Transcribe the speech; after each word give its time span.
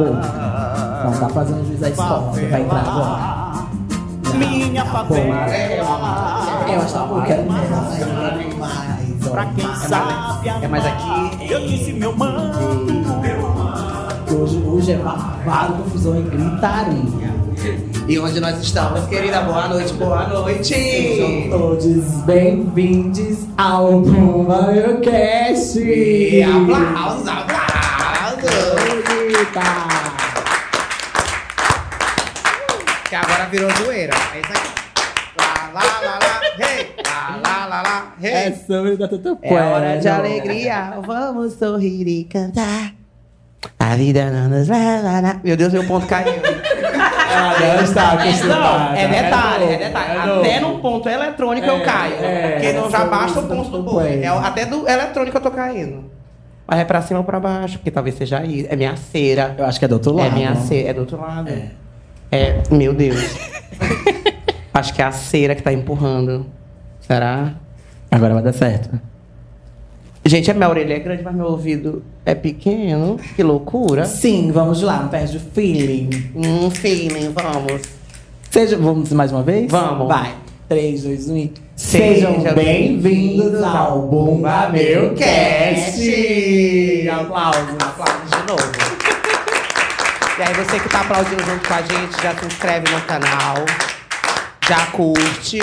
tá 0.00 0.04
pouco. 0.04 0.14
Não, 1.04 1.20
tá 1.20 1.28
fazendo 1.28 1.66
juiz 1.66 1.80
da 1.80 1.90
escola. 1.90 2.32
Você 2.32 2.46
vai 2.46 2.62
entrar 2.62 2.80
agora. 2.80 3.40
Minha 4.34 4.84
favela. 4.86 5.46
Eu 6.68 6.76
acho 6.76 6.86
que 6.86 6.92
tá 6.92 7.04
pouco. 7.04 7.26
Quero 7.26 7.50
mais. 7.50 7.70
mais. 8.58 9.00
Pra 9.30 9.46
quem 9.46 9.74
sabe 9.76 10.48
É 10.62 10.68
mais 10.68 10.86
aqui. 10.86 11.52
Eu 11.52 11.60
disse 11.66 11.92
meu 11.92 12.16
mano. 12.16 12.50
Hoje, 14.32 14.62
hoje 14.64 14.92
é 14.92 14.96
babado, 14.96 15.82
confusão 15.82 16.18
e 16.18 16.22
gritaria. 16.22 17.30
E 18.08 18.18
onde 18.18 18.40
nós 18.40 18.60
estamos, 18.60 19.04
querida? 19.06 19.40
Boa 19.42 19.68
noite, 19.68 19.92
boa 19.94 20.26
noite. 20.28 20.74
Sejam 20.74 21.50
todos 21.50 22.04
bem-vindos 22.24 23.38
ao 23.58 24.00
BombaioCast! 24.00 25.78
E 25.80 26.42
aplausos, 26.42 27.28
aplausos. 27.28 27.39
Eita! 29.40 29.60
Que 33.08 33.14
agora 33.16 33.46
virou 33.46 33.70
zoeira. 33.76 34.12
É 34.34 34.40
isso 34.40 34.52
aqui. 34.52 34.70
Lá, 35.38 35.70
lá, 35.72 35.80
lá, 36.04 36.18
lá, 36.18 36.40
hey. 36.68 36.94
Lá, 37.06 37.40
lá, 37.42 37.66
lá, 37.66 37.82
lá, 37.82 38.12
hey. 38.22 38.30
É 38.30 38.52
sobre 38.52 38.96
da 38.98 39.08
Tutu 39.08 39.38
É 39.40 39.54
hora 39.54 39.98
de 39.98 40.08
alegria, 40.08 40.92
vamos 41.02 41.54
sorrir 41.54 42.06
e 42.06 42.24
cantar. 42.24 42.92
A 43.78 43.96
vida 43.96 44.30
não 44.30 44.48
nos 44.50 44.68
leva 44.68 45.20
na... 45.22 45.40
Meu 45.42 45.56
Deus, 45.56 45.72
meu 45.72 45.86
ponto 45.86 46.06
caiu. 46.06 46.34
Ela 46.34 47.54
deve 47.58 47.84
estar 47.84 48.12
acostumada. 48.20 48.90
Não, 48.90 48.94
é 48.94 49.08
detalhe, 49.08 49.60
novo, 49.64 49.72
é 49.72 49.76
detalhe. 49.78 50.26
novo. 50.26 50.40
Até 50.40 50.60
no 50.60 50.78
ponto 50.80 51.08
eletrônico 51.08 51.66
eu 51.66 51.76
É, 51.76 51.80
caio. 51.84 52.14
é, 52.22 52.50
porque 52.52 52.72
não 52.72 52.90
já 52.90 52.98
sobre 52.98 53.10
basta 53.10 53.40
o 53.40 53.48
ponto 53.48 53.70
do 53.70 53.82
boi. 53.82 54.22
É, 54.22 54.28
até 54.28 54.66
do 54.66 54.86
eletrônico 54.88 55.36
eu 55.36 55.40
tô 55.40 55.50
caindo. 55.50 56.19
Mas 56.70 56.78
é 56.78 56.84
pra 56.84 57.02
cima 57.02 57.18
ou 57.18 57.24
pra 57.24 57.40
baixo, 57.40 57.78
porque 57.78 57.90
talvez 57.90 58.14
seja 58.14 58.38
aí. 58.38 58.64
É 58.70 58.76
minha 58.76 58.94
cera. 58.96 59.56
Eu 59.58 59.64
acho 59.64 59.76
que 59.76 59.84
é 59.84 59.88
do 59.88 59.94
outro 59.94 60.14
lado. 60.14 60.28
É 60.28 60.30
minha 60.30 60.54
cera. 60.54 60.90
É 60.90 60.94
do 60.94 61.00
outro 61.00 61.20
lado. 61.20 61.50
É, 62.30 62.62
meu 62.70 62.94
Deus. 62.94 63.18
acho 64.72 64.94
que 64.94 65.02
é 65.02 65.04
a 65.04 65.10
cera 65.10 65.56
que 65.56 65.64
tá 65.64 65.72
empurrando. 65.72 66.46
Será? 67.00 67.54
Agora 68.08 68.34
vai 68.34 68.42
dar 68.44 68.52
certo. 68.52 69.00
Gente, 70.24 70.48
a 70.48 70.54
minha 70.54 70.68
orelha 70.68 70.94
é 70.94 71.00
grande, 71.00 71.24
mas 71.24 71.34
meu 71.34 71.46
ouvido 71.46 72.04
é 72.24 72.36
pequeno. 72.36 73.18
Que 73.34 73.42
loucura. 73.42 74.04
Sim, 74.04 74.52
vamos 74.52 74.80
lá, 74.80 75.02
não 75.02 75.08
perde 75.08 75.38
o 75.38 75.40
feeling. 75.40 76.30
Um 76.36 76.70
feeling, 76.70 77.32
vamos. 77.32 77.82
Seja, 78.48 78.76
vamos 78.76 79.12
mais 79.12 79.32
uma 79.32 79.42
vez? 79.42 79.68
Vamos. 79.72 80.06
Vai. 80.06 80.36
3, 80.70 81.02
2, 81.02 81.28
1 81.30 81.36
e... 81.36 81.52
Sejam 81.74 82.34
Sejam 82.36 82.54
bem-vindos 82.54 83.60
ao 83.60 84.02
Bomba 84.02 84.68
Meu 84.68 85.16
Cast! 85.16 86.00
Aplausos, 87.10 87.74
aplausos 87.80 88.30
de 88.30 88.46
novo. 88.48 88.72
E 90.38 90.42
aí, 90.42 90.54
você 90.54 90.78
que 90.78 90.88
tá 90.88 91.00
aplaudindo 91.00 91.42
junto 91.42 91.66
com 91.66 91.74
a 91.74 91.82
gente, 91.82 92.22
já 92.22 92.36
se 92.36 92.46
inscreve 92.46 92.88
no 92.88 93.00
canal, 93.00 93.56
já 94.68 94.86
curte, 94.92 95.58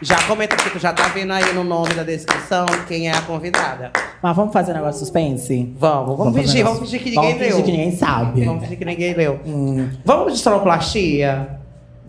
já 0.00 0.22
comenta 0.28 0.54
porque 0.54 0.78
já 0.78 0.92
tá 0.92 1.08
vendo 1.08 1.32
aí 1.32 1.52
no 1.52 1.64
nome 1.64 1.92
da 1.94 2.04
descrição 2.04 2.66
quem 2.86 3.08
é 3.08 3.12
a 3.12 3.22
convidada. 3.22 3.90
Mas 4.22 4.36
vamos 4.36 4.52
fazer 4.52 4.70
um 4.70 4.74
negócio 4.76 4.92
de 4.92 4.98
suspense? 5.00 5.74
Vamos, 5.76 6.16
vamos, 6.16 6.36
fingir, 6.40 6.62
vamos 6.62 6.78
fingir 6.78 7.02
que 7.02 7.10
ninguém 7.10 7.32
vamos 7.32 7.40
leu. 7.40 7.50
fingir 7.50 7.64
que 7.64 7.72
ninguém 7.72 7.96
sabe. 7.96 8.44
Vamos 8.44 8.62
fingir 8.62 8.78
que 8.78 8.84
ninguém 8.84 9.12
leu. 9.12 9.40
Hum, 9.44 9.90
Vamos 10.04 10.34
de 10.34 10.38
sonoplastia? 10.38 11.59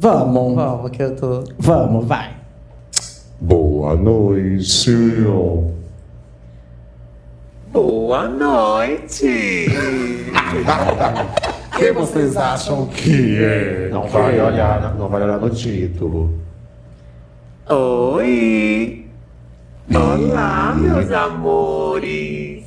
Vamos. 0.02 0.56
Vamos, 0.56 0.92
que 0.92 1.04
eu 1.04 1.16
tô. 1.16 1.44
Vamos, 1.60 2.06
vai. 2.06 2.36
Boa 3.40 3.96
noite. 3.96 4.92
Boa 7.72 8.28
noite! 8.28 9.68
Quem 11.78 11.94
vocês 11.94 12.36
acham 12.36 12.88
que 12.88 13.38
é? 13.42 13.90
Não 13.90 14.08
vai 14.08 14.42
olhar, 14.42 14.94
não 14.96 15.08
vai 15.08 15.24
olhar 15.24 15.40
no 15.40 15.50
título. 15.50 16.38
Oi! 17.70 19.08
Olá, 19.96 20.76
meus 20.76 21.10
amores! 21.12 22.66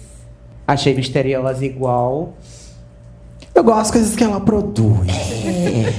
Achei 0.67 0.95
misteriosa 0.95 1.65
igual. 1.67 2.33
Eu 3.55 3.63
gosto 3.63 3.79
das 3.79 3.91
coisas 3.93 4.17
que 4.17 4.25
ela 4.25 4.41
produz. 4.41 5.09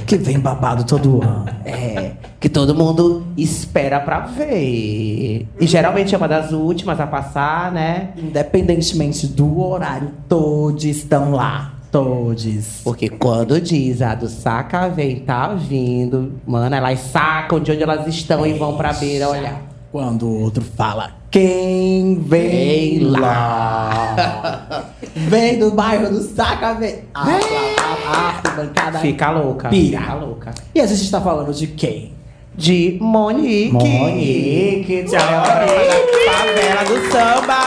Que 0.06 0.18
vem 0.18 0.38
babado 0.38 0.84
todo 0.84 1.22
ano. 1.22 1.46
É, 1.64 2.12
que 2.38 2.50
todo 2.50 2.74
mundo 2.74 3.26
espera 3.34 3.98
pra 3.98 4.20
ver. 4.20 5.48
E 5.58 5.66
geralmente 5.66 6.14
é 6.14 6.18
uma 6.18 6.28
das 6.28 6.52
últimas 6.52 7.00
a 7.00 7.06
passar, 7.06 7.72
né? 7.72 8.10
Independentemente 8.18 9.26
do 9.26 9.60
horário, 9.60 10.10
todos 10.28 10.84
estão 10.84 11.32
lá. 11.32 11.72
Todos. 11.90 12.82
Porque 12.84 13.08
quando 13.08 13.58
diz 13.58 14.02
a 14.02 14.14
do 14.14 14.28
saca 14.28 14.88
vem, 14.88 15.20
tá 15.20 15.54
vindo, 15.54 16.34
mano, 16.46 16.74
elas 16.76 17.00
sacam 17.00 17.58
de 17.58 17.72
onde 17.72 17.82
elas 17.82 18.06
estão 18.06 18.46
e 18.46 18.52
vão 18.52 18.76
pra 18.76 18.92
beira 18.92 19.30
olhar. 19.30 19.62
Quando 19.90 20.26
o 20.26 20.42
outro 20.42 20.62
fala, 20.62 21.12
quem 21.36 22.18
vem 22.18 23.00
lá? 23.00 24.86
vem 25.14 25.58
do 25.58 25.70
bairro 25.70 26.08
do 26.08 26.22
Saca, 26.22 26.72
vem. 26.72 27.00
Ah, 27.14 27.26
ah, 27.28 28.00
ah, 28.06 28.40
ah, 28.42 28.50
bancada. 28.52 28.98
Fica 29.00 29.30
louca. 29.32 29.68
Pira. 29.68 30.00
Fica 30.00 30.14
louca. 30.14 30.54
E 30.74 30.80
a 30.80 30.86
gente 30.86 31.02
está 31.02 31.20
falando 31.20 31.52
de 31.52 31.66
quem? 31.66 32.14
De 32.54 32.96
Monique. 33.02 33.70
Monique, 33.70 35.04
tchau, 35.04 35.20
Monique. 35.20 36.24
Favela 36.24 36.84
do 36.84 37.12
samba. 37.12 37.58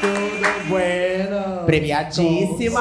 Tudo 0.00 0.68
bueno. 0.68 1.66
Premiadíssima. 1.66 2.80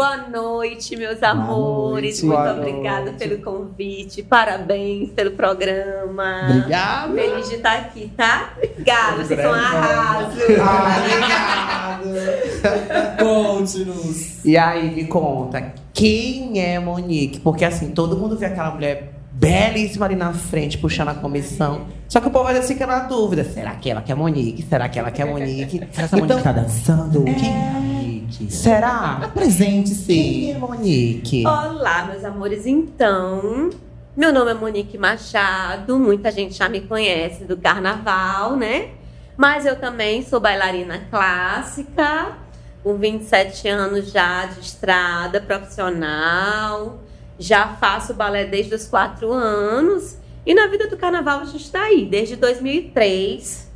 Boa 0.00 0.16
noite, 0.16 0.96
meus 0.96 1.22
amores. 1.22 2.22
noite. 2.22 2.24
Muito 2.24 2.38
Boa 2.38 2.52
obrigada 2.54 3.10
noite. 3.10 3.18
pelo 3.18 3.36
convite. 3.42 4.22
Parabéns 4.22 5.10
pelo 5.10 5.32
programa. 5.32 6.40
Obrigado. 6.48 7.12
Feliz 7.12 7.50
de 7.50 7.56
estar 7.56 7.76
aqui, 7.76 8.10
tá? 8.16 8.54
Obrigada, 8.56 9.22
vocês 9.22 9.38
são 9.38 9.50
um 9.50 9.54
arraso. 9.54 10.38
Conte-nos. 13.22 14.42
E 14.42 14.56
aí, 14.56 14.90
me 14.90 15.04
conta, 15.04 15.74
quem 15.92 16.58
é 16.58 16.80
Monique? 16.80 17.38
Porque 17.40 17.66
assim, 17.66 17.90
todo 17.90 18.16
mundo 18.16 18.38
vê 18.38 18.46
aquela 18.46 18.70
mulher 18.70 19.12
belíssima 19.32 20.06
ali 20.06 20.16
na 20.16 20.32
frente, 20.32 20.78
puxando 20.78 21.08
a 21.08 21.14
comissão. 21.14 21.82
Só 22.08 22.22
que 22.22 22.28
o 22.28 22.30
povo 22.30 22.48
ainda 22.48 22.62
fica 22.62 22.86
na 22.86 23.00
dúvida: 23.00 23.44
será 23.44 23.72
que 23.72 23.90
ela 23.90 24.00
quer 24.00 24.14
Monique? 24.14 24.62
Será 24.62 24.88
que 24.88 24.98
ela 24.98 25.10
quer 25.10 25.26
Monique? 25.26 25.76
Será 25.92 25.92
que 25.92 26.00
essa 26.00 26.16
Então, 26.16 26.38
Monique 26.38 26.42
tá 26.42 26.52
dançando? 26.52 27.22
Quem 27.24 27.50
é 27.50 27.99
Monique? 28.30 28.52
Será? 28.52 29.20
Apresente-se. 29.22 30.06
Quem 30.06 30.52
é 30.52 30.58
Monique? 30.58 31.44
Olá, 31.46 32.06
meus 32.06 32.24
amores. 32.24 32.64
Então, 32.64 33.70
meu 34.16 34.32
nome 34.32 34.52
é 34.52 34.54
Monique 34.54 34.96
Machado. 34.96 35.98
Muita 35.98 36.30
gente 36.30 36.54
já 36.54 36.68
me 36.68 36.80
conhece 36.82 37.44
do 37.44 37.56
carnaval, 37.56 38.56
né? 38.56 38.90
Mas 39.36 39.66
eu 39.66 39.76
também 39.76 40.22
sou 40.22 40.38
bailarina 40.38 41.06
clássica, 41.10 42.36
com 42.84 42.96
27 42.96 43.68
anos 43.68 44.12
já 44.12 44.46
de 44.46 44.60
estrada 44.60 45.40
profissional. 45.40 47.00
Já 47.38 47.68
faço 47.80 48.14
balé 48.14 48.44
desde 48.44 48.74
os 48.74 48.86
4 48.86 49.32
anos. 49.32 50.16
E 50.46 50.54
na 50.54 50.68
vida 50.68 50.86
do 50.88 50.96
carnaval 50.96 51.40
a 51.40 51.44
gente 51.44 51.64
está 51.64 51.82
aí, 51.82 52.06
desde 52.06 52.36
2003, 52.36 53.69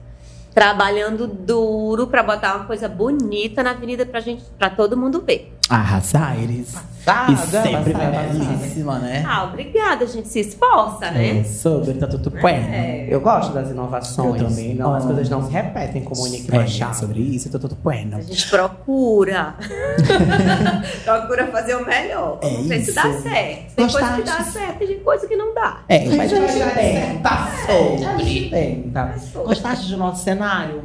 trabalhando 0.55 1.27
duro 1.27 2.07
para 2.07 2.23
botar 2.23 2.55
uma 2.55 2.65
coisa 2.65 2.89
bonita 2.89 3.63
na 3.63 3.73
avenida 3.73 4.07
pra 4.07 4.21
gente, 4.21 4.45
para 4.57 4.71
todo 4.71 4.97
mundo 4.97 5.21
ver. 5.21 5.53
Arrasar, 5.69 6.39
Iris. 6.41 6.75
Passada, 7.05 7.33
E 7.33 7.37
sempre 7.37 7.93
passada, 7.93 8.11
belíssima, 8.33 8.99
né? 8.99 9.23
Ah, 9.29 9.45
obrigada, 9.45 10.05
a 10.05 10.09
gente 10.09 10.27
se 10.27 10.41
esforça, 10.41 11.11
né? 11.11 11.41
É, 11.41 11.45
sobre, 11.45 11.93
tá 11.95 12.07
tudo 12.07 12.31
bem. 12.31 12.57
É. 12.57 13.07
Eu 13.11 13.21
gosto 13.21 13.53
das 13.53 13.69
inovações. 13.71 14.41
Eu 14.41 14.49
também 14.49 14.75
Não, 14.75 14.95
as 14.95 15.05
coisas 15.05 15.29
não 15.29 15.45
se 15.45 15.53
repetem 15.53 16.03
com 16.03 16.17
Monique 16.17 16.49
É, 16.51 16.61
Machado. 16.61 16.95
sobre 16.97 17.21
isso, 17.21 17.51
tá 17.51 17.59
tudo 17.59 17.75
bueno. 17.75 18.17
A 18.17 18.23
gente 18.23 18.49
procura. 18.49 19.55
procura 21.05 21.47
fazer 21.49 21.75
o 21.77 21.85
melhor. 21.85 22.39
É 22.41 22.49
Vamos 22.49 22.69
ver 22.69 22.81
se 22.81 22.91
isso. 22.91 22.95
dá 22.95 23.13
certo. 23.21 23.75
Tem 23.75 23.89
coisa 23.91 24.13
que 24.15 24.23
dá 24.23 24.41
certo 24.45 24.83
e 24.85 24.87
tem 24.87 24.99
coisa 25.01 25.27
que 25.29 25.37
não 25.37 25.55
dá. 25.55 25.81
É, 25.89 26.09
mas 26.17 26.33
a 26.33 26.37
gente 26.37 27.23
Tá 27.23 27.49
sobre. 27.67 28.49
tenta. 28.49 29.15
Gostaste 29.45 29.91
do 29.91 29.99
nosso 29.99 30.25
cenário? 30.25 30.85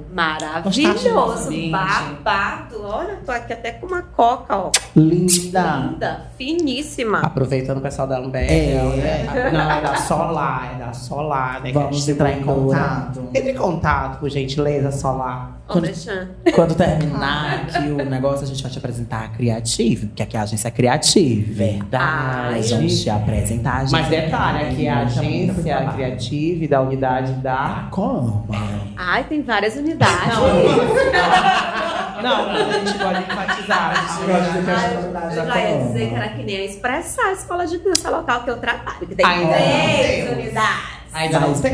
Gostaste 0.64 1.08
do 1.08 1.16
nosso 1.16 1.50
Maravilhoso. 1.50 1.72
Babado. 1.72 2.82
Olha, 2.84 3.20
tô 3.26 3.32
aqui 3.32 3.54
até 3.54 3.72
com 3.72 3.88
uma 3.88 4.02
coca, 4.02 4.58
ó. 4.58 4.69
Linda. 4.96 5.88
Linda. 5.92 6.22
Finíssima. 6.38 7.20
Aproveitando 7.20 7.78
o 7.78 7.82
pessoal 7.82 8.08
da 8.08 8.18
Amber. 8.18 8.50
É. 8.50 9.50
Não, 9.52 9.72
é 9.72 9.82
da 9.82 9.96
Solar, 9.96 10.72
é 10.76 10.86
da 10.86 10.94
Solar, 10.94 11.62
né? 11.62 11.72
que 11.72 11.78
a 11.78 11.82
Vamos 11.82 11.98
gente 12.00 12.12
entrar 12.12 12.32
em 12.32 12.40
segura. 12.40 12.80
contato. 12.80 13.30
Entre 13.34 13.52
em 13.52 13.56
contato, 13.56 14.20
por 14.20 14.30
gentileza, 14.30 14.92
Solar. 14.92 15.60
Alexandre. 15.70 16.30
Quando 16.56 16.74
terminar 16.74 17.60
aqui 17.62 17.90
o 17.92 18.04
negócio, 18.04 18.44
a 18.44 18.48
gente 18.48 18.64
vai 18.64 18.72
te 18.72 18.80
apresentar 18.80 19.26
a 19.26 19.28
Creative, 19.28 20.08
porque 20.08 20.24
aqui 20.24 20.36
a 20.36 20.42
agência 20.42 20.68
é 20.68 20.72
Creative. 20.72 21.42
Verdade. 21.54 22.54
Ai, 22.56 22.64
gente, 22.64 23.08
apresentar 23.10 23.72
a 23.72 23.78
agência. 23.78 24.00
Mas 24.00 24.08
detalhe, 24.10 24.66
aqui 24.68 24.88
é 24.88 24.90
a 24.90 25.00
agência 25.02 25.92
criativa 25.94 26.68
da 26.68 26.82
unidade 26.82 27.34
da. 27.34 27.88
Como? 27.92 28.48
Ai, 28.98 29.24
tem 29.26 29.44
várias 29.44 29.76
unidades. 29.76 30.38
Não, 30.38 30.50
mas 32.24 32.76
a 32.76 32.80
gente 32.80 33.00
pode 33.00 33.24
enfatizar. 33.24 33.92
a 33.92 33.96
gente 33.96 34.66
Gosto 34.66 35.02
de. 35.02 35.18
Ah, 35.18 35.30
eu 35.34 35.46
já 35.46 35.60
ia 35.62 35.78
dizer 35.86 36.10
que 36.10 36.16
era 36.16 36.30
que 36.30 36.44
nem 36.44 36.58
a 36.58 36.66
expressar 36.66 37.26
a 37.28 37.32
escola 37.34 37.66
de 37.66 37.78
dança 37.80 38.10
local 38.10 38.44
que 38.44 38.50
eu 38.50 38.58
trabalho, 38.58 39.08
que 39.08 39.16
tem 39.16 39.26
Ainda 39.26 39.54
três 39.54 40.26
não 40.26 40.34
unidades. 40.34 41.00
Ainda 41.12 41.40
não 41.40 41.54
tem. 41.54 41.74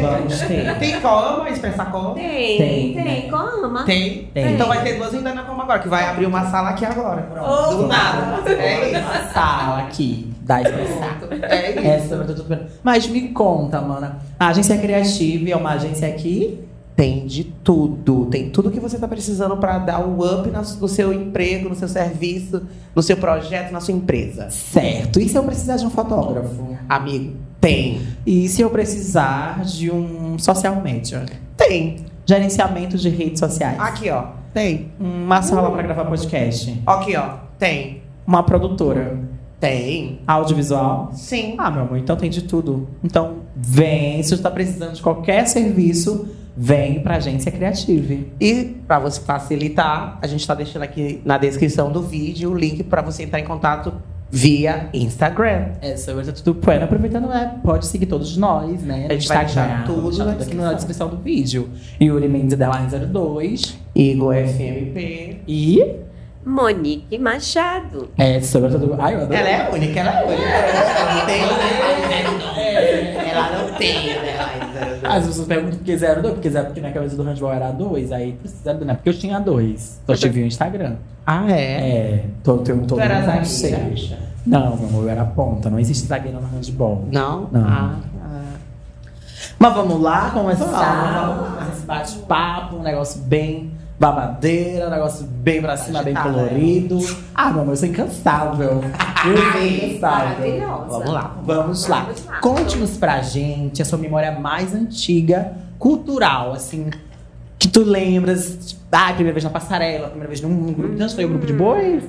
Tem 0.80 1.00
como 1.02 1.48
expressar 1.48 1.92
como? 1.92 2.14
Tem, 2.16 2.58
Tem, 2.58 2.94
tem, 2.94 3.04
né? 3.04 3.30
como? 3.30 3.84
Tem. 3.84 4.30
Tem. 4.34 4.54
Então 4.54 4.68
vai 4.68 4.82
ter 4.82 4.94
duas 4.94 5.14
ainda 5.14 5.34
na 5.34 5.44
como 5.44 5.62
agora, 5.62 5.80
que 5.80 5.90
vai 5.90 6.08
abrir 6.08 6.26
uma 6.26 6.50
sala 6.50 6.70
aqui 6.70 6.86
agora. 6.86 7.28
Oh, 7.42 7.76
Do 7.76 7.88
nada. 7.88 8.50
É 8.50 8.92
isso. 8.92 9.00
Uma 9.02 9.24
sala 9.34 9.80
aqui 9.80 10.34
da 10.42 10.62
expressar. 10.62 11.18
É 11.50 11.72
isso. 11.72 11.80
É 11.80 12.00
sobre 12.00 12.28
tudo 12.28 12.44
bem. 12.46 12.66
Mas 12.82 13.08
me 13.08 13.30
conta, 13.30 13.82
mana. 13.82 14.20
A 14.40 14.48
agência 14.48 14.78
Creative 14.78 15.52
é 15.52 15.56
uma 15.58 15.72
agência 15.72 16.08
aqui. 16.08 16.65
Tem 16.96 17.26
de 17.26 17.44
tudo. 17.44 18.28
Tem 18.28 18.50
tudo 18.50 18.72
que 18.72 18.80
você 18.80 18.96
está 18.96 19.08
precisando 19.08 19.58
para 19.58 19.80
dar 19.80 20.00
um 20.00 20.20
up 20.20 20.50
no 20.80 20.88
seu 20.88 21.12
emprego, 21.12 21.68
no 21.68 21.76
seu 21.76 21.90
serviço, 21.90 22.62
no 22.96 23.04
seu 23.04 23.18
projeto, 23.18 23.72
na 23.72 23.82
sua 23.82 23.94
empresa. 23.94 24.50
Certo. 24.50 25.20
E 25.20 25.28
se 25.28 25.38
eu 25.38 25.44
precisar 25.44 25.76
de 25.76 25.86
um 25.86 25.90
fotógrafo? 25.90 26.78
Amigo, 26.88 27.36
tem. 27.60 28.02
E 28.26 28.48
se 28.48 28.62
eu 28.62 28.70
precisar 28.70 29.66
de 29.66 29.92
um 29.92 30.40
social 30.40 30.82
media? 30.82 31.26
Tem. 31.58 31.98
Gerenciamento 32.26 32.98
de 32.98 33.10
redes 33.10 33.40
sociais. 33.40 33.78
Aqui, 33.80 34.10
ó. 34.10 34.28
Tem. 34.54 34.92
Uma 34.98 35.42
sala 35.42 35.70
para 35.70 35.84
gravar 35.84 36.06
podcast. 36.06 36.82
Aqui, 36.86 37.18
ó. 37.18 37.40
Tem. 37.60 38.04
Uma 38.26 38.42
produtora. 38.42 39.20
Tem. 39.60 40.22
Audiovisual. 40.26 41.10
Sim. 41.14 41.56
Ah, 41.58 41.70
meu 41.70 41.82
amor, 41.82 41.98
então 41.98 42.16
tem 42.16 42.30
de 42.30 42.44
tudo. 42.44 42.88
Então, 43.04 43.40
vem. 43.54 44.24
Se 44.24 44.30
você 44.30 44.36
está 44.36 44.50
precisando 44.50 44.94
de 44.94 45.02
qualquer 45.02 45.46
serviço, 45.46 46.28
vem 46.56 47.02
pra 47.02 47.16
agência 47.18 47.52
Creative. 47.52 48.32
E 48.40 48.76
para 48.88 49.00
você 49.00 49.20
facilitar, 49.22 50.18
a 50.22 50.28
gente 50.28 50.42
está 50.42 50.54
deixando 50.54 50.84
aqui 50.84 51.22
na 51.26 51.38
descrição 51.38 51.92
do 51.92 52.02
vídeo 52.02 52.52
o 52.52 52.58
link 52.58 52.84
para 52.84 53.02
você 53.02 53.24
entrar 53.24 53.40
em 53.40 53.46
contato 53.46 53.94
via 54.30 54.90
Instagram. 54.94 55.70
É 55.82 55.96
sobre 55.96 56.30
tudo 56.32 56.56
pleno. 56.56 56.86
Aproveitando, 56.86 57.28
né? 57.28 57.56
Pode 57.64 57.86
seguir 57.88 58.06
todos 58.06 58.36
nós, 58.38 58.82
né? 58.84 59.08
A 59.10 59.14
gente 59.14 59.28
vai 59.28 59.46
deixar 59.46 59.86
tudo 59.86 60.02
na 60.02 60.10
aqui 60.10 60.16
na 60.26 60.34
descrição. 60.36 60.74
descrição 60.76 61.08
do 61.10 61.18
vídeo. 61.18 61.70
Yuri 62.02 62.28
Mendes 62.28 62.54
Underline 62.54 62.88
02. 62.90 63.78
Igor 63.96 64.36
FMP. 64.36 65.42
E 65.48 65.96
Monique 66.46 67.18
Machado. 67.18 68.10
é 68.18 68.40
sobre 68.42 68.70
tudo. 68.70 68.96
Ai, 69.00 69.16
eu 69.16 69.22
adoro. 69.22 69.34
Ela 69.34 69.50
é 69.50 69.72
única, 69.72 70.00
ela 70.00 70.20
é 70.20 70.26
única. 70.26 70.44
Ela 70.44 71.16
não 71.16 71.26
tem. 71.26 71.42
Ela 73.30 73.58
não 73.58 73.78
tem, 73.78 74.06
né? 74.08 74.35
As 75.04 75.28
pessoas 75.28 75.48
perguntam 75.48 75.78
por 75.78 75.86
que 75.86 75.98
02, 75.98 76.34
porque 76.34 76.50
zero, 76.50 76.66
porque 76.66 76.82
na 76.82 76.92
cabeça 76.92 77.16
do 77.16 77.24
handball 77.24 77.54
era 77.54 77.72
2, 77.72 78.12
aí 78.12 78.34
precisa 78.34 78.74
do, 78.74 78.86
né? 78.86 78.94
Porque 78.96 79.10
eu 79.10 79.14
tinha 79.14 79.40
dois. 79.40 80.02
Só 80.06 80.16
tive 80.16 80.44
o 80.44 80.46
Instagram. 80.46 80.96
Ah, 81.26 81.52
é? 81.52 81.90
É, 81.90 82.26
tô, 82.44 82.58
tenho 82.60 82.86
todo 82.86 83.00
Tu 83.00 83.04
era 83.04 83.22
zagueira? 83.22 84.18
Não, 84.46 84.78
meu 84.78 84.88
amor, 84.88 85.04
eu 85.04 85.10
era 85.10 85.26
ponta. 85.26 85.70
Não 85.70 85.80
existe 85.80 86.06
zagueiro 86.06 86.40
no 86.40 86.48
handball. 86.48 87.06
Não? 87.12 87.50
Não. 87.52 87.66
Ah, 87.68 87.96
ah. 88.22 88.42
Mas 89.58 89.74
vamos 89.74 90.02
lá 90.02 90.30
começar 90.32 90.66
Vamos, 90.66 91.38
vamos 91.38 91.54
começar 91.54 91.74
esse 91.74 91.86
bate-papo, 91.86 92.76
um 92.76 92.84
negócio 92.84 93.22
bem 93.22 93.72
babadeira, 94.12 94.88
um 94.88 94.90
negócio 94.92 95.26
bem 95.26 95.62
pra 95.62 95.76
cima, 95.78 96.04
bem 96.04 96.16
Agitada, 96.16 96.34
colorido. 96.46 97.00
Ah, 97.34 97.52
meu 97.52 97.62
amor, 97.62 97.72
eu 97.72 97.78
sou 97.78 97.88
incansável. 97.90 98.82
Eu 99.26 99.38
sou 99.52 99.62
incansável. 99.62 100.00
Maravilhosa. 100.40 100.86
Vamos 100.90 101.10
lá. 101.14 101.36
Vamos 101.44 101.88
lá. 101.88 102.00
Vamos 102.02 102.26
lá. 102.26 102.40
Conte-nos 102.40 102.98
pra 102.98 103.22
gente 103.22 103.82
a 103.82 103.86
sua 103.86 103.98
memória 103.98 104.32
mais 104.32 104.74
antiga, 104.76 105.54
cultural, 105.80 106.54
assim, 106.54 106.90
que 107.58 107.68
tu 107.68 107.84
lembras. 107.84 108.76
Ah, 108.92 109.08
primeira 109.14 109.34
vez 109.34 109.44
na 109.44 109.50
passarela, 109.50 110.08
primeira 110.08 110.28
vez 110.30 110.40
num 110.42 110.72
grupo. 110.74 110.98
Já 110.98 111.10
foi 111.10 111.26
o 111.26 111.30
grupo 111.30 111.46
de 111.46 111.54
boi? 111.54 112.02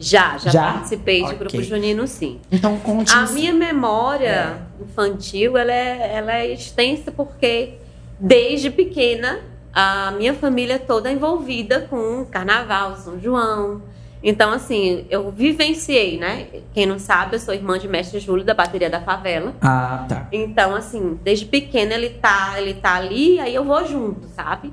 Já, 0.00 0.36
já, 0.38 0.50
Já? 0.50 0.72
participei 0.72 1.18
de 1.18 1.26
Ok. 1.34 1.38
grupo 1.38 1.62
junino, 1.62 2.06
sim. 2.08 2.40
Então 2.50 2.74
A 2.74 2.78
conte-nos. 2.78 3.30
minha 3.32 3.52
memória 3.52 4.56
infantil, 4.80 5.56
ela 5.56 5.70
é, 5.72 6.12
ela 6.16 6.32
é 6.32 6.52
extensa 6.52 7.12
porque 7.12 7.74
desde 8.18 8.70
pequena 8.70 9.38
a 9.72 10.12
minha 10.12 10.34
família 10.34 10.78
toda 10.78 11.10
envolvida 11.10 11.86
com 11.88 12.24
carnaval, 12.26 12.96
São 12.96 13.18
João. 13.20 13.82
Então, 14.22 14.52
assim, 14.52 15.04
eu 15.10 15.32
vivenciei, 15.32 16.16
né? 16.16 16.46
Quem 16.72 16.86
não 16.86 16.98
sabe, 16.98 17.34
eu 17.34 17.40
sou 17.40 17.52
irmã 17.52 17.78
de 17.78 17.88
mestre 17.88 18.20
Júlio 18.20 18.44
da 18.44 18.54
bateria 18.54 18.88
da 18.88 19.00
favela. 19.00 19.54
Ah, 19.60 20.06
tá. 20.08 20.28
Então, 20.30 20.74
assim, 20.74 21.18
desde 21.24 21.44
pequena 21.44 21.94
ele 21.94 22.10
tá, 22.10 22.54
ele 22.56 22.74
tá 22.74 22.94
ali, 22.94 23.40
aí 23.40 23.52
eu 23.52 23.64
vou 23.64 23.84
junto, 23.84 24.28
sabe? 24.28 24.72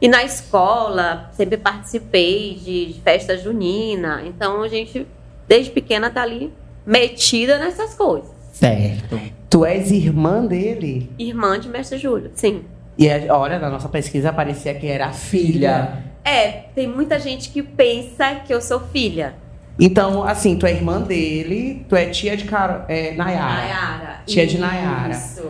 E 0.00 0.08
na 0.08 0.24
escola, 0.24 1.30
sempre 1.34 1.56
participei 1.56 2.54
de, 2.54 2.86
de 2.94 3.00
festa 3.00 3.36
junina. 3.38 4.22
Então, 4.26 4.62
a 4.62 4.68
gente, 4.68 5.06
desde 5.46 5.70
pequena, 5.70 6.10
tá 6.10 6.22
ali 6.22 6.52
metida 6.84 7.58
nessas 7.58 7.94
coisas. 7.94 8.30
Certo. 8.52 9.20
Tu 9.48 9.64
és 9.64 9.90
irmã 9.90 10.44
dele? 10.44 11.10
Irmã 11.18 11.60
de 11.60 11.68
mestre 11.68 11.98
Júlio, 11.98 12.30
sim. 12.34 12.64
E 12.98 13.08
é- 13.08 13.26
olha, 13.32 13.58
na 13.58 13.70
nossa 13.70 13.88
pesquisa 13.88 14.30
aparecia 14.30 14.74
que 14.74 14.86
era 14.86 15.10
filha. 15.12 16.04
É, 16.24 16.48
tem 16.74 16.86
muita 16.86 17.18
gente 17.18 17.50
que 17.50 17.62
pensa 17.62 18.34
que 18.46 18.52
eu 18.52 18.60
sou 18.60 18.80
filha. 18.80 19.34
Então, 19.78 20.22
assim, 20.22 20.56
tu 20.58 20.66
é 20.66 20.72
irmã 20.72 21.00
dele, 21.00 21.86
tu 21.88 21.96
é 21.96 22.06
tia 22.06 22.36
de 22.36 22.44
Caro, 22.44 22.82
é, 22.88 23.12
Nayara. 23.12 23.54
Nayara. 23.54 24.20
Tia 24.26 24.46
de 24.46 24.58
Nayara. 24.58 25.12
Isso. 25.14 25.48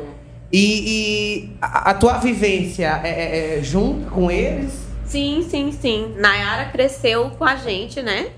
E, 0.52 0.62
e 1.48 1.56
a, 1.60 1.90
a 1.90 1.94
tua 1.94 2.18
vivência 2.18 3.00
é, 3.02 3.08
é- 3.08 3.58
é 3.58 3.62
junto 3.62 4.08
com 4.10 4.30
eles? 4.30 4.86
Sim, 5.04 5.44
sim, 5.48 5.72
sim. 5.72 6.14
Nayara 6.16 6.66
cresceu 6.66 7.30
com 7.30 7.44
a 7.44 7.56
gente, 7.56 8.00
né? 8.02 8.28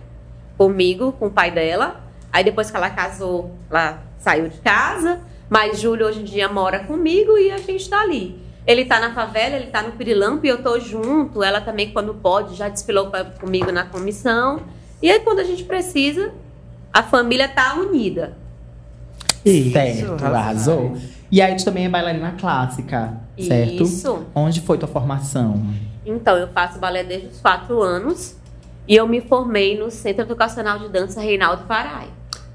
Comigo, 0.56 1.12
com 1.12 1.26
o 1.26 1.30
pai 1.30 1.50
dela. 1.50 2.00
Aí 2.32 2.42
depois 2.42 2.70
que 2.70 2.76
ela 2.76 2.88
casou, 2.88 3.50
ela 3.70 4.02
saiu 4.18 4.48
de 4.48 4.58
casa. 4.60 5.20
Mas 5.50 5.78
Júlio 5.80 6.06
hoje 6.06 6.20
em 6.20 6.24
dia 6.24 6.48
mora 6.48 6.78
comigo 6.80 7.36
e 7.36 7.50
a 7.50 7.58
gente 7.58 7.88
tá 7.90 8.00
ali. 8.00 8.40
Ele 8.66 8.84
tá 8.84 9.00
na 9.00 9.12
favela, 9.12 9.56
ele 9.56 9.66
tá 9.66 9.82
no 9.82 9.92
Pirilampo 9.92 10.46
e 10.46 10.48
eu 10.48 10.62
tô 10.62 10.78
junto. 10.78 11.42
Ela 11.42 11.60
também, 11.60 11.90
quando 11.92 12.14
pode, 12.14 12.54
já 12.54 12.68
desfilou 12.68 13.10
pra- 13.10 13.24
comigo 13.24 13.72
na 13.72 13.84
comissão. 13.84 14.60
E 15.02 15.10
aí, 15.10 15.18
quando 15.20 15.40
a 15.40 15.44
gente 15.44 15.64
precisa, 15.64 16.32
a 16.92 17.02
família 17.02 17.48
tá 17.48 17.74
unida. 17.74 18.36
certo, 19.72 20.24
arrasou. 20.24 20.96
E 21.30 21.40
aí 21.40 21.56
tu 21.56 21.64
também 21.64 21.86
é 21.86 21.88
bailarina 21.88 22.32
clássica, 22.38 23.14
certo? 23.38 23.82
Isso. 23.82 24.26
Onde 24.34 24.60
foi 24.60 24.78
tua 24.78 24.88
formação? 24.88 25.60
Então, 26.06 26.36
eu 26.36 26.46
faço 26.48 26.78
balé 26.78 27.02
desde 27.02 27.28
os 27.28 27.40
quatro 27.40 27.80
anos. 27.82 28.36
E 28.86 28.94
eu 28.96 29.06
me 29.06 29.20
formei 29.20 29.78
no 29.78 29.90
Centro 29.90 30.22
Educacional 30.22 30.78
de 30.78 30.88
Dança 30.88 31.20
Reinaldo 31.20 31.64
Farai. 31.66 32.08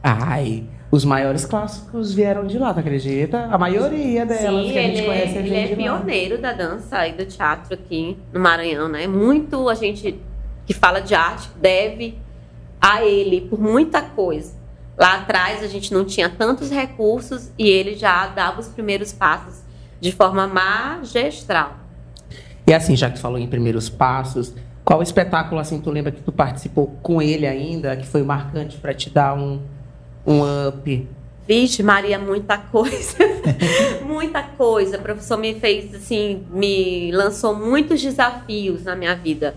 Ai, 0.03 0.65
os 0.89 1.03
maiores 1.03 1.45
clássicos 1.45 2.13
vieram 2.13 2.47
de 2.47 2.57
lá, 2.57 2.73
tu 2.73 2.79
acredita? 2.79 3.45
A 3.51 3.57
maioria 3.57 4.25
delas 4.25 4.65
Sim, 4.67 4.71
que 4.71 4.79
a 4.79 4.81
gente 4.81 4.97
ele, 4.99 5.07
conhece 5.07 5.35
é, 5.35 5.39
ele 5.39 5.55
é 5.55 5.63
de 5.63 5.69
lá. 5.71 5.97
pioneiro 5.97 6.37
da 6.37 6.53
dança 6.53 7.07
e 7.07 7.13
do 7.13 7.25
teatro 7.25 7.73
aqui 7.73 8.17
no 8.31 8.39
Maranhão, 8.39 8.87
né? 8.87 9.05
Muito 9.05 9.67
a 9.67 9.75
gente 9.75 10.19
que 10.65 10.73
fala 10.73 10.99
de 10.99 11.13
arte 11.13 11.49
deve 11.59 12.17
a 12.79 13.03
ele 13.03 13.41
por 13.41 13.59
muita 13.59 14.01
coisa. 14.01 14.55
Lá 14.97 15.15
atrás 15.15 15.61
a 15.61 15.67
gente 15.67 15.93
não 15.93 16.05
tinha 16.05 16.29
tantos 16.29 16.71
recursos 16.71 17.51
e 17.57 17.67
ele 17.67 17.95
já 17.95 18.27
dava 18.27 18.59
os 18.59 18.67
primeiros 18.67 19.11
passos 19.11 19.61
de 19.99 20.11
forma 20.11 20.47
magistral. 20.47 21.77
E 22.65 22.73
assim, 22.73 22.95
já 22.95 23.09
que 23.09 23.15
tu 23.15 23.21
falou 23.21 23.37
em 23.37 23.47
primeiros 23.47 23.89
passos, 23.89 24.53
qual 24.83 25.01
espetáculo 25.01 25.59
assim 25.59 25.81
tu 25.81 25.91
lembra 25.91 26.11
que 26.11 26.21
tu 26.21 26.31
participou 26.31 26.97
com 27.01 27.21
ele 27.21 27.45
ainda, 27.45 27.95
que 27.97 28.07
foi 28.07 28.23
marcante 28.23 28.77
pra 28.77 28.93
te 28.93 29.09
dar 29.09 29.37
um, 29.37 29.61
um 30.27 30.41
up? 30.67 31.07
Vixe, 31.47 31.81
Maria, 31.81 32.19
muita 32.19 32.57
coisa. 32.57 33.17
muita 34.05 34.43
coisa. 34.43 34.97
O 34.97 35.01
professor 35.01 35.37
me 35.37 35.57
fez, 35.57 35.95
assim, 35.95 36.45
me 36.51 37.09
lançou 37.13 37.55
muitos 37.55 38.01
desafios 38.01 38.83
na 38.83 38.97
minha 38.97 39.15
vida. 39.15 39.55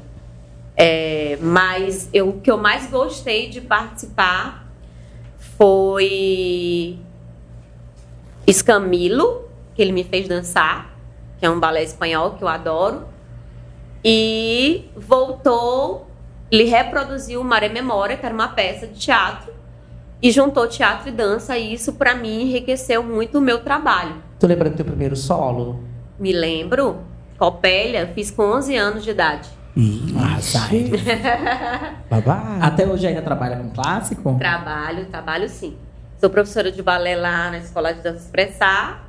É, 0.77 1.37
mas 1.43 2.09
eu, 2.13 2.29
o 2.29 2.41
que 2.41 2.49
eu 2.49 2.57
mais 2.57 2.89
gostei 2.89 3.49
de 3.49 3.61
participar 3.61 4.71
foi 5.59 6.97
Escamilo, 8.47 9.49
que 9.75 9.83
ele 9.83 9.93
me 9.93 10.05
fez 10.05 10.29
dançar, 10.29 10.97
que 11.39 11.45
é 11.45 11.51
um 11.51 11.59
balé 11.59 11.83
espanhol 11.83 12.33
que 12.33 12.45
eu 12.45 12.49
adoro. 12.49 13.09
E 14.05 14.89
voltou, 14.97 16.07
ele 16.51 16.65
reproduziu 16.65 17.43
Maré 17.43 17.69
Memória, 17.69 18.17
que 18.17 18.25
era 18.25 18.35
uma 18.35 18.49
peça 18.49 18.87
de 18.87 18.99
teatro. 18.99 19.50
E 20.23 20.31
juntou 20.31 20.69
teatro 20.69 21.09
e 21.09 21.13
dança, 21.13 21.57
e 21.57 21.73
isso 21.73 21.95
para 21.95 22.15
mim 22.15 22.43
enriqueceu 22.43 23.03
muito 23.03 23.39
o 23.39 23.41
meu 23.41 23.61
trabalho. 23.61 24.17
Tu 24.39 24.47
lembra 24.47 24.69
do 24.69 24.77
teu 24.77 24.85
primeiro 24.85 25.17
solo? 25.17 25.83
Me 26.19 26.33
lembro, 26.33 26.99
Copélia, 27.39 28.11
fiz 28.15 28.31
com 28.31 28.43
11 28.43 28.77
anos 28.77 29.05
de 29.05 29.11
idade. 29.11 29.49
Ah, 30.19 30.39
sai. 30.41 30.91
Babá. 32.11 32.59
Até 32.61 32.87
hoje 32.87 33.07
ainda 33.07 33.23
trabalha 33.23 33.57
com 33.57 33.71
clássico? 33.71 34.37
Trabalho, 34.39 35.07
trabalho 35.07 35.49
sim. 35.49 35.77
Sou 36.19 36.29
professora 36.29 36.71
de 36.71 36.83
balé 36.83 37.17
lá 37.17 37.51
na 37.51 37.59
Escola 37.59 37.95
de 37.95 38.03
Dança 38.03 38.19
Expressar, 38.19 39.09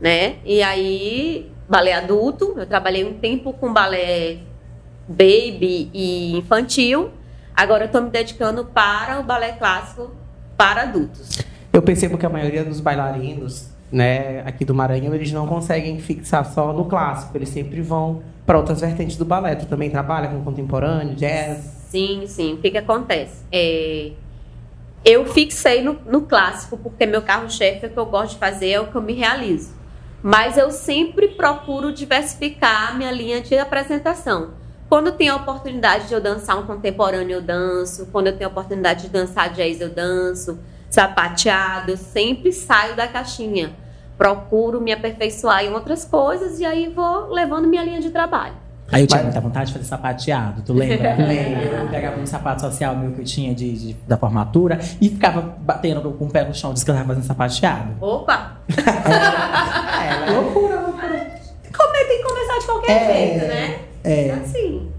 né? 0.00 0.38
E 0.44 0.62
aí, 0.62 1.52
balé 1.68 1.92
adulto. 1.92 2.54
Eu 2.56 2.66
trabalhei 2.66 3.04
um 3.04 3.14
tempo 3.14 3.52
com 3.52 3.72
balé 3.72 4.38
baby 5.06 5.90
e 5.94 6.36
infantil. 6.36 7.12
Agora 7.54 7.84
eu 7.84 7.88
tô 7.88 8.00
me 8.00 8.10
dedicando 8.10 8.64
para 8.64 9.20
o 9.20 9.22
balé 9.22 9.52
clássico 9.52 10.10
para 10.60 10.82
adultos. 10.82 11.38
Eu 11.72 11.80
percebo 11.80 12.18
que 12.18 12.26
a 12.26 12.28
maioria 12.28 12.62
dos 12.62 12.80
bailarinos, 12.80 13.70
né, 13.90 14.40
aqui 14.40 14.62
do 14.62 14.74
Maranhão, 14.74 15.14
eles 15.14 15.32
não 15.32 15.46
conseguem 15.46 15.98
fixar 15.98 16.44
só 16.44 16.70
no 16.70 16.84
clássico. 16.84 17.34
Eles 17.34 17.48
sempre 17.48 17.80
vão 17.80 18.22
para 18.44 18.58
outras 18.58 18.82
vertentes 18.82 19.16
do 19.16 19.24
balé. 19.24 19.54
Tu 19.54 19.64
também 19.64 19.88
trabalha 19.88 20.28
com 20.28 20.42
contemporâneo, 20.42 21.14
jazz? 21.14 21.60
Sim, 21.88 22.24
sim. 22.26 22.54
O 22.54 22.56
que 22.58 22.72
que 22.72 22.76
acontece? 22.76 23.42
É, 23.50 24.10
eu 25.02 25.24
fixei 25.24 25.80
no, 25.80 25.96
no 26.04 26.22
clássico, 26.26 26.76
porque 26.76 27.06
meu 27.06 27.22
carro-chefe, 27.22 27.86
é 27.86 27.88
o 27.88 27.92
que 27.92 27.98
eu 27.98 28.04
gosto 28.04 28.34
de 28.34 28.38
fazer, 28.38 28.68
é 28.68 28.80
o 28.80 28.88
que 28.88 28.96
eu 28.96 29.00
me 29.00 29.14
realizo. 29.14 29.72
Mas 30.22 30.58
eu 30.58 30.70
sempre 30.70 31.28
procuro 31.28 31.90
diversificar 31.90 32.90
a 32.90 32.94
minha 32.94 33.10
linha 33.10 33.40
de 33.40 33.56
apresentação. 33.56 34.59
Quando 34.90 35.12
tem 35.12 35.28
a 35.28 35.36
oportunidade 35.36 36.08
de 36.08 36.14
eu 36.14 36.20
dançar 36.20 36.58
um 36.58 36.66
contemporâneo, 36.66 37.34
eu 37.36 37.40
danço. 37.40 38.06
Quando 38.10 38.26
eu 38.26 38.36
tenho 38.36 38.50
a 38.50 38.52
oportunidade 38.52 39.02
de 39.02 39.08
dançar 39.08 39.48
jazz, 39.50 39.80
eu 39.80 39.88
danço. 39.88 40.58
Sapateado, 40.90 41.92
eu 41.92 41.96
sempre 41.96 42.52
saio 42.52 42.96
da 42.96 43.06
caixinha. 43.06 43.70
Procuro 44.18 44.80
me 44.80 44.92
aperfeiçoar 44.92 45.64
em 45.64 45.72
outras 45.72 46.04
coisas 46.04 46.58
e 46.58 46.64
aí 46.66 46.88
vou 46.92 47.28
levando 47.32 47.68
minha 47.68 47.84
linha 47.84 48.00
de 48.00 48.10
trabalho. 48.10 48.54
Aí 48.90 49.02
eu 49.02 49.06
tinha 49.06 49.22
muita 49.22 49.40
vontade 49.40 49.66
de 49.68 49.74
fazer 49.74 49.84
sapateado, 49.84 50.62
tu 50.62 50.72
lembra? 50.72 51.14
Lembro. 51.24 51.62
Eu 51.76 51.88
pegava 51.88 52.20
um 52.20 52.26
sapato 52.26 52.60
social 52.62 52.96
meu 52.96 53.12
que 53.12 53.20
eu 53.20 53.24
tinha 53.24 53.54
de, 53.54 53.72
de- 53.72 53.92
da 54.08 54.16
formatura 54.16 54.80
e 55.00 55.08
ficava 55.08 55.40
batendo 55.40 56.10
com 56.14 56.24
o 56.24 56.28
pé 56.28 56.44
no 56.44 56.52
chão, 56.52 56.72
disse 56.74 56.84
que 56.84 56.90
eu 56.90 56.96
tava 56.96 57.06
fazendo 57.06 57.22
sapateado. 57.24 57.94
Opa! 58.04 58.56
É, 60.00 60.32
Loucura, 60.32 60.80
loucura. 60.80 61.30
Come- 61.76 62.04
tem 62.08 62.18
que 62.18 62.24
começar 62.24 62.58
de 62.58 62.66
qualquer 62.66 62.90
É, 62.90 63.14
jeito, 63.14 63.46
né? 63.46 63.78
É. 64.04 64.30
Assim. 64.32 64.90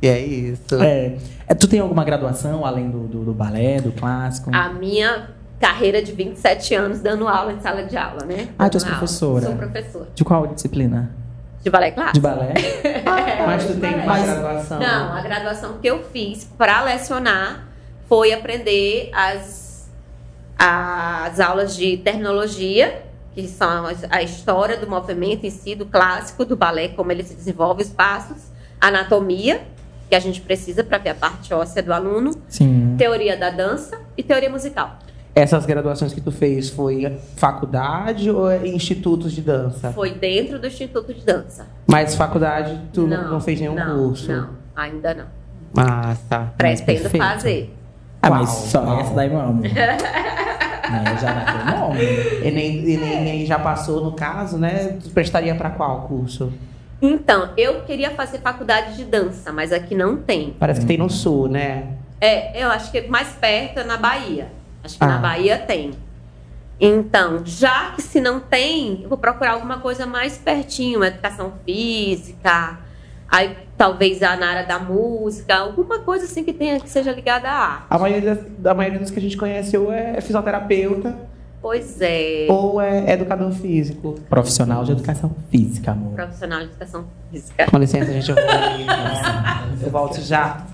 E 0.00 0.08
é 0.08 0.20
isso. 0.20 0.80
É. 0.80 1.16
É, 1.46 1.54
Tu 1.54 1.66
tem 1.66 1.80
alguma 1.80 2.04
graduação 2.04 2.64
além 2.64 2.90
do, 2.90 3.00
do, 3.08 3.24
do 3.24 3.32
balé, 3.32 3.80
do 3.80 3.92
clássico? 3.92 4.50
A 4.54 4.68
minha 4.68 5.30
carreira 5.58 6.00
de 6.00 6.12
27 6.12 6.74
anos 6.74 7.00
dando 7.00 7.26
aula 7.26 7.52
em 7.52 7.60
sala 7.60 7.82
de 7.82 7.96
aula, 7.96 8.24
né? 8.24 8.48
Ah, 8.58 8.68
tu 8.68 8.76
és 8.76 8.84
professora. 8.84 9.46
Sou 9.46 9.56
professora. 9.56 10.08
De 10.14 10.24
qual 10.24 10.46
disciplina? 10.46 11.10
De 11.62 11.70
balé 11.70 11.90
clássico? 11.90 12.14
De 12.14 12.20
balé? 12.20 12.54
Mas 13.46 13.66
tu 13.66 13.74
tem 13.80 13.94
uma 13.96 14.18
graduação. 14.18 14.78
Não, 14.78 15.12
a 15.12 15.20
graduação 15.20 15.78
que 15.78 15.88
eu 15.88 16.02
fiz 16.04 16.44
para 16.56 16.82
lecionar 16.84 17.66
foi 18.08 18.32
aprender 18.32 19.10
as, 19.12 19.90
as 20.56 21.40
aulas 21.40 21.74
de 21.74 21.96
terminologia, 21.98 23.02
que 23.38 23.46
são 23.46 23.84
a 24.10 24.20
história 24.20 24.76
do 24.76 24.90
movimento 24.90 25.46
em 25.46 25.50
si, 25.50 25.76
do 25.76 25.86
clássico, 25.86 26.44
do 26.44 26.56
balé, 26.56 26.88
como 26.88 27.12
ele 27.12 27.22
se 27.22 27.36
desenvolve, 27.36 27.84
os 27.84 27.88
passos, 27.88 28.50
anatomia, 28.80 29.60
que 30.08 30.16
a 30.16 30.18
gente 30.18 30.40
precisa 30.40 30.82
para 30.82 30.98
ver 30.98 31.10
a 31.10 31.14
parte 31.14 31.54
óssea 31.54 31.80
do 31.80 31.92
aluno, 31.92 32.32
Sim. 32.48 32.96
teoria 32.98 33.36
da 33.36 33.50
dança 33.50 34.00
e 34.16 34.24
teoria 34.24 34.50
musical. 34.50 34.98
Essas 35.36 35.64
graduações 35.64 36.12
que 36.12 36.20
tu 36.20 36.32
fez 36.32 36.68
foi 36.68 37.16
faculdade 37.36 38.28
ou 38.28 38.50
é 38.50 38.66
institutos 38.66 39.30
de 39.30 39.42
dança? 39.42 39.92
Foi 39.92 40.10
dentro 40.10 40.58
do 40.58 40.66
Instituto 40.66 41.14
de 41.14 41.24
Dança. 41.24 41.68
Mas 41.86 42.16
faculdade 42.16 42.76
tu 42.92 43.06
não, 43.06 43.30
não 43.30 43.40
fez 43.40 43.60
nenhum 43.60 43.76
não, 43.76 44.08
curso? 44.08 44.32
Não, 44.32 44.50
ainda 44.74 45.14
não. 45.14 45.26
Ah, 45.76 46.16
tá. 46.28 46.52
Pretendo 46.58 47.08
fazer. 47.08 47.72
Ah, 48.20 48.30
mas 48.30 48.48
Uau, 48.48 48.66
só 48.66 48.82
uau. 48.82 49.00
essa 49.00 49.14
daí, 49.14 49.32
amor. 49.32 49.62
né, 50.90 51.04
já 51.20 51.44
teu 51.72 51.78
nome. 51.80 52.00
Enem, 52.46 52.90
Enem 52.92 53.46
já 53.46 53.58
passou 53.58 54.02
no 54.04 54.12
caso, 54.12 54.58
né? 54.58 54.98
Tu 55.02 55.10
prestaria 55.10 55.54
pra 55.54 55.70
qual 55.70 56.02
curso? 56.02 56.52
Então, 57.00 57.50
eu 57.56 57.82
queria 57.82 58.10
fazer 58.10 58.38
faculdade 58.38 58.96
de 58.96 59.04
dança, 59.04 59.52
mas 59.52 59.72
aqui 59.72 59.94
não 59.94 60.16
tem. 60.16 60.54
Parece 60.58 60.80
que 60.80 60.86
tem 60.86 60.98
no 60.98 61.08
sul, 61.08 61.48
né? 61.48 61.86
É, 62.20 62.60
eu 62.64 62.68
acho 62.70 62.90
que 62.90 63.02
mais 63.02 63.28
perto 63.28 63.78
é 63.80 63.84
na 63.84 63.96
Bahia. 63.96 64.48
Acho 64.82 64.98
que 64.98 65.04
Ah. 65.04 65.08
na 65.08 65.18
Bahia 65.18 65.58
tem. 65.58 65.92
Então, 66.80 67.42
já 67.44 67.92
que 67.92 68.02
se 68.02 68.20
não 68.20 68.38
tem, 68.40 69.00
eu 69.02 69.08
vou 69.08 69.18
procurar 69.18 69.52
alguma 69.52 69.78
coisa 69.78 70.06
mais 70.06 70.38
pertinho, 70.38 71.04
educação 71.04 71.52
física, 71.64 72.78
aí 73.28 73.56
talvez 73.78 74.22
a 74.22 74.36
na 74.36 74.48
área 74.50 74.66
da 74.66 74.78
música, 74.78 75.54
alguma 75.54 76.00
coisa 76.00 76.24
assim 76.24 76.44
que 76.44 76.52
tenha 76.52 76.80
que 76.80 76.90
seja 76.90 77.12
ligada 77.12 77.48
à 77.48 77.54
arte. 77.54 77.86
A 77.88 77.98
maioria, 77.98 78.46
da 78.58 78.74
maioria 78.74 78.98
dos 78.98 79.10
que 79.10 79.18
a 79.18 79.22
gente 79.22 79.36
conhece 79.36 79.78
ou 79.78 79.92
é 79.92 80.20
fisioterapeuta 80.20 81.16
Pois 81.60 82.00
é, 82.00 82.46
ou 82.48 82.80
é 82.80 83.12
educador 83.12 83.50
físico. 83.50 84.14
Profissional 84.28 84.84
de 84.84 84.92
educação 84.92 85.34
física, 85.50 85.90
amor. 85.90 86.14
profissional 86.14 86.60
de 86.60 86.66
educação 86.66 87.04
física. 87.30 87.66
Com 87.68 87.78
licença, 87.78 88.12
gente, 88.12 88.28
eu 88.30 88.36
vou 88.36 88.44
ali. 88.48 88.86
Eu 89.80 89.90
volto 89.92 90.20
já. 90.20 90.66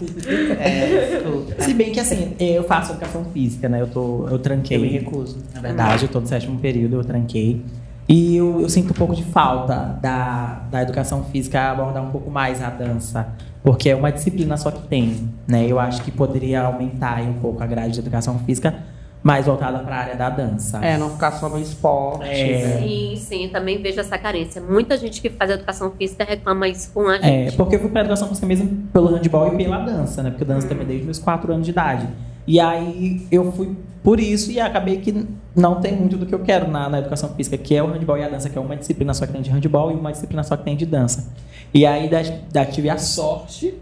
É. 0.58 1.23
Se 1.58 1.75
bem 1.75 1.92
que 1.92 2.00
assim, 2.00 2.34
eu 2.40 2.64
faço 2.64 2.92
educação 2.92 3.23
física, 3.26 3.68
né? 3.68 3.82
Eu, 3.82 3.87
tô, 3.87 4.26
eu 4.30 4.38
tranquei. 4.38 4.78
Eu 4.78 4.80
me 4.80 4.88
recuso. 4.88 5.38
Na 5.52 5.61
verdade, 5.61 6.06
eu 6.06 6.08
tô 6.08 6.20
no 6.20 6.26
sétimo 6.26 6.58
período, 6.58 6.96
eu 6.96 7.04
tranquei. 7.04 7.62
E 8.08 8.37
eu, 8.37 8.61
eu 8.61 8.68
sinto 8.68 8.90
um 8.90 8.94
pouco 8.94 9.14
de 9.14 9.25
falta 9.25 9.99
da, 10.02 10.61
da 10.70 10.82
educação 10.82 11.25
física 11.25 11.70
abordar 11.70 12.02
um 12.02 12.11
pouco 12.11 12.30
mais 12.30 12.62
a 12.62 12.68
dança. 12.70 13.28
Porque 13.62 13.88
é 13.88 13.96
uma 13.96 14.12
disciplina 14.12 14.56
só 14.58 14.70
que 14.70 14.87
tem, 14.88 15.30
né? 15.49 15.64
Eu 15.66 15.78
acho 15.80 16.02
que 16.02 16.11
poderia 16.11 16.61
aumentar 16.62 17.14
aí 17.16 17.26
um 17.28 17.34
pouco 17.34 17.62
a 17.62 17.66
grade 17.66 17.94
de 17.94 18.00
educação 18.00 18.38
física, 18.40 18.75
mais 19.23 19.46
voltada 19.46 19.78
para 19.78 19.96
a 19.96 19.99
área 20.00 20.16
da 20.16 20.28
dança. 20.28 20.84
É, 20.84 20.99
não 20.99 21.08
ficar 21.08 21.32
só 21.32 21.49
no 21.49 21.58
esporte. 21.58 22.26
É. 22.28 22.58
né? 22.66 22.82
Sim, 22.82 23.14
sim, 23.16 23.49
também 23.50 23.80
vejo 23.80 23.99
essa 23.99 24.18
carência. 24.18 24.61
Muita 24.61 24.99
gente 24.99 25.23
que 25.23 25.30
faz 25.30 25.50
educação 25.50 25.90
física 25.92 26.25
reclama 26.25 26.68
isso 26.68 26.90
com 26.92 27.08
a 27.08 27.16
É, 27.16 27.20
gente. 27.46 27.56
porque 27.56 27.76
eu 27.76 27.80
fui 27.80 27.88
pra 27.88 28.00
educação 28.02 28.28
física 28.28 28.46
mesmo 28.46 28.68
pelo 28.92 29.06
handball 29.14 29.54
e 29.54 29.56
pela 29.56 29.78
dança, 29.78 30.23
né? 30.23 30.28
Porque 30.28 30.42
eu 30.42 30.49
danço 30.49 30.68
também 30.68 30.87
desde 30.87 31.06
meus 31.06 31.18
4 31.18 31.50
anos 31.54 31.64
de 31.64 31.70
idade. 31.70 32.06
E 32.46 32.60
aí 32.60 33.26
eu 33.30 33.50
fui 33.52 33.74
por 34.02 34.20
isso 34.20 34.50
e 34.50 34.60
acabei 34.60 34.98
que 34.98 35.26
não 35.56 35.80
tem 35.80 35.96
muito 35.96 36.16
do 36.16 36.26
que 36.26 36.34
eu 36.34 36.40
quero 36.40 36.70
na, 36.70 36.88
na 36.90 36.98
educação 36.98 37.30
física, 37.30 37.56
que 37.56 37.74
é 37.74 37.82
o 37.82 37.86
handball 37.86 38.18
e 38.18 38.24
a 38.24 38.28
dança, 38.28 38.50
que 38.50 38.58
é 38.58 38.60
uma 38.60 38.76
disciplina 38.76 39.14
só 39.14 39.26
que 39.26 39.32
tem 39.32 39.40
de 39.42 39.50
handball 39.50 39.90
e 39.90 39.94
uma 39.94 40.12
disciplina 40.12 40.42
só 40.42 40.56
que 40.56 40.64
tem 40.64 40.76
de 40.76 40.84
dança. 40.84 41.32
E 41.72 41.86
aí 41.86 42.08
da, 42.10 42.20
da, 42.52 42.64
tive 42.66 42.90
a 42.90 42.98
sorte 42.98 43.74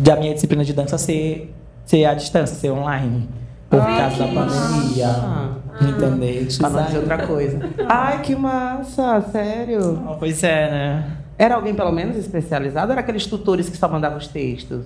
da 0.00 0.14
minha 0.16 0.32
disciplina 0.34 0.64
de 0.64 0.72
dança 0.72 0.96
ser, 0.98 1.52
ser 1.84 2.04
à 2.04 2.14
distância, 2.14 2.54
ser 2.56 2.70
online. 2.70 3.28
Por 3.68 3.80
Ah, 3.80 3.96
causa 3.98 4.18
da 4.18 4.26
pandemia. 4.28 5.06
massa. 5.08 5.56
Entendeu? 5.80 6.10
Não 6.70 6.84
dizer 6.84 6.98
outra 6.98 7.26
coisa. 7.26 7.58
Ai, 7.88 8.22
que 8.22 8.36
massa, 8.36 9.20
sério. 9.32 10.00
Ah, 10.06 10.16
Pois 10.18 10.42
é, 10.44 10.70
né? 10.70 11.10
Era 11.36 11.56
alguém 11.56 11.74
pelo 11.74 11.90
menos 11.92 12.16
especializado 12.16 12.86
ou 12.86 12.92
era 12.92 13.00
aqueles 13.00 13.26
tutores 13.26 13.68
que 13.68 13.76
só 13.76 13.88
mandavam 13.88 14.16
os 14.18 14.28
textos? 14.28 14.84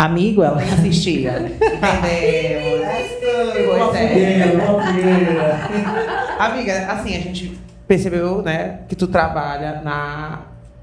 Amigo, 0.00 0.42
ela. 0.42 0.56
Nem 0.56 0.72
assistia. 0.72 1.32
Entendemos. 1.38 2.80
Pois 3.60 4.96
é. 4.96 6.36
Amiga, 6.38 6.92
assim, 6.92 7.16
a 7.16 7.20
gente 7.20 7.58
percebeu, 7.86 8.40
né, 8.42 8.80
que 8.88 8.96
tu 8.96 9.06
trabalha 9.06 9.82
na, 9.82 10.40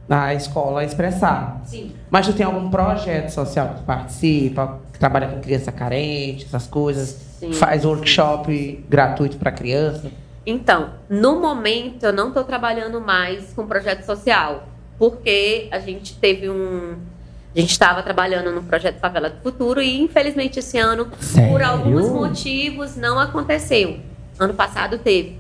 na 0.08 0.34
escola 0.34 0.84
Expressar. 0.84 1.62
Sim. 1.66 1.92
Mas 2.10 2.28
tu 2.28 2.34
tem 2.34 2.46
algum 2.46 2.70
projeto 2.70 3.30
social 3.30 3.70
que 3.70 3.76
tu 3.76 3.84
participa, 3.84 4.80
que 4.94 5.00
trabalha 5.00 5.28
com 5.28 5.40
criança 5.40 5.72
carente, 5.72 6.46
essas 6.46 6.68
coisas? 6.68 7.10
Sim. 7.40 7.54
Faz 7.54 7.86
workshop 7.86 8.86
gratuito 8.88 9.38
para 9.38 9.52
criança? 9.52 10.12
Então, 10.46 10.92
no 11.10 11.42
momento, 11.42 12.06
eu 12.06 12.14
não 12.14 12.30
estou 12.30 12.44
trabalhando 12.44 13.02
mais 13.02 13.52
com 13.54 13.68
projeto 13.68 14.04
social, 14.04 14.68
porque 14.98 15.68
a 15.72 15.80
gente 15.80 16.16
teve 16.18 16.50
um. 16.50 16.96
A 17.58 17.60
gente 17.60 17.72
estava 17.72 18.04
trabalhando 18.04 18.52
no 18.52 18.62
projeto 18.62 19.00
Favela 19.00 19.32
do 19.32 19.42
Futuro 19.42 19.82
e, 19.82 20.00
infelizmente, 20.00 20.60
esse 20.60 20.78
ano, 20.78 21.08
por 21.08 21.20
Sério? 21.20 21.66
alguns 21.66 22.08
motivos, 22.08 22.96
não 22.96 23.18
aconteceu. 23.18 24.00
Ano 24.40 24.54
passado 24.54 25.00
teve. 25.00 25.40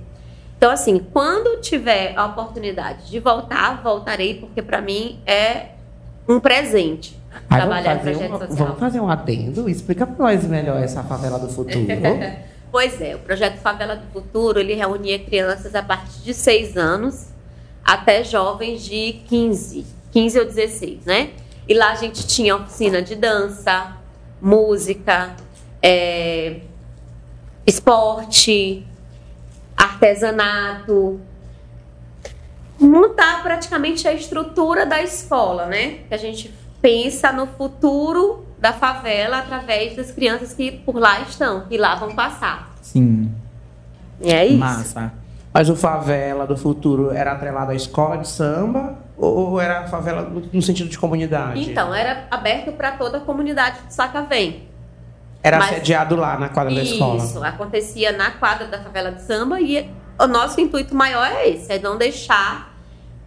Então, 0.57 0.71
assim, 0.71 0.97
quando 1.13 1.61
tiver 1.61 2.17
a 2.17 2.25
oportunidade 2.25 3.11
de 3.11 3.19
voltar, 3.19 3.83
voltarei, 3.83 4.33
porque 4.33 4.63
para 4.63 4.81
mim 4.81 5.19
é 5.27 5.67
um 6.27 6.39
presente 6.39 7.15
Aí 7.47 7.59
trabalhar 7.59 7.99
fazer 7.99 8.11
projeto 8.13 8.33
um, 8.33 8.39
social. 8.39 8.57
vamos 8.65 8.79
fazer 8.79 8.99
um 8.99 9.09
adendo? 9.11 9.69
Explica 9.69 10.07
para 10.07 10.15
nós 10.17 10.43
melhor 10.45 10.81
essa 10.81 11.03
favela 11.03 11.37
do 11.37 11.47
futuro. 11.49 11.85
Pois 12.69 12.99
é, 12.99 13.15
o 13.15 13.19
projeto 13.19 13.59
Favela 13.59 13.95
do 13.95 14.05
Futuro, 14.11 14.59
ele 14.59 14.73
reunia 14.73 15.17
crianças 15.17 15.73
a 15.73 15.81
partir 15.81 16.19
de 16.21 16.33
6 16.33 16.75
anos 16.75 17.27
até 17.81 18.25
jovens 18.25 18.83
de 18.83 19.21
15, 19.29 19.85
15 20.11 20.39
ou 20.39 20.45
16, 20.45 21.05
né? 21.05 21.29
E 21.67 21.73
lá 21.73 21.91
a 21.91 21.95
gente 21.95 22.25
tinha 22.25 22.55
oficina 22.55 23.01
de 23.01 23.15
dança, 23.15 23.97
música, 24.41 25.35
é, 25.81 26.61
esporte, 27.65 28.85
artesanato, 29.75 31.19
montar 32.79 33.43
praticamente 33.43 34.07
a 34.07 34.13
estrutura 34.13 34.85
da 34.85 35.01
escola, 35.01 35.65
né? 35.65 35.99
Que 36.07 36.13
a 36.13 36.17
gente 36.17 36.53
pensa 36.81 37.33
no 37.33 37.47
futuro 37.47 38.45
da 38.57 38.71
favela 38.71 39.39
através 39.39 39.95
das 39.95 40.11
crianças 40.11 40.53
que 40.53 40.71
por 40.71 40.95
lá 40.95 41.21
estão, 41.21 41.65
que 41.67 41.77
lá 41.77 41.95
vão 41.95 42.15
passar. 42.15 42.73
Sim. 42.81 43.31
E 44.21 44.31
é 44.31 44.45
isso. 44.45 44.57
Massa. 44.57 45.13
Mas 45.53 45.69
o 45.69 45.75
favela 45.75 46.45
do 46.47 46.55
futuro 46.55 47.11
era 47.11 47.33
atrelado 47.33 47.71
à 47.71 47.75
escola 47.75 48.17
de 48.17 48.27
samba 48.27 48.97
ou 49.17 49.59
era 49.59 49.81
a 49.81 49.87
favela 49.87 50.21
no 50.21 50.61
sentido 50.61 50.89
de 50.89 50.97
comunidade? 50.97 51.69
Então, 51.69 51.93
era 51.93 52.27
aberto 52.29 52.71
para 52.71 52.91
toda 52.91 53.17
a 53.17 53.21
comunidade 53.21 53.79
de 53.87 53.93
Sacavém. 53.93 54.67
Era 55.41 55.59
mas- 55.59 55.69
sediado 55.69 56.15
lá 56.15 56.37
na 56.37 56.49
quadra 56.49 56.73
da 56.73 56.81
escola. 56.81 57.23
Isso, 57.23 57.43
acontecia 57.43 58.11
na 58.11 58.31
quadra 58.31 58.67
da 58.67 58.79
favela 58.79 59.11
de 59.11 59.21
samba 59.23 59.59
e 59.59 59.89
o 60.19 60.27
nosso 60.27 60.59
intuito 60.61 60.93
maior 60.95 61.25
é 61.25 61.49
esse, 61.49 61.71
é 61.71 61.79
não 61.79 61.97
deixar 61.97 62.75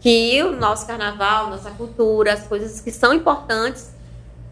que 0.01 0.43
o 0.43 0.57
nosso 0.57 0.87
carnaval, 0.87 1.51
nossa 1.51 1.71
cultura, 1.71 2.33
as 2.33 2.47
coisas 2.47 2.81
que 2.81 2.91
são 2.91 3.13
importantes 3.13 3.95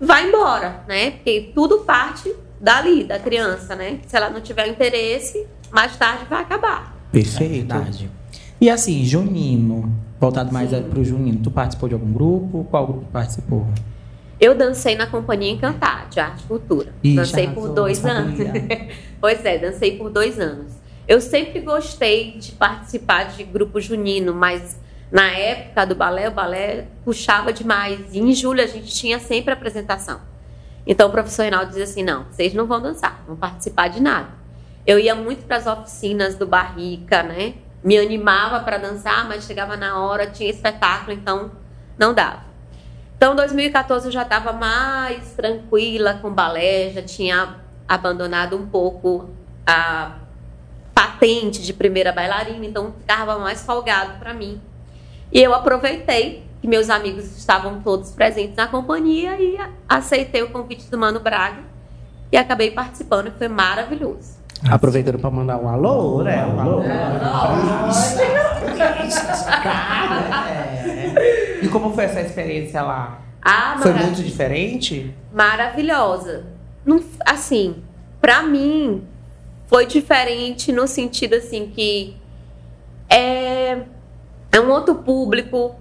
vá 0.01 0.21
embora, 0.23 0.83
né? 0.87 1.13
Porque 1.13 1.53
tudo 1.55 1.79
parte 1.81 2.35
dali, 2.61 3.05
da 3.05 3.19
criança, 3.19 3.75
né? 3.75 4.01
Se 4.07 4.17
ela 4.17 4.31
não 4.31 4.41
tiver 4.41 4.67
interesse, 4.69 5.47
mais 5.71 5.97
tarde 5.97 6.25
vai 6.29 6.43
acabar. 6.43 6.95
Perfeito. 7.11 7.75
É. 7.75 8.09
E 8.61 8.69
assim, 8.71 9.05
junino, 9.05 9.93
voltado 10.19 10.53
mais 10.53 10.71
para 10.71 10.99
o 10.99 11.05
junino, 11.05 11.41
tu 11.43 11.51
participou 11.51 11.89
de 11.89 11.95
algum 11.95 12.13
grupo? 12.13 12.67
Qual 12.71 12.87
grupo 12.87 13.07
participou? 13.13 13.67
Eu 14.41 14.55
dancei 14.55 14.95
na 14.95 15.07
Companhia 15.07 15.51
Encantar, 15.51 16.09
de 16.09 16.21
Arte 16.21 16.45
e 16.45 16.47
Cultura. 16.47 16.93
Ixi, 17.03 17.17
dancei 17.17 17.45
arrasou, 17.47 17.63
por 17.63 17.75
dois 17.75 18.07
anos. 18.07 18.39
pois 19.21 19.45
é, 19.45 19.59
dancei 19.59 19.97
por 19.97 20.11
dois 20.11 20.39
anos. 20.39 20.73
Eu 21.09 21.21
sempre 21.21 21.61
gostei 21.61 22.33
de 22.33 22.53
participar 22.53 23.25
de 23.25 23.43
grupo 23.43 23.81
junino, 23.81 24.35
mas 24.35 24.79
na 25.11 25.29
época 25.31 25.87
do 25.87 25.95
balé, 25.95 26.29
o 26.29 26.33
balé 26.33 26.87
puxava 27.05 27.53
demais. 27.53 28.01
E 28.13 28.21
em 28.21 28.33
julho 28.33 28.63
a 28.63 28.67
gente 28.67 28.95
tinha 28.95 29.19
sempre 29.19 29.53
apresentação. 29.53 30.21
Então 30.87 31.09
o 31.09 31.11
professor 31.11 31.43
Reinaldo 31.43 31.69
dizia 31.69 31.85
assim: 31.85 32.03
não, 32.03 32.25
vocês 32.31 32.55
não 32.55 32.67
vão 32.67 32.81
dançar, 32.81 33.19
não 33.21 33.29
vão 33.29 33.37
participar 33.37 33.89
de 33.89 34.01
nada. 34.01 34.29
Eu 34.87 34.99
ia 34.99 35.15
muito 35.15 35.45
para 35.47 35.57
as 35.57 35.67
oficinas 35.67 36.35
do 36.37 36.47
Barrica, 36.47 37.23
né? 37.23 37.55
Me 37.83 37.97
animava 37.97 38.61
para 38.61 38.79
dançar, 38.79 39.27
mas 39.29 39.45
chegava 39.45 39.77
na 39.77 39.99
hora, 39.99 40.27
tinha 40.27 40.51
espetáculo, 40.51 41.13
então 41.13 41.53
não 41.99 42.13
dava. 42.13 42.43
Então, 43.17 43.33
em 43.33 43.37
2014 43.37 44.07
eu 44.07 44.13
já 44.13 44.23
estava 44.23 44.53
mais 44.53 45.33
tranquila 45.33 46.15
com 46.15 46.33
balé, 46.33 46.91
já 46.91 47.03
tinha 47.03 47.57
abandonado 47.89 48.57
um 48.57 48.67
pouco 48.67 49.31
a 49.67 50.13
patente 50.95 51.63
de 51.63 51.73
primeira 51.73 52.13
bailarina, 52.13 52.65
então 52.65 52.93
ficava 52.93 53.39
mais 53.39 53.65
folgado 53.65 54.19
para 54.19 54.33
mim. 54.33 54.61
E 55.33 55.43
eu 55.43 55.53
aproveitei 55.53 56.47
que 56.61 56.69
meus 56.69 56.89
amigos 56.91 57.37
estavam 57.37 57.81
todos 57.83 58.11
presentes 58.13 58.57
na 58.57 58.67
companhia 58.67 59.41
e 59.41 59.59
aceitei 59.89 60.43
o 60.43 60.51
convite 60.51 60.91
do 60.91 60.97
Mano 60.97 61.21
Braga 61.21 61.63
e 62.31 62.37
acabei 62.37 62.71
participando 62.71 63.29
e 63.29 63.31
foi 63.33 63.49
maravilhoso. 63.49 64.38
Aproveitando 64.69 65.19
para 65.19 65.31
mandar 65.31 65.59
um 65.59 65.69
alô, 65.69 66.23
né? 66.23 66.45
Um 66.47 66.61
alô. 66.61 66.83
E 71.63 71.69
como 71.69 71.93
foi 71.93 72.05
essa 72.05 72.21
experiência 72.21 72.83
lá? 72.83 73.21
Ah, 73.43 73.77
Foi 73.81 73.93
muito 73.93 74.23
diferente? 74.23 75.15
maravilhosa. 75.33 76.45
Não, 76.85 77.03
assim, 77.27 77.77
pra 78.21 78.43
mim 78.43 79.03
foi 79.69 79.87
diferente 79.87 80.73
no 80.73 80.87
sentido 80.87 81.35
assim 81.35 81.71
que 81.75 82.17
é, 83.09 83.79
é 84.53 84.61
um 84.61 84.71
outro 84.71 84.97
público, 84.97 85.75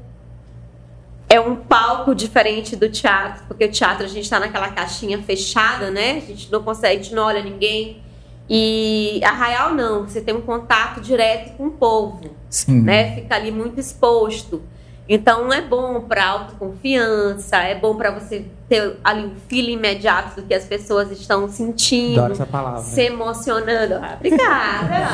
é 1.29 1.39
um 1.39 1.55
palco 1.55 2.13
diferente 2.13 2.75
do 2.75 2.89
teatro, 2.89 3.43
porque 3.47 3.65
o 3.65 3.71
teatro 3.71 4.05
a 4.05 4.09
gente 4.09 4.29
tá 4.29 4.39
naquela 4.39 4.69
caixinha 4.69 5.21
fechada, 5.21 5.89
né? 5.89 6.17
A 6.17 6.19
gente 6.27 6.51
não 6.51 6.61
consegue, 6.63 6.99
a 6.99 7.03
gente 7.03 7.15
não 7.15 7.23
olha 7.23 7.41
ninguém. 7.43 8.01
E 8.49 9.19
Arraial 9.23 9.73
não, 9.73 10.03
você 10.07 10.21
tem 10.21 10.33
um 10.35 10.41
contato 10.41 11.01
direto 11.01 11.57
com 11.57 11.67
o 11.67 11.71
povo 11.71 12.21
Sim. 12.49 12.81
né? 12.81 13.13
Fica 13.15 13.35
ali 13.35 13.51
muito 13.51 13.79
exposto. 13.79 14.61
Então 15.09 15.51
é 15.53 15.61
bom 15.61 16.01
para 16.01 16.27
autoconfiança, 16.27 17.57
é 17.57 17.75
bom 17.75 17.95
para 17.95 18.11
você 18.11 18.45
ter 18.67 18.97
ali 19.03 19.25
um 19.25 19.35
feeling 19.47 19.73
imediato 19.73 20.41
do 20.41 20.47
que 20.47 20.53
as 20.53 20.65
pessoas 20.65 21.09
estão 21.11 21.47
sentindo, 21.47 22.19
Adoro 22.19 22.33
essa 22.33 22.45
palavra. 22.45 22.81
se 22.81 23.01
emocionando. 23.01 23.95
Ah, 23.95 24.15
obrigada. 24.15 25.07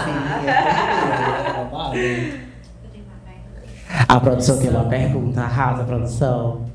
A 4.10 4.20
produção 4.20 4.58
tem 4.60 4.70
uma 4.70 4.86
pergunta, 4.86 5.42
arrasa, 5.42 5.84
produção. 5.84 6.66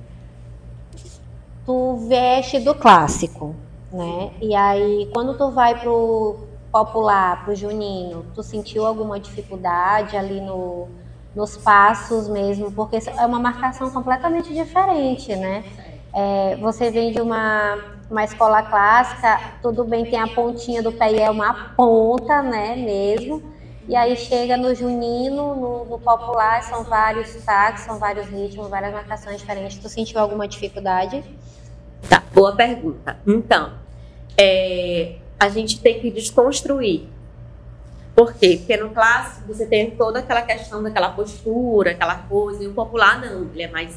tu 1.67 2.07
veste 2.09 2.61
do 2.61 2.75
clássico, 2.75 3.57
né? 3.93 4.31
E 4.41 4.55
aí, 4.55 5.11
quando 5.13 5.37
tu 5.37 5.51
vai 5.51 5.79
pro 5.81 6.48
popular, 6.71 7.45
pro 7.45 7.55
junino, 7.55 8.27
tu 8.35 8.43
sentiu 8.43 8.87
alguma 8.87 9.19
dificuldade 9.19 10.17
ali 10.17 10.41
no, 10.41 10.89
nos 11.35 11.57
passos 11.57 12.29
mesmo? 12.29 12.71
Porque 12.73 12.97
é 12.97 13.27
uma 13.27 13.39
marcação 13.39 13.91
completamente 13.91 14.53
diferente, 14.53 15.35
né? 15.35 15.65
É, 16.15 16.57
você 16.57 16.91
vem 16.91 17.13
de 17.13 17.21
uma, 17.21 17.79
uma 18.11 18.25
escola 18.25 18.63
clássica, 18.63 19.41
tudo 19.63 19.85
bem, 19.85 20.05
tem 20.05 20.19
a 20.19 20.27
pontinha 20.27 20.83
do 20.83 20.93
pé 20.93 21.13
e 21.13 21.21
é 21.21 21.31
uma 21.31 21.73
ponta, 21.77 22.43
né, 22.43 22.75
mesmo. 22.77 23.43
E 23.87 23.97
aí 23.97 24.17
chega 24.17 24.57
no 24.57 24.75
junino, 24.75 25.55
no, 25.55 25.85
no 25.87 25.99
popular, 25.99 26.63
são 26.63 26.85
vários 26.85 27.31
sotaques, 27.31 27.85
são 27.85 27.99
vários 27.99 28.27
ritmos, 28.27 28.69
várias 28.69 28.93
marcações 28.93 29.39
diferentes. 29.39 29.79
Tu 29.79 29.89
sentiu 29.89 30.21
alguma 30.21 30.47
dificuldade? 30.47 31.25
Tá, 32.09 32.23
boa 32.35 32.55
pergunta. 32.55 33.17
Então, 33.27 33.73
é, 34.37 35.17
a 35.39 35.49
gente 35.49 35.81
tem 35.81 36.01
que 36.01 36.11
desconstruir. 36.11 37.09
Por 38.15 38.35
quê? 38.35 38.57
Porque 38.59 38.77
no 38.77 38.91
clássico 38.91 39.47
você 39.47 39.65
tem 39.65 39.93
toda 39.93 40.19
aquela 40.19 40.43
questão 40.43 40.83
daquela 40.83 41.11
postura, 41.11 41.93
aquela 41.93 42.17
coisa, 42.17 42.65
e 42.65 42.67
o 42.67 42.73
popular 42.73 43.21
não, 43.21 43.49
ele 43.53 43.63
é 43.63 43.71
mais, 43.71 43.97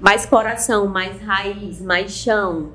mais 0.00 0.24
coração, 0.24 0.86
mais 0.86 1.20
raiz, 1.20 1.80
mais 1.80 2.12
chão. 2.12 2.72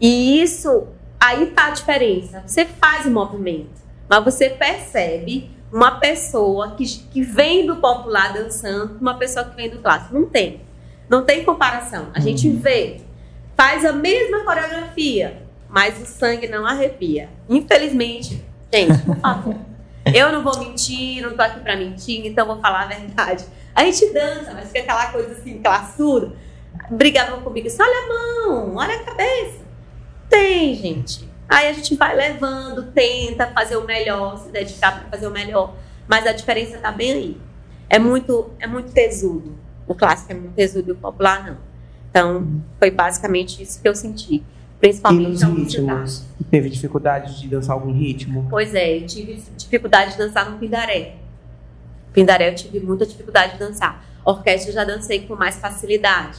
E 0.00 0.42
isso, 0.42 0.88
aí 1.20 1.46
tá 1.52 1.66
a 1.68 1.70
diferença. 1.70 2.42
Você 2.44 2.64
faz 2.64 3.06
o 3.06 3.10
movimento, 3.10 3.80
mas 4.08 4.24
você 4.24 4.50
percebe 4.50 5.48
uma 5.72 6.00
pessoa 6.00 6.72
que, 6.72 6.84
que 6.84 7.22
vem 7.22 7.64
do 7.64 7.76
popular 7.76 8.32
dançando, 8.32 8.98
uma 9.00 9.14
pessoa 9.14 9.44
que 9.44 9.54
vem 9.54 9.70
do 9.70 9.78
clássico. 9.78 10.12
Não 10.12 10.26
tem. 10.26 10.60
Não 11.08 11.24
tem 11.24 11.44
comparação. 11.44 12.08
A 12.12 12.18
gente 12.18 12.48
vê, 12.48 13.00
faz 13.56 13.84
a 13.84 13.92
mesma 13.92 14.44
coreografia, 14.44 15.42
mas 15.70 16.00
o 16.00 16.06
sangue 16.06 16.48
não 16.48 16.66
arrepia. 16.66 17.28
Infelizmente, 17.48 18.44
gente, 18.72 18.98
por 19.02 19.16
favor. 19.16 19.56
Eu 20.12 20.32
não 20.32 20.42
vou 20.42 20.58
mentir, 20.58 21.22
não 21.22 21.36
tô 21.36 21.42
aqui 21.42 21.60
pra 21.60 21.76
mentir, 21.76 22.26
então 22.26 22.46
vou 22.46 22.60
falar 22.60 22.82
a 22.82 22.86
verdade. 22.86 23.44
A 23.74 23.84
gente 23.84 24.12
dança, 24.12 24.52
mas 24.52 24.68
fica 24.68 24.80
aquela 24.80 25.06
coisa 25.12 25.32
assim, 25.32 25.60
classuda. 25.62 26.32
Brigavam 26.90 27.40
comigo, 27.42 27.68
olha 27.78 28.04
a 28.04 28.08
mão, 28.08 28.76
olha 28.76 28.96
a 28.96 29.04
cabeça. 29.04 29.60
Tem, 30.28 30.74
gente. 30.74 31.28
Aí 31.48 31.68
a 31.68 31.72
gente 31.72 31.94
vai 31.96 32.14
levando, 32.16 32.90
tenta 32.92 33.46
fazer 33.48 33.76
o 33.76 33.84
melhor, 33.84 34.38
se 34.38 34.50
dedicar 34.50 35.00
para 35.00 35.10
fazer 35.10 35.26
o 35.26 35.30
melhor. 35.30 35.74
Mas 36.08 36.26
a 36.26 36.32
diferença 36.32 36.78
tá 36.78 36.90
bem 36.90 37.12
aí. 37.12 37.40
É 37.88 37.98
muito, 37.98 38.50
é 38.58 38.66
muito 38.66 38.92
tesudo. 38.92 39.58
O 39.86 39.94
clássico 39.94 40.32
é 40.32 40.34
muito 40.34 40.54
tesudo 40.54 40.88
e 40.88 40.92
o 40.92 40.96
popular 40.96 41.44
não. 41.44 41.58
Então, 42.10 42.62
foi 42.78 42.90
basicamente 42.90 43.62
isso 43.62 43.80
que 43.80 43.88
eu 43.88 43.94
senti. 43.94 44.44
E 44.80 44.88
Principalmente 44.88 45.28
nos 45.28 45.40
na 45.42 45.48
publicidade. 45.48 45.88
ritmos? 45.90 46.24
Teve 46.50 46.70
dificuldade 46.70 47.38
de 47.40 47.48
dançar 47.48 47.74
algum 47.74 47.92
ritmo? 47.92 48.46
Pois 48.48 48.74
é, 48.74 48.96
eu 48.96 49.06
tive 49.06 49.42
dificuldade 49.56 50.12
de 50.12 50.18
dançar 50.18 50.50
no 50.50 50.58
Pindaré. 50.58 51.16
Pindaré 52.14 52.48
eu 52.48 52.54
tive 52.54 52.80
muita 52.80 53.04
dificuldade 53.04 53.52
de 53.52 53.58
dançar. 53.58 54.02
Orquestra 54.24 54.70
eu 54.70 54.74
já 54.74 54.84
dancei 54.84 55.20
com 55.26 55.36
mais 55.36 55.56
facilidade, 55.56 56.38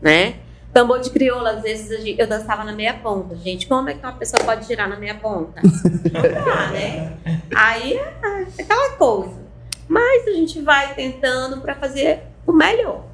né? 0.00 0.36
Tambor 0.72 1.00
de 1.00 1.10
crioula, 1.10 1.50
às 1.52 1.62
vezes 1.62 1.90
eu 2.18 2.26
dançava 2.26 2.64
na 2.64 2.72
meia 2.72 2.94
ponta. 2.94 3.36
Gente, 3.36 3.66
como 3.66 3.88
é 3.90 3.94
que 3.94 4.00
uma 4.04 4.12
pessoa 4.12 4.42
pode 4.44 4.66
girar 4.66 4.88
na 4.88 4.96
meia 4.96 5.14
ponta? 5.14 5.60
Não 5.62 5.72
dá, 6.44 6.70
né? 6.70 7.12
Aí 7.54 7.94
é 7.94 8.62
aquela 8.62 8.90
coisa. 8.96 9.38
Mas 9.86 10.26
a 10.26 10.32
gente 10.32 10.60
vai 10.62 10.94
tentando 10.94 11.60
para 11.60 11.74
fazer 11.74 12.20
o 12.46 12.52
melhor. 12.52 13.04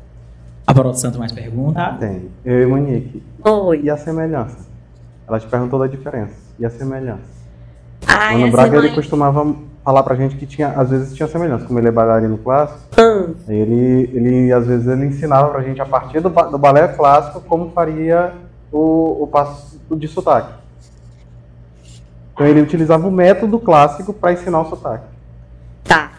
A 0.66 0.72
produção 0.74 1.10
tem 1.10 1.20
mais 1.20 1.30
pergunta? 1.32 1.96
Tem. 2.00 2.28
Eu 2.44 2.62
e 2.62 2.66
Monique. 2.66 3.22
Oi. 3.44 3.80
E 3.84 3.90
a 3.90 3.96
semelhança? 3.96 4.56
Ela 5.28 5.38
te 5.40 5.46
perguntou 5.46 5.78
da 5.78 5.86
diferença. 5.86 6.34
E 6.58 6.64
a 6.66 6.70
semelhança? 6.70 7.22
Ai, 8.06 8.38
Mano 8.38 8.52
Braga, 8.52 8.76
ele 8.76 8.86
mãe- 8.88 8.94
costumava 8.94 9.54
falar 9.84 10.02
pra 10.02 10.14
gente 10.14 10.36
que 10.36 10.46
tinha, 10.46 10.68
às 10.68 10.88
vezes 10.90 11.14
tinha 11.14 11.28
semelhança. 11.28 11.66
Como 11.66 11.78
ele 11.78 11.88
é 11.88 11.90
bailarino 11.90 12.38
clássico, 12.38 12.80
Hum, 12.98 13.34
ele, 13.48 14.10
ele 14.14 14.52
às 14.52 14.66
vezes 14.66 14.86
ele 14.86 15.06
ensinava 15.06 15.48
pra 15.50 15.62
gente 15.62 15.80
a 15.80 15.86
partir 15.86 16.20
do, 16.20 16.28
do 16.30 16.58
balé 16.58 16.88
clássico 16.88 17.40
como 17.42 17.70
faria 17.70 18.32
o, 18.72 19.24
o 19.24 19.26
passo 19.26 19.78
de 19.90 20.08
sotaque. 20.08 20.52
Então 22.32 22.46
ele 22.46 22.60
utilizava 22.62 23.06
o 23.06 23.10
método 23.10 23.58
clássico 23.60 24.12
para 24.12 24.32
ensinar 24.32 24.60
o 24.62 24.68
sotaque. 24.70 25.04
Tá. 25.84 26.12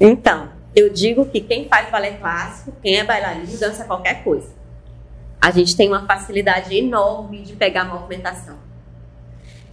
Então, 0.00 0.48
eu 0.74 0.90
digo 0.92 1.26
que 1.26 1.40
quem 1.40 1.68
faz 1.68 1.90
balé 1.90 2.12
clássico, 2.12 2.72
quem 2.82 2.96
é 2.98 3.04
bailarino, 3.04 3.46
dança 3.58 3.84
qualquer 3.84 4.22
coisa. 4.24 4.48
A 5.40 5.50
gente 5.50 5.76
tem 5.76 5.88
uma 5.88 6.06
facilidade 6.06 6.74
enorme 6.76 7.42
de 7.42 7.54
pegar 7.54 7.82
a 7.82 7.84
movimentação. 7.84 8.58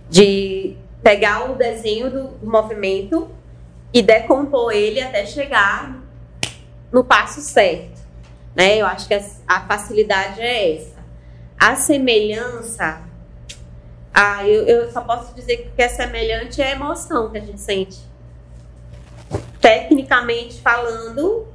De 0.10 0.78
pegar 1.02 1.52
o 1.52 1.56
desenho 1.56 2.10
do 2.10 2.48
movimento 2.48 3.30
e 3.94 4.02
decompor 4.02 4.72
ele 4.72 5.02
até 5.02 5.26
chegar 5.26 6.02
no 6.92 7.04
passo 7.04 7.42
certo. 7.42 8.02
Né? 8.56 8.78
Eu 8.78 8.86
acho 8.86 9.08
que 9.08 9.14
a, 9.14 9.62
facilidade 9.62 10.40
é 10.40 10.76
essa. 10.76 11.04
A 11.60 11.76
semelhança, 11.76 13.02
ah, 14.14 14.48
eu, 14.48 14.66
eu 14.66 14.92
só 14.92 15.02
posso 15.02 15.34
dizer 15.34 15.72
que 15.76 15.82
é 15.82 15.90
semelhante 15.90 16.62
é 16.62 16.72
emoção 16.72 17.32
que 17.32 17.38
a 17.38 17.42
gente 17.42 17.60
sente. 17.60 18.00
Tecnicamente 19.60 20.62
falando, 20.62 21.48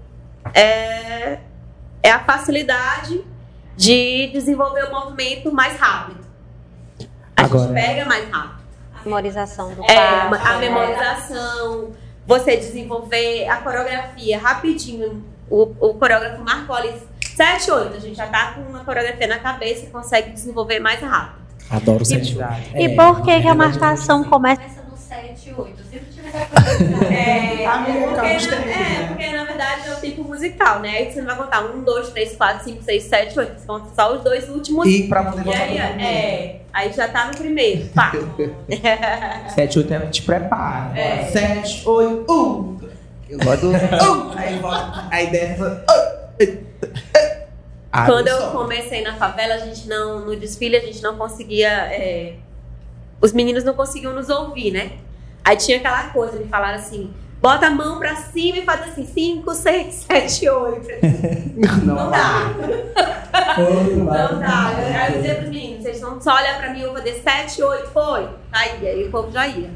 é, 0.55 1.39
é 2.03 2.11
a 2.11 2.25
facilidade 2.25 3.25
de 3.79 4.27
desenvolver 4.33 4.85
o 4.87 4.91
movimento 4.91 5.53
mais 5.55 5.79
rápido. 5.79 6.19
A 7.37 7.45
Agora- 7.45 7.63
gente 7.69 7.75
pega 7.75 8.05
mais 8.05 8.29
rápido. 8.29 8.59
Memorização 9.05 9.73
do 9.73 9.85
É, 9.85 9.95
passo, 10.29 10.35
a 10.49 10.53
né? 10.55 10.59
memorização, 10.59 11.93
você 12.27 12.57
desenvolver 12.57 13.47
a 13.49 13.59
coreografia 13.59 14.37
rapidinho. 14.39 15.25
O, 15.49 15.63
o 15.81 15.95
coreógrafo 15.95 16.43
marcou 16.43 16.75
ali 16.75 16.93
7, 17.37 17.71
8. 17.71 17.97
A 17.97 18.01
gente 18.01 18.17
já 18.17 18.27
tá 18.27 18.53
com 18.55 18.63
uma 18.63 18.85
coreografia 18.85 19.29
na 19.29 19.39
cabeça 19.39 19.85
e 19.87 19.91
consegue 19.91 20.31
desenvolver 20.33 20.81
mais 20.81 21.01
rápido. 21.01 21.39
Adoro 21.71 22.05
sexualidade. 22.05 22.73
E 22.77 22.97
por 22.97 23.23
que, 23.23 23.41
que 23.41 23.47
a 23.49 23.55
marcação 23.55 24.25
começa 24.25 24.83
no 24.91 24.97
7, 24.97 25.55
8. 25.57 25.83
Sempre 25.85 25.99
tive 26.01 26.08
essa 26.08 26.08
É, 27.11 27.69
porque, 27.69 27.93
na, 28.17 28.27
é, 28.27 28.67
né? 28.67 29.07
porque 29.09 29.31
na 29.31 29.45
verdade 29.45 29.89
é 29.89 29.93
o 29.95 30.01
tipo 30.01 30.25
musical, 30.25 30.81
né? 30.81 30.91
Aí 30.91 31.13
você 31.13 31.21
não 31.21 31.27
vai 31.27 31.37
contar 31.37 31.65
1, 31.65 31.83
2, 31.83 32.11
3, 32.11 32.37
4, 32.37 32.65
5, 32.65 32.83
6, 32.83 33.03
7, 33.05 33.39
8. 33.39 33.61
Você 33.61 33.67
conta 33.67 33.87
só 33.95 34.15
os 34.15 34.23
dois 34.23 34.49
últimos. 34.49 34.87
E 34.87 35.09
pra 35.09 35.25
poder 35.25 35.45
voltar 35.45 35.61
aí, 35.61 35.77
pro 35.77 35.87
primeiro. 35.89 36.03
é, 36.03 36.61
aí 36.73 36.93
já 36.93 37.09
tá 37.09 37.27
no 37.27 37.37
primeiro. 37.37 37.89
Pá. 37.89 38.13
7, 39.55 39.79
8 39.79 39.95
é 39.95 40.01
te 40.07 40.23
prepara. 40.23 40.99
É. 40.99 41.25
7, 41.27 41.89
8, 41.89 42.33
1. 42.33 42.79
Eu 43.31 43.39
gosto 43.41 43.61
do. 43.67 43.73
Um. 44.33 44.39
Aí 44.39 44.59
volta. 44.59 45.09
Aí 45.11 45.27
desce. 45.29 45.63
Ah, 47.91 48.07
Quando 48.07 48.29
eu 48.29 48.51
comecei 48.51 49.03
na 49.03 49.15
favela, 49.17 49.55
a 49.55 49.59
gente 49.59 49.89
não, 49.89 50.21
no 50.21 50.37
desfile, 50.37 50.77
a 50.77 50.81
gente 50.81 51.03
não 51.03 51.17
conseguia. 51.17 51.69
é, 51.69 52.35
os 53.21 53.33
meninos 53.33 53.65
não 53.65 53.75
conseguiam 53.75 54.13
nos 54.13 54.29
ouvir, 54.29 54.71
né? 54.71 54.93
Aí 55.45 55.57
tinha 55.57 55.79
aquela 55.79 56.05
coisa, 56.05 56.39
me 56.39 56.47
falaram 56.49 56.77
assim: 56.77 57.11
bota 57.41 57.67
a 57.67 57.71
mão 57.71 57.99
pra 57.99 58.17
cima 58.17 58.59
e 58.59 58.65
faz 58.65 58.83
assim, 58.83 59.07
5, 59.07 59.55
6, 59.55 59.95
7, 59.95 60.49
8. 60.49 60.89
Não 61.85 62.11
dá, 62.11 62.51
não 63.57 64.41
dá. 64.41 64.69
Aí 65.01 65.15
eu 65.15 65.21
dizia 65.21 65.35
pros 65.37 65.49
meninos: 65.51 65.83
vocês 65.83 66.01
vão 66.01 66.21
só 66.21 66.35
olhar 66.37 66.59
pra 66.59 66.71
mim, 66.71 66.81
eu 66.81 66.89
vou 66.93 66.99
fazer 66.99 67.15
7, 67.23 67.63
8, 67.63 67.91
foi. 67.91 68.29
Aí, 68.53 68.87
aí 68.87 69.05
o 69.07 69.11
povo 69.11 69.31
já 69.31 69.47
ia. 69.47 69.71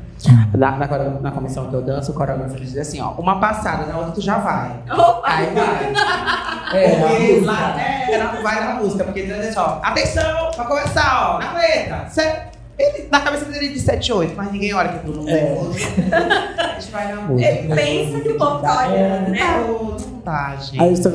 Na, 0.56 0.72
na, 0.72 0.86
na 0.86 1.30
comissão 1.32 1.68
que 1.68 1.74
eu 1.74 1.82
danço, 1.82 2.12
o 2.12 2.14
coreógrafo 2.14 2.54
diz 2.56 2.76
assim: 2.76 3.00
ó, 3.00 3.10
uma 3.12 3.40
passada, 3.40 3.86
na 3.86 3.96
outra 3.98 4.12
tu 4.12 4.20
já 4.20 4.38
vai. 4.38 4.70
Opa! 4.90 5.22
Aí 5.28 5.46
vai. 5.54 5.92
É, 6.72 6.88
Porque 6.96 7.40
na 7.42 7.52
lá, 7.52 7.78
é, 7.82 8.16
na- 8.16 8.40
vai 8.40 8.64
na 8.64 8.74
música, 8.76 9.04
porque 9.04 9.26
diz 9.26 9.38
assim, 9.48 9.58
ó, 9.58 9.78
atenção, 9.82 10.50
pra 10.56 10.64
começar, 10.64 11.34
ó, 11.34 11.38
na 11.38 11.52
letra. 11.52 12.06
Se- 12.08 12.34
Ele, 12.82 13.08
na 13.10 13.20
cabeça 13.20 13.44
dele 13.44 13.68
de 13.68 13.78
7, 13.78 14.12
8, 14.12 14.34
mas 14.36 14.50
ninguém 14.50 14.74
olha 14.74 14.88
que 14.88 15.06
tudo 15.06 15.22
não 15.22 15.28
é. 15.28 15.56
A 16.58 16.80
gente 16.80 16.90
vai 16.90 17.14
na 17.14 17.20
música. 17.20 17.48
Ele 17.48 17.74
pensa 17.74 18.20
que 18.20 18.28
o 18.28 18.36
povo 18.36 18.58
tá 18.60 18.88
olhando, 18.88 19.30
né? 19.30 19.38
Não 19.68 20.18
tá, 20.20 20.56
gente. 20.56 20.80
Aí 20.80 20.88
eu 20.88 20.92
estou... 20.92 21.12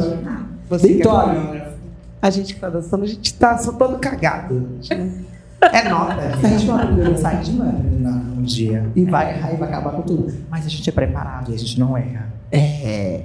Você 0.69 0.88
é 0.88 0.93
Vitória. 0.93 1.73
A 2.21 2.30
gente 2.30 2.53
que 2.56 2.60
tá 2.60 2.69
dançando, 2.69 3.03
a 3.03 3.08
gente 3.08 3.34
tá 3.34 3.58
só 3.58 3.73
todo 3.73 3.99
cagado. 3.99 4.80
É 5.62 5.89
nota. 5.89 6.13
A 6.41 6.47
gente 6.47 6.65
vai 6.65 6.84
aprender 6.84 7.17
sai 7.17 7.38
de 7.41 7.51
mano 7.51 8.36
um 8.38 8.43
dia. 8.43 8.86
E 8.95 9.03
vai 9.06 9.32
errar 9.32 9.53
e 9.53 9.58
vai 9.58 9.67
acabar 9.67 9.91
com 9.91 10.01
tudo. 10.03 10.34
Mas 10.49 10.65
a 10.65 10.69
gente 10.69 10.89
é 10.89 10.93
preparado 10.93 11.51
e 11.51 11.56
a 11.56 11.58
gente 11.58 11.80
não 11.80 11.97
erra. 11.97 12.32
É. 12.51 13.23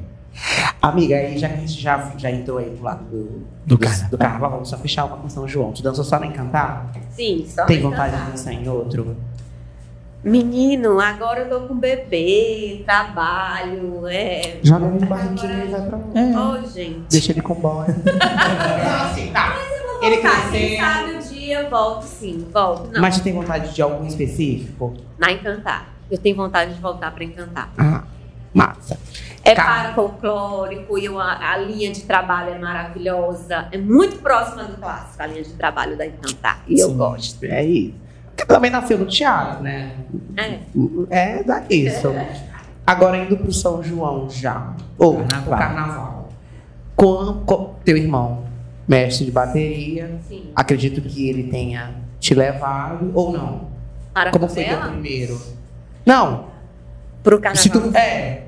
Amiga, 0.80 1.14
aí 1.16 1.38
já 1.38 1.48
que 1.48 1.54
a 1.54 1.58
gente 1.58 1.80
já, 1.80 2.12
já 2.16 2.30
entrou 2.30 2.58
aí 2.58 2.70
pro 2.70 2.84
lado 2.84 3.04
do, 3.04 3.46
Do 3.66 3.78
carnaval. 3.78 4.10
do 4.10 4.18
carnaval, 4.18 4.50
vamos 4.50 4.68
só 4.68 4.76
fechar 4.78 5.04
uma 5.04 5.16
com 5.16 5.28
São 5.28 5.46
João. 5.46 5.72
Tu 5.72 5.82
dançou 5.82 6.04
só 6.04 6.18
na 6.18 6.26
Encantar? 6.26 6.90
Sim, 7.10 7.46
só 7.48 7.64
Tem 7.66 7.80
vontade 7.80 8.12
de 8.12 8.18
cantar. 8.18 8.30
dançar 8.32 8.52
em 8.54 8.68
outro? 8.68 9.16
Menino, 10.24 11.00
agora 11.00 11.40
eu 11.40 11.48
tô 11.50 11.66
com 11.66 11.74
bebê, 11.76 12.82
trabalho, 12.86 14.06
é. 14.06 14.58
Joga 14.62 14.86
ele 14.86 15.00
no 15.00 15.06
barriquinho 15.06 15.64
e 15.64 15.68
vai 15.68 15.82
pra 15.82 15.98
lá. 15.98 16.52
Ô, 16.62 16.66
gente. 16.68 17.00
Deixa 17.10 17.32
ele 17.32 17.42
com 17.42 17.54
bola. 17.54 17.86
assim, 19.10 19.32
tá. 19.32 19.56
Ele 20.00 20.16
Voltar, 20.20 20.50
quem 20.50 20.60
crescer. 20.68 20.80
sabe 20.80 21.12
o 21.12 21.22
dia 21.32 21.60
eu 21.62 21.70
volto 21.70 22.02
sim, 22.04 22.46
volto. 22.52 22.90
Não, 22.92 23.00
Mas 23.00 23.16
tu 23.18 23.22
tem 23.24 23.32
vontade 23.32 23.72
de 23.74 23.82
algum 23.82 24.06
específico? 24.06 24.94
na 25.18 25.30
Encantar. 25.32 25.88
Eu 26.10 26.18
tenho 26.18 26.36
vontade 26.36 26.74
de 26.74 26.80
voltar 26.80 27.10
pra 27.12 27.24
Encantar. 27.24 27.72
Ah, 27.78 28.02
massa. 28.54 28.98
É 29.44 29.54
Cara. 29.54 29.84
para 29.84 29.94
folclórico 29.94 30.96
e 30.98 31.08
uma- 31.08 31.36
a 31.38 31.56
linha 31.58 31.90
de 31.92 32.02
trabalho 32.02 32.50
é 32.54 32.58
maravilhosa. 32.58 33.66
É 33.72 33.78
muito 33.78 34.16
próxima 34.20 34.64
do 34.64 34.76
clássico, 34.76 35.20
a 35.22 35.26
linha 35.26 35.42
de 35.42 35.52
trabalho 35.54 35.96
da 35.96 36.06
Encantar. 36.06 36.62
E 36.68 36.78
eu 36.80 36.90
Sim. 36.90 36.96
gosto. 36.96 37.44
É 37.44 37.64
isso. 37.64 37.94
Porque 38.36 38.46
também 38.46 38.70
nasceu 38.70 38.96
no 38.98 39.06
teatro, 39.06 39.62
né? 39.62 39.94
É. 40.36 40.58
É, 41.38 41.42
dá 41.42 41.64
isso. 41.68 42.08
Agora 42.86 43.16
indo 43.18 43.36
pro 43.36 43.52
São 43.52 43.82
João 43.82 44.30
já. 44.30 44.74
Ou 44.98 45.16
Carnaval. 45.24 45.58
carnaval. 45.58 46.28
Com, 46.94 47.42
com 47.44 47.74
teu 47.84 47.96
irmão, 47.96 48.44
mestre 48.86 49.24
de 49.24 49.32
bateria, 49.32 50.18
Sim. 50.28 50.50
acredito 50.54 51.00
que 51.00 51.28
ele 51.28 51.44
tenha 51.44 51.94
te 52.20 52.32
levado 52.34 53.10
ou 53.14 53.32
não. 53.32 53.68
Para 54.14 54.30
a 54.30 54.32
Como 54.32 54.46
foi 54.48 54.62
teu 54.64 54.74
favela? 54.74 54.92
primeiro? 54.92 55.40
Não. 56.06 56.46
Pro 57.22 57.40
carnaval. 57.40 57.62
Se 57.62 57.70
tu, 57.70 57.96
é. 57.96 58.42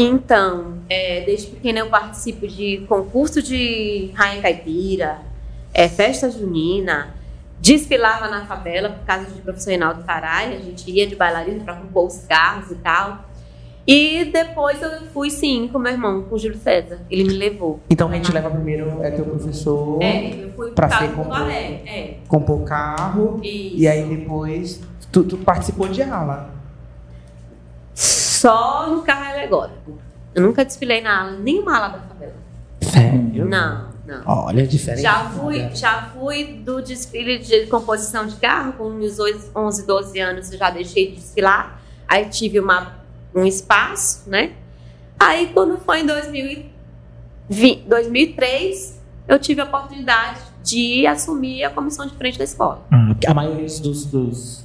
Então, 0.00 0.74
é, 0.88 1.22
desde 1.22 1.48
pequena 1.48 1.80
eu 1.80 1.88
participo 1.88 2.46
de 2.46 2.84
concurso 2.88 3.42
de 3.42 4.12
Rainha 4.14 4.40
Caipira, 4.40 5.18
é, 5.74 5.88
festa 5.88 6.30
junina, 6.30 7.14
desfilava 7.60 8.28
na 8.28 8.46
favela 8.46 8.90
por 8.90 9.04
causa 9.04 9.26
de 9.26 9.40
professor 9.40 9.70
Reinaldo 9.70 10.04
Carai, 10.04 10.54
a 10.54 10.58
gente 10.60 10.88
ia 10.88 11.04
de 11.04 11.16
bailarina 11.16 11.64
para 11.64 11.74
compor 11.74 12.06
os 12.06 12.18
carros 12.28 12.70
e 12.70 12.76
tal. 12.76 13.24
E 13.84 14.26
depois 14.26 14.80
eu 14.82 14.90
fui 15.14 15.30
sim 15.30 15.66
com 15.72 15.78
meu 15.78 15.90
irmão, 15.90 16.22
com 16.24 16.34
o 16.36 16.38
Júlio 16.38 16.58
César. 16.58 17.00
Ele 17.10 17.24
me 17.24 17.32
levou. 17.32 17.80
Então 17.90 18.08
quem 18.10 18.20
te 18.20 18.30
leva 18.30 18.50
primeiro 18.50 19.02
é 19.02 19.10
teu 19.10 19.24
professor, 19.24 20.00
É, 20.02 20.44
eu 20.44 20.52
fui 20.52 20.70
Pra 20.72 20.90
ser 20.90 21.08
compor. 21.08 21.24
balé. 21.28 21.80
É, 21.86 22.14
compor 22.28 22.62
carro, 22.64 23.40
isso. 23.42 23.76
e 23.78 23.88
aí 23.88 24.04
depois 24.04 24.80
tu, 25.10 25.24
tu 25.24 25.38
participou 25.38 25.88
de 25.88 26.02
aula. 26.02 26.50
Só 28.38 28.88
no 28.88 29.02
carro 29.02 29.32
alegórico. 29.32 29.98
Eu 30.32 30.42
nunca 30.42 30.64
desfilei 30.64 31.00
na 31.00 31.22
ala, 31.22 31.32
nenhuma 31.32 31.76
ala 31.76 31.88
da 31.88 31.98
favela. 31.98 32.34
Sério? 32.80 33.44
Não, 33.44 33.88
não. 34.06 34.22
Olha, 34.24 34.64
diferente. 34.64 35.02
Já 35.02 35.28
fui, 35.30 35.68
já 35.74 36.02
fui 36.12 36.44
do 36.64 36.80
desfile 36.80 37.38
de 37.38 37.66
composição 37.66 38.26
de 38.26 38.36
carro, 38.36 38.74
com 38.74 38.90
meus 38.90 39.18
11, 39.18 39.84
12 39.84 40.20
anos 40.20 40.52
eu 40.52 40.58
já 40.58 40.70
deixei 40.70 41.08
de 41.10 41.16
desfilar. 41.16 41.82
Aí 42.06 42.26
tive 42.26 42.60
uma, 42.60 42.98
um 43.34 43.44
espaço, 43.44 44.30
né? 44.30 44.52
Aí 45.18 45.50
quando 45.52 45.76
foi 45.78 46.02
em 46.02 46.06
2020, 46.06 47.88
2003, 47.88 49.00
eu 49.26 49.38
tive 49.40 49.62
a 49.62 49.64
oportunidade 49.64 50.38
de 50.62 51.08
assumir 51.08 51.64
a 51.64 51.70
comissão 51.70 52.06
de 52.06 52.14
frente 52.14 52.38
da 52.38 52.44
escola. 52.44 52.86
Ah, 52.92 53.16
a 53.26 53.34
maioria 53.34 53.66
dos, 53.66 54.04
dos, 54.04 54.64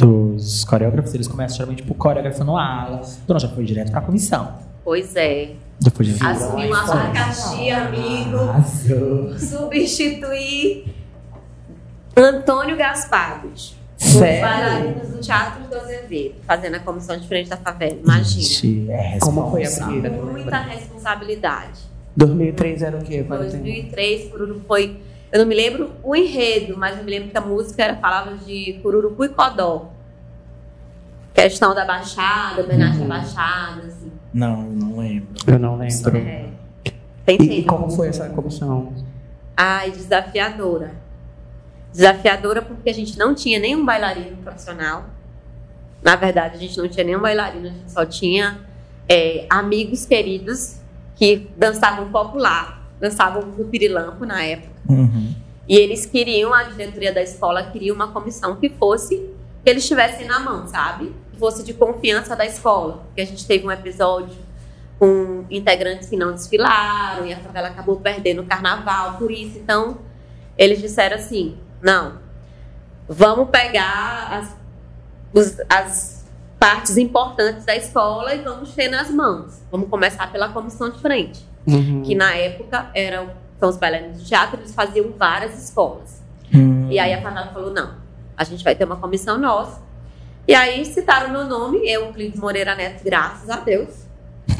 dos 0.00 0.64
coreógrafos, 0.64 1.14
eles 1.14 1.28
começam 1.28 1.56
geralmente 1.58 1.82
por 1.82 1.94
coreografando 1.94 2.56
ala. 2.56 2.98
Tu 3.26 3.32
não 3.32 3.40
já 3.40 3.48
foi 3.48 3.64
direto 3.64 3.90
pra 3.90 4.00
comissão. 4.00 4.54
Pois 4.84 5.14
é. 5.16 5.52
Depois 5.80 6.08
de 6.08 6.24
Assumi 6.24 6.68
um 6.68 6.74
abacaxi, 6.74 7.70
amigo. 7.70 8.36
Arrasou. 8.38 9.38
Substituí 9.38 10.86
Antônio 12.16 12.76
Sério? 13.96 14.42
bailarinos 14.42 15.08
do 15.08 15.20
Teatro 15.20 15.64
do 15.68 15.74
Azevedo, 15.76 16.34
fazendo 16.46 16.76
a 16.76 16.80
comissão 16.80 17.16
de 17.18 17.28
frente 17.28 17.48
da 17.50 17.56
favela. 17.56 17.98
Imagina. 18.02 18.42
Gente, 18.42 18.90
é 18.90 19.18
Como 19.20 19.50
foi 19.50 19.64
a 19.64 19.70
primeira? 19.70 20.10
Muita 20.10 20.58
responsabilidade. 20.58 21.80
2003 22.16 22.82
era 22.82 22.96
o 22.98 23.02
quê? 23.02 23.24
Quando 23.26 23.40
tem- 23.50 23.60
2003, 23.60 24.30
Cururu 24.30 24.60
foi. 24.66 25.00
Eu 25.32 25.40
não 25.40 25.46
me 25.46 25.54
lembro 25.54 25.92
o 26.02 26.14
enredo, 26.16 26.76
mas 26.76 26.98
eu 26.98 27.04
me 27.04 27.10
lembro 27.10 27.30
que 27.30 27.38
a 27.38 27.40
música 27.40 27.82
era, 27.84 27.96
falava 27.96 28.36
de 28.36 28.78
Cururucu 28.82 29.24
e 29.24 29.28
Codó. 29.28 29.90
Questão 31.32 31.74
da 31.74 31.84
Baixada, 31.84 32.62
homenagem 32.62 33.00
Uhum. 33.00 33.12
à 33.12 33.18
Baixada, 33.18 33.82
assim. 33.86 34.10
Não, 34.34 34.64
eu 34.66 34.72
não 34.72 34.98
lembro. 34.98 35.28
Eu 35.46 35.58
não 35.58 35.76
lembro. 35.76 36.16
É. 36.16 36.48
Tem 37.24 37.36
E, 37.40 37.44
e 37.44 37.48
tempo. 37.62 37.68
como 37.68 37.90
foi 37.90 38.08
essa 38.08 38.28
comissão? 38.30 38.92
Ai, 39.56 39.90
desafiadora. 39.92 40.94
Desafiadora 41.92 42.62
porque 42.62 42.90
a 42.90 42.94
gente 42.94 43.18
não 43.18 43.34
tinha 43.34 43.58
nenhum 43.58 43.84
bailarino 43.84 44.36
profissional. 44.38 45.04
Na 46.02 46.16
verdade, 46.16 46.56
a 46.56 46.58
gente 46.58 46.76
não 46.78 46.88
tinha 46.88 47.04
nenhum 47.04 47.20
bailarino, 47.20 47.66
a 47.68 47.70
gente 47.70 47.92
só 47.92 48.04
tinha 48.06 48.58
é, 49.08 49.46
amigos 49.50 50.06
queridos 50.06 50.76
que 51.14 51.48
dançavam 51.56 52.10
popular, 52.10 52.82
dançavam 52.98 53.42
no 53.42 53.64
pirilampo 53.66 54.24
na 54.24 54.42
época. 54.42 54.70
Uhum. 54.90 55.34
E 55.68 55.76
eles 55.76 56.04
queriam, 56.06 56.52
a 56.52 56.64
diretoria 56.64 57.12
da 57.12 57.22
escola 57.22 57.62
queria 57.64 57.92
uma 57.94 58.08
comissão 58.08 58.56
que 58.56 58.68
fosse, 58.70 59.16
que 59.64 59.70
eles 59.70 59.86
tivessem 59.86 60.26
na 60.26 60.40
mão, 60.40 60.66
sabe? 60.66 61.12
Que 61.30 61.38
fosse 61.38 61.62
de 61.62 61.72
confiança 61.74 62.34
da 62.34 62.44
escola. 62.44 63.02
Porque 63.06 63.20
a 63.20 63.26
gente 63.26 63.46
teve 63.46 63.66
um 63.66 63.70
episódio 63.70 64.36
com 64.98 65.44
integrantes 65.50 66.08
que 66.08 66.16
não 66.16 66.32
desfilaram 66.32 67.24
e 67.26 67.32
a 67.32 67.38
favela 67.38 67.68
acabou 67.68 67.96
perdendo 68.00 68.42
o 68.42 68.46
carnaval 68.46 69.14
por 69.18 69.30
isso. 69.30 69.58
Então, 69.58 69.98
eles 70.58 70.80
disseram 70.80 71.16
assim: 71.16 71.56
não, 71.80 72.18
vamos 73.08 73.48
pegar 73.50 74.28
as, 74.32 74.56
os- 75.32 75.56
as 75.68 76.20
partes 76.58 76.96
importantes 76.98 77.64
da 77.64 77.74
escola 77.76 78.34
e 78.34 78.42
vamos 78.42 78.74
ter 78.74 78.88
nas 78.88 79.10
mãos. 79.10 79.62
Vamos 79.70 79.88
começar 79.88 80.30
pela 80.32 80.48
comissão 80.50 80.90
de 80.90 80.98
frente 80.98 81.48
Uhum. 81.66 82.02
que 82.02 82.14
na 82.14 82.34
época 82.34 82.90
eram 82.94 83.30
são 83.60 83.68
os 83.68 83.76
bailarinos 83.76 84.18
de 84.22 84.26
teatro, 84.26 84.58
eles 84.58 84.74
faziam 84.74 85.12
várias 85.16 85.62
escolas. 85.62 86.22
Hum. 86.52 86.88
E 86.90 86.98
aí 86.98 87.12
a 87.12 87.20
favela 87.20 87.48
falou: 87.52 87.72
não, 87.72 87.94
a 88.36 88.42
gente 88.42 88.64
vai 88.64 88.74
ter 88.74 88.84
uma 88.84 88.96
comissão 88.96 89.38
nossa. 89.38 89.80
E 90.48 90.54
aí 90.54 90.84
citaram 90.86 91.30
meu 91.30 91.44
nome, 91.44 91.78
eu, 91.88 92.12
Clides 92.12 92.40
Moreira 92.40 92.74
Neto, 92.74 93.04
graças 93.04 93.48
a 93.48 93.60
Deus. 93.60 94.06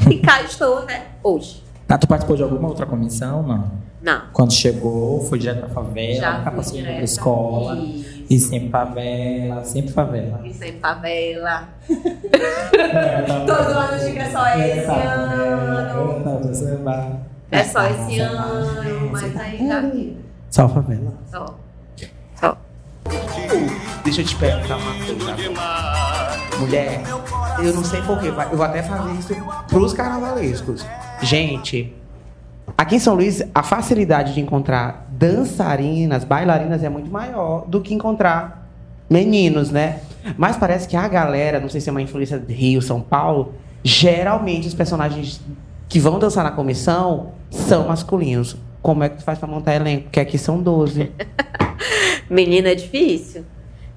E 0.09 0.19
cá 0.19 0.41
estou 0.45 0.77
até 0.77 1.07
hoje. 1.23 1.63
Tá, 1.87 1.97
tu 1.97 2.07
participou 2.07 2.37
de 2.37 2.43
alguma 2.43 2.69
outra 2.69 2.85
comissão? 2.85 3.43
Não. 3.43 3.71
Não. 4.01 4.21
Quando 4.31 4.53
chegou, 4.53 5.23
foi 5.25 5.37
direto 5.37 5.59
pra 5.59 5.69
favela, 5.69 6.51
passou 6.55 6.77
direto. 6.77 6.95
pra 6.95 7.03
escola. 7.03 7.77
Isso. 7.77 8.21
E 8.29 8.39
sempre 8.39 8.69
favela, 8.69 9.63
sempre 9.65 9.91
favela. 9.91 10.39
E 10.45 10.53
sem 10.53 10.79
favela. 10.79 11.67
Todo 13.45 13.77
ano 13.77 13.99
fica 13.99 14.31
só 14.31 14.47
esse 14.57 14.89
ano. 14.89 15.41
É 17.51 17.63
só 17.65 17.85
esse 17.85 18.19
ano, 18.19 19.09
mas 19.11 19.35
aí 19.37 19.67
já 19.67 19.81
fica. 19.91 20.15
Só 20.49 20.69
favela. 20.69 21.13
Só. 21.29 21.59
Só. 22.35 22.57
Deixa 24.05 24.21
eu 24.21 24.25
te 24.25 24.35
perguntar 24.37 24.77
uma 24.77 24.93
coisa. 24.93 25.51
Mulher, 26.59 27.01
eu 27.61 27.73
não 27.73 27.83
sei 27.83 28.01
porquê, 28.03 28.27
eu 28.27 28.33
vou 28.57 28.63
até 28.63 28.81
fazer 28.81 29.11
isso 29.19 29.35
pros 29.67 29.93
carnavalescos. 29.93 30.85
Gente, 31.21 31.93
aqui 32.77 32.95
em 32.95 32.99
São 32.99 33.15
Luís, 33.15 33.43
a 33.53 33.63
facilidade 33.63 34.33
de 34.33 34.39
encontrar 34.39 35.07
dançarinas, 35.09 36.23
bailarinas 36.23 36.83
é 36.83 36.89
muito 36.89 37.11
maior 37.11 37.65
do 37.67 37.81
que 37.81 37.93
encontrar 37.93 38.69
meninos, 39.09 39.71
né? 39.71 39.99
Mas 40.37 40.55
parece 40.55 40.87
que 40.87 40.95
a 40.95 41.07
galera, 41.07 41.59
não 41.59 41.67
sei 41.67 41.81
se 41.81 41.89
é 41.89 41.91
uma 41.91 42.01
influência 42.01 42.39
de 42.39 42.53
Rio, 42.53 42.81
São 42.81 43.01
Paulo, 43.01 43.55
geralmente 43.83 44.67
os 44.67 44.73
personagens 44.73 45.41
que 45.89 45.99
vão 45.99 46.17
dançar 46.17 46.43
na 46.43 46.51
comissão 46.51 47.31
são 47.51 47.87
masculinos. 47.87 48.55
Como 48.81 49.03
é 49.03 49.09
que 49.09 49.17
tu 49.17 49.23
faz 49.23 49.37
pra 49.37 49.47
montar 49.47 49.75
elenco? 49.75 50.03
Porque 50.03 50.19
aqui 50.19 50.37
são 50.37 50.59
12. 50.61 51.11
Menina, 52.29 52.69
é 52.69 52.75
difícil. 52.75 53.45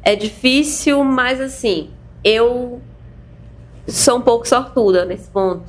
É 0.02 0.14
difícil, 0.14 1.02
mas 1.02 1.40
assim, 1.40 1.88
eu 2.22 2.82
sou 3.88 4.18
um 4.18 4.20
pouco 4.20 4.46
sortuda 4.46 5.04
nesse 5.06 5.30
ponto. 5.30 5.62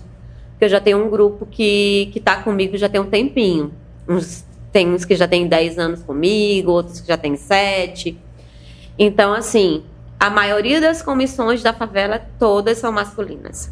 Porque 0.51 0.65
eu 0.65 0.69
já 0.69 0.81
tenho 0.81 1.05
um 1.05 1.09
grupo 1.09 1.45
que, 1.45 2.09
que 2.11 2.19
tá 2.19 2.37
comigo 2.37 2.77
já 2.77 2.89
tem 2.89 2.99
um 2.99 3.09
tempinho. 3.09 3.71
Uns, 4.07 4.45
tem 4.71 4.93
uns 4.93 5.05
que 5.05 5.15
já 5.15 5.27
tem 5.27 5.47
10 5.47 5.79
anos 5.79 6.03
comigo, 6.03 6.71
outros 6.71 6.99
que 6.99 7.07
já 7.07 7.17
tem 7.17 7.37
7. 7.37 8.17
Então, 8.97 9.33
assim, 9.33 9.83
a 10.19 10.29
maioria 10.29 10.81
das 10.81 11.01
comissões 11.01 11.61
da 11.61 11.73
favela, 11.73 12.19
todas 12.39 12.77
são 12.77 12.91
masculinas. 12.91 13.71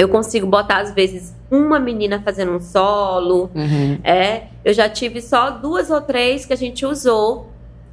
Eu 0.00 0.08
consigo 0.08 0.46
botar, 0.46 0.78
às 0.78 0.92
vezes, 0.94 1.34
uma 1.50 1.78
menina 1.78 2.22
fazendo 2.24 2.52
um 2.52 2.60
solo, 2.60 3.50
Uhum. 3.54 3.98
é, 4.02 4.44
eu 4.64 4.72
já 4.72 4.88
tive 4.88 5.20
só 5.20 5.50
duas 5.50 5.90
ou 5.90 6.00
três 6.00 6.46
que 6.46 6.54
a 6.54 6.56
gente 6.56 6.86
usou 6.86 7.50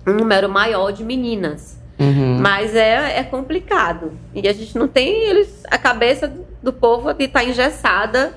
um 0.07 0.13
número 0.13 0.47
maior 0.47 0.91
de 0.91 1.03
meninas. 1.03 1.77
Uhum. 1.99 2.37
Mas 2.39 2.73
é, 2.73 3.19
é 3.19 3.23
complicado. 3.23 4.13
E 4.33 4.47
a 4.47 4.53
gente 4.53 4.77
não 4.77 4.87
tem 4.87 5.23
eles, 5.23 5.63
a 5.69 5.77
cabeça 5.77 6.31
do 6.63 6.71
povo 6.71 7.13
de 7.13 7.25
estar 7.25 7.43
engessada 7.43 8.33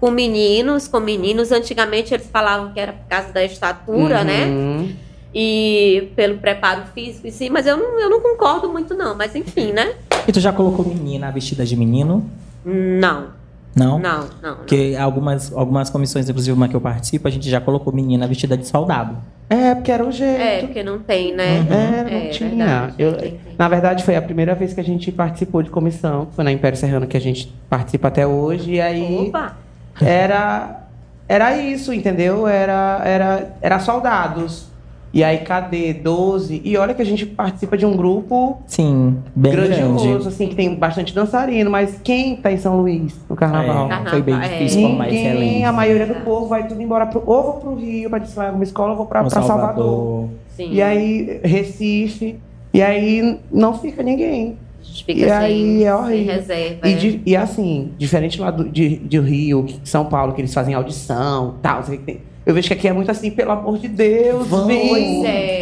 com 0.00 0.10
meninos, 0.10 0.88
com 0.88 0.98
meninos. 0.98 1.52
Antigamente 1.52 2.12
eles 2.12 2.26
falavam 2.26 2.72
que 2.72 2.80
era 2.80 2.92
por 2.92 3.06
causa 3.08 3.28
da 3.32 3.44
estatura, 3.44 4.24
né? 4.24 4.46
Uhum. 4.46 4.96
E 5.32 6.10
pelo 6.16 6.38
preparo 6.38 6.86
físico, 6.92 7.30
sim, 7.30 7.50
mas 7.50 7.66
eu 7.68 7.76
não, 7.76 8.00
eu 8.00 8.10
não 8.10 8.20
concordo 8.20 8.68
muito, 8.68 8.94
não. 8.94 9.14
Mas 9.14 9.36
enfim, 9.36 9.70
né? 9.70 9.94
E 10.26 10.32
tu 10.32 10.40
já 10.40 10.52
colocou 10.52 10.84
menina 10.84 11.30
vestida 11.30 11.64
de 11.64 11.76
menino? 11.76 12.28
Não, 12.64 13.28
Não? 13.74 13.98
não, 13.98 14.00
não. 14.00 14.26
não. 14.42 14.56
Porque 14.56 14.96
algumas, 15.00 15.52
algumas 15.52 15.90
comissões, 15.90 16.28
inclusive 16.28 16.54
uma 16.56 16.68
que 16.68 16.76
eu 16.76 16.80
participo, 16.80 17.26
a 17.26 17.30
gente 17.30 17.48
já 17.48 17.60
colocou 17.60 17.92
menina 17.92 18.26
vestida 18.26 18.56
de 18.56 18.66
soldado. 18.66 19.16
É, 19.50 19.74
porque 19.74 19.92
era 19.92 20.04
o 20.06 20.10
jeito. 20.10 20.40
É, 20.40 20.60
porque 20.60 20.82
não 20.82 20.98
tem, 21.00 21.34
né? 21.34 21.58
É, 21.58 22.04
não 22.04 22.10
É, 22.18 22.28
tinha. 22.28 22.48
verdade, 22.50 22.94
Eu- 22.98 23.12
tem, 23.18 23.30
tem. 23.32 23.54
na 23.58 23.68
verdade, 23.68 24.04
foi 24.04 24.16
a 24.16 24.22
primeira 24.22 24.54
vez 24.54 24.72
que 24.72 24.80
a 24.80 24.84
gente 24.84 25.10
participou 25.12 25.62
de 25.62 25.68
comissão. 25.70 26.28
Foi 26.32 26.42
na 26.44 26.50
Império 26.52 26.78
Serrano 26.78 27.06
que 27.06 27.16
a 27.16 27.20
gente 27.20 27.52
participa 27.68 28.08
até 28.08 28.26
hoje. 28.26 28.72
E 28.74 28.80
aí 28.80 29.26
Opa! 29.28 29.56
era, 30.00 30.86
era 31.28 31.56
isso, 31.58 31.92
entendeu? 31.92 32.46
Era, 32.48 33.02
era, 33.04 33.50
era 33.60 33.78
soldados. 33.78 34.71
E 35.14 35.22
aí, 35.22 35.38
cadê? 35.38 35.92
12. 35.92 36.62
E 36.64 36.76
olha 36.78 36.94
que 36.94 37.02
a 37.02 37.04
gente 37.04 37.26
participa 37.26 37.76
de 37.76 37.84
um 37.84 37.94
grupo 37.94 38.58
Sim, 38.66 39.18
bem 39.36 39.52
grandioso, 39.52 40.08
grande. 40.08 40.28
assim, 40.28 40.46
que 40.48 40.54
tem 40.54 40.74
bastante 40.74 41.14
dançarino. 41.14 41.70
Mas 41.70 42.00
quem 42.02 42.36
tá 42.36 42.50
em 42.50 42.56
São 42.56 42.78
Luís 42.80 43.14
no 43.28 43.36
carnaval? 43.36 43.90
É, 43.92 44.08
foi 44.08 44.22
bem 44.22 44.40
difícil 44.40 44.78
é. 44.78 44.82
formar 44.88 45.04
Ninguém, 45.08 45.64
a 45.66 45.72
maioria 45.72 46.06
do 46.06 46.14
povo 46.24 46.46
vai 46.46 46.66
tudo 46.66 46.80
embora 46.80 47.04
pro, 47.06 47.22
ou 47.26 47.42
vou 47.42 47.52
pro 47.54 47.74
Rio 47.74 48.08
pra 48.08 48.18
desfilar 48.18 48.46
em 48.46 48.48
alguma 48.48 48.64
escola, 48.64 48.90
ou 48.92 48.96
vou 48.96 49.06
pra, 49.06 49.22
pra 49.24 49.42
Salvador. 49.42 50.30
Sim. 50.56 50.72
E 50.72 50.80
aí, 50.80 51.40
Recife. 51.44 52.38
E 52.72 52.80
aí, 52.80 53.38
não 53.52 53.78
fica 53.78 54.02
ninguém. 54.02 54.56
A 54.80 54.84
gente 54.84 55.04
fica 55.04 55.20
e 55.20 55.24
sem, 55.24 55.30
aí, 55.32 55.84
é 55.84 55.94
horrível. 55.94 56.34
reserva. 56.34 56.88
E, 56.88 56.92
é. 56.92 56.96
de- 56.96 57.20
e 57.26 57.36
assim, 57.36 57.90
diferente 57.98 58.40
lá 58.40 58.50
do, 58.50 58.66
de, 58.68 58.96
de 58.96 59.20
Rio, 59.20 59.66
São 59.84 60.06
Paulo, 60.06 60.32
que 60.32 60.40
eles 60.40 60.52
fazem 60.54 60.74
audição 60.74 61.56
tal. 61.62 61.82
sei 61.82 61.98
que 61.98 62.04
tem- 62.04 62.20
Eu 62.44 62.54
vejo 62.54 62.68
que 62.68 62.74
aqui 62.74 62.88
é 62.88 62.92
muito 62.92 63.10
assim, 63.10 63.30
pelo 63.30 63.52
amor 63.52 63.78
de 63.78 63.88
Deus, 63.88 64.48
vem. 64.66 64.88
Pois 64.88 65.24
é. 65.24 65.60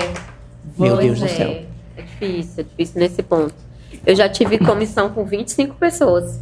Meu 0.78 0.94
pois 0.94 0.98
Deus 1.06 1.18
do 1.20 1.24
é. 1.26 1.28
céu. 1.28 1.50
É 1.96 2.02
difícil, 2.02 2.54
é 2.58 2.62
difícil 2.62 3.00
nesse 3.00 3.22
ponto. 3.22 3.54
Eu 4.06 4.14
já 4.16 4.28
tive 4.28 4.58
comissão 4.58 5.10
com 5.10 5.24
25 5.24 5.74
pessoas. 5.74 6.40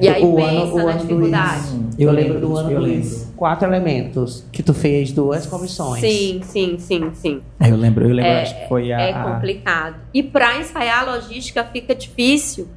E 0.00 0.08
aí 0.08 0.22
O 0.22 0.36
pensa 0.36 0.50
ano- 0.50 0.74
o 0.74 0.76
na 0.76 0.82
ano 0.82 0.92
do 0.92 0.98
dificuldade. 1.06 1.68
Hum, 1.72 1.90
Eu, 1.98 2.12
lembro 2.12 2.38
do 2.40 2.56
ano 2.56 2.70
eu 2.70 2.78
lembro. 2.80 3.26
quatro 3.36 3.66
elementos, 3.66 4.44
que 4.52 4.62
tu 4.62 4.72
fez 4.74 5.10
duas 5.10 5.46
comissões. 5.46 6.00
Sim, 6.00 6.40
sim, 6.44 6.76
sim, 6.78 7.10
sim. 7.14 7.40
Eu 7.66 7.76
lembro, 7.76 8.04
eu 8.04 8.14
lembro, 8.14 8.30
É- 8.30 8.42
acho 8.42 8.54
que 8.60 8.68
foi 8.68 8.92
a. 8.92 9.00
É 9.00 9.12
complicado. 9.24 9.96
E 10.14 10.22
para 10.22 10.58
ensaiar 10.60 11.00
a 11.08 11.14
logística 11.16 11.64
fica 11.64 11.94
difícil. 11.94 12.68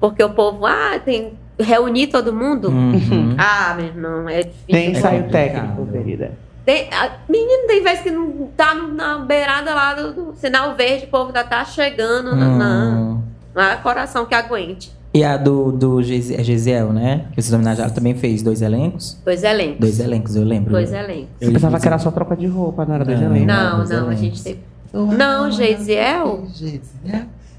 Porque 0.00 0.22
o 0.22 0.30
povo, 0.30 0.64
ah, 0.64 0.98
tem 1.04 1.32
reunir 1.58 2.08
todo 2.08 2.32
mundo. 2.32 2.68
Uhum. 2.68 3.34
Ah, 3.38 3.74
meu 3.76 3.86
irmão, 3.86 4.28
é 4.28 4.42
difícil. 4.42 4.64
Tem 4.68 4.90
ensaio 4.92 5.22
complicado. 5.24 5.52
técnico, 5.76 5.86
querida. 5.92 6.32
Tem, 6.64 6.88
a, 6.92 7.12
menino, 7.28 7.66
tem 7.68 7.82
vezes 7.82 8.00
que 8.00 8.10
não 8.10 8.48
tá 8.56 8.74
na 8.74 9.18
beirada 9.18 9.72
lá 9.72 9.94
do, 9.94 10.12
do 10.12 10.34
sinal 10.36 10.74
verde, 10.74 11.04
o 11.04 11.08
povo 11.08 11.32
já 11.32 11.44
tá 11.44 11.64
chegando 11.64 12.34
na, 12.34 12.48
na, 12.58 12.90
Hum. 12.98 13.22
na 13.54 13.76
coração 13.76 14.26
que 14.26 14.34
aguente. 14.34 14.90
E 15.14 15.24
a 15.24 15.36
do, 15.36 15.70
do 15.72 16.02
Gesi- 16.02 16.34
é 16.34 16.42
Gesiel, 16.42 16.92
né? 16.92 17.26
Que 17.32 17.40
vocês 17.40 17.52
homenagearam 17.54 17.94
também 17.94 18.14
fez 18.16 18.42
dois 18.42 18.60
elencos? 18.60 19.16
Dois 19.24 19.42
elencos. 19.44 19.78
Dois 19.80 20.00
elencos, 20.00 20.36
eu 20.36 20.44
lembro. 20.44 20.72
Dois 20.72 20.92
elencos. 20.92 21.28
Eu 21.40 21.52
pensava 21.52 21.80
que 21.80 21.86
era 21.86 21.98
só 21.98 22.10
troca 22.10 22.36
de 22.36 22.46
roupa, 22.46 22.84
não 22.84 22.96
era 22.96 23.04
dois 23.04 23.18
Não. 23.20 23.26
elencos. 23.28 23.46
Não, 23.46 23.86
não, 23.86 24.08
a 24.10 24.14
gente 24.14 24.42
teve. 24.42 24.60
Não, 24.92 25.50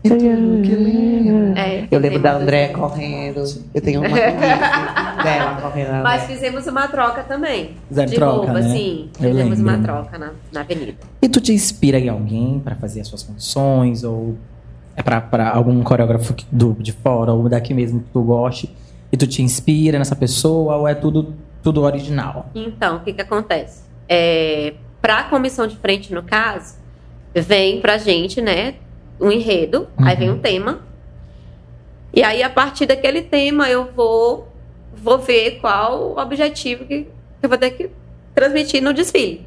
Geisiel. 0.08 1.54
É, 1.56 1.88
Eu 1.90 2.00
lembro 2.00 2.20
da 2.20 2.34
André 2.36 2.68
dois 2.68 2.78
correndo. 2.78 3.44
Eu 3.74 3.82
tenho 3.82 4.00
uma 4.02 4.10
dela 5.24 5.62
correndo. 5.62 6.04
Mas 6.04 6.24
André. 6.24 6.34
fizemos 6.36 6.68
uma 6.68 6.88
troca 6.88 7.24
também. 7.24 7.72
Fizeram 7.88 8.10
de 8.10 8.16
troca, 8.16 8.36
roupa, 8.38 8.54
né? 8.54 8.70
sim. 8.70 9.10
Eu 9.20 9.32
Fizemos 9.32 9.60
uma 9.60 9.72
lembro. 9.74 9.86
troca 9.88 10.18
na, 10.18 10.32
na 10.52 10.62
avenida. 10.62 10.94
E 11.22 11.30
tu 11.30 11.40
te 11.42 11.52
inspira 11.54 12.00
em 12.00 12.10
alguém 12.10 12.60
pra 12.64 12.76
fazer 12.76 13.02
as 13.02 13.08
suas 13.08 13.24
funções? 13.24 14.04
Ou 14.04 14.36
é 14.96 15.04
pra, 15.04 15.22
pra 15.22 15.50
algum 15.52 15.82
coreógrafo 15.84 16.34
que- 16.34 16.46
do, 16.52 16.74
de 16.80 16.92
fora, 16.92 17.34
ou 17.34 17.48
daqui 17.50 17.74
mesmo 17.74 18.00
que 18.02 18.10
tu 18.12 18.22
goste? 18.22 18.76
E 19.12 19.18
tu 19.18 19.26
te 19.28 19.42
inspira 19.42 19.98
nessa 19.98 20.16
pessoa? 20.16 20.76
Ou 20.78 20.88
é 20.88 20.94
tudo, 20.96 21.36
tudo 21.64 21.82
original? 21.84 22.50
Então, 22.54 22.98
o 22.98 23.00
que 23.02 23.14
que 23.14 23.22
acontece? 23.22 23.84
É, 24.10 24.74
para 25.02 25.20
a 25.20 25.24
comissão 25.26 25.68
de 25.68 25.76
frente, 25.78 26.14
no 26.14 26.24
caso, 26.24 26.76
vem 27.34 27.80
pra 27.82 27.98
gente, 27.98 28.42
né, 28.42 28.76
um 29.20 29.32
enredo, 29.32 29.88
aí 29.98 30.14
Uhum. 30.14 30.20
vem 30.20 30.30
um 30.32 30.40
tema. 30.40 30.82
E 32.14 32.24
aí, 32.24 32.42
a 32.42 32.50
partir 32.50 32.86
daquele 32.86 33.22
tema, 33.22 33.70
eu 33.70 33.92
vou, 33.92 34.48
vou 34.94 35.18
ver 35.20 35.60
qual 35.60 36.14
o 36.14 36.20
objetivo 36.20 36.86
que 36.86 37.08
eu 37.42 37.50
vou 37.50 37.58
ter 37.58 37.72
que 37.72 37.90
transmitir 38.34 38.82
no 38.82 38.94
desfile. 38.94 39.46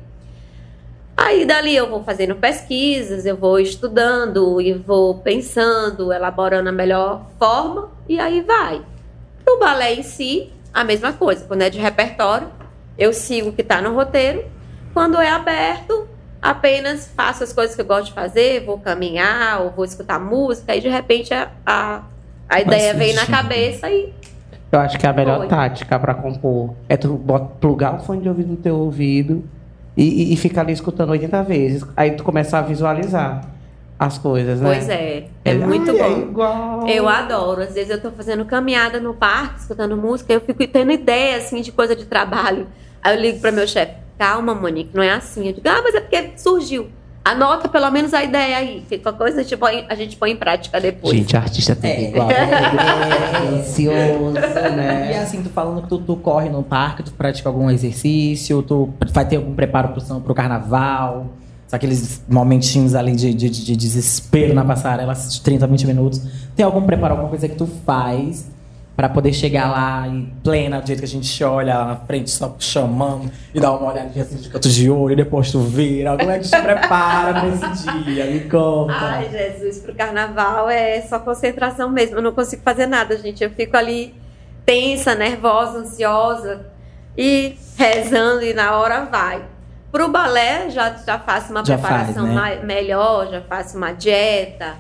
Aí 1.17 1.45
dali 1.45 1.77
eu 1.77 1.89
vou 1.89 2.03
fazendo 2.03 2.35
pesquisas, 2.37 3.27
eu 3.27 3.37
vou 3.37 3.59
estudando 3.61 4.61
e 4.61 4.73
vou 4.73 5.17
pensando, 5.19 6.13
elaborando 6.13 6.69
a 6.71 6.73
melhor 6.73 7.27
forma 7.39 7.91
e 8.09 8.19
aí 8.19 8.41
vai. 8.41 8.81
Pro 9.45 9.59
balé 9.59 9.95
em 9.95 10.03
si, 10.03 10.51
a 10.73 10.83
mesma 10.83 11.13
coisa. 11.13 11.45
Quando 11.47 11.63
é 11.63 11.69
de 11.71 11.79
repertório, 11.79 12.49
eu 12.97 13.13
sigo 13.13 13.51
o 13.51 13.53
que 13.53 13.61
está 13.61 13.83
no 13.83 13.95
roteiro. 13.95 14.45
Quando 14.95 15.21
é 15.21 15.29
aberto, 15.29 16.09
apenas 16.43 17.11
faço 17.17 17.45
as 17.45 17.53
coisas 17.53 17.75
que 17.75 17.83
eu 17.83 17.87
gosto 17.87 18.07
de 18.07 18.13
fazer, 18.13 18.65
vou 18.65 18.79
caminhar 18.79 19.61
ou 19.63 19.71
vou 19.71 19.85
escutar 19.85 20.19
música 20.19 20.75
e 20.75 20.81
de 20.81 20.89
repente 20.89 21.33
a, 21.35 21.51
a, 21.67 22.03
a 22.49 22.61
ideia 22.61 22.95
vem 22.95 23.15
na 23.15 23.27
cabeça 23.27 23.91
e 23.91 24.13
Eu 24.73 24.81
acho 24.81 24.99
que 24.99 25.07
a 25.07 25.13
melhor 25.13 25.39
Foi. 25.39 25.49
tática 25.49 25.99
pra 25.99 26.15
compor 26.15 26.75
é 26.89 26.97
tu 26.97 27.15
bota, 27.15 27.47
plugar 27.61 27.97
o 27.97 27.99
fone 28.01 28.23
de 28.23 28.29
ouvido 28.29 28.51
no 28.51 28.57
teu 28.57 28.77
ouvido 28.77 29.45
e, 29.97 30.31
e, 30.31 30.33
e 30.33 30.37
ficar 30.37 30.63
ali 30.63 30.73
escutando 30.73 31.11
80 31.11 31.43
vezes. 31.43 31.85
Aí 31.97 32.13
tu 32.13 32.23
começa 32.25 32.57
a 32.59 32.63
visualizar 32.63 33.43
as 33.99 34.17
coisas, 34.17 34.61
né? 34.63 34.71
pois 34.73 34.89
é, 34.89 35.27
é 35.45 35.55
muito 35.55 35.91
Ai, 35.91 35.99
É 35.99 36.09
bom. 36.09 36.19
igual. 36.23 36.89
Eu 36.89 37.07
adoro. 37.07 37.61
Às 37.61 37.75
vezes 37.75 37.91
eu 37.91 38.01
tô 38.01 38.11
fazendo 38.11 38.47
caminhada 38.47 38.99
no 38.99 39.13
parque, 39.13 39.61
escutando 39.61 39.95
música, 39.95 40.33
eu 40.33 40.41
fico 40.41 40.67
tendo 40.67 40.91
ideia, 40.91 41.37
assim, 41.37 41.61
de 41.61 41.71
coisa 41.71 41.95
de 41.95 42.07
trabalho. 42.07 42.67
Aí 43.03 43.17
eu 43.17 43.21
ligo 43.23 43.39
para 43.41 43.51
meu 43.53 43.67
chefe, 43.67 43.93
calma, 44.19 44.55
Monique, 44.55 44.91
não 44.95 45.03
é 45.03 45.11
assim. 45.11 45.47
Eu 45.47 45.53
digo, 45.55 45.69
ah, 45.69 45.81
mas 45.83 45.95
é 45.95 46.01
porque 46.01 46.31
surgiu. 46.37 46.89
Anota 47.23 47.69
pelo 47.69 47.91
menos 47.91 48.15
a 48.15 48.25
ideia 48.25 48.57
aí, 48.57 48.83
que 48.89 48.99
qualquer 48.99 49.19
coisa 49.19 49.41
a 49.41 49.43
gente 49.43 49.57
põe, 49.57 49.85
a 49.91 49.95
gente 49.95 50.17
põe 50.17 50.31
em 50.31 50.37
prática 50.37 50.81
depois. 50.81 51.15
Gente, 51.15 51.37
artista 51.37 51.77
tem 51.77 51.95
que 51.95 52.05
É. 52.07 52.09
igual. 52.11 52.29
É 52.31 53.51
delicioso, 53.51 54.37
E 54.39 54.77
né? 54.77 55.19
assim, 55.23 55.43
tu 55.43 55.51
falando 55.51 55.83
que 55.83 55.89
tu, 55.89 55.99
tu 55.99 56.17
corre 56.17 56.49
no 56.49 56.63
parque, 56.63 57.03
tu 57.03 57.13
pratica 57.13 57.49
algum 57.49 57.71
exercício, 57.71 58.63
tu 58.63 58.89
vai 59.13 59.27
ter 59.27 59.37
algum 59.37 59.55
preparo 59.55 59.89
pro, 59.89 60.01
são- 60.01 60.21
pro 60.21 60.35
carnaval, 60.35 61.27
aqueles 61.71 62.23
momentinhos 62.29 62.95
ali 62.95 63.13
de, 63.13 63.33
de, 63.35 63.49
de 63.51 63.77
desespero 63.77 64.55
na 64.55 64.65
passarela, 64.65 65.15
de 65.15 65.41
30, 65.41 65.67
20 65.67 65.87
minutos. 65.87 66.23
Tem 66.57 66.65
algum 66.65 66.83
preparo, 66.83 67.13
alguma 67.13 67.29
coisa 67.29 67.49
que 67.49 67.55
tu 67.55 67.67
faz 67.87 68.51
pra 69.01 69.09
poder 69.09 69.33
chegar 69.33 69.71
lá 69.71 70.07
em 70.07 70.31
plena, 70.45 70.79
do 70.79 70.87
jeito 70.87 70.99
que 70.99 71.07
a 71.07 71.09
gente 71.09 71.43
olha 71.43 71.75
lá 71.79 71.85
na 71.87 71.97
frente, 71.97 72.29
só 72.31 72.55
chamando 72.59 73.31
e 73.55 73.59
dar 73.59 73.73
uma 73.73 73.91
olhadinha 73.91 74.23
assim 74.23 74.37
de 74.37 74.51
canto 74.51 74.69
de 74.69 74.91
olho, 74.91 75.15
e 75.15 75.17
depois 75.17 75.51
tu 75.51 75.59
vira. 75.61 76.19
Como 76.19 76.31
é 76.31 76.39
que 76.39 76.45
te 76.47 76.61
prepara 76.61 77.41
pra 77.41 77.49
esse 77.49 77.91
dia? 78.05 78.27
Me 78.27 78.41
conta. 78.41 78.93
Ai, 78.93 79.31
Jesus, 79.31 79.79
pro 79.79 79.95
carnaval 79.95 80.69
é 80.69 81.01
só 81.01 81.19
concentração 81.19 81.89
mesmo. 81.89 82.17
Eu 82.17 82.23
não 82.23 82.33
consigo 82.33 82.61
fazer 82.63 82.85
nada, 82.87 83.17
gente. 83.17 83.43
Eu 83.43 83.49
fico 83.49 83.75
ali 83.75 84.15
tensa, 84.67 85.15
nervosa, 85.15 85.79
ansiosa 85.79 86.67
e 87.17 87.57
rezando 87.79 88.43
e 88.45 88.53
na 88.53 88.77
hora 88.77 89.07
vai. 89.07 89.43
Pro 89.91 90.09
balé 90.11 90.69
já, 90.69 90.95
já 91.07 91.19
faço 91.19 91.51
uma 91.53 91.65
Já 91.65 91.79
faz, 91.79 91.95
preparação 92.13 92.27
né? 92.27 92.35
mai- 92.35 92.63
melhor, 92.63 93.29
já 93.31 93.41
faço 93.41 93.79
uma 93.79 93.93
dieta, 93.93 94.75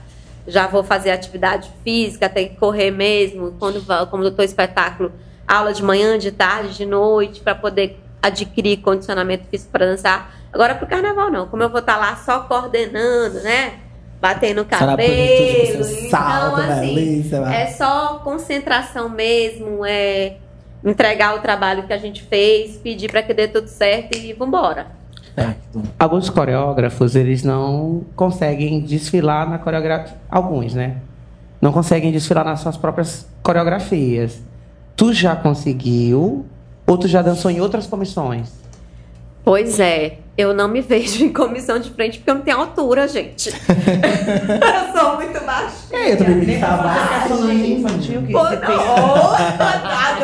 já 0.50 0.66
vou 0.66 0.82
fazer 0.82 1.10
atividade 1.10 1.70
física, 1.84 2.28
tem 2.28 2.48
que 2.48 2.56
correr 2.56 2.90
mesmo. 2.90 3.54
Quando, 3.58 3.82
como 4.08 4.30
tô 4.30 4.42
espetáculo, 4.42 5.12
aula 5.46 5.72
de 5.72 5.82
manhã, 5.82 6.18
de 6.18 6.30
tarde, 6.30 6.76
de 6.76 6.86
noite, 6.86 7.40
para 7.40 7.54
poder 7.54 7.98
adquirir 8.22 8.78
condicionamento 8.78 9.46
físico 9.48 9.70
para 9.70 9.86
dançar. 9.86 10.34
Agora 10.52 10.74
pro 10.74 10.86
carnaval 10.86 11.30
não, 11.30 11.46
como 11.46 11.62
eu 11.62 11.70
vou 11.70 11.80
estar 11.80 11.96
lá 11.96 12.16
só 12.16 12.40
coordenando, 12.40 13.40
né? 13.42 13.74
Batendo 14.20 14.64
cabelo. 14.64 15.00
Então, 15.00 16.10
salto, 16.10 16.58
né, 16.58 16.72
assim, 16.74 17.30
lá. 17.32 17.54
é 17.54 17.66
só 17.68 18.20
concentração 18.22 19.08
mesmo, 19.08 19.84
é 19.86 20.36
entregar 20.84 21.34
o 21.36 21.40
trabalho 21.40 21.86
que 21.86 21.92
a 21.92 21.98
gente 21.98 22.22
fez, 22.22 22.76
pedir 22.76 23.10
para 23.10 23.22
que 23.22 23.32
dê 23.32 23.48
tudo 23.48 23.68
certo 23.68 24.16
e 24.16 24.32
vambora. 24.32 24.99
Certo. 25.40 25.82
Alguns 25.98 26.28
coreógrafos, 26.28 27.16
eles 27.16 27.42
não 27.42 28.02
conseguem 28.14 28.80
desfilar 28.80 29.48
na 29.48 29.58
coreografia. 29.58 30.16
Alguns, 30.30 30.74
né? 30.74 30.96
Não 31.60 31.72
conseguem 31.72 32.12
desfilar 32.12 32.44
nas 32.44 32.60
suas 32.60 32.76
próprias 32.76 33.26
coreografias. 33.42 34.42
Tu 34.96 35.12
já 35.14 35.34
conseguiu? 35.34 36.44
Ou 36.86 36.98
tu 36.98 37.08
já 37.08 37.22
dançou 37.22 37.50
em 37.50 37.60
outras 37.60 37.86
comissões? 37.86 38.50
Pois 39.42 39.80
é, 39.80 40.18
eu 40.36 40.52
não 40.52 40.68
me 40.68 40.80
vejo 40.82 41.24
em 41.24 41.32
comissão 41.32 41.78
de 41.78 41.90
frente 41.90 42.18
porque 42.18 42.30
eu 42.30 42.34
não 42.34 42.42
tenho 42.42 42.58
altura, 42.58 43.08
gente. 43.08 43.48
eu 43.50 45.00
sou 45.00 45.16
muito 45.16 45.40
baixinha. 45.44 45.98
É, 45.98 46.12
eu 46.12 46.18
também 46.18 46.34
me 46.36 46.54
estava 46.54 46.90
infantil 47.54 48.22
que 48.22 48.32
Pô, 48.32 48.40
você 48.40 48.56
tem. 48.58 48.76
não, 48.76 49.34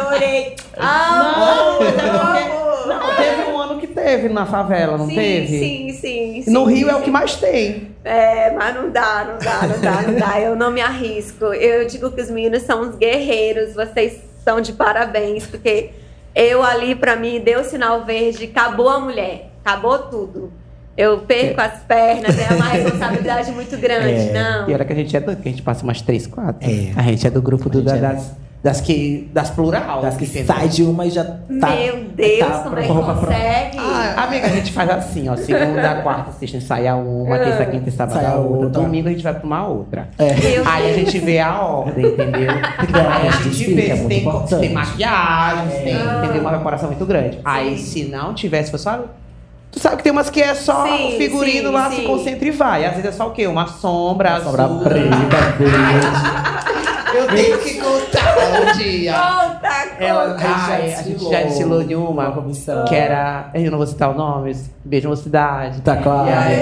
adorei. 0.02 0.56
Amo, 0.76 1.42
amo. 1.42 2.86
Não, 2.86 3.16
teve 3.16 3.50
um 3.50 3.58
ano 3.58 3.80
que 3.80 3.86
teve 4.06 4.28
na 4.28 4.46
favela, 4.46 4.96
não 4.96 5.08
sim, 5.08 5.16
teve? 5.16 5.58
sim, 5.58 5.92
sim, 5.92 6.42
sim. 6.42 6.50
No 6.52 6.64
Rio 6.64 6.88
é 6.88 6.94
o 6.94 7.02
que 7.02 7.10
mais 7.10 7.34
tem. 7.34 7.88
É, 8.04 8.52
mas 8.52 8.72
não 8.76 8.88
dá, 8.90 9.24
não 9.24 9.38
dá, 9.38 9.66
não 9.66 9.80
dá, 9.80 10.02
não 10.02 10.14
dá. 10.14 10.40
Eu 10.40 10.54
não 10.54 10.70
me 10.70 10.80
arrisco. 10.80 11.46
Eu 11.46 11.84
digo 11.88 12.12
que 12.12 12.20
os 12.20 12.30
meninos 12.30 12.62
são 12.62 12.82
uns 12.82 12.94
guerreiros, 12.94 13.74
vocês 13.74 14.20
estão 14.38 14.60
de 14.60 14.72
parabéns, 14.74 15.44
porque 15.46 15.90
eu 16.36 16.62
ali, 16.62 16.94
pra 16.94 17.16
mim, 17.16 17.40
deu 17.40 17.62
o 17.62 17.64
sinal 17.64 18.04
verde, 18.04 18.44
acabou 18.44 18.88
a 18.88 19.00
mulher, 19.00 19.50
acabou 19.64 19.98
tudo. 19.98 20.52
Eu 20.96 21.18
perco 21.18 21.60
as 21.60 21.80
pernas, 21.80 22.38
é 22.38 22.54
uma 22.54 22.64
responsabilidade 22.68 23.50
muito 23.50 23.76
grande, 23.80 24.28
É. 24.28 24.32
não. 24.32 24.70
E 24.70 24.72
olha 24.72 24.84
que 24.84 24.92
a 24.92 24.96
gente 24.96 25.16
é 25.16 25.20
doido, 25.20 25.42
que 25.42 25.48
a 25.48 25.50
gente 25.50 25.62
passa 25.62 25.82
umas 25.82 26.00
três, 26.00 26.26
quatro. 26.28 26.66
É. 26.70 26.92
A 26.96 27.02
gente 27.02 27.26
é 27.26 27.30
do 27.30 27.42
grupo 27.42 27.68
do, 27.68 27.80
é. 27.80 27.98
das, 27.98 28.30
das 28.66 28.80
que. 28.80 29.30
das 29.32 29.50
plural. 29.50 30.02
Das 30.02 30.16
que 30.16 30.24
entendeu? 30.24 30.46
sai 30.54 30.68
de 30.68 30.82
uma 30.82 31.06
e 31.06 31.10
já 31.10 31.22
tá. 31.24 31.36
Meu 31.70 32.04
Deus, 32.16 32.38
tá 32.48 32.58
como 32.64 32.78
é 32.78 32.82
que 32.82 32.88
consegue? 32.88 33.78
Ah, 33.78 34.24
amiga, 34.24 34.46
a 34.46 34.50
gente 34.50 34.72
faz 34.72 34.90
assim, 34.90 35.28
ó. 35.28 35.36
Segunda, 35.36 35.94
quarta, 36.02 36.32
sexta 36.32 36.56
ensaia 36.56 36.96
uma, 36.96 37.38
terça, 37.38 37.64
quinta 37.66 37.90
sábado 37.92 38.14
Sai 38.14 38.24
a 38.26 38.30
a 38.30 38.34
outra. 38.34 38.66
outra. 38.66 38.80
Domingo 38.82 39.06
a 39.08 39.12
gente 39.12 39.22
vai 39.22 39.34
pra 39.34 39.46
uma 39.46 39.66
outra. 39.68 40.08
É. 40.18 40.30
Aí 40.64 40.90
a 40.90 40.94
gente 40.94 41.16
vê 41.20 41.38
a 41.38 41.60
ordem, 41.60 42.06
entendeu? 42.06 42.50
Aí 42.50 43.26
a 43.26 43.28
esse 43.28 43.36
gente 43.44 43.48
desfile, 43.50 43.74
vê 43.74 43.88
é 43.90 43.96
se 43.96 44.08
tem, 44.08 44.46
se 44.48 44.56
tem 44.58 44.72
maquiagem, 44.72 45.70
se 45.70 45.82
tem, 45.84 45.94
Ah. 45.96 46.22
entendeu? 46.24 46.40
Uma 46.42 46.50
preparação 46.50 46.88
muito 46.88 47.06
grande. 47.06 47.38
Aí 47.44 47.78
se 47.78 48.04
não 48.04 48.34
tivesse, 48.34 48.70
foi 48.70 48.80
só. 48.80 49.04
Tu 49.70 49.78
sabe 49.80 49.96
que 49.98 50.02
tem 50.02 50.10
umas 50.12 50.28
que 50.30 50.40
é 50.42 50.54
só 50.54 50.86
Sim, 50.86 51.16
figurino 51.18 51.68
sim, 51.68 51.74
lá, 51.74 51.90
se 51.90 51.96
sim. 51.96 52.04
concentra 52.04 52.48
e 52.48 52.50
vai. 52.50 52.84
Às 52.84 52.92
vezes 52.96 53.06
é 53.06 53.12
só 53.12 53.28
o 53.28 53.30
quê? 53.30 53.46
Uma 53.46 53.66
sombra, 53.66 54.40
Sobra 54.40 54.64
azul. 54.64 54.80
preta, 54.80 55.36
verde. 55.58 57.16
Eu 57.16 57.26
tenho 57.28 57.58
que 57.58 57.74
contar 57.74 58.25
um 58.36 58.78
dia. 58.78 59.12
Conta, 59.12 59.54
conta. 59.54 60.04
Ela, 60.04 60.38
já 60.38 60.48
ai, 60.48 60.94
a 60.94 61.02
gente 61.02 61.30
já 61.30 61.42
desfilou 61.42 61.82
de 61.84 61.94
uma 61.94 62.10
Uma 62.10 62.32
comissão. 62.32 62.84
que 62.84 62.94
era. 62.94 63.50
Eu 63.54 63.70
não 63.70 63.78
vou 63.78 63.86
citar 63.86 64.10
o 64.10 64.14
nome, 64.14 64.54
Beijo 64.84 65.08
Mocidade. 65.08 65.80
Tá 65.80 65.96
claro. 65.96 66.28
Aí, 66.28 66.56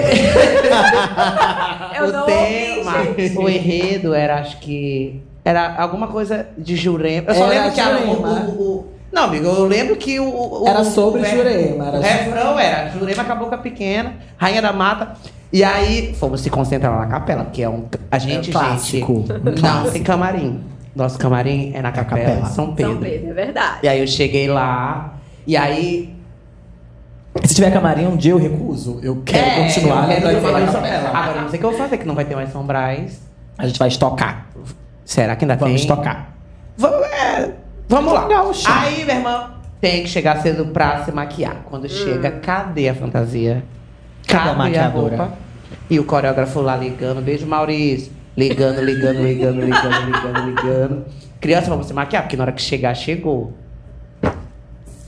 Eu 1.97 2.05
o 2.09 2.11
não 2.11 2.25
tema, 2.25 2.97
ouvi, 2.99 3.27
gente. 3.27 3.37
o 3.37 3.49
enredo 3.49 4.13
era, 4.13 4.39
acho 4.39 4.57
que. 4.59 5.21
Era 5.43 5.75
alguma 5.77 6.07
coisa 6.07 6.47
de 6.57 6.75
Jurema. 6.75 7.29
Eu 7.29 7.35
só 7.35 7.43
Era 7.45 7.53
lembro 7.53 7.71
que 7.71 7.79
era 7.81 7.97
o, 7.99 8.11
o- 8.11 8.61
o- 8.79 8.87
Não, 9.11 9.23
amigo, 9.25 9.45
eu 9.47 9.65
lembro 9.65 9.95
que 9.95 10.19
o. 10.19 10.63
o- 10.63 10.67
Era 10.67 10.83
sobre 10.83 11.21
o 11.21 11.23
re- 11.23 11.29
Jurema, 11.37 11.87
era 11.87 11.97
o 11.97 12.01
refrão 12.01 12.59
era 12.59 12.89
Jurema 12.89 13.23
Cabocla 13.23 13.57
Pequena, 13.59 14.13
Rainha 14.37 14.61
da 14.61 14.73
Mata. 14.73 15.13
E 15.53 15.63
aí 15.63 16.13
fomos 16.15 16.41
se 16.41 16.49
concentrar 16.49 16.91
lá 16.91 16.99
na 17.01 17.07
capela, 17.07 17.43
porque 17.45 17.61
é 17.61 17.69
um. 17.69 17.85
A 18.11 18.17
gente, 18.17 18.51
clássico. 18.51 19.23
gente. 19.27 19.61
Não, 19.61 19.89
tem 19.89 20.01
camarim. 20.03 20.61
Nosso 20.95 21.17
camarim 21.19 21.71
é 21.75 21.81
na 21.81 21.91
capela, 21.91 22.21
capela. 22.23 22.45
São 22.45 22.73
Pedro. 22.73 22.93
São 22.93 23.01
Pedro, 23.01 23.29
é 23.29 23.33
verdade. 23.33 23.79
E 23.83 23.87
aí 23.87 23.99
eu 23.99 24.07
cheguei 24.07 24.47
lá, 24.47 25.15
e 25.45 25.57
aí. 25.57 26.15
Se 27.43 27.53
tiver 27.53 27.69
camarim 27.71 28.05
um 28.07 28.15
dia 28.15 28.31
eu 28.31 28.37
recuso. 28.37 28.99
Eu 29.03 29.21
quero 29.25 29.45
É, 29.45 29.63
continuar 29.65 30.03
eu 30.09 30.21
quero 30.21 30.41
fazer 30.41 30.63
isso. 30.65 30.77
Agora, 30.77 31.37
eu 31.37 31.41
não 31.41 31.49
sei 31.49 31.57
o 31.57 31.59
que 31.59 31.65
eu 31.65 31.69
vou 31.71 31.77
fazer, 31.79 31.97
que 31.97 32.05
não 32.07 32.15
vai 32.15 32.23
ter 32.23 32.35
mais 32.35 32.49
São 32.51 32.63
Brás. 32.65 33.19
A 33.57 33.67
gente 33.67 33.77
vai 33.77 33.89
estocar. 33.89 34.47
Será 35.03 35.35
que 35.35 35.43
ainda 35.43 35.55
Vamos 35.57 35.81
tem? 35.81 35.81
estocar. 35.81 36.29
Vamos, 36.77 37.05
é, 37.07 37.51
vamos 37.89 38.13
lá. 38.13 38.27
Gaúcha. 38.27 38.67
Aí, 38.73 39.03
meu 39.03 39.15
irmão, 39.15 39.49
tem 39.81 40.03
que 40.03 40.09
chegar 40.09 40.41
cedo 40.41 40.65
pra 40.67 41.03
se 41.03 41.11
maquiar. 41.11 41.57
Quando 41.69 41.89
chega, 41.89 42.31
cadê 42.31 42.87
a 42.89 42.95
fantasia? 42.95 43.63
Cadê 44.25 44.39
a 44.41 44.45
Cadê 44.45 44.49
a 44.49 44.53
maquiadora? 44.55 45.17
roupa? 45.17 45.33
E 45.89 45.99
o 45.99 46.05
coreógrafo 46.05 46.61
lá 46.61 46.75
ligando. 46.77 47.21
Beijo, 47.21 47.45
Maurício. 47.45 48.11
Ligando, 48.37 48.81
ligando, 48.81 49.21
ligando, 49.21 49.61
ligando, 49.61 50.05
ligando, 50.05 50.45
ligando. 50.49 51.05
Criança, 51.39 51.69
vamos 51.69 51.87
se 51.87 51.93
maquiar, 51.93 52.23
porque 52.23 52.35
na 52.35 52.43
hora 52.43 52.51
que 52.51 52.61
chegar, 52.61 52.93
chegou. 52.95 53.53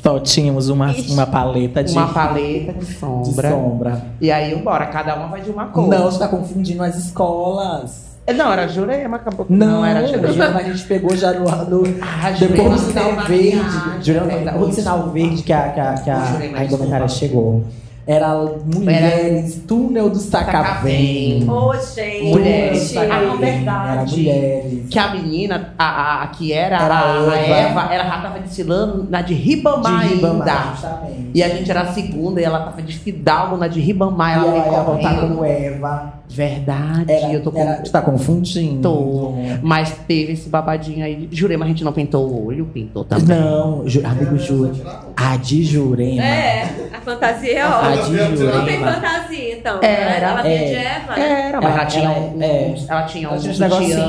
Só 0.01 0.19
tínhamos 0.19 0.69
uma, 0.69 0.93
uma 1.09 1.25
paleta 1.25 1.83
de, 1.83 1.91
Uma 1.91 2.07
paleta 2.07 2.71
de 2.73 2.79
de 2.79 2.93
sombra. 2.93 3.49
sombra. 3.49 4.01
E 4.21 4.31
aí, 4.31 4.55
bora, 4.55 4.85
cada 4.85 5.15
uma 5.15 5.27
vai 5.27 5.41
de 5.41 5.49
uma 5.49 5.65
cor. 5.67 5.87
Não, 5.87 6.03
você 6.03 6.19
tá 6.19 6.27
confundindo 6.29 6.81
as 6.83 6.95
escolas. 6.97 8.07
Não, 8.35 8.51
era 8.51 8.67
Jurema, 8.67 9.17
acabou. 9.17 9.45
Não, 9.49 9.85
era 9.85 10.05
Jurema. 10.05 10.27
Jurema. 10.33 10.59
a 10.59 10.63
gente 10.63 10.83
pegou 10.85 11.15
já 11.15 11.33
no. 11.33 11.45
no 11.45 11.83
Ah, 12.01 12.29
depois 12.31 12.39
Jurema 12.39 12.69
do 12.69 12.79
sinal 12.79 13.15
teve 13.25 13.27
verde. 13.27 14.05
Jurema, 14.05 14.25
verdade. 14.27 14.57
o 14.63 14.71
sinal 14.71 15.09
verde 15.09 15.43
que 15.43 15.53
a, 15.53 15.69
que 15.69 15.79
a, 15.79 15.93
que 15.95 16.09
a, 16.09 16.23
a 16.57 16.63
indumentária 16.65 17.07
chegou. 17.07 17.63
Era 18.07 18.33
Mulheres, 18.73 19.61
Túnel 19.67 20.09
do 20.09 20.17
Sacavém. 20.17 21.45
Ô, 21.49 21.73
gente. 21.73 22.23
Mulheres. 22.29 22.91
Túnel 22.93 23.05
do 23.07 23.11
Ah, 23.11 23.17
Sacavém, 23.19 23.37
verdade. 23.37 24.29
Era 24.29 24.39
Mulheres. 24.39 24.85
Que 24.89 24.97
a 24.99 25.09
menina, 25.13 25.73
a, 25.77 25.85
a, 25.85 26.23
a 26.23 26.27
que 26.27 26.53
era, 26.53 26.77
Era 26.77 26.95
a, 26.95 26.99
a 27.01 27.31
a 27.31 27.35
Eva. 27.37 27.55
Eva, 27.81 27.93
ela 27.93 28.03
já 28.05 28.21
tava 28.21 28.39
desfilando 28.39 29.05
na 29.09 29.21
de 29.21 29.33
Ribamar 29.33 30.07
De 30.07 30.13
Ribamar, 30.15 30.47
ainda. 30.47 30.71
justamente. 30.71 31.31
E 31.33 31.43
a 31.43 31.49
gente 31.49 31.69
era 31.69 31.81
a 31.81 31.93
segunda 31.93 32.39
e 32.39 32.43
ela 32.45 32.59
tava 32.61 32.81
de 32.81 32.97
Fidalgo 32.97 33.57
na 33.57 33.67
de 33.67 33.81
Ribamar. 33.81 34.29
E 34.31 34.33
Ela 34.35 34.47
ela 34.47 34.61
veio 34.63 34.73
ia 34.73 34.81
voltar 34.83 35.19
como 35.19 35.43
Eva. 35.45 36.13
Verdade, 36.29 37.11
Era, 37.11 37.31
eu 37.33 37.41
tô 37.41 37.51
com... 37.51 37.59
era, 37.59 37.81
tá 37.83 38.01
confundindo. 38.01 38.81
Tô. 38.81 39.33
Mas 39.63 39.91
teve 40.07 40.33
esse 40.33 40.49
babadinho 40.49 41.03
aí. 41.05 41.27
Jurei, 41.31 41.55
mas 41.57 41.67
a 41.67 41.69
gente 41.69 41.83
não 41.83 41.93
pintou 41.93 42.27
o 42.27 42.47
olho, 42.47 42.65
pintou 42.65 43.03
também. 43.05 43.25
Não, 43.37 43.87
ju, 43.87 44.01
amigo 44.05 44.37
Ju, 44.37 44.71
a 45.15 45.37
de 45.37 45.63
Jurema. 45.63 46.21
É, 46.23 46.63
a 46.93 46.99
fantasia 47.01 47.53
é 47.59 47.61
A 47.61 47.79
ótima. 47.79 48.03
de 48.05 48.13
Não 48.13 48.27
tem 48.65 48.77
Jurema. 48.77 48.91
fantasia, 48.93 49.57
então. 49.57 49.79
Era, 49.81 50.09
né? 50.09 50.21
Ela 50.29 50.41
vinha 50.41 50.55
é. 50.55 50.65
de 50.65 50.75
Eva, 50.75 51.15
né? 51.15 51.47
Era, 51.47 51.61
mas 51.61 51.71
ela, 51.71 51.79
Ela- 51.81 51.85
tinha 51.85 52.03
ela- 52.09 52.19
um, 52.19 52.41
é. 52.43 52.75
ela 52.89 53.03
tinha 53.03 53.29
um 53.31 53.39
sutiã, 53.39 53.67
negocinhos. 53.69 54.01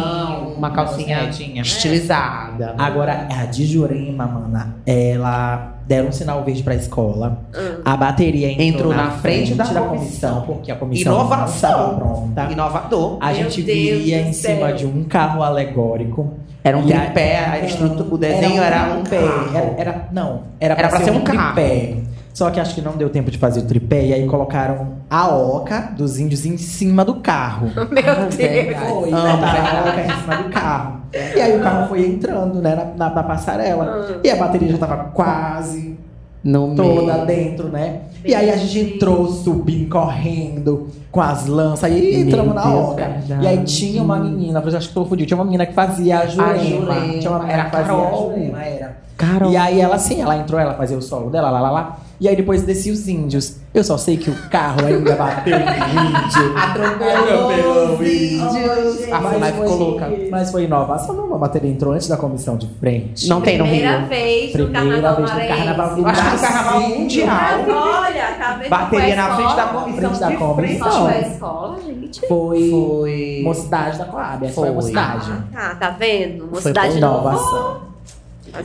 Uma 0.59 0.71
calcinha 0.71 1.19
É, 1.19 1.27
tinha. 1.29 1.63
estilizada. 1.63 2.75
Agora, 2.77 3.27
a 3.31 3.45
de 3.47 3.65
Jurema, 3.67 4.27
mana, 4.27 4.77
ela 4.87 5.75
deram 5.87 6.09
um 6.09 6.13
sinal 6.13 6.45
verde 6.45 6.63
pra 6.63 6.75
escola. 6.75 7.39
Hum. 7.57 7.81
A 7.85 7.97
bateria 7.97 8.51
entrou, 8.53 8.67
Entrou 8.69 8.95
na 8.95 9.11
frente 9.13 9.55
da 9.55 9.65
comissão, 9.65 9.89
comissão. 9.89 10.41
porque 10.43 10.71
a 10.71 10.77
comissão 10.77 11.15
Inovação. 11.15 11.97
pronta. 11.99 12.53
Inovador. 12.53 13.17
A 13.21 13.27
Meu 13.27 13.35
gente 13.37 13.63
Deus 13.63 14.03
via 14.03 14.21
em 14.21 14.33
céu. 14.33 14.57
cima 14.57 14.73
de 14.73 14.85
um 14.87 15.05
carro 15.05 15.43
alegórico. 15.43 16.35
Era 16.63 16.77
um 16.77 16.83
a- 16.83 16.85
tripé, 16.87 17.39
a 17.39 17.59
estrutura, 17.65 18.15
o 18.15 18.19
desenho 18.19 18.61
era 18.63 18.93
um, 18.99 19.03
tripé. 19.03 19.27
carro. 19.27 19.57
Era, 19.57 19.75
era- 19.79 20.09
não, 20.13 20.43
era, 20.61 20.75
Era 20.75 20.89
pra 20.89 21.01
ser 21.01 21.13
um 21.13 21.21
carro. 21.23 21.55
tripé. 21.55 21.95
Só 22.39 22.51
que 22.53 22.61
acho 22.61 22.73
que 22.73 22.81
não 22.81 22.93
deu 22.93 23.11
tempo 23.11 23.33
de 23.33 23.37
fazer 23.37 23.59
o 23.59 23.65
tripé 23.65 24.07
e 24.07 24.15
aí 24.15 24.25
colocaram 24.29 24.91
a 25.11 25.27
oca 25.29 25.93
dos 25.97 26.21
índios 26.21 26.47
em 26.47 26.57
cima 26.57 27.05
do 27.05 27.15
carro. 27.17 27.67
Meu 27.75 27.87
verdade. 27.91 28.37
Deus. 28.37 28.79
Foi, 28.79 29.11
botaram 29.11 29.79
a 29.79 29.91
oca 29.91 30.01
em 30.03 30.21
cima 30.21 30.37
do 30.37 30.49
carro. 30.51 31.01
E 31.13 31.41
aí 31.41 31.57
o 31.59 31.61
carro 31.61 31.89
foi 31.89 32.07
entrando, 32.07 32.63
né, 32.63 32.77
na, 32.77 33.07
na- 33.09 33.15
na 33.17 33.23
passarela. 33.25 34.07
Hum. 34.09 34.21
E 34.23 34.31
a 34.31 34.37
bateria 34.37 34.69
já 34.71 34.79
tava 34.79 34.97
quase 35.07 35.99
No 36.45 36.77
toda 36.77 37.13
meio. 37.15 37.27
dentro, 37.27 37.69
né? 37.71 38.03
E 38.25 38.33
aí 38.33 38.51
a 38.53 38.57
gente 38.57 38.95
entrou 38.95 39.27
subindo, 39.27 39.89
correndo, 39.91 40.91
com 41.11 41.21
as 41.21 41.45
lanças, 41.47 41.91
e 41.91 42.21
entramos 42.21 42.55
na 42.55 42.63
Deus, 42.63 42.89
oca. 42.91 43.05
verdade. 43.05 43.43
E 43.43 43.47
aí 43.49 43.65
tinha 43.65 44.01
uma 44.01 44.17
menina, 44.17 44.61
acho 44.65 44.89
que 44.93 44.95
fudido, 45.09 45.27
tinha 45.27 45.37
uma 45.39 45.45
menina 45.45 45.67
que 45.67 45.73
fazia 45.75 46.21
a 46.21 46.27
Jurema. 46.27 46.57
Jurema. 46.59 47.19
Tinha 47.19 47.31
uma 47.31 47.39
menina 47.41 47.53
Era 47.55 47.65
que 47.65 47.71
fazia 47.73 47.87
Carol. 47.95 48.07
a 48.07 48.33
Jurema, 48.35 48.63
era. 48.63 48.97
Carol. 49.17 49.51
E 49.51 49.57
aí 49.57 49.81
ela 49.81 49.97
assim, 49.97 50.21
ela 50.23 50.37
entrou, 50.37 50.61
ela 50.61 50.75
fazia 50.75 50.97
o 50.97 51.03
solo 51.03 51.31
dela, 51.31 51.51
lá, 51.51 51.61
lá, 51.61 51.71
lá. 51.73 51.97
E 52.21 52.29
aí 52.29 52.35
depois 52.35 52.63
descia 52.63 52.93
os 52.93 53.07
índios. 53.07 53.57
Eu 53.73 53.85
só 53.85 53.97
sei 53.97 54.17
que 54.17 54.29
o 54.29 54.35
carro 54.51 54.85
ainda 54.85 55.15
bateu 55.15 55.57
em 55.57 55.61
índio. 55.61 56.59
Atropelou 56.59 57.95
os 57.95 58.01
índios. 58.01 59.13
A 59.13 59.21
Funai 59.21 59.53
ficou 59.53 59.75
louca. 59.77 60.11
Mas 60.31 60.51
foi 60.51 60.65
inovação, 60.65 61.15
não. 61.15 61.35
A 61.35 61.39
bateria 61.39 61.71
entrou 61.71 61.93
antes 61.93 62.09
da 62.09 62.17
comissão 62.17 62.57
de 62.57 62.67
frente. 62.81 63.29
Não 63.29 63.41
tem 63.41 63.57
no 63.59 63.65
Primeira 63.65 63.99
Rio. 63.99 64.09
vez 64.09 64.55
no 64.55 64.69
Primeira 64.69 65.01
Carnaval 65.03 65.17
vez 65.17 65.31
no 65.31 65.49
Carnaval 65.49 65.95
do. 65.97 66.07
Acho 66.07 66.23
que 66.23 66.31
no 66.35 66.41
Carnaval. 66.41 66.81
Mundial. 66.81 67.39
Olha, 67.69 68.27
tá 68.39 68.53
vendo? 68.59 68.71
Bateria 68.71 69.01
Foi 69.05 69.13
a 69.13 69.17
na 69.17 69.37
frente 69.37 69.55
da 69.57 69.63
escola? 69.65 69.83
comissão. 69.83 70.11
Frente 70.11 70.19
da 70.21 70.37
comissão. 70.37 71.03
foi 71.05 71.13
a 71.15 71.21
escola, 71.21 71.79
gente? 71.87 72.21
Foi, 72.27 72.71
Foi. 72.71 73.41
mocidade 73.45 73.99
da 73.99 74.05
Coab. 74.07 74.45
Essa 74.45 74.55
foi, 74.55 74.65
a 74.65 74.67
Foi. 74.67 74.75
mocidade. 74.75 75.33
Tá, 75.53 75.75
tá 75.77 75.91
vendo? 75.91 76.39
Foi 76.41 76.49
Mocidade 76.51 76.99
nova. 77.01 77.31
Inovação. 77.31 77.88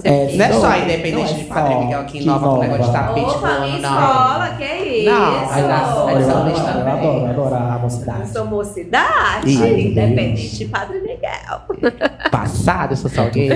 É? 0.03 0.35
Não 0.35 0.45
é 0.45 0.53
só 0.53 0.69
Não, 0.69 0.77
independente 0.77 1.15
não 1.33 1.39
é 1.39 1.43
de 1.43 1.43
Padre 1.45 1.75
Miguel 1.75 2.03
que 2.05 2.11
que 2.13 2.23
inova 2.23 2.47
com 2.47 2.53
o 2.55 2.59
negócio 2.61 2.85
de 2.85 2.91
tapete 2.91 3.25
Opa, 3.25 3.47
minha 3.47 3.59
voando, 3.59 3.81
não. 3.81 3.89
escola, 3.91 4.49
que 4.57 4.63
isso? 4.63 5.09
Não, 5.09 5.31
mas 5.47 5.63
graças 5.65 5.97
a 5.97 6.11
Eu 6.11 6.29
adoro, 6.29 6.49
eu 6.49 6.87
adoro, 6.87 7.17
eu 7.19 7.25
adoro 7.27 7.55
a 7.55 7.73
Eu 7.75 7.79
mocidade. 7.79 8.29
sou 8.29 8.45
mocidade, 8.45 9.51
independente 9.53 10.55
de 10.57 10.65
Padre 10.65 10.99
Miguel. 11.01 11.61
Passado, 12.31 12.91
eu 12.93 12.97
sou 12.97 13.09
salgueiro. 13.09 13.55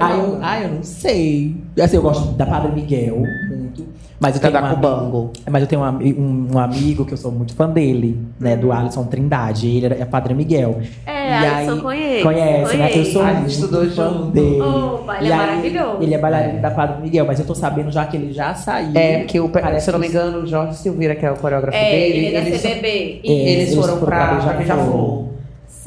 Ah, 0.00 0.10
eu, 0.12 0.38
ah, 0.42 0.60
eu 0.60 0.68
não 0.70 0.82
sei. 0.82 1.56
Assim, 1.82 1.96
eu 1.96 2.02
gosto 2.02 2.32
da 2.32 2.46
Padre 2.46 2.72
Miguel 2.72 3.16
muito. 3.48 3.86
Mas 4.18 4.34
eu 4.34 4.40
tenho 4.40 4.54
um 4.54 4.64
amigo-. 4.66 5.30
Mas 5.50 5.62
eu 5.62 5.68
tenho 5.68 5.82
um, 5.82 5.86
um- 5.86 6.48
um 6.54 6.58
amigo 6.58 7.04
que 7.04 7.12
eu 7.12 7.16
sou 7.18 7.30
muito 7.30 7.54
fã 7.54 7.68
dele, 7.68 8.18
né? 8.40 8.56
Do 8.56 8.72
Alisson 8.72 9.04
Trindade. 9.04 9.68
Ele 9.68 9.86
é 9.86 10.04
Padre 10.04 10.32
Miguel. 10.34 10.80
É, 11.06 11.28
E 11.28 11.46
Alisson 11.46 11.72
aí- 11.72 11.80
conhece. 11.82 12.22
Conhece, 12.22 12.76
né? 12.76 12.90
Eu 12.98 13.04
sou 13.04 13.22
A 13.22 13.34
gente 13.34 13.48
estudou 13.50 13.90
fã 13.90 14.08
junto. 14.10 14.26
dele. 14.30 14.60
Opa, 14.62 15.16
ele 15.18 15.26
E 15.26 15.30
é 15.30 15.32
aí, 15.34 15.38
maravilhoso. 15.38 15.96
Ele 16.02 16.14
é 16.14 16.18
bailarino 16.18 16.60
da 16.62 16.70
Padre 16.70 17.02
Miguel, 17.02 17.26
mas 17.26 17.38
eu 17.38 17.44
tô 17.46 17.54
sabendo 17.54 17.90
já 17.90 18.06
que 18.06 18.16
ele 18.16 18.32
já 18.32 18.54
saiu. 18.54 18.92
É, 18.94 19.18
porque 19.18 19.38
o, 19.38 19.48
Parece 19.50 19.84
se 19.84 19.90
eu 19.90 19.92
não 19.92 20.00
me 20.00 20.08
engano, 20.08 20.38
o 20.38 20.46
Jorge 20.46 20.76
Silveira, 20.76 21.14
que 21.14 21.26
é 21.26 21.30
o 21.30 21.36
coreógrafo 21.36 21.76
É, 21.76 21.90
dele, 21.90 22.18
ele 22.26 22.36
é 22.36 22.40
da 22.40 22.46
eles, 22.48 22.62
CBB. 22.62 22.88
É, 23.22 23.28
eles 23.30 23.62
eles 23.68 23.74
foram 23.74 23.94
foram 23.94 24.06
pra, 24.06 24.26
pra 24.28 24.36
pra 24.40 24.52
Beija-Flor. 24.54 25.26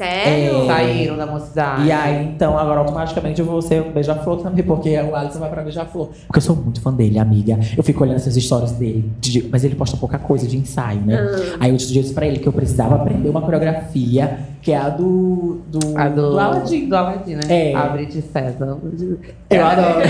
Sério? 0.00 0.62
É. 0.62 0.66
Saíram 0.66 1.16
da 1.16 1.26
mocidade. 1.26 1.84
E 1.84 1.92
aí, 1.92 2.24
então, 2.24 2.56
agora 2.58 2.80
automaticamente 2.80 3.38
eu 3.38 3.46
vou 3.46 3.60
ser 3.60 3.82
um 3.82 3.90
beija-flor 3.92 4.40
também, 4.40 4.64
porque 4.64 4.98
o 4.98 5.14
Alisson 5.14 5.38
vai 5.40 5.50
pra 5.50 5.62
beija-flor. 5.62 6.08
Porque 6.26 6.38
eu 6.38 6.42
sou 6.42 6.56
muito 6.56 6.80
fã 6.80 6.90
dele, 6.92 7.18
amiga. 7.18 7.58
Eu 7.76 7.82
fico 7.82 8.02
olhando 8.02 8.16
essas 8.16 8.34
histórias 8.36 8.72
dele. 8.72 9.12
de- 9.20 9.46
mas 9.52 9.62
ele 9.62 9.74
posta 9.74 9.96
pouca 9.98 10.18
coisa 10.18 10.46
de 10.46 10.56
ensaio, 10.56 11.00
né? 11.02 11.18
Ah. 11.20 11.56
Aí 11.60 11.70
eu 11.70 11.76
disse 11.76 12.14
pra 12.14 12.26
ele 12.26 12.38
que 12.38 12.46
eu 12.48 12.52
precisava 12.52 12.94
aprender 12.94 13.28
uma 13.28 13.42
coreografia, 13.42 14.38
que 14.62 14.72
é 14.72 14.76
a 14.78 14.88
do. 14.88 15.60
do, 15.68 15.98
A 15.98 16.08
do, 16.08 16.30
do 16.30 16.38
Aladdin. 16.38 16.88
Do 16.88 16.96
Aladdin, 16.96 17.34
né? 17.34 17.40
É. 17.48 17.74
Abre 17.74 18.06
de 18.06 18.22
César. 18.22 18.78
Eu 19.50 19.66
adoro. 19.66 20.00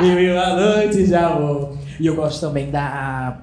Mil 0.00 0.18
e 0.20 0.32
uma 0.32 0.54
noite 0.54 1.04
já 1.06 1.28
vou. 1.28 1.76
E 2.00 2.06
eu 2.06 2.14
gosto 2.16 2.40
também 2.40 2.70
da. 2.70 3.36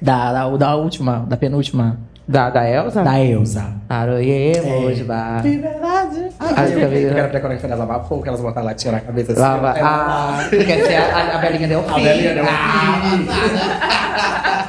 Da, 0.00 0.32
da, 0.32 0.56
da 0.56 0.74
última, 0.76 1.24
da 1.28 1.36
penúltima, 1.36 1.98
Da, 2.26 2.50
da 2.50 2.68
Elza? 2.68 3.02
da 3.02 3.18
Elsa. 3.20 3.74
Aroiemos, 3.88 5.00
É. 5.00 5.02
vá. 5.04 5.40
De 5.40 5.56
verdade. 5.58 6.28
Ah, 6.38 6.64
eu 6.68 6.78
eu 6.78 7.14
quero 7.14 7.26
a 7.26 7.28
coreografia 7.30 7.68
das 7.68 7.78
lavar 7.78 8.04
fogo, 8.04 8.22
que 8.22 8.28
elas 8.28 8.40
botam 8.40 8.62
lá, 8.64 8.72
tirar 8.74 8.98
a 8.98 9.00
cabeça 9.00 9.32
assim. 9.32 9.40
Lava. 9.40 9.78
Ela- 9.78 9.88
Ah, 9.88 10.48
quer 10.50 10.86
ser 10.86 10.94
a, 10.96 11.16
a, 11.16 11.34
a 11.34 11.38
Belinha 11.38 11.68
Delfim? 11.68 11.90
A 11.90 11.94
Belinha 11.94 12.34
Delfim. 12.34 12.50
Ah, 12.52 14.02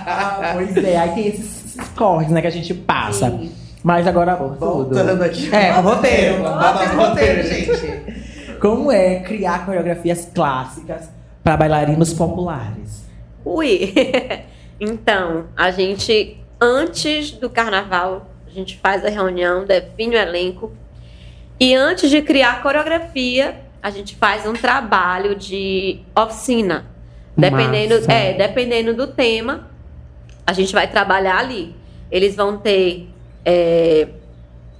Ah, 0.07 0.51
pois 0.55 0.77
é, 0.77 0.97
aí 0.97 1.09
tem 1.11 1.27
esses, 1.27 1.65
esses 1.77 1.89
corres, 1.89 2.29
né, 2.29 2.41
que 2.41 2.47
a 2.47 2.51
gente 2.51 2.73
passa. 2.73 3.29
Sim. 3.29 3.51
Mas 3.83 4.07
agora, 4.07 4.35
voltando 4.35 5.21
aqui. 5.23 5.53
É, 5.53 5.73
o 5.77 5.81
roteiro. 5.81 6.41
Roteiro. 6.43 6.97
Roteiro, 6.97 7.43
gente. 7.47 8.57
Como 8.59 8.91
é 8.91 9.19
criar 9.19 9.65
coreografias 9.65 10.27
clássicas 10.33 11.09
para 11.43 11.57
bailarinos 11.57 12.13
populares? 12.13 13.03
Ui! 13.43 13.93
então, 14.79 15.45
a 15.57 15.69
gente, 15.69 16.37
antes 16.63 17.31
do 17.31 17.49
carnaval, 17.49 18.31
a 18.47 18.49
gente 18.49 18.77
faz 18.77 19.03
a 19.03 19.09
reunião, 19.09 19.65
define 19.65 20.15
o 20.15 20.17
elenco. 20.17 20.71
E 21.59 21.75
antes 21.75 22.09
de 22.09 22.21
criar 22.21 22.53
a 22.53 22.61
coreografia, 22.61 23.61
a 23.81 23.89
gente 23.89 24.15
faz 24.15 24.47
um 24.47 24.53
trabalho 24.53 25.35
de 25.35 25.99
oficina. 26.15 26.85
Dependendo, 27.35 27.95
Massa. 27.95 28.13
é, 28.13 28.33
dependendo 28.33 28.93
do 28.93 29.07
tema, 29.07 29.69
a 30.47 30.53
gente 30.53 30.73
vai 30.73 30.87
trabalhar 30.87 31.39
ali. 31.39 31.75
Eles 32.09 32.35
vão 32.35 32.57
ter 32.57 33.09
é, 33.43 34.07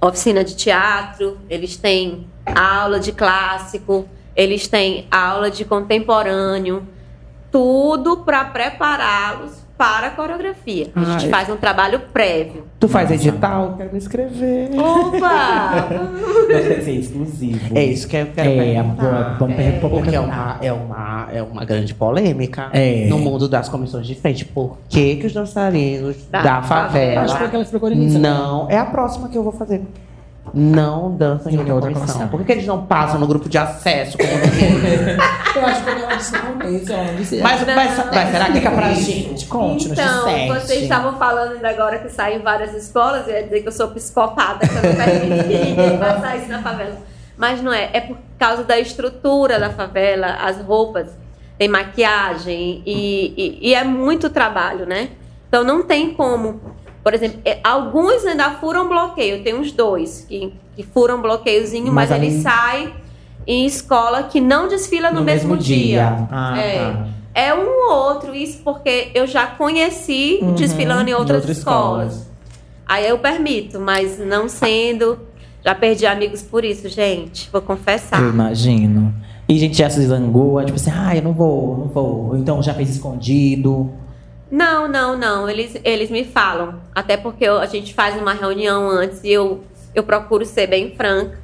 oficina 0.00 0.42
de 0.42 0.56
teatro, 0.56 1.38
eles 1.50 1.76
têm 1.76 2.26
aula 2.46 2.98
de 2.98 3.12
clássico, 3.12 4.08
eles 4.34 4.66
têm 4.68 5.06
aula 5.10 5.50
de 5.50 5.64
contemporâneo, 5.64 6.88
tudo 7.50 8.18
para 8.18 8.44
prepará-los 8.46 9.63
para 9.76 10.06
a 10.08 10.10
coreografia. 10.10 10.88
A 10.94 11.00
gente 11.04 11.24
Ai. 11.24 11.30
faz 11.30 11.48
um 11.48 11.56
trabalho 11.56 12.00
prévio. 12.12 12.64
Tu 12.78 12.88
faz 12.88 13.10
edital? 13.10 13.74
Quero 13.76 13.90
me 13.90 13.98
inscrever. 13.98 14.70
Opa! 14.78 15.88
Deve 16.48 16.82
ser 16.82 16.92
exclusivo. 16.92 17.76
É 17.76 17.84
isso 17.84 18.06
que 18.06 18.16
eu 18.16 18.26
quero 18.26 18.50
É, 18.50 18.56
perguntar. 18.74 19.36
vamos 19.38 19.56
vamos 19.56 19.80
porque 19.80 20.14
é 20.14 20.20
uma, 20.20 20.58
é, 20.60 20.72
uma, 20.72 21.28
é 21.32 21.42
uma 21.42 21.64
grande 21.64 21.94
polêmica 21.94 22.68
É. 22.72 23.06
no 23.08 23.18
mundo 23.18 23.48
das 23.48 23.68
comissões 23.68 24.06
de 24.06 24.14
frente. 24.14 24.44
Por 24.44 24.78
que, 24.88 25.16
que 25.16 25.26
os 25.26 25.32
dançarinos 25.32 26.24
Da 26.30 26.42
da, 26.42 26.62
favela. 26.62 27.22
Acho 27.22 27.32
que 27.32 27.38
foi 27.38 27.46
aquela 27.48 27.64
que 27.64 27.70
ficou 27.70 27.90
né? 27.90 28.18
não... 28.18 28.70
É 28.70 28.78
a 28.78 28.86
próxima 28.86 29.28
que 29.28 29.36
eu 29.36 29.42
vou 29.42 29.52
fazer. 29.52 29.82
Não 30.54 31.16
dançam 31.16 31.50
em 31.50 31.58
outra 31.58 31.74
outra 31.74 31.90
comissão. 31.92 32.06
comissão. 32.16 32.28
Por 32.28 32.40
que, 32.40 32.46
que 32.46 32.52
eles 32.52 32.66
não 32.66 32.86
passam 32.86 33.18
no 33.18 33.26
grupo 33.26 33.48
de 33.48 33.58
acesso? 33.58 34.16
Como? 34.16 34.28
Eu 35.56 35.66
acho 35.66 35.82
que 35.84 35.90
ela 35.90 36.14
disse 36.16 36.32
no 36.32 36.38
ela 36.38 37.04
não 37.04 37.16
disse. 37.16 37.36
mas, 37.40 37.66
mas, 37.66 37.96
mas 38.12 38.30
será 38.30 38.44
que 38.46 38.52
Explica 38.58 38.70
pra 38.70 38.92
isso? 38.92 39.02
gente, 39.10 39.46
conte, 39.46 39.88
nos 39.88 39.98
Então, 39.98 40.24
vocês 40.48 40.82
estavam 40.82 41.18
falando 41.18 41.52
ainda 41.54 41.68
agora 41.70 41.98
que 41.98 42.08
saem 42.08 42.38
várias 42.40 42.72
escolas, 42.74 43.26
eu 43.26 43.34
ia 43.34 43.42
dizer 43.42 43.62
que 43.62 43.68
eu 43.68 43.72
sou 43.72 43.88
psicopata, 43.88 44.66
que 44.66 44.74
eu 44.74 44.82
não 45.90 45.98
faça 45.98 46.36
isso 46.38 46.48
na 46.48 46.62
favela. 46.62 46.96
Mas 47.36 47.60
não 47.62 47.72
é, 47.72 47.90
é 47.92 48.00
por 48.00 48.16
causa 48.38 48.62
da 48.62 48.78
estrutura 48.78 49.58
da 49.58 49.70
favela, 49.70 50.26
as 50.40 50.60
roupas, 50.60 51.08
tem 51.58 51.66
maquiagem 51.68 52.82
e, 52.86 53.34
e- 53.36 53.70
e 53.70 53.74
é 53.74 53.82
muito 53.84 54.30
trabalho, 54.30 54.86
né? 54.86 55.08
Então 55.48 55.64
não 55.64 55.82
tem 55.84 56.14
como. 56.14 56.60
Por 57.04 57.12
exemplo, 57.14 57.38
é, 57.44 57.58
alguns 57.62 58.24
ainda 58.24 58.50
furam 58.52 58.88
bloqueio, 58.88 59.44
tem 59.44 59.54
uns 59.54 59.70
dois 59.70 60.24
que, 60.26 60.52
que 60.74 60.82
furam 60.82 61.20
bloqueiozinho, 61.20 61.92
mas, 61.92 62.08
Mas 62.08 62.18
eles 62.22 62.34
ali- 62.34 62.42
saem 62.42 62.88
em 63.46 63.66
escola 63.66 64.22
que 64.22 64.40
não 64.40 64.66
desfila 64.68 65.10
no, 65.10 65.22
mesmo, 65.22 65.54
dia. 65.56 66.26
Ah, 66.32 66.58
É. 66.58 66.78
tá. 66.78 67.06
É 67.34 67.52
um 67.52 67.90
ou 67.90 67.92
outro, 68.14 68.34
isso 68.34 68.62
porque 68.64 69.10
eu 69.12 69.26
já 69.26 69.44
conheci 69.46 70.38
Uhum, 70.40 70.54
desfilando 70.54 71.10
em 71.10 71.14
outras, 71.14 71.38
outras 71.40 71.58
escolas. 71.58 72.12
escolas. 72.14 72.34
Aí 72.86 73.06
eu 73.08 73.18
permito, 73.18 73.78
mas 73.80 74.18
não 74.18 74.48
sendo. 74.48 75.18
Já 75.64 75.74
perdi 75.74 76.06
amigos 76.06 76.42
por 76.42 76.64
isso, 76.64 76.88
gente. 76.88 77.48
Vou 77.50 77.60
confessar. 77.60 78.22
Eu 78.22 78.30
imagino. 78.30 79.12
E 79.48 79.56
a 79.56 79.58
gente 79.58 79.76
já 79.76 79.90
se 79.90 80.00
zangou, 80.06 80.62
tipo 80.64 80.76
assim, 80.76 80.90
ah, 80.94 81.14
eu 81.16 81.22
não 81.22 81.32
vou, 81.32 81.76
não 81.78 81.88
vou. 81.88 82.28
Ou 82.28 82.36
então 82.36 82.62
já 82.62 82.72
fez 82.72 82.88
escondido. 82.90 83.90
Não, 84.50 84.86
não, 84.88 85.16
não. 85.16 85.48
Eles, 85.48 85.76
eles 85.84 86.10
me 86.10 86.24
falam. 86.24 86.74
Até 86.94 87.16
porque 87.16 87.44
eu- 87.44 87.58
a 87.58 87.66
gente 87.66 87.92
faz 87.94 88.16
uma 88.20 88.32
reunião 88.34 88.88
antes 88.88 89.22
e 89.24 89.30
eu, 89.32 89.64
eu 89.94 90.02
procuro 90.02 90.44
ser 90.44 90.66
bem 90.66 90.94
franca. 90.96 91.42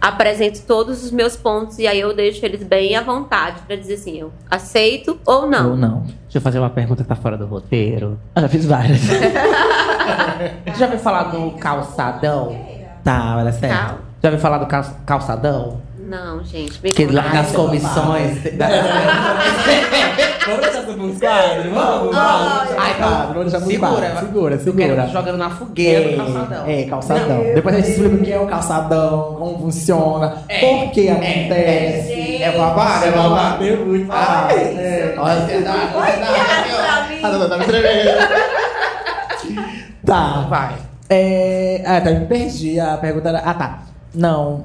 Apresento 0.00 0.62
todos 0.62 1.02
os 1.04 1.10
meus 1.10 1.34
pontos 1.36 1.76
e 1.80 1.86
aí 1.86 1.98
eu 1.98 2.14
deixo 2.14 2.44
eles 2.46 2.62
bem 2.62 2.94
à 2.94 3.02
vontade 3.02 3.62
pra 3.66 3.74
dizer 3.74 3.94
assim, 3.94 4.20
eu 4.20 4.32
aceito 4.48 5.18
ou 5.26 5.44
não. 5.50 5.70
Ou 5.70 5.76
não. 5.76 6.00
Deixa 6.22 6.36
eu 6.38 6.40
fazer 6.40 6.60
uma 6.60 6.70
pergunta 6.70 7.02
que 7.02 7.08
tá 7.08 7.16
fora 7.16 7.36
do 7.36 7.46
roteiro. 7.46 8.16
Eu 8.36 8.42
já 8.42 8.48
fiz 8.48 8.64
várias. 8.64 9.00
Já 10.78 10.84
ouviu 10.86 11.00
falar 11.00 11.24
do 11.24 11.50
calçadão? 11.58 12.56
tá, 13.02 13.36
olha 13.38 13.52
certo. 13.52 13.74
Cal- 13.76 13.98
Já 14.22 14.28
ouviu 14.28 14.38
falar 14.40 14.58
do 14.58 14.66
cal- 14.66 14.96
calçadão? 15.04 15.80
Não, 16.08 16.42
gente. 16.42 16.80
Me 16.82 16.90
Que 16.90 17.04
lá 17.04 17.22
conta. 17.24 17.34
nas 17.36 17.52
comissões. 17.52 18.38
Vamos 20.46 20.60
deixar 20.62 20.82
sobre 20.86 21.02
os 21.04 21.18
quadros? 21.18 21.66
Vamos, 21.74 22.16
Ai, 22.16 22.94
então, 22.96 23.26
Vamos 23.34 23.52
deixar 23.52 23.60
segura, 23.66 23.90
quadros. 23.90 24.20
Segura, 24.20 24.58
segura. 24.58 25.06
jogando 25.08 25.36
na 25.36 25.50
fogueira 25.50 26.10
do 26.10 26.16
calçadão. 26.16 26.66
É, 26.66 26.82
calçadão. 26.84 27.42
Depois 27.54 27.74
a 27.74 27.78
gente 27.80 27.90
explica 27.90 28.14
o 28.14 28.18
que 28.24 28.32
é 28.32 28.40
o 28.40 28.46
calçadão, 28.46 29.34
como 29.38 29.58
funciona, 29.58 30.28
por 30.30 30.90
que 30.92 31.10
acontece. 31.10 32.42
É 32.42 32.52
babado, 32.56 33.04
é 33.04 33.10
babado. 33.10 33.64
É 33.66 33.76
muito 33.76 34.06
babado. 34.06 34.54
É. 34.54 35.14
Olha, 35.18 35.40
você 35.42 35.60
dá, 35.60 35.72
você 35.72 36.16
dá, 36.20 37.06
mim. 37.10 37.20
Tá 37.50 37.58
me 37.58 37.64
tremendo. 37.66 38.10
Tá. 40.06 40.46
Vai. 40.48 40.74
É... 41.10 41.82
Ah, 41.84 42.00
tá, 42.00 42.10
me 42.12 42.24
perdi. 42.24 42.80
A 42.80 42.96
pergunta 42.96 43.28
era... 43.28 43.40
Ah, 43.40 43.52
tá. 43.52 43.80
Não. 44.14 44.64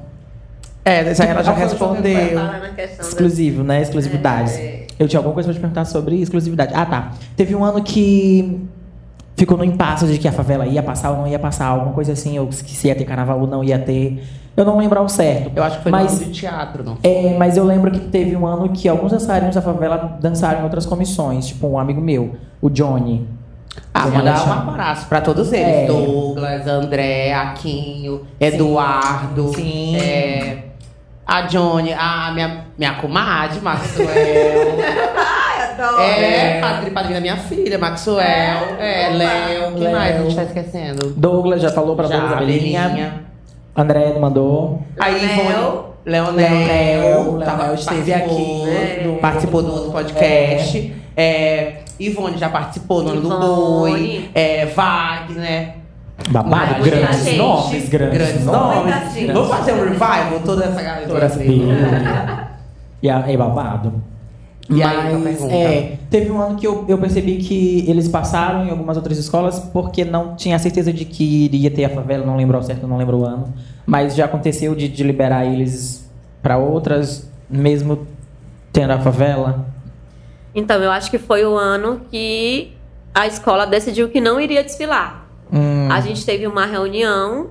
É, 0.84 1.10
isso 1.10 1.22
aí 1.22 1.28
ela 1.30 1.42
já 1.42 1.52
respondeu. 1.52 2.34
Da- 2.34 2.60
Exclusivo, 3.00 3.62
né? 3.62 3.80
Exclusividades. 3.82 4.58
Eu 4.98 5.08
tinha 5.08 5.18
alguma 5.18 5.34
coisa 5.34 5.48
pra 5.48 5.54
te 5.54 5.60
perguntar 5.60 5.84
sobre 5.86 6.20
exclusividade. 6.20 6.72
Ah, 6.74 6.84
tá. 6.86 7.10
Teve 7.36 7.54
um 7.54 7.64
ano 7.64 7.82
que 7.82 8.60
ficou 9.36 9.56
no 9.56 9.64
impasse 9.64 10.06
de 10.06 10.18
que 10.18 10.28
a 10.28 10.32
favela 10.32 10.66
ia 10.66 10.82
passar 10.82 11.10
ou 11.10 11.16
não 11.18 11.26
ia 11.26 11.38
passar, 11.38 11.66
alguma 11.66 11.92
coisa 11.92 12.12
assim, 12.12 12.38
ou 12.38 12.46
que 12.46 12.54
se 12.70 12.86
ia 12.88 12.94
ter 12.94 13.04
carnaval 13.04 13.40
ou 13.40 13.46
não 13.46 13.64
ia 13.64 13.78
ter. 13.78 14.22
Eu 14.56 14.64
não 14.64 14.78
lembro 14.78 15.00
ao 15.00 15.08
certo. 15.08 15.50
Eu 15.56 15.64
acho 15.64 15.78
que 15.78 15.82
foi 15.84 15.90
Mas- 15.92 16.18
de 16.20 16.30
teatro, 16.30 16.84
não. 16.84 16.96
É, 17.02 17.34
mas 17.36 17.56
eu 17.56 17.64
lembro 17.64 17.90
que 17.90 17.98
teve 17.98 18.36
um 18.36 18.46
ano 18.46 18.68
que 18.68 18.88
alguns 18.88 19.10
dançarinos 19.10 19.54
da 19.54 19.62
favela 19.62 20.16
dançaram 20.20 20.60
em 20.60 20.62
outras 20.64 20.86
comissões. 20.86 21.48
Tipo, 21.48 21.66
um 21.66 21.78
amigo 21.78 22.00
meu, 22.00 22.36
o 22.62 22.68
Johnny. 22.70 23.26
Ah, 23.92 24.06
mandar 24.06 24.46
um 24.46 24.52
abraço 24.70 25.06
pra 25.08 25.20
todos 25.20 25.52
eles. 25.52 25.66
É. 25.66 25.86
Douglas, 25.86 26.68
André, 26.68 27.32
Aquinho, 27.34 28.20
Eduardo. 28.38 29.52
Sim. 29.56 29.96
é, 29.96 30.63
a 31.26 31.42
Johnny, 31.42 31.92
a 31.92 32.30
minha, 32.32 32.64
minha 32.76 32.94
comadre, 32.94 33.60
Maxwell. 33.60 34.08
Ai, 35.16 35.72
adoro. 35.72 36.02
é, 36.02 36.60
padrinho, 36.60 36.92
padrinho 36.92 37.14
da 37.14 37.20
minha 37.20 37.36
filha, 37.36 37.78
Maxwell. 37.78 38.18
É, 38.78 39.08
Léo. 39.12 39.72
Quem 39.72 39.82
Léo. 39.84 39.92
mais 39.96 40.16
a 40.16 40.22
gente 40.22 40.36
tá 40.36 40.42
esquecendo? 40.44 41.10
Douglas 41.16 41.60
já 41.62 41.70
falou 41.70 41.96
pra 41.96 42.06
Já, 42.06 42.16
Douglas 42.18 42.32
a 42.32 42.36
Belinha. 42.40 43.24
André 43.76 44.18
mandou. 44.18 44.82
Aí. 45.00 45.24
Ivone, 45.24 45.94
Leonel, 46.06 46.34
Leonel, 46.36 47.40
tava- 47.44 47.56
Leonel 47.62 47.74
esteve 47.74 48.12
aqui. 48.12 48.62
né, 48.64 49.18
participou 49.20 49.62
do 49.62 49.72
outro 49.72 49.90
podcast. 49.90 50.94
É, 51.16 51.76
Ivone 51.98 52.36
já 52.36 52.48
participou 52.50 53.02
no 53.02 53.10
ano 53.10 53.20
do 53.22 53.38
boi. 53.38 54.28
É, 54.34 54.66
Wagner. 54.66 55.76
Babado, 56.30 56.82
grandes 56.82 57.24
gente. 57.24 57.36
nomes, 57.38 57.88
grandes, 57.88 58.18
Grandes 58.18 58.44
nomes. 58.46 59.04
nomes. 59.14 59.32
Vamos 59.32 59.48
fazer 59.50 59.72
um 59.72 59.84
revival? 59.84 60.40
Toda 60.44 60.64
essa 60.64 60.82
galera. 60.82 61.06
Toda 61.06 61.24
essa 61.26 61.40
E 63.02 63.10
a- 63.10 63.24
é 63.30 63.36
babado. 63.36 63.92
E 64.70 64.82
aí, 64.82 64.96
Mas, 64.96 65.14
uma 65.14 65.24
pergunta? 65.24 65.54
é, 65.54 65.98
teve 66.08 66.30
um 66.30 66.40
ano 66.40 66.56
que 66.56 66.66
eu, 66.66 66.86
eu 66.88 66.96
percebi 66.96 67.36
que 67.36 67.84
eles 67.86 68.08
passaram 68.08 68.64
em 68.64 68.70
algumas 68.70 68.96
outras 68.96 69.18
escolas 69.18 69.58
porque 69.60 70.06
não 70.06 70.34
tinha 70.36 70.58
certeza 70.58 70.90
de 70.90 71.04
que 71.04 71.44
iria 71.44 71.70
ter 71.70 71.84
a 71.84 71.90
favela, 71.90 72.24
não 72.24 72.34
lembro 72.36 72.56
ao 72.56 72.62
certo, 72.62 72.86
não 72.86 72.96
lembro 72.96 73.18
o 73.18 73.26
ano. 73.26 73.52
Mas 73.84 74.14
já 74.16 74.24
aconteceu 74.24 74.74
de, 74.74 74.88
de 74.88 75.02
liberar 75.02 75.44
eles 75.44 76.10
para 76.42 76.56
outras, 76.56 77.28
mesmo 77.50 78.06
tendo 78.72 78.92
a 78.94 78.98
favela. 78.98 79.66
Então, 80.54 80.82
eu 80.82 80.90
acho 80.90 81.10
que 81.10 81.18
foi 81.18 81.44
o 81.44 81.54
ano 81.58 82.00
que 82.10 82.72
a 83.14 83.26
escola 83.26 83.66
decidiu 83.66 84.08
que 84.08 84.18
não 84.20 84.40
iria 84.40 84.64
desfilar. 84.64 85.23
Hum, 85.54 85.88
A 85.90 86.00
gente 86.00 86.26
teve 86.26 86.46
uma 86.46 86.66
reunião 86.66 87.50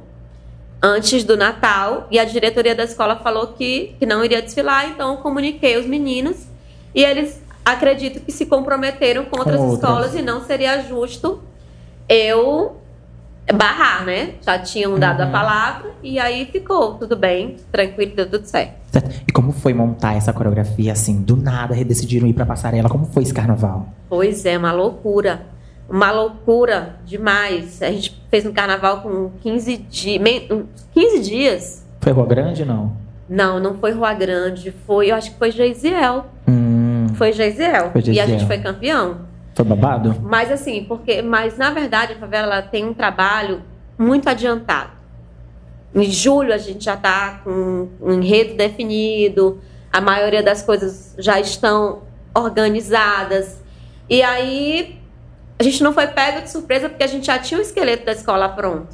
antes 0.82 1.24
do 1.24 1.38
Natal 1.38 2.08
e 2.12 2.20
a 2.20 2.26
diretoria 2.26 2.76
da 2.76 2.84
escola 2.84 3.16
falou 3.16 3.47
que, 3.47 3.95
que 3.97 4.06
não 4.06 4.24
iria 4.26 4.41
desfilar, 4.41 4.89
então 4.89 5.12
eu 5.14 5.18
comuniquei 5.20 5.78
os 5.78 5.86
meninos 5.86 6.45
e 6.93 7.04
eles 7.04 7.41
acredito 7.64 8.20
que 8.20 8.32
se 8.34 8.45
comprometeram 8.45 9.24
com 9.24 9.39
outras 9.39 9.60
outras. 9.60 9.80
escolas 9.80 10.16
e 10.16 10.22
não 10.22 10.43
seria 10.43 10.82
justo 10.84 11.41
eu 12.10 12.76
barrar, 13.54 14.06
né? 14.06 14.36
Já 14.41 14.60
tinham 14.60 14.97
dado 14.99 15.22
a 15.22 15.28
palavra 15.28 15.91
e 16.01 16.20
aí 16.20 16.45
ficou 16.51 16.95
tudo 16.95 17.16
bem, 17.16 17.58
tranquilo, 17.72 18.14
deu 18.16 18.30
tudo 18.30 18.45
certo. 18.45 18.74
E 19.28 19.32
como 19.32 19.51
foi 19.51 19.74
montar 19.74 20.16
essa 20.16 20.32
coreografia 20.32 20.91
assim? 20.91 21.22
Do 21.22 21.36
nada 21.36 21.74
decidiram 21.84 22.28
ir 22.28 22.34
pra 22.34 22.45
passarela. 22.45 22.89
Como 22.89 23.06
foi 23.06 23.24
esse 23.24 23.34
carnaval? 23.34 23.88
Pois 24.10 24.45
é, 24.45 24.58
uma 24.58 24.72
loucura. 24.72 25.41
Uma 25.90 26.12
loucura 26.12 26.96
demais. 27.06 27.82
A 27.82 27.92
gente 27.92 28.22
fez 28.30 28.46
um 28.46 28.54
carnaval 28.54 29.02
com 29.02 29.32
15, 29.42 29.78
di 29.78 30.20
15 30.94 31.20
dias. 31.22 31.86
Foi 32.02 32.12
Rua 32.12 32.26
Grande 32.26 32.66
não? 32.66 32.96
Não, 33.30 33.60
não 33.60 33.76
foi 33.76 33.92
Rua 33.92 34.14
Grande, 34.14 34.74
foi, 34.86 35.12
eu 35.12 35.16
acho 35.16 35.32
que 35.32 35.38
foi 35.38 35.50
Geisiel. 35.52 36.26
Hum, 36.48 37.08
Foi 37.16 37.32
Geisiel. 37.32 37.92
Foi 37.92 38.02
E 38.08 38.20
a 38.20 38.26
gente 38.26 38.46
foi 38.46 38.58
campeão. 38.60 39.20
foi 39.56 39.66
babado? 39.66 40.16
Mas 40.22 40.52
assim, 40.52 40.84
porque. 40.84 41.22
Mas 41.22 41.58
na 41.58 41.72
verdade 41.72 42.14
a 42.14 42.16
favela 42.18 42.54
ela 42.54 42.62
tem 42.62 42.86
um 42.86 42.94
trabalho 42.94 43.62
muito 43.98 44.28
adiantado. 44.28 44.92
Em 45.96 46.04
julho 46.12 46.54
a 46.54 46.58
gente 46.58 46.84
já 46.86 46.96
está 46.96 47.42
com 47.44 47.88
um 48.02 48.12
enredo 48.14 48.56
definido, 48.56 49.60
a 49.92 50.02
maioria 50.02 50.42
das 50.42 50.62
coisas 50.64 51.16
já 51.20 51.40
estão 51.40 52.02
organizadas. 52.36 53.62
E 54.10 54.22
aí 54.22 55.00
a 55.64 55.72
gente 55.72 55.82
não 55.84 55.93
foi 55.93 56.07
pego 56.07 56.41
de 56.41 56.51
surpresa 56.51 56.89
porque 56.89 57.03
a 57.03 57.07
gente 57.07 57.26
já 57.28 57.39
tinha 57.39 57.57
o 57.59 57.61
esqueleto 57.61 58.05
da 58.05 58.11
escola 58.11 58.49
pronto. 58.49 58.93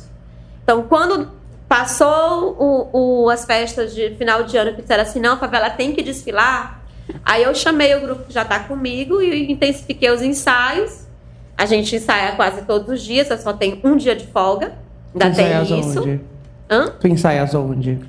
Então, 0.63 0.83
quando 0.83 1.29
passou 1.67 2.55
o, 2.59 3.23
o- 3.25 3.29
as 3.29 3.45
festas 3.45 3.93
de 3.95 4.11
final 4.15 4.43
de 4.43 4.55
ano 4.57 4.73
que 4.75 4.81
disseram 4.81 5.03
assim, 5.03 5.19
não, 5.19 5.33
a 5.33 5.37
favela 5.37 5.69
tem 5.69 5.93
que 5.93 6.01
desfilar, 6.03 6.81
aí 7.25 7.43
eu 7.43 7.53
chamei 7.55 7.95
o 7.95 8.01
grupo 8.01 8.23
que 8.25 8.33
já 8.33 8.43
está 8.43 8.59
comigo 8.59 9.21
e 9.21 9.51
intensifiquei 9.51 10.11
os 10.11 10.21
ensaios. 10.21 11.07
A 11.57 11.65
gente 11.65 11.95
ensaia 11.95 12.33
quase 12.33 12.61
todos 12.63 12.87
os 12.89 13.01
dias, 13.01 13.27
só 13.41 13.51
tenho 13.53 13.79
um 13.83 13.95
dia 13.97 14.15
de 14.15 14.27
folga. 14.27 14.73
Ainda 15.13 15.29
Tu 15.31 15.35
tem 15.35 15.45
ensaias 15.47 15.69
isso. 15.85 15.99
onde? 16.01 16.21
Hã? 16.69 16.87
Tu 16.99 17.07
ensaias 17.07 17.55
onde? 17.55 17.99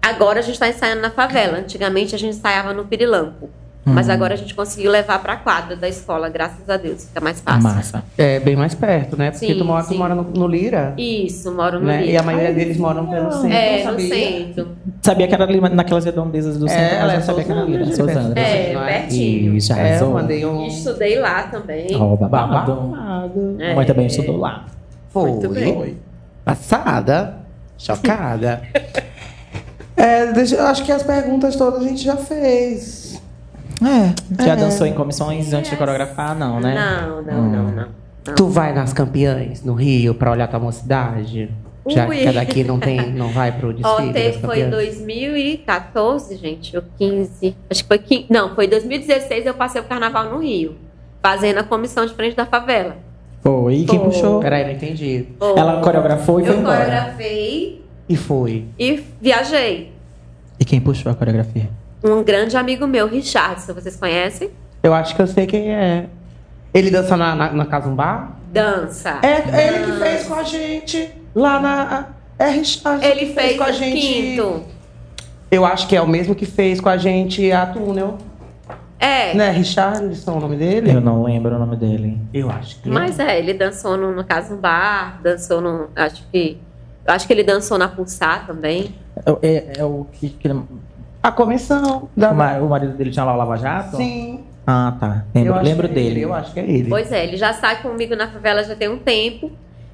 Agora 0.00 0.40
a 0.40 0.42
gente 0.42 0.54
está 0.54 0.68
ensaiando 0.68 1.00
na 1.02 1.10
favela. 1.10 1.58
Antigamente 1.58 2.14
a 2.14 2.18
gente 2.18 2.36
ensaiava 2.36 2.72
no 2.72 2.84
Pirilampo. 2.84 3.48
Mas 3.84 4.08
agora 4.08 4.34
a 4.34 4.36
gente 4.36 4.54
conseguiu 4.54 4.92
levar 4.92 5.18
para 5.20 5.32
a 5.32 5.36
quadra 5.36 5.74
da 5.74 5.88
escola, 5.88 6.28
graças 6.28 6.70
a 6.70 6.76
Deus. 6.76 7.04
Fica 7.06 7.20
mais 7.20 7.40
fácil. 7.40 7.62
Massa. 7.64 8.04
É 8.16 8.38
bem 8.38 8.54
mais 8.54 8.76
perto, 8.76 9.16
né? 9.16 9.32
Porque 9.32 9.44
Sim, 9.46 9.58
tu 9.58 9.64
mora, 9.64 9.84
tu 9.84 9.94
mora 9.96 10.14
no, 10.14 10.22
no 10.22 10.46
Lira. 10.46 10.94
Isso, 10.96 11.50
moro 11.52 11.80
no 11.80 11.86
Né? 11.86 11.98
Rio. 12.02 12.10
E 12.10 12.16
a 12.16 12.22
maioria 12.22 12.52
deles 12.52 12.76
moram 12.76 13.06
pelo 13.06 13.32
centro. 13.32 13.48
É, 13.56 13.80
eu 13.80 13.84
no 13.86 13.90
sabia. 13.90 14.14
centro. 14.14 14.68
Sabia 15.02 15.26
que 15.26 15.34
era 15.34 15.42
ali 15.44 15.60
naquelas 15.60 16.04
redondezas 16.04 16.58
do 16.58 16.66
É, 16.66 16.68
centro, 16.68 16.94
ela 16.96 17.02
mas 17.06 17.12
é 17.12 17.16
não 17.16 17.22
sabia 17.24 17.44
que 17.44 17.52
era 17.52 17.84
de 17.84 17.96
Sousandra. 17.96 18.40
É, 18.40 18.72
é? 18.72 18.84
pertinho. 19.00 19.56
Isso, 19.56 19.72
É, 19.72 20.00
eu 20.00 20.10
mandei 20.12 20.46
um. 20.46 20.62
E 20.64 20.68
estudei 20.68 21.18
lá 21.18 21.42
também. 21.44 21.88
Ó, 21.96 22.14
babado. 22.14 22.72
Babado. 22.74 23.56
É. 23.58 23.74
Mãe 23.74 23.84
também 23.86 24.06
estudou 24.06 24.36
lá. 24.36 24.64
Foi. 25.10 25.28
Muito 25.30 25.48
bem. 25.48 25.96
Passada. 26.44 27.38
Chocada. 27.76 28.62
é, 29.96 30.26
deixa- 30.32 30.54
eu 30.54 30.66
acho 30.66 30.84
que 30.84 30.92
as 30.92 31.02
perguntas 31.02 31.56
todas 31.56 31.80
a 31.84 31.88
gente 31.88 32.04
já 32.04 32.16
fez. 32.16 33.11
É. 33.86 34.44
Já 34.44 34.52
é. 34.52 34.56
dançou 34.56 34.86
em 34.86 34.92
comissões 34.94 35.52
antes 35.52 35.70
de 35.70 35.76
coreografar? 35.76 36.36
Não, 36.36 36.60
né? 36.60 36.74
Não, 36.74 37.22
não, 37.22 37.34
Hum. 37.40 37.50
não, 37.50 37.62
não. 37.64 37.72
não. 38.24 38.34
Tu 38.36 38.46
vai 38.48 38.72
nas 38.72 38.92
campeãs 38.92 39.64
no 39.64 39.74
Rio 39.74 40.14
pra 40.14 40.30
olhar 40.30 40.46
tua 40.48 40.60
mocidade? 40.60 41.50
Já 41.88 42.06
Ui. 42.06 42.18
que 42.18 42.28
a 42.28 42.32
daqui 42.32 42.62
não 42.62 42.78
tem, 42.78 43.10
não 43.12 43.30
vai 43.30 43.50
pro 43.50 43.72
desfile 43.74 44.12
das 44.12 44.36
foi 44.36 44.60
em 44.60 44.70
campeãs? 44.70 44.70
2014, 44.70 46.36
gente, 46.36 46.76
ou 46.76 46.82
15. 46.98 47.56
Acho 47.68 47.82
que 47.82 47.88
foi 47.88 47.98
15. 47.98 48.26
Não, 48.30 48.54
foi 48.54 48.68
2016 48.68 49.46
eu 49.46 49.54
passei 49.54 49.80
o 49.80 49.84
carnaval 49.84 50.30
no 50.30 50.38
Rio. 50.38 50.76
Fazendo 51.20 51.58
a 51.58 51.64
comissão 51.64 52.06
de 52.06 52.14
frente 52.14 52.36
da 52.36 52.46
favela. 52.46 52.96
Foi. 53.42 53.74
E 53.74 53.84
quem 53.84 53.98
Foi. 53.98 54.08
puxou? 54.08 54.40
Peraí, 54.40 54.64
não 54.64 54.72
entendi. 54.72 55.26
Foi. 55.38 55.58
Ela 55.58 55.80
coreografou 55.80 56.40
e 56.40 56.44
foi 56.44 56.54
Eu 56.54 56.60
embora. 56.60 56.76
coreografei 56.84 57.84
E 58.08 58.16
foi. 58.16 58.64
e 58.78 59.02
viajei. 59.20 59.92
E 60.60 60.64
quem 60.64 60.80
puxou 60.80 61.10
a 61.10 61.14
coreografia? 61.16 61.68
Um 62.02 62.22
grande 62.22 62.56
amigo 62.56 62.86
meu, 62.86 63.06
Richardson, 63.06 63.74
vocês 63.74 63.96
conhecem? 63.96 64.50
Eu 64.82 64.92
acho 64.92 65.14
que 65.14 65.22
eu 65.22 65.26
sei 65.26 65.46
quem 65.46 65.72
é. 65.72 66.06
Ele 66.74 66.90
dança 66.90 67.16
na, 67.16 67.34
na, 67.34 67.52
na 67.52 67.66
Casumbá? 67.66 68.32
Dança. 68.52 69.20
É 69.22 69.68
ele 69.68 69.84
que 69.92 69.98
fez 69.98 70.24
com 70.26 70.34
a 70.34 70.42
gente 70.42 71.10
lá 71.34 71.60
na. 71.60 72.08
É 72.38 72.48
Richard. 72.48 73.04
Ele 73.04 73.26
que 73.26 73.34
fez 73.34 73.56
com 73.56 73.64
a 73.64 73.72
gente. 73.72 74.00
quinto. 74.00 74.62
Eu 75.50 75.64
acho 75.64 75.86
que 75.86 75.94
é 75.94 76.00
o 76.02 76.08
mesmo 76.08 76.34
que 76.34 76.46
fez 76.46 76.80
com 76.80 76.88
a 76.88 76.96
gente 76.96 77.52
a 77.52 77.66
Túnel. 77.66 78.18
É. 78.98 79.34
Né? 79.34 79.50
Richardson, 79.50 80.36
o 80.36 80.40
nome 80.40 80.56
dele? 80.56 80.92
Eu 80.92 81.00
não 81.00 81.22
lembro 81.22 81.54
o 81.54 81.58
nome 81.58 81.76
dele. 81.76 82.18
Eu 82.32 82.50
acho 82.50 82.80
que. 82.80 82.88
Mas 82.88 83.18
é, 83.18 83.38
ele 83.38 83.52
dançou 83.54 83.96
no, 83.96 84.12
no 84.12 84.24
caso 84.24 84.54
um 84.54 84.56
bar, 84.56 85.20
dançou 85.22 85.60
no. 85.60 85.88
Acho 85.94 86.24
que. 86.32 86.58
Acho 87.06 87.26
que 87.26 87.32
ele 87.32 87.42
dançou 87.44 87.78
na 87.78 87.88
Pulsar 87.88 88.46
também. 88.46 88.94
É, 89.26 89.48
é- 89.48 89.72
é 89.78 89.84
o 89.84 90.06
que. 90.12 90.30
que 90.30 90.48
ele- 90.48 90.62
A 91.22 91.30
comissão 91.30 92.08
da. 92.16 92.30
o, 92.30 92.34
ma- 92.34 92.58
o 92.58 92.68
marido 92.68 92.94
dele 92.96 93.10
tinha 93.10 93.24
lá 93.24 93.34
o 93.34 93.36
Lava 93.36 93.56
Jato? 93.56 93.96
Sim. 93.96 94.44
Ah, 94.66 94.96
tá. 94.98 95.24
Eu 95.34 95.42
Lembro, 95.44 95.62
lembro 95.62 95.86
é 95.86 95.90
ele, 95.90 95.94
dele. 95.94 96.20
Eu 96.22 96.34
acho 96.34 96.52
que 96.52 96.60
é 96.60 96.64
ele. 96.68 96.88
Pois 96.88 97.10
é, 97.12 97.24
ele 97.24 97.36
já 97.36 97.52
sai 97.52 97.80
comigo 97.82 98.14
na 98.16 98.28
favela 98.28 98.62
já 98.64 98.74
tem 98.74 98.88
um 98.88 98.98
tempo. 98.98 99.50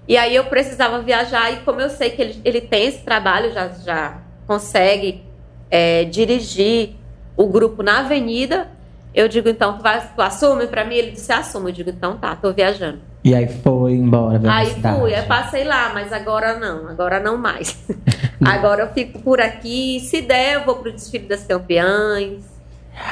E 0.07 0.17
aí 0.17 0.35
eu 0.35 0.45
precisava 0.45 1.01
viajar, 1.03 1.53
e 1.53 1.57
como 1.59 1.81
eu 1.83 1.91
sei 1.91 2.11
que 2.11 2.23
ele, 2.23 2.41
ele 2.45 2.61
tem 2.63 2.87
esse 2.87 3.03
trabalho, 3.05 3.53
já, 3.53 3.69
já 3.69 4.19
consegue 4.47 5.23
é, 5.71 6.05
dirigir 6.05 6.95
o 7.37 7.47
grupo 7.47 7.83
na 7.83 8.01
avenida, 8.01 8.69
eu 9.15 9.29
digo, 9.29 9.49
então, 9.51 9.77
tu, 9.77 9.83
vai, 9.83 10.01
tu 10.15 10.23
assume 10.23 10.67
pra 10.67 10.85
mim? 10.85 10.95
Ele 10.95 11.11
disse, 11.11 11.31
assume. 11.31 11.71
Eu 11.71 11.75
digo, 11.75 11.91
então 11.91 12.17
tá, 12.17 12.35
tô 12.37 12.53
viajando. 12.53 13.01
E 13.29 13.35
aí 13.35 13.47
foi 13.49 13.93
embora. 13.93 14.41
Aí 14.51 14.67
cidade. 14.67 14.99
fui, 14.99 15.15
aí 15.15 15.23
passei 15.27 15.65
lá, 15.65 15.91
mas 15.93 16.13
agora 16.13 16.59
não, 16.59 16.89
agora 16.89 17.21
não 17.21 17.37
mais. 17.37 17.79
agora 18.45 18.83
eu 18.85 18.89
fico 18.89 19.19
por 19.21 19.41
aqui, 19.41 20.01
se 20.01 20.23
der, 20.23 20.55
eu 20.55 20.65
vou 20.65 20.77
pro 20.77 20.93
desfile 20.93 21.27
das 21.27 21.45
campeãs. 21.45 22.43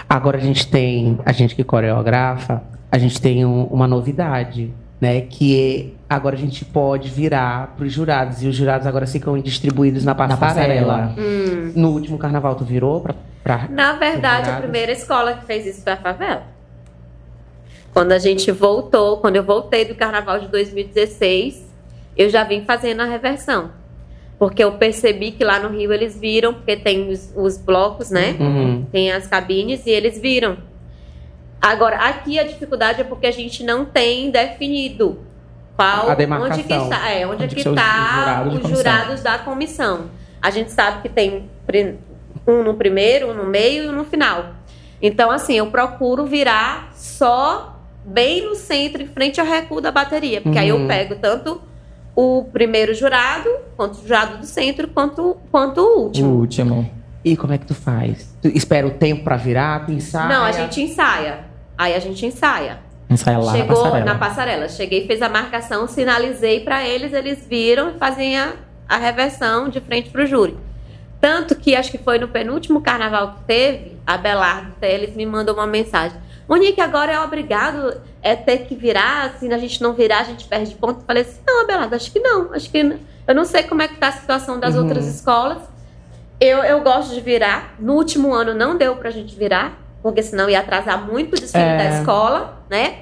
Agora 0.08 0.38
a 0.38 0.40
gente 0.40 0.66
tem, 0.68 1.18
a 1.24 1.32
gente 1.32 1.54
que 1.54 1.62
coreografa, 1.62 2.62
a 2.90 2.98
gente 2.98 3.20
tem 3.20 3.44
um- 3.44 3.64
uma 3.64 3.86
novidade, 3.86 4.72
né? 5.00 5.20
Que 5.20 5.92
é, 6.08 6.14
agora 6.14 6.34
a 6.34 6.38
gente 6.38 6.64
pode 6.64 7.08
virar 7.10 7.74
para 7.76 7.84
os 7.86 7.92
jurados. 7.92 8.42
E 8.42 8.48
os 8.48 8.56
jurados 8.56 8.86
agora 8.86 9.06
ficam 9.06 9.38
distribuídos 9.38 10.04
na 10.04 10.12
Na 10.12 10.14
passarela. 10.36 10.46
passarela. 11.08 11.14
Hum. 11.18 11.72
No 11.76 11.90
último 11.90 12.16
carnaval, 12.18 12.54
tu 12.54 12.64
virou 12.64 13.00
pra. 13.00 13.14
pra... 13.44 13.66
Na 13.70 13.92
verdade, 13.92 14.48
a 14.50 14.56
primeira 14.56 14.92
escola 14.92 15.34
que 15.34 15.44
fez 15.44 15.66
isso 15.66 15.82
foi 15.82 15.92
a 15.92 15.96
favela. 15.98 16.55
Quando 17.96 18.12
a 18.12 18.18
gente 18.18 18.52
voltou, 18.52 19.16
quando 19.16 19.36
eu 19.36 19.42
voltei 19.42 19.86
do 19.86 19.94
carnaval 19.94 20.38
de 20.38 20.48
2016, 20.48 21.64
eu 22.14 22.28
já 22.28 22.44
vim 22.44 22.62
fazendo 22.62 23.00
a 23.00 23.06
reversão. 23.06 23.70
Porque 24.38 24.62
eu 24.62 24.72
percebi 24.72 25.30
que 25.30 25.42
lá 25.42 25.58
no 25.58 25.70
Rio 25.70 25.90
eles 25.94 26.14
viram, 26.14 26.52
porque 26.52 26.76
tem 26.76 27.08
os, 27.08 27.32
os 27.34 27.56
blocos, 27.56 28.10
né? 28.10 28.36
Uhum. 28.38 28.86
Tem 28.92 29.10
as 29.10 29.26
cabines 29.26 29.86
e 29.86 29.90
eles 29.90 30.20
viram. 30.20 30.58
Agora, 31.58 31.96
aqui 31.96 32.38
a 32.38 32.42
dificuldade 32.44 33.00
é 33.00 33.04
porque 33.04 33.26
a 33.28 33.30
gente 33.30 33.64
não 33.64 33.86
tem 33.86 34.30
definido 34.30 35.18
qual, 35.74 36.10
onde 36.10 36.64
que 36.64 36.74
está, 36.74 37.10
é, 37.10 37.26
onde, 37.26 37.44
Onde 37.44 37.54
que 37.54 37.54
que 37.54 37.62
são 37.62 37.72
os 37.72 37.78
está 37.78 38.44
jurados 38.44 38.62
os 38.62 38.76
jurados 38.76 39.22
da 39.22 39.38
comissão. 39.38 40.10
A 40.42 40.50
gente 40.50 40.70
sabe 40.70 41.00
que 41.00 41.08
tem 41.08 41.48
um 42.46 42.62
no 42.62 42.74
primeiro, 42.74 43.30
um 43.30 43.34
no 43.34 43.46
meio 43.46 43.84
e 43.84 43.88
um 43.88 43.92
no 43.92 44.04
final. 44.04 44.50
Então, 45.00 45.30
assim, 45.30 45.54
eu 45.54 45.70
procuro 45.70 46.26
virar 46.26 46.90
só 46.94 47.72
bem 48.06 48.44
no 48.48 48.54
centro, 48.54 49.02
em 49.02 49.06
frente 49.06 49.40
ao 49.40 49.46
recuo 49.46 49.80
da 49.80 49.90
bateria. 49.90 50.40
Porque 50.40 50.58
aí 50.58 50.68
eu 50.68 50.76
Uhum. 50.76 50.86
pego 50.86 51.16
tanto 51.16 51.60
o 52.14 52.44
primeiro 52.52 52.94
jurado, 52.94 53.48
quanto 53.76 53.98
o 53.98 54.02
jurado 54.02 54.38
do 54.38 54.46
centro, 54.46 54.88
quanto, 54.88 55.36
quanto 55.50 55.80
o 55.80 55.98
O 55.98 56.02
último. 56.04 56.28
último. 56.34 56.90
E 57.24 57.36
como 57.36 57.52
é 57.52 57.58
que 57.58 57.66
tu 57.66 57.74
faz? 57.74 58.34
Tu 58.40 58.48
espera 58.48 58.86
o 58.86 58.90
tempo 58.92 59.24
pra 59.24 59.36
virar, 59.36 59.84
tu 59.84 59.92
ensaia? 59.92 60.28
Não, 60.28 60.44
a 60.44 60.52
gente 60.52 60.80
ensaia. 60.80 61.40
Aí 61.76 61.92
a 61.94 61.98
gente 61.98 62.24
ensaia. 62.24 62.78
Ensaia 63.10 63.38
lá 63.38 63.52
Chegou 63.52 63.76
na 63.76 63.82
passarela. 63.82 64.04
na 64.04 64.14
passarela. 64.18 64.68
Cheguei, 64.68 65.06
fez 65.06 65.20
a 65.20 65.28
marcação, 65.28 65.86
sinalizei 65.88 66.60
pra 66.60 66.86
eles, 66.86 67.12
eles 67.12 67.44
viram 67.46 67.90
e 67.90 67.94
fazem 67.98 68.38
a, 68.38 68.54
a 68.88 68.96
reversão 68.96 69.68
de 69.68 69.80
frente 69.80 70.08
pro 70.10 70.24
júri. 70.24 70.56
Tanto 71.20 71.56
que 71.56 71.74
acho 71.74 71.90
que 71.90 71.98
foi 71.98 72.18
no 72.18 72.28
penúltimo 72.28 72.80
carnaval 72.80 73.34
que 73.34 73.44
teve, 73.44 73.96
a 74.06 74.16
Belardo 74.16 74.72
Teles 74.80 75.14
me 75.16 75.26
mandou 75.26 75.54
uma 75.54 75.66
mensagem. 75.66 76.16
Monique, 76.48 76.80
agora 76.80 77.12
é 77.12 77.20
obrigado 77.20 78.00
é 78.22 78.36
ter 78.36 78.58
que 78.66 78.74
virar, 78.74 79.34
se 79.38 79.52
a 79.52 79.58
gente 79.58 79.82
não 79.82 79.92
virar, 79.94 80.20
a 80.20 80.24
gente 80.24 80.44
perde 80.46 80.74
ponto. 80.76 81.00
Eu 81.00 81.04
falei 81.06 81.22
assim, 81.22 81.40
não, 81.46 81.62
Abelardo, 81.62 81.94
acho 81.94 82.10
que 82.12 82.20
não. 82.20 82.52
Acho 82.52 82.70
que 82.70 82.82
não. 82.82 82.98
Eu 83.26 83.34
não 83.34 83.44
sei 83.44 83.62
como 83.64 83.82
é 83.82 83.88
que 83.88 83.96
tá 83.96 84.08
a 84.08 84.12
situação 84.12 84.58
das 84.60 84.74
Uhum. 84.74 84.82
outras 84.82 85.06
escolas. 85.06 85.58
Eu, 86.40 86.58
eu 86.58 86.80
gosto 86.82 87.14
de 87.14 87.20
virar. 87.20 87.74
No 87.78 87.94
último 87.94 88.32
ano 88.32 88.54
não 88.54 88.76
deu 88.76 88.94
pra 88.96 89.10
gente 89.10 89.34
virar, 89.34 89.78
porque 90.02 90.22
senão 90.22 90.48
ia 90.48 90.60
atrasar 90.60 91.04
muito 91.04 91.34
o 91.34 91.40
desfile 91.40 91.64
É. 91.64 91.76
da 91.78 91.98
escola, 92.00 92.62
né? 92.70 92.98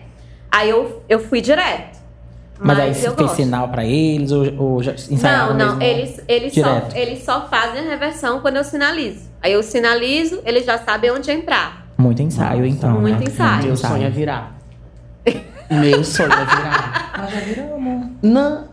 Aí 0.51 0.71
eu, 0.71 1.03
eu 1.09 1.19
fui 1.19 1.41
direto. 1.41 1.99
Mas, 2.59 2.79
aí 2.79 2.89
eu 2.89 2.95
você 2.95 3.01
fez 3.01 3.17
gosto. 3.17 3.37
sinal 3.37 3.69
pra 3.69 3.85
eles 3.85 4.31
ou, 4.31 4.45
ou 4.59 4.83
já 4.83 4.93
ensaiaram 4.93 5.55
Não, 5.55 5.75
não, 5.75 5.83
eles, 5.83 6.21
eles, 6.29 6.55
só, 6.55 6.83
eles 6.95 7.25
só 7.25 7.49
fazem 7.49 7.81
a 7.81 7.91
reversão 7.91 8.41
quando 8.41 8.57
eu 8.57 8.65
sinalizo. 8.65 9.29
Aí 9.43 9.53
eu 9.53 9.63
sinalizo, 9.63 10.41
eles 10.47 10.65
já 10.65 10.79
sabem 10.79 11.11
onde 11.11 11.31
entrar. 11.31 11.84
Muito 11.97 12.23
ensaio, 12.23 12.67
então. 12.67 13.01
Muito 13.01 13.19
né? 13.19 13.25
ensaio. 13.27 13.67
Meu 13.67 13.77
sonho 13.77 14.05
é 14.05 14.11
virar. 14.11 14.59
Meu 15.71 16.05
sonho 16.05 16.33
é 16.33 16.45
virar. 16.45 17.13
Mas 17.19 17.33
já 17.33 17.41
viramos. 17.41 18.07
Não. 18.23 18.65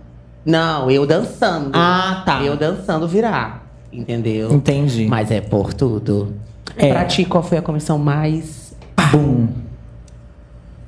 Não, 0.45 0.89
eu 0.89 1.05
dançando. 1.05 1.71
Ah, 1.73 2.23
tá. 2.25 2.41
Eu 2.43 2.57
dançando 2.57 3.07
virar. 3.07 3.67
Entendeu? 3.93 4.51
Entendi. 4.51 5.05
Mas 5.07 5.29
é 5.29 5.39
por 5.39 5.73
tudo. 5.73 6.33
É. 6.75 6.89
Pra 6.89 7.05
ti, 7.05 7.25
qual 7.25 7.43
foi 7.43 7.57
a 7.57 7.61
comissão 7.61 7.97
mais. 7.97 8.75
Bum. 9.11 9.47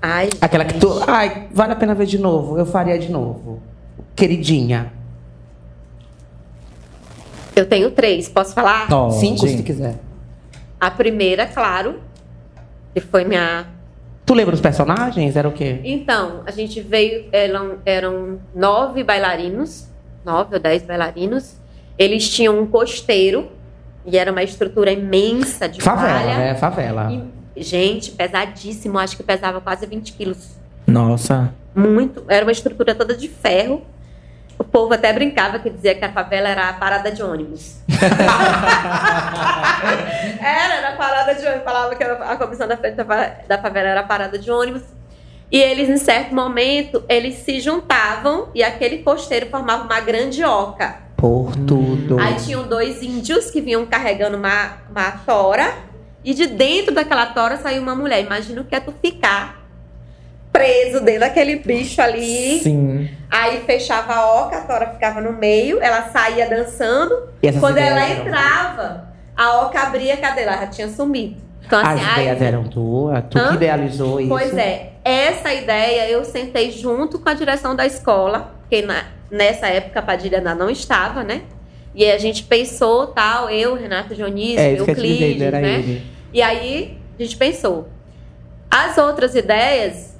Ai, 0.01 0.29
Aquela 0.41 0.65
que 0.65 0.79
tu. 0.79 0.89
Ai, 1.07 1.47
vale 1.53 1.73
a 1.73 1.75
pena 1.75 1.93
ver 1.93 2.05
de 2.05 2.17
novo. 2.17 2.57
Eu 2.57 2.65
faria 2.65 2.97
de 2.97 3.11
novo. 3.11 3.61
Queridinha. 4.15 4.91
Eu 7.55 7.67
tenho 7.67 7.91
três, 7.91 8.27
posso 8.27 8.53
falar? 8.53 8.87
Pode. 8.87 9.19
Cinco, 9.19 9.47
se 9.47 9.57
tu 9.57 9.63
quiser. 9.63 9.99
A 10.79 10.89
primeira, 10.89 11.45
claro, 11.45 11.99
que 12.93 12.99
foi 13.01 13.23
minha. 13.23 13.67
Tu 14.25 14.33
lembra 14.33 14.53
os 14.55 14.61
personagens? 14.61 15.35
Era 15.35 15.47
o 15.47 15.51
quê? 15.51 15.81
Então, 15.83 16.43
a 16.45 16.51
gente 16.51 16.79
veio, 16.81 17.25
eram, 17.31 17.77
eram 17.85 18.39
nove 18.55 19.03
bailarinos, 19.03 19.87
nove 20.23 20.55
ou 20.55 20.61
dez 20.61 20.83
bailarinos. 20.83 21.55
Eles 21.97 22.29
tinham 22.29 22.59
um 22.59 22.65
costeiro, 22.65 23.51
e 24.05 24.17
era 24.17 24.31
uma 24.31 24.43
estrutura 24.43 24.91
imensa 24.91 25.67
de 25.67 25.81
Favela, 25.81 26.19
palha. 26.19 26.37
né? 26.37 26.55
Favela. 26.55 27.11
E, 27.55 27.63
gente, 27.63 28.11
pesadíssimo, 28.11 28.97
acho 28.97 29.17
que 29.17 29.23
pesava 29.23 29.59
quase 29.61 29.85
20 29.85 30.13
quilos. 30.13 30.55
Nossa. 30.87 31.53
Muito. 31.75 32.23
Era 32.27 32.45
uma 32.45 32.51
estrutura 32.51 32.93
toda 32.95 33.15
de 33.15 33.27
ferro. 33.27 33.81
O 34.57 34.63
povo 34.63 34.93
até 34.93 35.11
brincava 35.11 35.59
que 35.59 35.69
dizia 35.69 35.95
que 35.95 36.05
a 36.05 36.11
favela 36.11 36.47
era 36.49 36.69
a 36.69 36.73
parada 36.73 37.11
de 37.11 37.21
ônibus. 37.23 37.77
era, 40.41 40.73
era 40.75 40.89
a 40.89 40.95
parada 40.95 41.35
de 41.35 41.45
ônibus. 41.45 41.63
Falava 41.63 41.95
que 41.95 42.03
a 42.03 42.35
comissão 42.37 42.67
da 42.67 42.77
frente 42.77 42.95
da 42.95 43.05
fa- 43.05 43.31
da 43.47 43.57
favela 43.57 43.89
era 43.89 43.99
a 44.01 44.03
parada 44.03 44.37
de 44.37 44.49
ônibus. 44.51 44.83
E 45.51 45.59
eles, 45.61 45.89
em 45.89 45.97
certo 45.97 46.33
momento, 46.33 47.03
eles 47.07 47.35
se 47.35 47.59
juntavam 47.59 48.49
e 48.55 48.63
aquele 48.63 48.99
costeiro 48.99 49.47
formava 49.49 49.83
uma 49.83 49.99
grande 49.99 50.43
oca. 50.43 50.95
Por 51.17 51.55
tudo. 51.67 52.19
Aí 52.19 52.35
tinham 52.35 52.63
dois 52.67 53.01
índios 53.03 53.51
que 53.51 53.61
vinham 53.61 53.85
carregando 53.85 54.37
uma, 54.37 54.77
uma 54.89 55.11
tora. 55.25 55.73
E 56.23 56.33
de 56.33 56.47
dentro 56.47 56.93
daquela 56.93 57.25
tora 57.27 57.57
saiu 57.57 57.81
uma 57.81 57.93
mulher. 57.95 58.23
Imagina 58.23 58.61
o 58.61 58.65
que 58.65 58.75
é 58.75 58.79
tu 58.79 58.93
ficar 59.01 59.62
preso 60.53 61.01
dentro 61.01 61.21
daquele 61.21 61.57
bicho 61.57 61.99
ali. 62.01 62.59
Sim. 62.61 63.09
Aí 63.29 63.61
fechava 63.65 64.13
a 64.13 64.41
oca, 64.45 64.57
a 64.57 64.61
tora 64.61 64.91
ficava 64.91 65.19
no 65.19 65.33
meio, 65.33 65.81
ela 65.81 66.03
saía 66.11 66.47
dançando. 66.47 67.29
E 67.41 67.51
Quando 67.53 67.77
ela 67.79 68.07
entrava, 68.09 69.09
a 69.35 69.61
oca 69.63 69.81
abria, 69.81 70.15
cadê? 70.17 70.43
Ela 70.43 70.57
já 70.57 70.67
tinha 70.67 70.87
sumido. 70.87 71.41
Então, 71.65 71.79
As 71.79 71.87
assim, 71.87 72.01
ai, 72.05 72.21
ideias 72.23 72.41
eram 72.41 72.63
tuas? 72.65 73.23
Tu 73.29 73.39
que 73.47 73.53
idealizou 73.55 74.19
isso? 74.19 74.29
Pois 74.29 74.55
é, 74.55 74.91
essa 75.03 75.51
ideia 75.53 76.09
eu 76.09 76.23
sentei 76.23 76.69
junto 76.71 77.17
com 77.19 77.29
a 77.29 77.33
direção 77.33 77.75
da 77.75 77.85
escola, 77.85 78.53
porque 78.59 78.81
na- 78.81 79.05
nessa 79.31 79.67
época 79.67 79.99
a 79.99 80.03
Padilha 80.03 80.37
ainda 80.37 80.53
não 80.53 80.69
estava, 80.69 81.23
né? 81.23 81.41
E 81.95 82.03
aí 82.03 82.11
a 82.11 82.17
gente 82.17 82.43
pensou, 82.43 83.07
tal, 83.07 83.49
eu, 83.49 83.75
Renato 83.75 84.13
Dionísio, 84.13 84.59
É, 84.59 84.79
Euclides, 84.79 85.39
né? 85.51 85.73
ele. 85.79 86.05
E 86.33 86.41
aí 86.41 86.97
a 87.17 87.23
gente 87.23 87.37
pensou. 87.37 87.87
As 88.69 88.97
outras 88.97 89.33
ideias, 89.35 90.12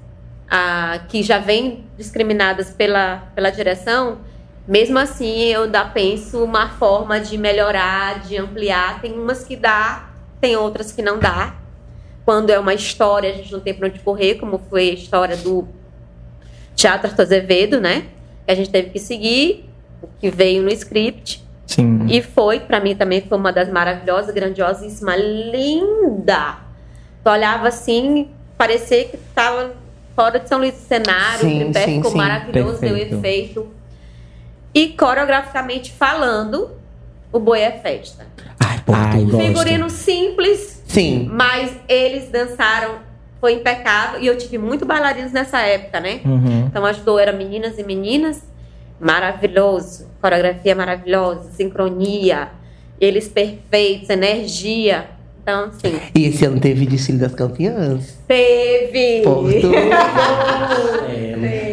ah, 0.55 0.99
que 1.09 1.23
já 1.23 1.39
vêm 1.39 1.83
discriminadas 1.97 2.69
pela, 2.69 3.23
pela 3.33 3.49
direção, 3.49 4.19
mesmo 4.67 4.99
assim 4.99 5.45
eu 5.45 5.63
ainda 5.63 5.83
penso 5.83 6.43
uma 6.43 6.69
forma 6.69 7.19
de 7.19 7.39
melhorar, 7.39 8.19
de 8.19 8.37
ampliar. 8.37 9.01
Tem 9.01 9.13
umas 9.13 9.43
que 9.43 9.55
dá, 9.55 10.11
tem 10.39 10.55
outras 10.55 10.91
que 10.91 11.01
não 11.01 11.17
dá. 11.17 11.55
Quando 12.23 12.51
é 12.51 12.59
uma 12.59 12.75
história, 12.75 13.31
a 13.31 13.33
gente 13.33 13.51
não 13.51 13.61
tem 13.61 13.73
pra 13.73 13.87
onde 13.87 13.99
correr, 14.01 14.35
como 14.35 14.59
foi 14.69 14.91
a 14.91 14.93
história 14.93 15.35
do 15.35 15.67
Teatro 16.75 17.07
Arthur 17.07 17.23
Azevedo, 17.23 17.81
né? 17.81 18.05
Que 18.45 18.51
a 18.51 18.55
gente 18.55 18.69
teve 18.69 18.91
que 18.91 18.99
seguir, 18.99 19.67
o 20.03 20.07
que 20.19 20.29
veio 20.29 20.61
no 20.61 20.69
script. 20.69 21.43
Sim. 21.65 22.05
E 22.07 22.21
foi, 22.21 22.59
pra 22.59 22.79
mim 22.79 22.95
também 22.95 23.21
foi 23.21 23.39
uma 23.39 23.51
das 23.51 23.69
maravilhosas, 23.69 24.31
grandiosíssima, 24.31 25.15
linda. 25.15 26.59
Tu 27.23 27.29
olhava 27.29 27.69
assim, 27.69 28.29
parecia 28.55 29.05
que 29.05 29.17
tava 29.33 29.81
fora 30.15 30.39
de 30.39 30.47
São 30.47 30.59
Luís 30.59 30.73
do 30.73 30.81
cenário, 30.81 31.39
Sim, 31.39 31.55
o 31.55 31.63
tripé 31.65 31.85
sim, 31.85 31.95
ficou 31.95 32.11
sim. 32.11 32.17
maravilhoso, 32.17 32.79
Perfeito. 32.79 33.09
deu 33.09 33.19
efeito. 33.19 33.67
E 34.73 34.89
coreograficamente 34.89 35.91
falando, 35.91 36.71
o 37.31 37.39
boi 37.39 37.59
é 37.61 37.71
festa. 37.71 38.25
Ai, 38.59 38.79
pô, 38.85 38.93
Ai, 38.95 39.23
gosto. 39.23 39.37
Figurino 39.45 39.89
simples, 39.89 40.83
Sim. 40.87 41.29
mas 41.31 41.71
eles 41.87 42.29
dançaram, 42.29 42.95
foi 43.39 43.53
impecável. 43.53 44.19
E 44.21 44.27
eu 44.27 44.37
tive 44.37 44.57
muito 44.57 44.85
bailarinos 44.85 45.31
nessa 45.31 45.59
época, 45.61 45.99
né? 45.99 46.21
Uhum. 46.25 46.65
Então 46.67 46.85
ajudou, 46.85 47.19
era 47.19 47.31
meninas 47.31 47.77
e 47.77 47.83
meninas. 47.83 48.41
Maravilhoso. 48.99 50.07
Coreografia 50.21 50.73
maravilhosa, 50.75 51.51
sincronia, 51.51 52.49
eles 52.99 53.27
perfeitos, 53.27 54.09
energia. 54.09 55.09
Então, 55.43 55.69
sim. 55.73 55.99
E 56.15 56.25
esse 56.27 56.45
ano 56.45 56.59
teve 56.59 56.85
desfile 56.85 57.17
das 57.17 57.35
campeãs. 57.35 58.17
Teve! 58.27 59.21
Por 59.23 59.51
tudo. 59.61 59.73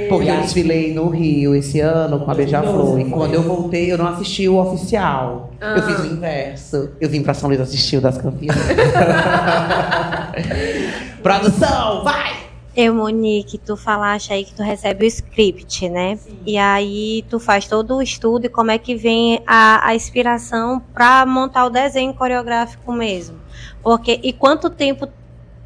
Porque 0.08 0.28
eu 0.28 0.40
desfilei 0.40 0.92
no 0.92 1.08
Rio 1.08 1.54
esse 1.54 1.78
ano 1.78 2.18
com 2.18 2.28
a 2.28 2.34
Beija-Flor. 2.34 2.98
E 3.00 3.04
quando 3.04 3.34
eu 3.34 3.42
voltei, 3.44 3.92
eu 3.92 3.96
não 3.96 4.08
assisti 4.08 4.48
o 4.48 4.56
oficial. 4.56 5.52
Eu 5.60 5.68
Ah. 5.68 5.82
fiz 5.82 6.00
o 6.00 6.06
inverso. 6.06 6.90
Eu 7.00 7.08
vim 7.08 7.22
pra 7.22 7.32
São 7.32 7.48
Luís 7.48 7.60
assistir 7.60 7.98
o 7.98 8.00
das 8.00 8.18
campeãs. 8.18 8.56
Produção, 11.22 12.02
vai! 12.02 12.40
Eu, 12.76 12.94
Monique, 12.94 13.58
tu 13.58 13.76
falaste 13.76 14.32
aí 14.32 14.44
que 14.44 14.54
tu 14.54 14.62
recebe 14.62 15.04
o 15.04 15.08
script, 15.08 15.88
né? 15.88 16.18
E 16.46 16.56
aí 16.56 17.24
tu 17.28 17.40
faz 17.40 17.66
todo 17.66 17.96
o 17.96 18.02
estudo 18.02 18.46
e 18.46 18.48
como 18.48 18.70
é 18.70 18.78
que 18.78 18.94
vem 18.94 19.42
a, 19.46 19.88
a 19.88 19.94
inspiração 19.94 20.80
para 20.94 21.26
montar 21.26 21.66
o 21.66 21.70
desenho 21.70 22.14
coreográfico 22.14 22.92
mesmo. 22.92 23.36
Porque 23.82 24.20
e 24.22 24.32
quanto 24.32 24.70
tempo 24.70 25.08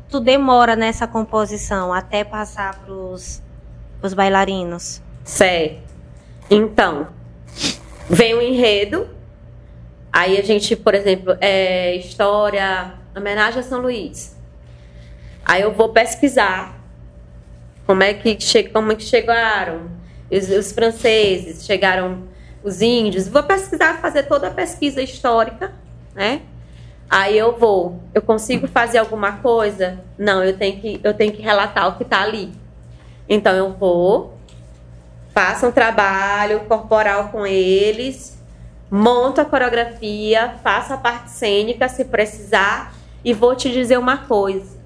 tu 0.08 0.20
demora 0.20 0.76
nessa 0.76 1.06
composição 1.06 1.92
até 1.92 2.22
passar 2.24 2.78
pros, 2.84 3.42
pros 4.00 4.14
bailarinos? 4.14 5.02
Certo. 5.24 5.82
Então, 6.50 7.08
vem 8.08 8.34
o 8.34 8.42
enredo. 8.42 9.08
Aí 10.12 10.38
a 10.38 10.42
gente, 10.42 10.76
por 10.76 10.94
exemplo, 10.94 11.36
é 11.40 11.96
história, 11.96 12.94
homenagem 13.16 13.60
a 13.60 13.62
São 13.62 13.80
Luís. 13.80 14.36
Aí 15.44 15.62
eu 15.62 15.72
vou 15.72 15.88
pesquisar 15.88 16.78
como 17.86 18.02
é 18.02 18.14
que, 18.14 18.40
che 18.40 18.64
como 18.64 18.92
é 18.92 18.94
que 18.94 19.02
chegaram 19.02 19.90
os, 20.30 20.48
os 20.48 20.72
franceses, 20.72 21.64
chegaram 21.64 22.22
os 22.62 22.80
índios. 22.80 23.28
Vou 23.28 23.42
pesquisar, 23.42 24.00
fazer 24.00 24.24
toda 24.24 24.48
a 24.48 24.50
pesquisa 24.50 25.02
histórica, 25.02 25.72
né? 26.14 26.42
Aí 27.08 27.36
eu 27.38 27.56
vou, 27.56 28.00
eu 28.12 28.22
consigo 28.22 28.66
fazer 28.66 28.98
alguma 28.98 29.32
coisa? 29.32 29.98
Não, 30.18 30.42
eu 30.42 30.56
tenho 30.56 30.80
que, 30.80 31.00
eu 31.04 31.14
tenho 31.14 31.32
que 31.32 31.42
relatar 31.42 31.88
o 31.88 31.96
que 31.96 32.02
está 32.02 32.22
ali. 32.22 32.52
Então 33.28 33.54
eu 33.54 33.72
vou, 33.72 34.38
faço 35.32 35.66
um 35.66 35.72
trabalho 35.72 36.60
corporal 36.60 37.28
com 37.28 37.46
eles, 37.46 38.38
monto 38.90 39.40
a 39.40 39.44
coreografia, 39.44 40.54
faço 40.62 40.92
a 40.92 40.96
parte 40.96 41.30
cênica 41.30 41.88
se 41.88 42.04
precisar 42.04 42.94
e 43.24 43.32
vou 43.32 43.54
te 43.54 43.70
dizer 43.70 43.98
uma 43.98 44.18
coisa. 44.18 44.76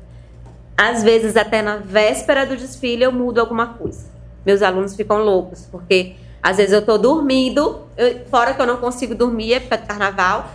Às 0.76 1.02
vezes 1.02 1.36
até 1.36 1.60
na 1.60 1.76
véspera 1.76 2.46
do 2.46 2.56
desfile 2.56 3.02
eu 3.02 3.12
mudo 3.12 3.40
alguma 3.40 3.66
coisa. 3.74 4.06
Meus 4.46 4.62
alunos 4.62 4.94
ficam 4.94 5.18
loucos 5.18 5.66
porque 5.70 6.14
às 6.42 6.56
vezes 6.56 6.72
eu 6.72 6.82
tô 6.82 6.96
dormindo, 6.96 7.86
eu- 7.96 8.24
fora 8.30 8.54
que 8.54 8.62
eu 8.62 8.66
não 8.66 8.76
consigo 8.76 9.14
dormir 9.14 9.52
é 9.52 9.56
época 9.56 9.76
de 9.78 9.86
carnaval. 9.86 10.50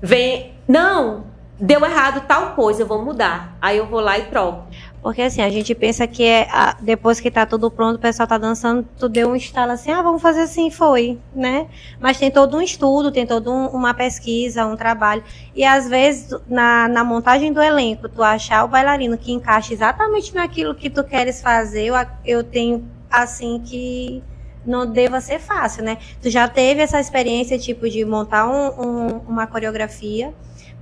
Vem, 0.00 0.53
não, 0.66 1.24
deu 1.58 1.84
errado 1.84 2.26
tal 2.26 2.54
coisa, 2.54 2.82
eu 2.82 2.86
vou 2.86 3.04
mudar. 3.04 3.56
Aí 3.60 3.78
eu 3.78 3.86
vou 3.86 4.00
lá 4.00 4.18
e 4.18 4.24
troco. 4.26 4.64
Porque 5.02 5.20
assim, 5.20 5.42
a 5.42 5.50
gente 5.50 5.74
pensa 5.74 6.06
que 6.06 6.24
é 6.24 6.48
a- 6.50 6.76
depois 6.80 7.20
que 7.20 7.30
tá 7.30 7.44
tudo 7.44 7.70
pronto, 7.70 7.96
o 7.96 7.98
pessoal 7.98 8.26
tá 8.26 8.38
dançando, 8.38 8.88
tu 8.98 9.06
deu 9.06 9.28
um 9.28 9.36
estalo 9.36 9.72
assim, 9.72 9.90
ah, 9.92 10.00
vamos 10.00 10.22
fazer 10.22 10.40
assim, 10.40 10.70
foi, 10.70 11.18
né? 11.34 11.66
Mas 12.00 12.18
tem 12.18 12.30
todo 12.30 12.56
um 12.56 12.62
estudo, 12.62 13.12
tem 13.12 13.26
toda 13.26 13.50
um- 13.50 13.66
uma 13.68 13.92
pesquisa, 13.92 14.64
um 14.64 14.76
trabalho. 14.76 15.22
E 15.54 15.62
às 15.62 15.86
vezes, 15.90 16.30
na, 16.48 16.88
na 16.88 17.04
montagem 17.04 17.52
do 17.52 17.60
elenco, 17.60 18.08
tu 18.08 18.22
achar 18.22 18.64
o 18.64 18.68
bailarino 18.68 19.18
que 19.18 19.30
encaixa 19.30 19.74
exatamente 19.74 20.34
naquilo 20.34 20.74
que 20.74 20.88
tu 20.88 21.04
queres 21.04 21.42
fazer, 21.42 21.84
eu, 21.84 21.94
eu 22.24 22.42
tenho 22.42 22.88
assim 23.10 23.60
que 23.62 24.22
não 24.64 24.86
deva 24.86 25.20
ser 25.20 25.38
fácil, 25.38 25.84
né? 25.84 25.98
Tu 26.22 26.30
já 26.30 26.48
teve 26.48 26.80
essa 26.80 26.98
experiência, 26.98 27.58
tipo, 27.58 27.88
de 27.90 28.02
montar 28.06 28.48
um- 28.48 28.80
um- 28.80 29.18
uma 29.28 29.46
coreografia 29.46 30.32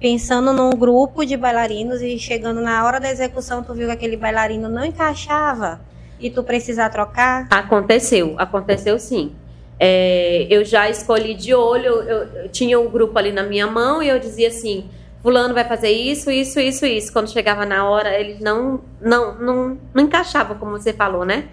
pensando 0.03 0.53
num 0.53 0.70
grupo 0.70 1.24
de 1.24 1.36
bailarinos 1.36 2.03
e 2.03 2.18
chegando 2.18 2.61
na 2.61 2.84
hora 2.84 2.98
da 2.98 3.09
execução, 3.09 3.62
tu 3.62 3.72
viu 3.72 3.86
que 3.86 3.92
aquele 3.92 4.16
bailarino 4.16 4.68
não 4.68 4.84
encaixava 4.84 5.80
e 6.18 6.28
tu 6.28 6.42
precisar 6.42 6.90
trocar? 6.90 7.46
Aconteceu, 7.48 8.34
aconteceu 8.36 8.98
sim. 8.98 9.32
É, 9.78 10.48
eu 10.50 10.64
já 10.64 10.90
escolhi 10.90 11.34
de 11.34 11.55
olho, 11.55 12.03
eu, 12.03 12.22
eu 12.24 12.48
tinha 12.48 12.80
um 12.80 12.90
grupo 12.90 13.16
ali 13.16 13.30
na 13.30 13.44
minha 13.44 13.68
mão 13.68 14.03
e 14.03 14.09
eu 14.09 14.18
dizia 14.18 14.48
assim: 14.48 14.90
Fulano 15.22 15.55
vai 15.55 15.64
fazer 15.64 15.90
isso, 15.90 16.32
isso, 16.32 16.59
isso, 16.59 16.84
isso. 16.84 17.12
Quando 17.12 17.30
chegava 17.30 17.64
na 17.64 17.88
hora, 17.88 18.18
eles 18.18 18.40
não, 18.40 18.80
não, 19.00 19.38
não, 19.38 19.78
não 19.94 20.03
encaixavam, 20.03 20.59
como 20.59 20.72
você 20.72 20.92
falou, 20.92 21.24
né? 21.24 21.44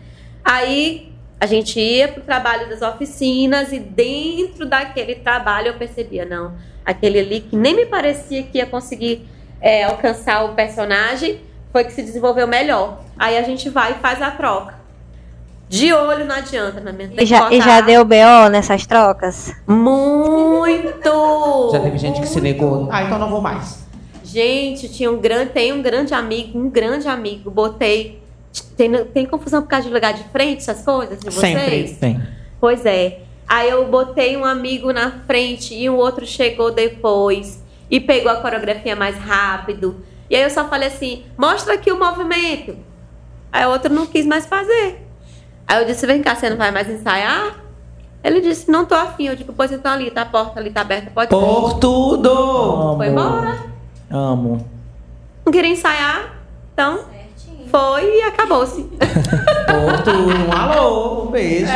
Aí 0.44 1.14
a 1.40 1.46
gente 1.46 1.80
ia 1.80 2.08
pro 2.08 2.22
trabalho 2.24 2.68
das 2.68 2.82
oficinas 2.82 3.72
e 3.72 3.80
dentro 3.80 4.66
daquele 4.66 5.16
trabalho 5.16 5.68
eu 5.68 5.74
percebia: 5.76 6.26
não, 6.26 6.56
aquele 6.90 7.20
ali 7.20 7.42
que 7.42 7.56
nem 7.56 7.76
me 7.76 7.86
parecia 7.86 8.44
que 8.44 8.58
ia 8.58 8.66
conseguir 8.66 9.28
é, 9.62 9.84
alcançar 9.84 10.44
o 10.46 10.56
personagem 10.56 11.40
foi 11.72 11.84
que 11.84 11.92
se 11.92 12.02
desenvolveu 12.02 12.48
melhor. 12.48 13.02
Aí 13.18 13.38
a 13.38 13.44
gente 13.44 13.70
vai 13.70 13.92
e 13.92 13.96
faz 13.96 14.22
a 14.22 14.32
troca. 14.32 14.80
De 15.68 15.94
olho 15.94 16.26
não 16.26 16.36
adianta, 16.36 16.82
na 16.82 16.92
minha 16.92 17.12
E 17.16 17.26
já, 17.28 17.54
e 17.54 17.62
já 17.62 17.80
deu 17.80 18.04
BO 18.04 18.50
nessas 18.52 18.88
trocas? 18.88 19.54
Muito! 19.68 21.70
Já 21.72 21.80
teve 21.80 22.00
gente 22.00 22.20
que 22.20 22.28
se 22.28 22.42
negou. 22.42 22.90
Ah, 22.92 23.04
então 23.04 23.20
não 23.20 23.30
vou 23.30 23.40
mais. 23.40 23.88
Gente, 24.24 24.90
tinha 24.90 25.12
um 25.12 25.20
grande, 25.20 25.52
tem 25.52 25.72
um 25.72 25.84
grande 25.84 26.16
amigo, 26.16 26.58
um 26.58 26.70
grande 26.70 27.08
amigo. 27.08 27.52
Botei. 27.52 28.20
Tem, 28.76 28.92
tem 29.06 29.26
confusão 29.28 29.62
por 29.62 29.68
causa 29.68 29.88
de 29.88 29.94
lugar 29.94 30.14
de 30.14 30.24
frente, 30.30 30.62
essas 30.62 30.84
coisas 30.84 31.20
de 31.20 31.30
vocês? 31.30 31.54
Sempre. 31.54 31.98
Tem. 32.00 32.22
Pois 32.60 32.84
é. 32.84 33.29
Aí 33.50 33.68
eu 33.68 33.88
botei 33.88 34.38
um 34.38 34.46
amigo 34.46 34.94
na 34.94 35.10
frente 35.26 35.74
e 35.74 35.90
o 35.90 35.96
outro 35.96 36.24
chegou 36.24 36.70
depois 36.70 37.60
e 37.90 38.00
pegou 38.00 38.32
a 38.32 38.36
coreografia 38.36 38.96
mais 38.96 39.18
rápido. 39.18 40.06
E 40.30 40.36
aí 40.36 40.44
eu 40.44 40.52
só 40.52 40.68
falei 40.68 40.88
assim: 40.88 41.24
mostra 41.36 41.74
aqui 41.74 41.92
o 41.92 41.98
movimento. 41.98 42.78
Aí 43.52 43.66
o 43.66 43.70
outro 43.72 43.92
não 43.92 44.06
quis 44.06 44.28
mais 44.28 44.46
fazer. 44.46 45.04
Aí 45.68 45.82
eu 45.82 45.88
disse: 45.88 46.06
vem 46.06 46.22
cá, 46.22 46.36
você 46.36 46.48
não 46.48 46.58
vai 46.58 46.70
mais 46.70 46.88
ensaiar? 46.88 47.56
Ele 48.24 48.40
disse: 48.40 48.70
não 48.70 48.86
tô 48.86 48.94
afim. 48.94 49.26
Eu 49.26 49.36
digo: 49.36 49.52
pois 49.52 49.72
então 49.72 49.92
ali, 49.92 50.12
tá 50.12 50.22
a 50.22 50.26
porta 50.28 50.60
ali, 50.60 50.70
tá 50.70 50.82
aberta, 50.82 51.10
pode. 51.10 51.32
Por 51.32 51.80
tudo! 51.80 52.30
Amo. 52.30 52.98
Foi 52.98 53.08
embora. 53.08 53.60
Amo. 54.12 54.70
Não 55.44 55.52
queria 55.52 55.72
ensaiar, 55.72 56.36
então 56.72 57.06
foi 57.72 58.18
e 58.18 58.22
acabou-se. 58.22 58.84
Por 59.66 60.04
tudo. 60.04 60.36
Um 60.48 60.54
alô, 60.54 61.24
um 61.24 61.32
beijo. 61.32 61.72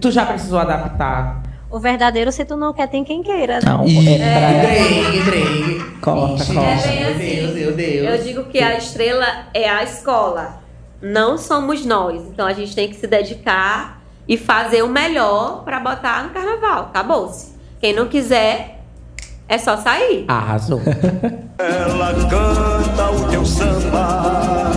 Tu 0.00 0.10
já 0.10 0.26
precisou 0.26 0.58
adaptar? 0.58 1.42
O 1.70 1.78
verdadeiro, 1.78 2.32
se 2.32 2.44
tu 2.44 2.56
não 2.56 2.72
quer, 2.72 2.88
tem 2.88 3.04
quem 3.04 3.22
queira. 3.22 3.54
né? 3.54 3.60
Não, 3.64 3.86
Ih, 3.86 4.20
é, 4.20 4.60
Drake, 4.62 5.20
Drake. 5.22 6.00
Corta, 6.00 6.44
corta. 6.46 6.60
É 6.88 6.88
bem 6.88 7.04
assim. 7.04 7.18
Deus, 7.18 7.54
meu 7.54 7.72
Deus. 7.76 8.08
Eu 8.08 8.24
digo 8.24 8.44
que 8.44 8.58
a 8.58 8.76
estrela 8.76 9.26
é 9.54 9.68
a 9.68 9.82
escola, 9.84 10.60
não 11.00 11.38
somos 11.38 11.84
nós. 11.86 12.20
Então 12.22 12.46
a 12.46 12.52
gente 12.52 12.74
tem 12.74 12.88
que 12.88 12.96
se 12.96 13.06
dedicar 13.06 14.00
e 14.28 14.36
fazer 14.36 14.82
o 14.82 14.88
melhor 14.88 15.62
para 15.64 15.78
botar 15.78 16.24
no 16.24 16.30
carnaval. 16.30 16.86
Acabou-se. 16.90 17.52
Quem 17.80 17.94
não 17.94 18.06
quiser, 18.08 18.80
é 19.48 19.56
só 19.56 19.76
sair. 19.76 20.24
Arrasou. 20.28 20.80
Ela 21.58 22.14
canta 22.28 23.10
o 23.10 23.28
teu 23.30 23.44
samba, 23.46 24.72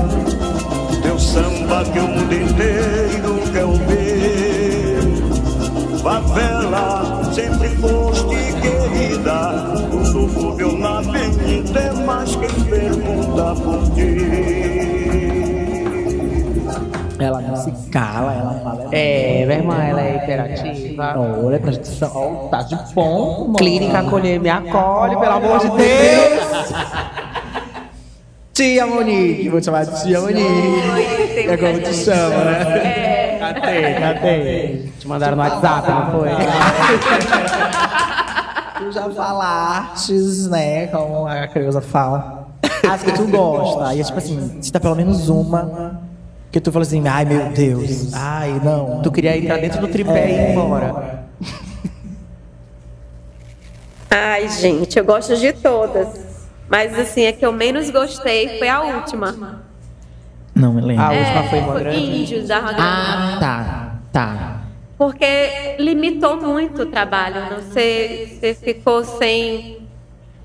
teu 1.02 1.18
samba 1.18 1.84
que 1.92 2.00
o 2.00 2.08
mundo 2.08 2.34
inteiro 2.34 3.03
Favela 6.04 7.24
sempre 7.34 7.70
foste 7.78 8.36
querida, 8.62 9.74
o 9.90 10.06
subúrbio 10.06 10.78
na 10.78 11.00
avenida 11.00 11.80
é 11.80 11.94
mais 11.94 12.36
quem 12.36 12.50
pergunta 12.66 13.56
por 13.62 13.90
ti. 13.96 14.18
Ela 17.18 17.40
não 17.40 17.56
se 17.56 17.72
cala, 17.90 18.34
ela 18.34 18.54
fala. 18.62 18.90
É, 18.92 19.46
minha 19.46 19.60
irmã, 19.60 19.82
ela 19.82 20.02
é 20.02 20.16
imperativa. 20.18 21.16
Olha, 21.42 21.58
presta 21.58 21.82
atenção. 21.82 22.12
Ó, 22.14 22.48
tá 22.50 22.64
de 22.64 22.78
bom, 22.94 23.40
mano. 23.46 23.54
Clínica 23.54 24.00
acolher, 24.00 24.42
me 24.42 24.50
acolhe, 24.50 25.16
pelo 25.16 25.32
amor 25.32 25.60
de 25.60 25.70
Deus. 25.70 26.74
Tia 28.54 28.86
Monique, 28.86 29.48
vou 29.48 29.62
te 29.62 29.66
chamar 29.66 29.86
de 29.86 30.04
Tia 30.04 30.20
Monique. 30.20 31.48
É 31.48 31.56
como 31.56 31.80
te 31.80 31.94
chama, 31.94 32.44
né? 32.44 33.03
Catei, 33.44 33.94
catei. 33.96 34.94
Te 34.98 35.08
mandaram 35.08 35.36
no 35.36 35.44
WhatsApp, 35.44 35.92
não 35.92 36.12
foi? 36.12 36.30
Tu 38.78 38.92
já 38.92 39.10
falastes, 39.10 40.48
né? 40.48 40.88
Como 40.88 41.28
a 41.28 41.46
Creuza 41.48 41.82
fala. 41.82 42.48
As 42.90 43.04
que 43.04 43.12
tu 43.12 43.28
gosta. 43.28 43.88
Aí 43.88 44.00
é 44.00 44.04
tipo 44.04 44.18
assim, 44.18 44.62
cita 44.62 44.80
pelo 44.80 44.96
menos 44.96 45.28
uma 45.28 46.02
que 46.52 46.62
tu 46.62 46.72
fala 46.72 46.84
assim, 46.84 47.06
ai 47.08 47.26
meu 47.26 47.50
Deus, 47.50 48.14
ai 48.14 48.62
não. 48.64 49.02
Tu 49.02 49.12
queria 49.12 49.38
entrar 49.38 49.58
dentro 49.58 49.82
do 49.82 49.88
tripé 49.90 50.30
e 50.30 50.34
ir 50.34 50.52
embora. 50.52 51.26
Ai, 54.10 54.48
gente, 54.48 54.98
eu 54.98 55.04
gosto 55.04 55.36
de 55.36 55.52
todas. 55.52 56.08
Mas 56.70 56.98
assim, 56.98 57.28
a 57.28 57.34
que 57.34 57.46
eu 57.46 57.52
menos 57.52 57.90
gostei 57.90 58.58
foi 58.58 58.70
a 58.70 58.82
última. 58.82 59.63
Não 60.56 60.74
me 60.74 60.82
lembro. 60.82 61.04
A 61.04 61.12
última 61.12 61.40
É, 61.40 61.50
foi 61.50 61.60
uma 61.60 61.80
grande. 61.80 62.00
Índios 62.00 62.48
da 62.48 62.60
Roda 62.60 62.76
Ah, 62.80 63.38
tá. 63.40 64.00
Tá. 64.12 64.62
Porque 64.98 65.76
limitou 65.80 66.38
muito 66.38 66.84
o 66.84 66.86
trabalho. 66.86 67.42
Não 67.50 67.62
sei, 67.72 68.28
você 68.40 68.54
ficou 68.54 69.04
sem. 69.04 69.80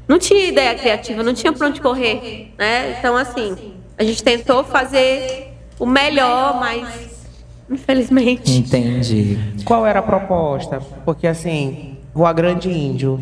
Não 0.06 0.18
tinha 0.18 0.46
ideia 0.46 0.74
criativa, 0.74 1.22
não 1.22 1.34
tinha 1.34 1.52
pra 1.52 1.66
onde 1.68 1.80
correr. 1.80 2.52
Né? 2.58 2.96
Então, 2.98 3.14
assim, 3.14 3.54
a 3.98 4.02
gente 4.02 4.22
tentou 4.22 4.64
fazer 4.64 5.52
o 5.78 5.84
melhor, 5.84 6.58
mas 6.58 7.26
infelizmente. 7.70 8.50
Entendi. 8.56 9.38
Qual 9.64 9.86
era 9.86 9.98
a 9.98 10.02
proposta? 10.02 10.80
Porque 11.04 11.26
assim, 11.26 11.98
Rua 12.14 12.32
Grande 12.32 12.70
Índio. 12.70 13.20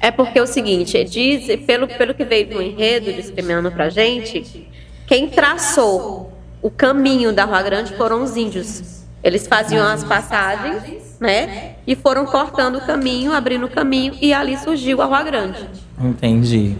É 0.00 0.10
porque 0.10 0.38
é 0.38 0.42
o 0.42 0.46
seguinte, 0.46 1.02
diz, 1.04 1.44
pelo, 1.66 1.88
pelo 1.88 2.14
que 2.14 2.24
veio 2.24 2.54
no 2.54 2.62
enredo 2.62 3.12
discriminando 3.12 3.70
pra 3.72 3.90
gente, 3.90 4.68
quem 5.08 5.26
traçou 5.26 6.30
o 6.62 6.70
caminho 6.70 7.32
da 7.32 7.46
Rua 7.46 7.62
Grande 7.62 7.94
foram 7.94 8.22
os 8.22 8.36
índios. 8.36 9.04
Eles 9.24 9.46
faziam 9.46 9.84
as 9.86 10.04
passagens, 10.04 11.16
né? 11.18 11.76
E 11.86 11.96
foram 11.96 12.26
cortando 12.26 12.76
o 12.76 12.80
caminho, 12.82 13.32
abrindo 13.32 13.64
o 13.64 13.70
caminho, 13.70 14.14
e 14.20 14.34
ali 14.34 14.56
surgiu 14.58 15.00
a 15.00 15.06
Rua 15.06 15.22
Grande. 15.22 15.66
Entendi. 15.98 16.76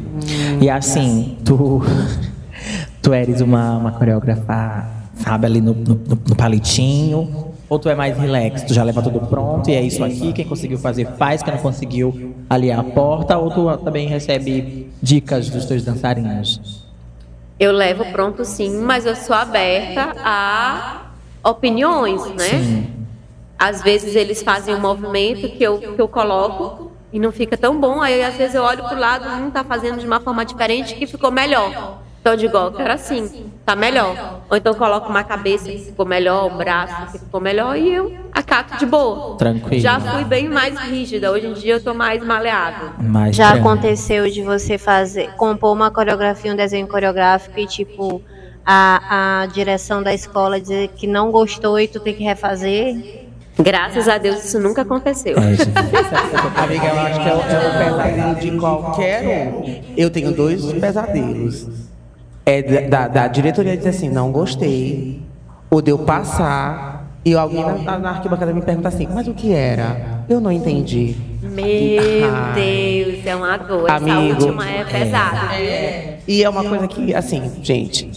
E 0.61 0.69
assim, 0.69 1.39
tu, 1.43 1.81
tu 3.01 3.15
eres 3.15 3.41
uma, 3.41 3.79
uma 3.79 3.93
coreógrafa, 3.93 4.87
sabe, 5.15 5.47
ali 5.47 5.63
no, 5.63 5.73
no, 5.73 5.95
no 5.95 6.37
palitinho? 6.37 7.55
Ou 7.67 7.79
tu 7.79 7.89
é 7.89 7.95
mais 7.95 8.17
relax? 8.19 8.63
Tu 8.63 8.75
já 8.75 8.83
leva 8.83 9.03
tudo 9.03 9.21
pronto 9.21 9.71
e 9.71 9.75
é 9.75 9.83
isso 9.83 10.05
aqui, 10.05 10.35
quem 10.35 10.47
conseguiu 10.47 10.79
fazer 10.79 11.07
faz, 11.17 11.43
quem 11.43 11.55
não 11.55 11.61
conseguiu 11.61 12.35
ali 12.49 12.69
é 12.69 12.75
a 12.75 12.85
porta? 12.85 13.39
Ou 13.39 13.51
tu 13.51 13.85
também 13.85 14.07
recebe 14.07 14.91
dicas 15.03 15.49
dos 15.49 15.65
teus 15.65 15.83
dançarinos? 15.83 16.88
Eu 17.59 17.73
levo 17.73 18.05
pronto 18.07 18.45
sim, 18.45 18.81
mas 18.81 19.05
eu 19.05 19.17
sou 19.17 19.35
aberta 19.35 20.15
a 20.25 21.07
opiniões, 21.43 22.25
né? 22.35 22.87
Às 23.59 23.83
vezes 23.83 24.15
eles 24.15 24.43
fazem 24.43 24.75
um 24.75 24.81
movimento 24.81 25.49
que 25.49 25.65
eu, 25.65 25.79
que 25.79 26.01
eu 26.01 26.07
coloco 26.07 26.93
e 27.13 27.19
não 27.19 27.33
fica 27.33 27.57
tão 27.57 27.81
bom. 27.81 28.01
Aí 28.01 28.23
às 28.23 28.37
vezes 28.37 28.55
eu 28.55 28.63
olho 28.63 28.85
pro 28.85 28.99
lado, 28.99 29.29
um 29.29 29.51
tá 29.51 29.65
fazendo 29.65 29.99
de 29.99 30.07
uma 30.07 30.21
forma 30.21 30.45
diferente 30.45 30.95
que 30.95 31.07
ficou 31.07 31.33
melhor. 31.33 32.03
Então 32.21 32.33
eu 32.33 32.37
digo, 32.37 32.57
ó, 32.59 32.67
eu 32.67 32.73
quero 32.73 32.93
assim, 32.93 33.51
tá 33.65 33.77
melhor. 33.77 34.43
Ou 34.51 34.57
então 34.57 34.73
eu 34.73 34.79
coloco 34.79 35.09
uma 35.09 35.25
cabeça 35.25 35.71
que 35.71 35.79
ficou 35.79 36.05
melhor, 36.05 36.53
um 36.53 36.57
braço 36.57 37.13
que 37.13 37.19
ficou 37.19 37.41
melhor 37.41 37.77
e 37.77 37.95
eu 37.95 38.15
acato 38.33 38.77
de 38.77 38.87
boa. 38.87 39.37
Tranquilo. 39.37 39.81
Já 39.81 40.01
fui 40.01 40.25
bem 40.25 40.49
mais 40.49 40.79
rígida, 40.79 41.31
hoje 41.31 41.47
em 41.47 41.53
dia 41.53 41.75
eu 41.75 41.83
tô 41.83 41.95
mais 41.95 42.23
maleável. 42.25 42.91
Mais 42.99 43.35
Já 43.35 43.53
tranquilo. 43.53 43.69
aconteceu 43.69 44.31
de 44.31 44.43
você 44.43 44.77
fazer, 44.77 45.31
compor 45.37 45.73
uma 45.73 45.91
coreografia, 45.91 46.53
um 46.53 46.57
desenho 46.57 46.87
coreográfico 46.87 47.59
e 47.59 47.67
tipo 47.67 48.21
a, 48.65 49.43
a 49.43 49.47
direção 49.47 50.03
da 50.03 50.13
escola 50.13 50.61
dizer 50.61 50.89
que 50.89 51.07
não 51.07 51.31
gostou 51.31 51.79
e 51.81 51.89
tu 51.89 52.01
tem 52.01 52.15
que 52.15 52.25
refazer? 52.25 53.27
Graças 53.59 54.09
a 54.09 54.19
Deus 54.19 54.45
isso 54.45 54.59
nunca 54.61 54.83
aconteceu. 54.83 55.37
É, 55.37 55.55
gente. 55.55 55.71
Amiga, 56.57 56.87
eu 56.87 57.01
acho 57.01 57.21
que 57.21 57.29
é 57.29 57.33
é 57.33 57.35
o 57.35 57.43
pesadelo 57.79 58.35
de 58.35 58.59
qualquer 58.59 59.23
um. 59.27 59.83
Eu 59.97 60.11
tenho 60.11 60.33
dois 60.33 60.73
pesadelos. 60.75 61.88
É 62.51 62.63
da, 62.89 63.09
da, 63.09 63.27
diretoria 63.29 63.77
dizer 63.77 63.91
assim, 63.91 64.09
não 64.09 64.33
gostei. 64.33 65.21
Ou 65.71 65.83
de 65.83 65.91
eu 65.91 65.99
passar 65.99 67.07
e 67.23 67.35
alguém 67.35 67.63
na, 67.85 67.99
na, 67.99 68.11
arquibancada 68.11 68.55
me 68.55 68.63
pergunta 68.63 68.89
assim, 68.89 69.07
mas 69.13 69.29
o 69.29 69.35
que 69.35 69.53
era? 69.53 70.25
Eu 70.31 70.41
não 70.41 70.51
entendi. 70.51 71.15
Meu 71.43 72.25
Ah. 72.33 72.53
Deus, 72.55 73.27
é 73.27 73.37
uma 73.37 73.57
dor. 73.59 73.85
Essa 73.85 73.97
Amigo. 73.97 74.45
última 74.45 74.67
é 74.67 74.85
pesada. 74.85 75.41
E 76.27 76.43
é 76.43 76.49
uma 76.49 76.65
coisa 76.65 76.89
que, 76.89 77.15
assim, 77.15 77.53
gente, 77.63 78.11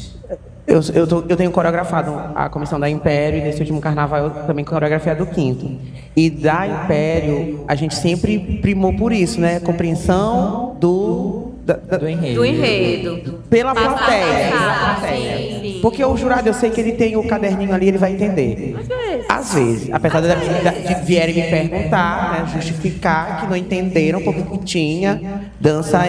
eu, 0.66 0.80
eu, 0.94 1.06
tô- 1.06 1.24
eu 1.28 1.36
tenho 1.36 1.52
coreografado 1.52 2.14
a 2.34 2.48
comissão 2.48 2.80
da 2.80 2.90
Império 2.90 3.38
e 3.40 3.42
nesse 3.42 3.60
último 3.60 3.82
carnaval 3.82 4.20
eu 4.24 4.30
também 4.48 4.64
coreografei 4.64 5.12
a 5.12 5.16
do 5.16 5.26
quinto. 5.26 5.70
E 6.16 6.30
da 6.30 6.66
Império, 6.66 7.66
a 7.68 7.76
gente 7.76 7.96
sempre 7.96 8.60
primou 8.62 8.94
por 8.94 9.12
isso, 9.12 9.42
né? 9.42 9.60
Compreensão 9.60 10.78
do. 10.80 11.51
Da- 11.66 11.76
da- 11.76 11.98
Do 11.98 12.08
enredo. 12.10 12.36
Do 12.36 12.46
enredo. 12.46 13.40
pela 13.50 13.74
Passar, 13.74 13.90
plateia. 13.98 14.52
pela 14.52 14.74
plateia. 14.74 15.38
sim, 15.38 15.60
sim. 15.62 15.80
Porque 15.82 16.04
o 16.04 16.16
jurado, 16.18 16.48
eu 16.48 16.54
sei 16.54 16.70
que 16.70 16.80
ele 16.82 16.92
tem 16.94 17.16
o 17.18 17.24
caderninho 17.28 17.74
ali, 17.74 17.88
ele 17.88 17.98
vai 17.98 18.14
entender. 18.14 18.76
Às 18.80 18.88
vezes. 18.88 19.26
Às 19.30 19.54
vezes, 19.54 19.90
apesar 19.92 20.22
de, 20.22 20.28
de, 20.28 20.88
de 20.96 21.02
vierem 21.06 21.36
me 21.36 21.44
perguntar, 21.50 22.32
né, 22.34 22.52
justificar 22.54 23.42
que 23.42 23.48
não 23.48 23.56
entenderam 23.56 24.22
porque 24.22 24.42
que 24.44 24.58
tinha 24.60 25.50
dança 25.60 26.00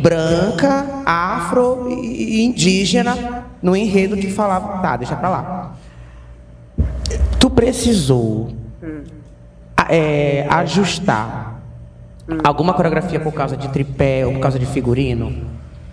branca, 0.00 1.02
afro 1.06 1.88
e 1.90 2.44
indígena 2.44 3.44
no 3.62 3.76
enredo 3.76 4.16
que 4.16 4.28
falava, 4.30 4.78
tá, 4.78 4.96
deixa 4.96 5.14
pra 5.16 5.28
lá. 5.28 5.76
Tu 7.38 7.50
precisou 7.50 8.50
a- 9.76 9.86
é, 9.94 10.46
ajustar 10.48 11.51
alguma 12.44 12.74
coreografia 12.74 13.20
por 13.20 13.32
causa 13.32 13.56
de 13.56 13.68
tripé 13.68 14.26
ou 14.26 14.32
por 14.34 14.40
causa 14.40 14.58
de 14.58 14.66
figurino? 14.66 15.50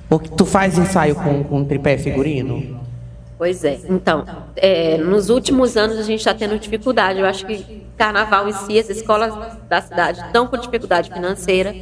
Ou 0.09 0.19
que 0.19 0.31
tu 0.31 0.45
faz 0.45 0.77
ensaio 0.77 1.15
com, 1.15 1.43
com 1.43 1.63
tripé 1.63 1.95
e 1.95 1.97
figurino? 1.97 2.79
Pois 3.37 3.63
é. 3.63 3.79
Então, 3.87 4.25
é, 4.55 4.97
nos 4.97 5.29
últimos 5.29 5.77
anos 5.77 5.97
a 5.97 6.03
gente 6.03 6.19
está 6.19 6.33
tendo 6.33 6.59
dificuldade. 6.59 7.19
Eu 7.19 7.25
acho 7.25 7.45
que 7.45 7.85
carnaval 7.95 8.49
em 8.49 8.53
si, 8.53 8.77
as 8.77 8.89
escolas 8.89 9.33
da 9.67 9.81
cidade 9.81 10.19
estão 10.21 10.47
com 10.47 10.57
dificuldade 10.57 11.11
financeira, 11.11 11.75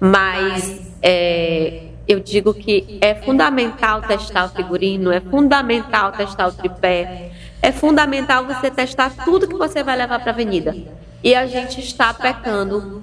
mas 0.00 0.92
é, 1.02 1.84
eu 2.06 2.20
digo 2.20 2.52
que 2.52 2.98
é 3.00 3.14
fundamental 3.14 4.02
testar 4.02 4.46
o 4.46 4.48
figurino, 4.50 5.10
é 5.10 5.20
fundamental 5.20 6.12
testar 6.12 6.48
o 6.48 6.52
tripé, 6.52 7.30
é 7.62 7.72
fundamental 7.72 8.44
você 8.44 8.70
testar 8.70 9.10
tudo 9.24 9.48
que 9.48 9.56
você 9.56 9.82
vai 9.82 9.96
levar 9.96 10.18
para 10.20 10.32
a 10.32 10.34
avenida. 10.34 10.76
E 11.22 11.34
a 11.34 11.46
gente 11.46 11.80
está 11.80 12.12
pecando 12.12 13.02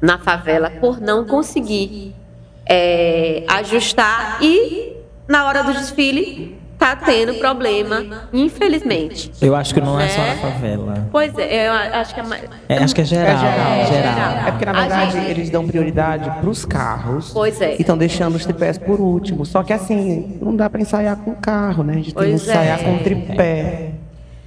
na 0.00 0.18
favela 0.18 0.70
por 0.80 1.00
não 1.00 1.24
conseguir 1.24 2.14
é, 2.66 3.44
ajustar 3.48 4.38
e 4.42 4.96
na 5.26 5.46
hora 5.46 5.62
do 5.64 5.72
desfile 5.72 6.56
tá 6.78 6.94
tendo 6.94 7.34
problema, 7.34 8.28
infelizmente. 8.32 9.32
Eu 9.42 9.56
acho 9.56 9.74
que 9.74 9.80
não 9.80 9.98
é 9.98 10.08
só 10.08 10.20
na 10.20 10.26
Né? 10.28 10.36
favela. 10.36 11.08
Pois 11.10 11.36
é, 11.36 11.66
eu 11.66 11.72
acho 11.72 12.14
que 12.14 12.20
é 12.20 12.22
mais. 12.22 12.44
É, 12.68 12.78
acho 12.78 12.94
que 12.94 13.00
é 13.00 13.04
geral. 13.04 13.34
É 13.34 13.36
geral. 13.86 13.86
geral. 13.86 14.46
É 14.46 14.50
porque, 14.52 14.64
na 14.64 14.72
verdade, 14.72 15.12
gente- 15.12 15.30
eles 15.30 15.50
dão 15.50 15.66
prioridade 15.66 16.30
pros 16.40 16.64
carros. 16.64 17.32
Pois 17.32 17.60
é. 17.60 17.74
E 17.74 17.80
estão 17.80 17.98
deixando 17.98 18.36
os 18.36 18.44
tripés 18.44 18.78
por 18.78 19.00
último. 19.00 19.44
Só 19.44 19.64
que, 19.64 19.72
assim, 19.72 20.38
não 20.40 20.54
dá 20.54 20.70
pra 20.70 20.80
ensaiar 20.80 21.16
com 21.16 21.34
carro, 21.34 21.82
né? 21.82 21.94
A 21.94 21.96
gente 21.96 22.14
tem 22.14 22.24
que 22.24 22.30
Pois 22.30 22.42
ensaiar 22.42 22.80
é. 22.80 22.84
com 22.84 22.98
tripé. 22.98 23.90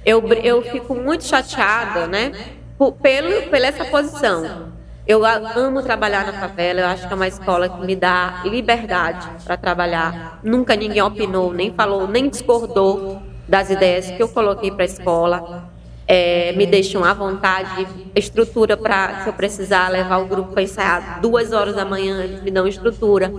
Eu, 0.06 0.26
eu 0.32 0.62
fico 0.62 0.94
muito 0.94 1.24
chateada, 1.24 2.06
né? 2.06 2.32
Por, 2.78 2.92
pelo, 2.92 3.42
pela 3.50 3.66
essa 3.66 3.84
posição. 3.84 4.71
Eu 5.06 5.24
amo 5.24 5.82
trabalhar 5.82 6.24
na 6.24 6.32
favela, 6.32 6.80
eu 6.80 6.86
acho 6.86 7.08
que 7.08 7.12
é 7.12 7.16
uma 7.16 7.26
escola 7.26 7.68
que 7.68 7.84
me 7.84 7.96
dá 7.96 8.42
liberdade 8.44 9.28
para 9.44 9.56
trabalhar. 9.56 10.38
Nunca 10.44 10.76
ninguém 10.76 11.02
opinou, 11.02 11.52
nem 11.52 11.72
falou, 11.72 12.06
nem 12.06 12.28
discordou 12.28 13.20
das 13.48 13.68
ideias 13.68 14.10
que 14.12 14.22
eu 14.22 14.28
coloquei 14.28 14.70
para 14.70 14.84
a 14.84 14.86
escola. 14.86 15.70
É, 16.06 16.52
me 16.52 16.66
deixam 16.66 17.04
à 17.04 17.12
vontade, 17.14 17.86
estrutura 18.14 18.76
para, 18.76 19.22
se 19.22 19.28
eu 19.28 19.32
precisar 19.32 19.88
levar 19.88 20.18
o 20.18 20.26
grupo 20.26 20.52
para 20.52 20.62
ensaiar 20.62 21.20
duas 21.20 21.52
horas 21.52 21.74
da 21.74 21.84
manhã, 21.84 22.22
eles 22.22 22.40
me 22.42 22.50
dão 22.50 22.66
estrutura. 22.66 23.32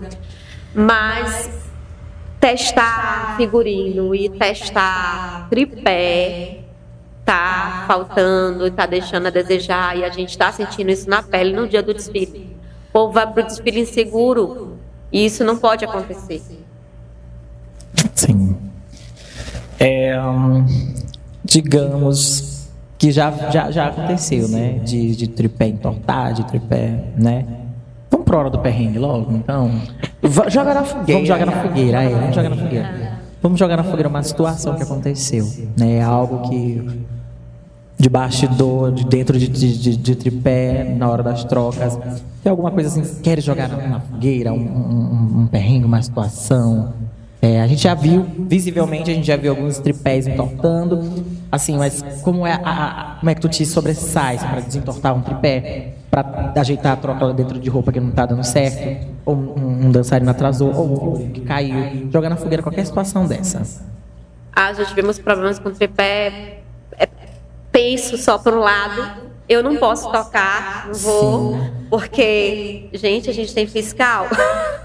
Mas 0.73 1.71
testar 2.41 3.37
figurino 3.37 4.13
e 4.13 4.27
testar 4.27 5.47
tripé 5.49 6.62
tá 7.25 7.85
faltando 7.87 8.67
e 8.67 8.71
tá 8.71 8.85
deixando 8.85 9.27
a 9.27 9.29
desejar 9.29 9.97
e 9.97 10.03
a 10.03 10.09
gente 10.09 10.37
tá 10.37 10.51
sentindo 10.51 10.91
isso 10.91 11.09
na 11.09 11.23
pele 11.23 11.53
no 11.55 11.67
dia 11.67 11.81
do 11.81 11.93
desfile. 11.93 12.55
O 12.89 12.93
povo 12.93 13.13
vai 13.13 13.25
pro 13.31 13.43
desfile 13.43 13.79
inseguro 13.79 14.77
e 15.11 15.25
isso 15.25 15.43
não 15.43 15.57
pode 15.57 15.85
acontecer. 15.85 16.41
Sim. 18.15 18.55
É, 19.79 20.19
hum, 20.21 20.65
digamos 21.43 22.67
que 22.97 23.11
já, 23.11 23.31
já, 23.49 23.69
já 23.71 23.87
aconteceu, 23.87 24.47
né? 24.47 24.79
De, 24.83 25.15
de 25.15 25.27
tripé 25.27 25.67
entortar, 25.67 26.33
de 26.33 26.43
tripé, 26.45 27.03
né? 27.17 27.45
Vamos 28.09 28.25
pra 28.25 28.37
hora 28.37 28.49
do 28.49 28.59
perrengue 28.59 28.99
logo, 28.99 29.33
então? 29.33 29.81
Va- 30.21 30.49
Joga 30.49 30.73
na 30.73 30.83
fogueira. 30.83 31.13
Vamos 31.13 31.27
jogar 31.27 31.45
na 31.45 31.51
fogueira, 31.63 32.03
é, 32.03 32.09
vamos 32.09 32.35
jogar 32.35 32.49
na 32.49 32.55
fogueira. 32.55 33.12
Vamos 33.43 33.59
jogar 33.59 33.75
na 33.77 33.83
fogueira 33.83 34.07
uma 34.09 34.23
situação 34.23 34.73
que 34.75 34.81
aconteceu, 34.83 35.45
né? 35.77 36.01
Algo 36.01 36.49
que 36.49 36.81
de 37.99 38.09
bastidor, 38.09 38.91
de 38.91 39.05
dentro 39.05 39.37
de, 39.37 39.47
de, 39.47 39.95
de- 39.97 40.15
tripé, 40.15 40.83
na 40.97 41.09
hora 41.09 41.21
das 41.21 41.43
trocas. 41.43 41.97
Tem 42.41 42.49
alguma 42.49 42.71
coisa 42.71 42.87
assim, 42.89 43.21
quer 43.21 43.41
jogar 43.41 43.67
na, 43.69 43.77
na 43.87 43.99
fogueira, 43.99 44.51
um, 44.53 44.57
um, 44.57 45.41
um 45.41 45.47
perrengue, 45.47 45.85
uma 45.85 46.01
situação? 46.01 46.93
É, 47.41 47.61
a 47.61 47.67
gente 47.67 47.81
já 47.83 47.93
viu, 47.93 48.25
visivelmente, 48.47 49.11
a 49.11 49.13
gente 49.13 49.27
já 49.27 49.35
viu 49.35 49.51
alguns 49.51 49.77
tripés 49.77 50.25
entortando. 50.25 51.23
Assim, 51.51 51.77
mas 51.77 52.01
como 52.23 52.47
é, 52.47 52.53
a, 52.53 52.57
a- 52.63 53.15
como 53.19 53.29
é 53.29 53.35
que 53.35 53.41
tu 53.41 53.49
te 53.49 53.65
sobressai 53.65 54.37
para 54.37 54.61
desentortar 54.61 55.13
um 55.15 55.21
tripé? 55.21 55.93
Para 56.13 56.53
ajeitar 56.61 56.93
a 56.93 56.95
troca 56.95 57.25
lá 57.25 57.33
dentro 57.33 57.59
de 57.59 57.67
roupa 57.71 57.91
que 57.91 57.99
não 57.99 58.11
tá 58.11 58.27
dando 58.27 58.43
certo? 58.43 59.07
Ou 59.25 59.35
um, 59.35 59.87
um 59.87 59.91
dançarino 59.91 60.29
atrasou, 60.29 60.71
ou 60.71 61.17
um 61.17 61.31
que 61.31 61.41
caiu. 61.41 62.07
Jogar 62.11 62.29
na 62.29 62.35
fogueira 62.35 62.61
qualquer 62.61 62.85
situação 62.85 63.25
dessa. 63.25 63.63
Ah, 64.55 64.71
já 64.73 64.85
tivemos 64.85 65.17
problemas 65.17 65.57
com 65.57 65.71
tripé. 65.71 66.59
É, 66.99 67.09
penso 67.71 68.15
só 68.19 68.37
para 68.37 68.55
um 68.55 68.59
lado. 68.59 69.23
Eu 69.49 69.63
não 69.63 69.75
posso 69.77 70.11
tocar, 70.11 70.85
não 70.85 70.93
vou, 70.93 71.59
porque, 71.89 72.89
gente, 72.93 73.29
a 73.29 73.33
gente 73.33 73.53
tem 73.53 73.65
fiscal. 73.65 74.27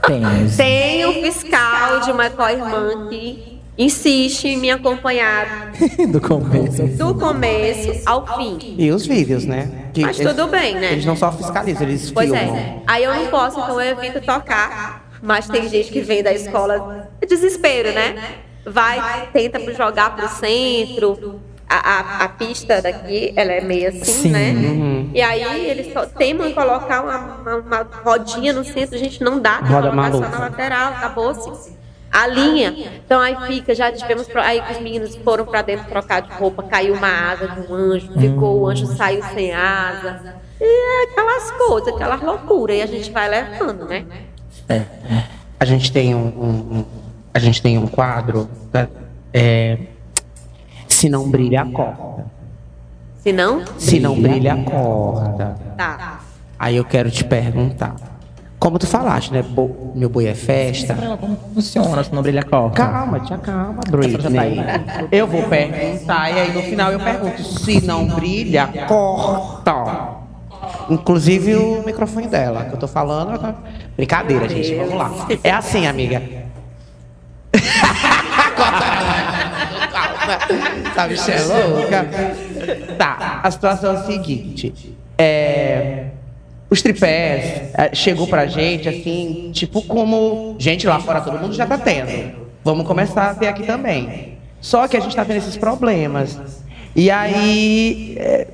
Temos. 0.06 0.56
tem 0.56 1.06
um 1.06 1.12
fiscal 1.22 2.00
de 2.00 2.10
uma 2.10 2.30
co-irmã 2.30 3.08
que 3.08 3.57
insiste 3.78 4.44
em 4.48 4.56
me 4.56 4.70
acompanhar 4.70 5.70
Do 6.10 6.20
começo. 6.20 6.82
do 6.88 7.14
começo 7.14 8.02
ao 8.04 8.26
fim. 8.36 8.74
E 8.76 8.90
os 8.90 9.06
vídeos, 9.06 9.44
né? 9.44 9.70
Que 9.94 10.02
Mas 10.02 10.18
eles- 10.18 10.32
tudo 10.34 10.48
bem, 10.48 10.74
né? 10.74 10.92
Eles 10.92 11.04
não 11.04 11.14
só 11.16 11.30
fiscalizam, 11.32 11.82
eles 11.86 12.10
Pois 12.10 12.28
filmam. 12.30 12.56
é. 12.56 12.82
Aí 12.86 13.04
eu 13.04 13.14
não 13.14 13.26
posso, 13.28 13.58
então 13.60 13.80
eu 13.80 13.96
evito 13.96 14.20
tocar. 14.20 15.08
Mas 15.22 15.48
tem 15.48 15.68
gente 15.68 15.90
que 15.90 16.00
vem 16.00 16.22
da 16.22 16.32
escola. 16.32 17.08
É 17.20 17.26
desespero, 17.26 17.92
né? 17.92 18.16
Vai, 18.66 19.28
tenta 19.32 19.58
jogar 19.74 20.14
pro 20.16 20.28
centro. 20.28 21.40
A, 21.70 21.76
a, 21.76 22.24
a 22.24 22.28
pista 22.30 22.80
daqui, 22.80 23.30
ela 23.36 23.52
é 23.52 23.60
meio 23.60 23.90
assim, 23.90 24.02
Sim. 24.04 24.30
né? 24.30 24.52
Uhum. 24.52 25.10
E 25.12 25.20
aí 25.20 25.66
eles 25.68 25.92
só 25.92 26.06
temam 26.06 26.48
em 26.48 26.54
colocar 26.54 27.02
uma, 27.02 27.18
uma, 27.18 27.56
uma 27.56 27.88
rodinha 28.04 28.54
no 28.54 28.64
centro, 28.64 28.96
gente, 28.96 29.22
não 29.22 29.38
dá 29.38 29.58
pra 29.58 29.68
Roda 29.68 29.90
colocar 29.90 30.12
só 30.12 30.20
na 30.20 30.38
lateral, 30.46 30.92
acabou-se. 30.94 31.72
A 32.10 32.26
linha. 32.26 32.74
Então 33.04 33.20
aí 33.20 33.36
fica, 33.46 33.74
já 33.74 33.92
tivemos. 33.92 34.26
Aí 34.36 34.62
os 34.70 34.78
meninos 34.80 35.14
foram 35.16 35.44
pra 35.44 35.62
dentro 35.62 35.86
trocar 35.86 36.20
de 36.22 36.32
roupa, 36.32 36.62
caiu 36.62 36.94
uma 36.94 37.30
asa 37.30 37.48
de 37.48 37.60
um 37.60 37.74
anjo, 37.74 38.12
ficou, 38.18 38.60
o 38.60 38.68
anjo 38.68 38.86
saiu 38.86 39.22
sem 39.34 39.52
asa. 39.52 40.36
E 40.60 40.64
é 40.64 41.10
aquelas 41.12 41.50
coisas, 41.52 41.94
aquelas 41.94 42.20
loucuras, 42.20 42.76
e 42.76 42.82
a 42.82 42.86
gente 42.86 43.10
vai 43.10 43.28
levando, 43.28 43.84
né? 43.86 44.04
É. 44.68 44.82
A 45.60 45.64
gente 45.64 45.92
tem 45.92 46.14
um, 46.14 46.18
um- 46.28 46.78
um- 46.78 46.84
a 47.34 47.38
gente 47.38 47.60
tem 47.60 47.76
um 47.78 47.86
quadro 47.86 48.48
tá? 48.72 48.88
é, 49.32 49.78
se 50.88 51.08
não 51.08 51.28
brilha 51.30 51.64
corta. 51.66 52.26
Se 53.18 53.32
não, 53.32 53.62
Se 53.78 54.00
não 54.00 54.20
brilha 54.20 54.56
corta. 54.64 55.56
tá. 55.76 56.20
Aí 56.58 56.76
eu 56.76 56.84
quero 56.84 57.10
te 57.10 57.22
perguntar. 57.24 57.94
Como 58.58 58.78
tu 58.78 58.86
falaste, 58.86 59.32
né? 59.32 59.42
Bo- 59.42 59.92
meu 59.94 60.08
boi 60.08 60.26
é 60.26 60.34
festa. 60.34 60.94
Como 61.20 61.36
funciona 61.54 62.02
se 62.02 62.12
não 62.12 62.22
brilha 62.22 62.40
a 62.40 62.44
copa? 62.44 62.74
Calma, 62.74 63.20
tia, 63.20 63.38
calma, 63.38 63.80
Britney. 63.88 64.58
Eu 65.12 65.26
vou 65.28 65.44
perguntar 65.44 66.30
e 66.30 66.40
aí 66.40 66.52
no 66.52 66.62
final 66.62 66.90
eu 66.92 66.98
pergunto: 66.98 67.42
se 67.42 67.80
não 67.86 68.06
brilha, 68.06 68.66
corta. 68.88 70.16
Inclusive 70.90 71.54
o 71.54 71.82
microfone 71.86 72.26
dela, 72.26 72.64
que 72.64 72.74
eu 72.74 72.78
tô 72.78 72.88
falando. 72.88 73.32
eu 73.32 73.38
tô- 73.38 73.54
Brincadeira, 73.96 74.48
gente, 74.48 74.74
vamos 74.74 74.94
lá. 74.94 75.12
É 75.44 75.50
assim, 75.52 75.86
amiga. 75.86 76.20
Tá 80.94 81.06
bicha 81.08 81.32
é 81.32 81.42
louca? 81.42 82.06
Tá, 82.98 83.40
a 83.42 83.50
situação 83.50 83.92
é 83.94 83.96
a 83.96 84.02
seguinte. 84.04 84.94
É, 85.16 86.06
os 86.70 86.82
tripés 86.82 87.70
é, 87.74 87.90
chegou 87.94 88.26
pra 88.26 88.46
gente 88.46 88.88
assim, 88.88 89.50
tipo 89.52 89.82
como 89.82 90.56
gente 90.58 90.86
lá 90.86 91.00
fora 91.00 91.20
todo 91.20 91.38
mundo 91.38 91.54
já 91.54 91.66
tá 91.66 91.78
tendo. 91.78 92.48
Vamos 92.62 92.86
começar 92.86 93.30
a 93.30 93.34
ter 93.34 93.46
aqui 93.46 93.64
também. 93.64 94.36
Só 94.60 94.86
que 94.86 94.96
a 94.96 95.00
gente 95.00 95.16
tá 95.16 95.24
tendo 95.24 95.38
esses 95.38 95.56
problemas. 95.56 96.38
E 96.94 97.10
aí, 97.10 98.16
é, 98.18 98.46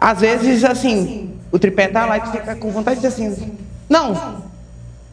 às 0.00 0.20
vezes 0.20 0.64
assim, 0.64 1.30
o 1.50 1.58
tripé 1.58 1.88
tá 1.88 2.04
lá 2.04 2.18
e 2.18 2.20
tu 2.20 2.32
fica 2.32 2.54
com 2.56 2.70
vontade 2.70 3.00
de 3.00 3.06
dizer 3.08 3.24
assim, 3.24 3.52
não, 3.88 4.42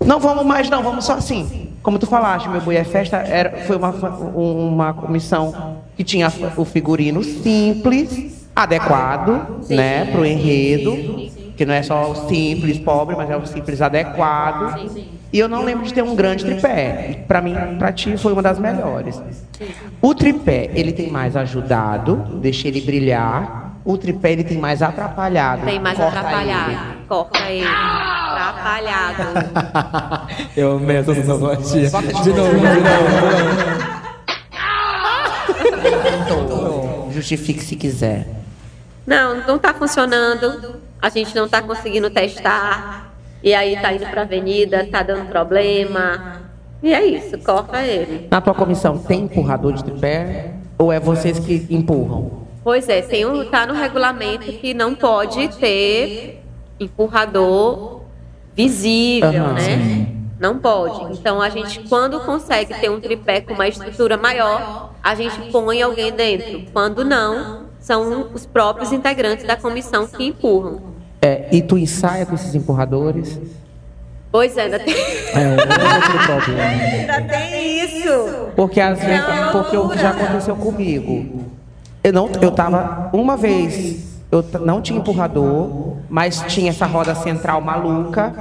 não 0.03 0.19
vamos 0.19 0.45
mais, 0.45 0.69
não, 0.69 0.83
vamos 0.83 1.05
só 1.05 1.13
assim. 1.13 1.69
Como 1.81 1.97
tu 1.97 2.05
falaste, 2.05 2.49
meu 2.49 2.61
boi 2.61 2.75
é 2.75 2.83
festa, 2.83 3.17
era, 3.17 3.65
foi 3.65 3.75
uma, 3.75 3.89
uma 3.89 4.93
comissão 4.93 5.77
que 5.95 6.03
tinha 6.03 6.31
o 6.57 6.65
figurino 6.65 7.23
simples, 7.23 8.47
adequado, 8.55 9.65
né, 9.69 10.05
pro 10.05 10.25
enredo. 10.25 11.31
Que 11.61 11.65
não 11.65 11.75
é 11.75 11.83
só 11.83 12.09
o 12.09 12.15
simples 12.27 12.79
pobre, 12.79 13.15
mas 13.15 13.29
é 13.29 13.37
o 13.37 13.45
simples 13.45 13.83
adequado. 13.83 14.89
E 15.31 15.37
eu 15.37 15.47
não 15.47 15.63
lembro 15.63 15.85
de 15.85 15.93
ter 15.93 16.01
um 16.01 16.15
grande 16.15 16.43
tripé. 16.43 17.23
Pra 17.27 17.39
mim, 17.39 17.55
pra 17.77 17.93
ti, 17.93 18.17
foi 18.17 18.33
uma 18.33 18.41
das 18.41 18.57
melhores. 18.57 19.21
O 20.01 20.15
tripé, 20.15 20.71
ele 20.73 20.91
tem 20.91 21.11
mais 21.11 21.35
ajudado, 21.35 22.15
deixa 22.41 22.67
ele 22.67 22.81
brilhar. 22.81 23.75
O 23.85 23.95
tripé, 23.95 24.31
ele 24.31 24.43
tem 24.43 24.57
mais 24.57 24.81
atrapalhado. 24.81 25.63
Tem 25.63 25.79
mais 25.79 25.99
corta 25.99 26.17
atrapalhado. 26.17 26.71
ele. 26.71 26.79
Corta 27.07 27.51
ele. 27.51 27.67
Atrapalhado. 27.67 29.21
Eu 30.57 30.77
amei 30.77 30.97
essa 30.97 31.13
sonoplastia. 31.13 31.89
De 31.91 32.33
novo, 32.33 32.55
de 32.55 32.65
novo, 32.65 32.71
de 36.25 36.55
novo. 36.57 37.11
Justifique 37.11 37.63
se 37.63 37.75
quiser. 37.75 38.27
Não, 39.05 39.45
não 39.45 39.59
tá 39.59 39.75
funcionando. 39.75 40.89
A 41.01 41.09
gente 41.09 41.35
não 41.35 41.47
tá 41.47 41.61
conseguindo 41.61 42.09
testar. 42.09 43.13
E 43.43 43.53
aí 43.53 43.75
tá 43.81 43.91
indo 43.91 44.05
pra 44.05 44.21
avenida, 44.21 44.87
tá 44.91 45.01
dando 45.01 45.27
problema. 45.27 46.41
E 46.83 46.93
é 46.93 47.03
isso, 47.03 47.37
corta 47.39 47.81
ele. 47.81 48.27
Na 48.29 48.39
tua 48.39 48.53
comissão 48.53 48.97
tem 48.97 49.21
empurrador 49.21 49.73
de 49.73 49.83
tripé? 49.83 50.53
Ou 50.77 50.91
é 50.91 50.99
vocês 50.99 51.39
que 51.39 51.67
empurram? 51.69 52.41
Pois 52.63 52.87
é, 52.87 53.01
tem 53.01 53.25
um, 53.25 53.45
tá 53.45 53.65
no 53.65 53.73
regulamento 53.73 54.51
que 54.53 54.73
não 54.73 54.93
pode 54.93 55.47
ter 55.59 56.43
empurrador 56.79 58.01
visível, 58.55 59.29
Aham, 59.29 59.53
né? 59.53 60.07
Não 60.39 60.57
pode. 60.57 61.13
Então 61.13 61.41
a 61.41 61.49
gente, 61.49 61.81
quando 61.87 62.19
consegue 62.19 62.73
ter 62.79 62.89
um 62.89 62.99
tripé 62.99 63.41
com 63.41 63.53
uma 63.53 63.67
estrutura 63.67 64.17
maior, 64.17 64.91
a 65.01 65.13
gente 65.15 65.51
põe 65.51 65.81
alguém 65.81 66.11
dentro. 66.11 66.63
Quando 66.71 67.05
não, 67.05 67.65
são 67.81 68.27
os 68.33 68.45
próprios 68.45 68.93
integrantes 68.93 69.45
da 69.45 69.57
comissão 69.57 70.07
que 70.07 70.23
empurram. 70.27 70.79
É, 71.21 71.47
e 71.51 71.61
tu 71.61 71.77
ensaia 71.77 72.25
com 72.25 72.35
esses 72.35 72.55
empurradores? 72.55 73.37
Pois 74.31 74.55
é, 74.55 74.61
ainda 74.61 74.79
tem, 74.79 74.95
É 74.95 75.39
um 75.39 75.51
outro 75.51 76.25
problema. 76.25 76.61
ainda 76.63 77.21
tem 77.23 77.83
isso. 77.83 78.47
Porque 78.55 78.79
às 78.79 78.97
vezes, 78.99 79.25
Não. 79.27 79.51
porque 79.51 79.75
o 79.75 79.89
que 79.89 79.97
já 79.99 80.11
aconteceu 80.11 80.55
comigo. 80.55 81.41
Eu 82.03 82.13
não, 82.13 82.29
eu 82.41 82.49
tava 82.51 83.09
uma 83.13 83.35
vez, 83.37 84.21
eu 84.31 84.43
não 84.61 84.81
tinha 84.81 84.97
empurrador, 84.97 85.97
mas 86.09 86.41
tinha 86.47 86.69
essa 86.71 86.85
roda 86.85 87.13
central 87.13 87.61
maluca, 87.61 88.33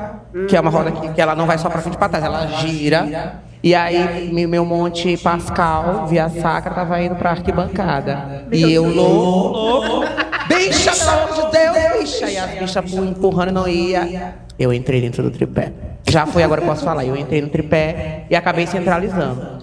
que 0.48 0.56
é 0.56 0.60
uma 0.60 0.70
roda 0.70 0.90
que, 0.92 1.08
que 1.12 1.20
ela 1.20 1.34
não 1.34 1.44
vai 1.46 1.58
só 1.58 1.68
pra 1.68 1.82
frente 1.82 1.94
e 1.94 1.98
pra 1.98 2.08
trás, 2.08 2.24
ela 2.24 2.46
gira. 2.46 3.40
E 3.62 3.74
aí 3.74 4.30
me- 4.32 4.46
meu 4.46 4.64
monte 4.64 5.16
Pascal, 5.18 6.06
via 6.06 6.28
sacra, 6.30 6.74
tava 6.74 7.00
indo 7.02 7.14
pra 7.14 7.30
arquibancada. 7.30 8.44
E 8.50 8.72
eu 8.72 8.88
louco, 8.88 10.04
bicha, 10.48 10.92
pelo 10.92 11.10
amor 11.10 11.34
de 11.34 11.58
Deus, 11.58 12.00
bicha. 12.00 12.30
E 12.30 12.38
as 12.38 12.50
bichas 12.58 12.90
pu- 12.90 13.04
empurrando 13.04 13.50
e 13.50 13.52
não 13.52 13.68
ia. 13.68 14.34
Eu 14.58 14.72
entrei 14.72 15.00
dentro 15.00 15.22
do 15.22 15.30
tripé. 15.30 15.72
Já 16.08 16.26
foi, 16.26 16.42
agora 16.42 16.62
eu 16.62 16.66
posso 16.66 16.84
falar. 16.84 17.04
Eu 17.04 17.16
entrei 17.16 17.40
no 17.42 17.48
tripé 17.48 18.24
e 18.30 18.34
acabei 18.36 18.66
centralizando. 18.66 19.60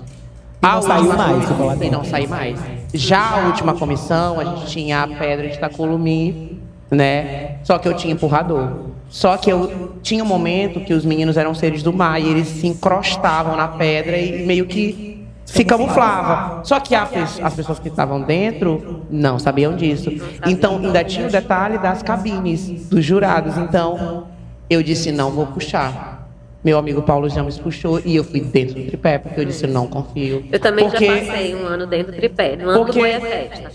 E 0.62 0.66
não 0.68 0.82
saiu 0.82 1.14
mais, 1.18 1.82
E 1.82 1.90
não 1.90 2.04
saí 2.04 2.28
mais. 2.28 2.60
Já 2.94 3.20
a 3.42 3.48
última 3.48 3.74
comissão, 3.74 4.40
a 4.40 4.44
gente 4.44 4.68
tinha 4.68 5.04
a 5.04 5.08
pedra 5.08 5.48
de 5.50 5.58
Taculumi, 5.60 6.62
né? 6.90 7.58
Só 7.64 7.78
que 7.78 7.88
eu 7.88 7.94
tinha 7.96 8.14
empurrador. 8.14 8.92
Só 9.10 9.38
que 9.38 9.50
eu 9.52 9.94
tinha 10.02 10.24
um 10.24 10.28
momento 10.28 10.82
que 10.82 10.94
os 10.94 11.06
meninos 11.06 11.38
eram 11.38 11.54
seres 11.54 11.82
do 11.82 11.94
mar 11.94 12.22
e 12.22 12.28
eles 12.30 12.48
se 12.48 12.68
encrostavam 12.68 13.56
na 13.56 13.68
pedra 13.68 14.18
e 14.18 14.46
meio 14.46 14.66
que 14.66 15.26
se 15.46 15.64
camuflava. 15.64 16.62
Só 16.66 16.80
que 16.80 16.94
a 16.94 17.08
as 17.44 17.54
pessoas 17.54 17.80
que 17.80 17.88
estavam 17.88 18.22
dentro 18.22 19.06
não 19.10 19.40
sabiam 19.40 19.76
disso. 19.76 20.12
Então 20.46 20.76
ainda 20.78 21.04
tinha 21.04 21.28
o 21.28 21.32
detalhe 21.32 21.78
das 21.78 22.04
cabines 22.04 22.88
dos 22.90 23.04
jurados. 23.04 23.58
Então 23.58 24.28
eu 24.70 24.84
disse 24.84 25.12
não 25.12 25.32
vou 25.32 25.48
puxar. 25.48 26.18
Meu 26.64 26.78
amigo 26.78 27.02
Paulo 27.02 27.30
James 27.30 27.58
puxou 27.58 28.02
e 28.04 28.18
eu 28.18 28.26
fui 28.26 28.42
dentro 28.42 28.76
do 28.76 28.88
tripé, 28.88 29.18
porque 29.20 29.40
eu 29.40 29.46
disse 29.46 29.66
não 29.68 29.88
confio. 29.88 30.44
Eu 30.52 30.60
também 30.60 30.90
Porque- 30.90 31.06
já 31.06 31.26
passei 31.32 31.56
um 31.56 31.66
ano 31.66 31.88
dentro 31.88 32.12
do 32.12 32.18
tripé, 32.18 32.58
no 32.58 32.68
ano 32.70 32.80
Porque- 32.80 32.92
do 32.94 33.00
Boia 33.00 33.22
Festa. 33.22 33.72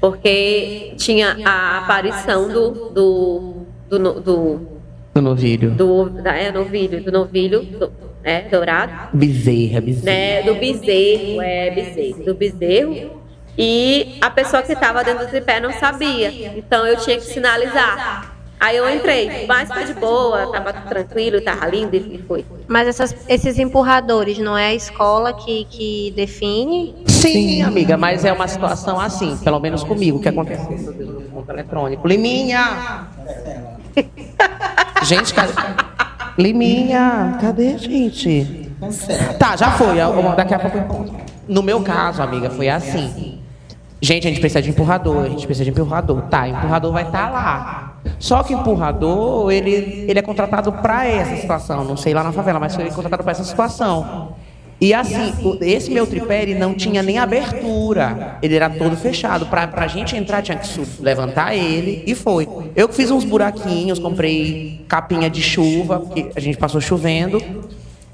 Porque 0.00 0.92
tinha 0.98 1.36
a 1.44 1.78
aparição 1.78 2.48
do. 2.48 2.70
do. 2.90 3.63
Do, 3.88 3.98
no- 3.98 4.20
do, 4.20 4.60
Do 5.14 5.20
novilho. 5.22 5.70
do 5.72 6.08
da, 6.10 6.34
é, 6.36 6.50
novilho, 6.50 7.02
do 7.02 7.12
novilho, 7.12 7.62
do, 7.62 7.92
é, 8.22 8.42
dourado, 8.42 8.92
Bezerra, 9.16 9.80
bezerra. 9.80 10.04
né? 10.16 10.42
Do 10.42 10.54
bezerro, 10.54 11.40
é, 11.42 11.70
bezerro. 11.70 12.24
Do 12.24 12.34
bezerro. 12.34 13.22
E 13.56 14.18
a 14.20 14.30
pessoa 14.30 14.62
que 14.62 14.72
estava 14.72 15.04
dentro 15.04 15.24
do 15.26 15.30
tripé 15.30 15.60
não 15.60 15.72
sabia. 15.72 16.32
Então 16.58 16.84
eu 16.86 16.96
tinha 16.96 17.16
que 17.16 17.22
sinalizar. 17.24 18.32
Aí 18.58 18.76
eu 18.78 18.88
entrei, 18.88 19.46
mas 19.46 19.68
foi 19.70 19.84
de 19.84 19.92
boa, 19.94 20.50
tava 20.50 20.72
tranquilo, 20.72 21.40
tava 21.42 21.66
lindo 21.66 21.94
e 21.96 22.18
foi. 22.26 22.44
Mas 22.66 22.88
essas- 22.88 23.14
esses 23.28 23.58
empurradores, 23.58 24.38
não 24.38 24.56
é 24.56 24.68
a 24.68 24.74
escola 24.74 25.34
que, 25.34 25.66
que 25.66 26.12
define? 26.16 26.94
Sim, 27.06 27.62
amiga, 27.62 27.96
mas 27.98 28.24
é 28.24 28.32
uma 28.32 28.48
situação 28.48 28.98
assim, 28.98 29.36
pelo 29.38 29.60
menos 29.60 29.84
comigo, 29.84 30.18
que 30.18 30.28
aconteceu 30.28 30.70
no. 30.70 32.06
Liminha! 32.08 33.06
Gente, 35.04 35.34
cadê? 35.34 35.52
Liminha, 36.36 37.38
cadê, 37.40 37.78
gente? 37.78 38.70
Tá, 39.38 39.56
já 39.56 39.72
foi, 39.72 39.96
daqui 40.36 40.54
a 40.54 40.58
pouco. 40.58 41.14
No 41.46 41.62
meu 41.62 41.80
caso, 41.82 42.22
amiga, 42.22 42.50
foi 42.50 42.68
assim. 42.68 43.38
Gente, 44.00 44.26
a 44.26 44.30
gente 44.30 44.40
precisa 44.40 44.60
de 44.60 44.70
empurrador, 44.70 45.24
a 45.24 45.28
gente 45.28 45.46
precisa 45.46 45.64
de 45.64 45.70
empurrador. 45.70 46.22
Tá, 46.22 46.48
empurrador 46.48 46.92
vai 46.92 47.04
estar 47.04 47.30
lá. 47.30 48.00
Só 48.18 48.42
que 48.42 48.52
empurrador, 48.52 49.50
ele, 49.50 50.06
ele 50.08 50.18
é 50.18 50.22
contratado 50.22 50.72
para 50.72 51.06
essa 51.06 51.36
situação. 51.36 51.84
Não 51.84 51.96
sei 51.96 52.12
lá 52.12 52.22
na 52.22 52.32
favela, 52.32 52.58
mas 52.58 52.74
foi 52.74 52.90
contratado 52.90 53.22
para 53.22 53.32
essa 53.32 53.44
situação. 53.44 54.34
E 54.80 54.92
assim, 54.92 55.32
o- 55.42 55.56
esse 55.62 55.90
meu 55.90 56.06
tripé, 56.06 56.42
ele 56.42 56.54
não 56.54 56.74
tinha 56.74 57.02
nem 57.02 57.18
abertura. 57.18 58.38
Ele 58.42 58.54
era 58.56 58.68
todo 58.68 58.96
fechado. 58.96 59.46
Pra, 59.46 59.66
pra 59.66 59.86
gente 59.86 60.16
entrar, 60.16 60.42
tinha 60.42 60.58
que 60.58 60.68
levantar 61.00 61.54
ele 61.54 62.02
e 62.06 62.14
foi. 62.14 62.46
Eu 62.76 62.88
que 62.88 62.94
fiz 62.94 63.10
uns 63.10 63.24
buraquinhos, 63.24 63.98
comprei 63.98 64.84
capinha 64.88 65.30
de 65.30 65.40
chuva, 65.42 66.00
porque 66.00 66.30
a 66.36 66.40
gente 66.40 66.58
passou 66.58 66.80
chovendo. 66.80 67.40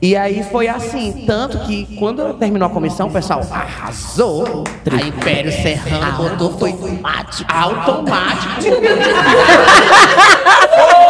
E 0.03 0.17
aí 0.17 0.43
foi 0.45 0.67
assim, 0.67 1.25
tanto 1.27 1.59
que 1.67 1.85
quando 1.99 2.33
terminou 2.35 2.67
a 2.67 2.71
comissão, 2.71 3.09
o 3.09 3.13
pessoal 3.13 3.41
arrasou. 3.51 4.65
A 4.91 5.07
Império 5.07 5.53
Serrano 5.53 6.31
botou, 6.31 6.59
foi 6.59 6.71
automático. 6.71 7.53
Automático. 7.53 8.81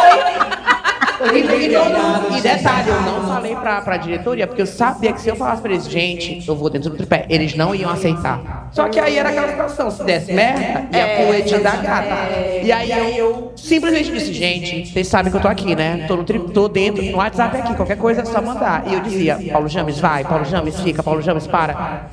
E, 1.33 1.39
e 1.39 1.69
todo- 1.73 2.37
e 2.37 2.41
detalhe, 2.41 2.89
eu 2.89 3.01
não 3.01 3.27
falei 3.27 3.55
pra, 3.55 3.81
pra 3.81 3.97
diretoria, 3.97 4.47
porque 4.47 4.61
eu 4.61 4.65
sabia 4.65 5.13
que 5.13 5.21
se 5.21 5.29
eu 5.29 5.35
falasse 5.35 5.61
pra 5.61 5.71
eles, 5.71 5.87
gente, 5.89 6.43
eu 6.47 6.55
vou 6.55 6.69
dentro 6.69 6.89
do 6.89 6.95
tripé, 6.97 7.25
eles 7.29 7.55
não 7.55 7.75
iam 7.75 7.89
aceitar. 7.91 8.69
Só 8.71 8.87
que 8.89 8.99
aí 8.99 9.17
era 9.17 9.29
aquela 9.29 9.49
situação, 9.49 9.91
se 9.91 10.03
desse 10.03 10.33
merda, 10.33 10.87
ia 10.97 11.07
pro 11.25 11.33
Edinho 11.35 11.61
da 11.63 11.75
gata. 11.75 12.15
E 12.63 12.71
aí 12.71 12.91
eu, 12.91 13.05
eu 13.15 13.51
simplesmente 13.55 14.11
disse, 14.11 14.33
gente, 14.33 14.87
vocês 14.91 15.07
sabem 15.07 15.31
que 15.31 15.37
eu 15.37 15.41
tô 15.41 15.47
aqui, 15.47 15.75
né? 15.75 16.05
Tô, 16.07 16.15
no 16.15 16.23
tri, 16.23 16.39
tô 16.39 16.67
dentro, 16.67 17.03
no 17.03 17.17
WhatsApp 17.17 17.57
aqui, 17.57 17.75
qualquer 17.75 17.97
coisa 17.97 18.21
é 18.21 18.25
só 18.25 18.41
mandar. 18.41 18.83
E 18.87 18.93
eu 18.93 18.99
dizia, 19.01 19.37
Paulo 19.51 19.67
James, 19.67 19.99
vai, 19.99 20.23
Paulo 20.23 20.45
James, 20.45 20.79
fica, 20.79 21.03
Paulo 21.03 21.21
James, 21.21 21.45
para. 21.47 22.07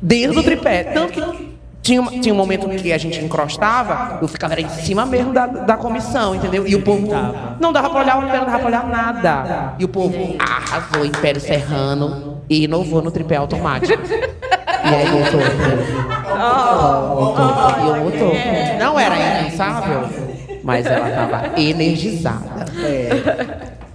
Dentro 0.00 0.34
do 0.34 0.42
tripé. 0.42 0.84
Tanto 0.84 1.12
que 1.12 1.53
tinha, 1.84 2.02
tinha 2.18 2.34
um 2.34 2.36
momento 2.36 2.66
que 2.70 2.90
a 2.90 2.98
gente 2.98 3.22
encrostava, 3.22 4.18
eu 4.22 4.26
ficava 4.26 4.58
em 4.58 4.68
cima 4.70 5.04
mesmo 5.04 5.34
da, 5.34 5.46
da 5.46 5.76
comissão, 5.76 6.34
entendeu? 6.34 6.66
E 6.66 6.74
o 6.74 6.82
povo 6.82 7.12
não 7.60 7.72
dava 7.72 7.90
pra 7.90 8.00
olhar 8.00 8.18
o 8.18 8.22
não 8.22 8.28
dava 8.30 8.58
pra 8.58 8.66
olhar 8.66 8.88
nada. 8.88 9.74
E 9.78 9.84
o 9.84 9.88
povo 9.88 10.34
arrasou 10.38 11.04
Império 11.04 11.40
Serrano 11.40 12.42
e 12.48 12.64
inovou 12.64 13.02
no 13.02 13.10
tripé 13.10 13.36
automático. 13.36 14.02
E 14.02 14.94
aí 14.94 15.06
voltou. 15.08 15.40
E 17.80 17.88
eu 17.88 17.94
voltou. 18.02 18.32
Não 18.78 18.98
era 18.98 19.16
incansável, 19.16 20.08
mas 20.62 20.86
ela 20.86 21.10
tava 21.10 21.60
energizada. 21.60 22.64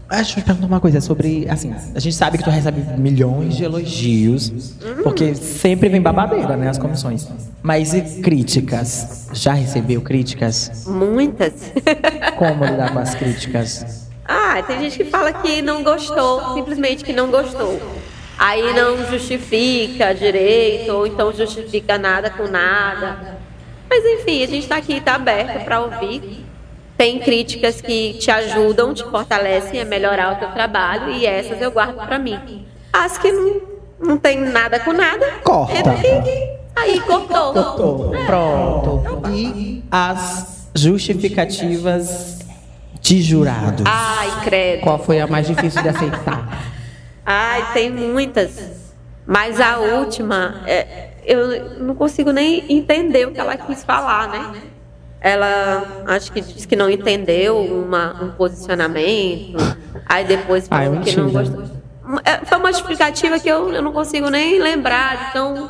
Deixa 0.10 0.40
eu 0.40 0.44
te 0.44 0.46
perguntar 0.46 0.66
uma 0.66 0.80
coisa 0.80 1.00
sobre, 1.00 1.48
assim, 1.48 1.74
a 1.94 2.00
gente 2.00 2.16
sabe 2.16 2.40
que 2.40 2.44
tu 2.44 2.50
recebe 2.50 2.82
milhões 2.98 3.56
de 3.56 3.64
elogios, 3.64 4.74
porque 5.04 5.36
sempre 5.36 5.88
vem 5.88 6.02
babadeira, 6.02 6.58
né, 6.58 6.68
as 6.68 6.80
comissões. 6.80 7.28
Mas 7.62 7.94
e 7.94 8.02
críticas? 8.22 9.28
Já 9.34 9.54
recebeu 9.54 10.02
críticas? 10.02 10.88
Muitas. 10.88 11.72
Como 12.38 12.66
lidar 12.66 12.92
com 12.92 13.00
as 13.00 13.14
críticas? 13.16 14.10
Ah, 14.26 14.64
tem 14.64 14.80
gente 14.80 14.98
que 14.98 15.06
fala 15.06 15.32
que 15.32 15.62
não 15.62 15.84
gostou, 15.84 16.56
simplesmente 16.56 17.04
que 17.04 17.14
não 17.14 17.30
gostou. 17.30 17.80
Aí 18.38 18.74
não 18.74 19.06
justifica 19.12 20.14
direito, 20.14 20.92
ou 20.92 21.06
então 21.06 21.32
justifica 21.32 21.98
nada 22.00 22.30
com 22.32 22.48
nada. 22.48 23.38
Mas 23.90 24.04
enfim, 24.06 24.44
a 24.44 24.48
gente 24.48 24.64
está 24.64 24.78
aqui, 24.78 24.94
está 24.94 25.16
aberto 25.16 25.64
para 25.66 25.82
ouvir. 25.82 26.46
Tem 27.00 27.18
críticas 27.18 27.80
que 27.80 28.16
te 28.16 28.30
ajudam, 28.30 28.94
te 28.94 29.06
fortalecem 29.06 29.80
a 29.80 29.86
melhorar 29.86 30.34
o 30.34 30.36
teu 30.36 30.50
trabalho, 30.50 31.12
e 31.12 31.26
essas 31.26 31.62
eu 31.62 31.72
guardo 31.72 31.96
para 31.96 32.20
mim. 32.20 32.66
As 32.92 33.18
que 33.18 33.32
não, 33.32 33.62
não 34.02 34.18
tem 34.18 34.38
nada 34.38 34.82
com 34.82 34.92
nada, 34.92 35.26
Corta. 35.42 35.92
é 35.92 36.60
aí 36.76 37.00
cortou. 37.00 37.54
Pronto. 38.26 39.02
E 39.34 39.82
as 39.90 40.70
justificativas 40.76 42.40
de 43.00 43.22
jurados? 43.22 43.86
Ai, 43.88 44.32
credo. 44.44 44.82
Qual 44.82 45.00
foi 45.00 45.22
a 45.22 45.28
mais 45.28 45.48
difícil 45.48 45.82
de 45.82 45.88
aceitar? 45.88 46.50
Ai, 47.26 47.72
tem 47.72 47.90
muitas. 47.90 48.92
Mas 49.26 49.62
a 49.62 49.80
última, 49.80 50.64
é, 50.68 51.12
eu 51.26 51.80
não 51.80 51.96
consigo 51.96 52.34
nem 52.34 52.66
entender 52.68 53.26
o 53.26 53.32
que 53.32 53.40
ela 53.40 53.56
quis 53.56 53.86
falar, 53.86 54.28
né? 54.28 54.62
Ela 55.22 55.84
acho 56.08 56.32
que 56.32 56.40
disse 56.42 56.68
que 56.68 56.76
não 56.76 56.90
entendeu 56.90 57.58
uma- 57.60 58.16
um 58.24 58.32
posicionamento, 58.32 59.58
aí 60.06 60.24
depois 60.26 60.68
Ai, 60.72 60.86
falou 60.86 61.02
que 61.02 61.16
não 61.16 61.26
mentira. 61.26 61.44
gostou. 61.44 61.80
É, 62.26 62.44
Foi 62.46 62.58
uma 62.58 62.72
justificativa 62.72 63.38
que 63.40 63.48
eu, 63.50 63.72
eu 63.72 63.82
não 63.82 63.92
consigo 63.92 64.30
nem 64.30 64.60
lembrar, 64.60 65.28
de 65.28 65.34
tão 65.34 65.70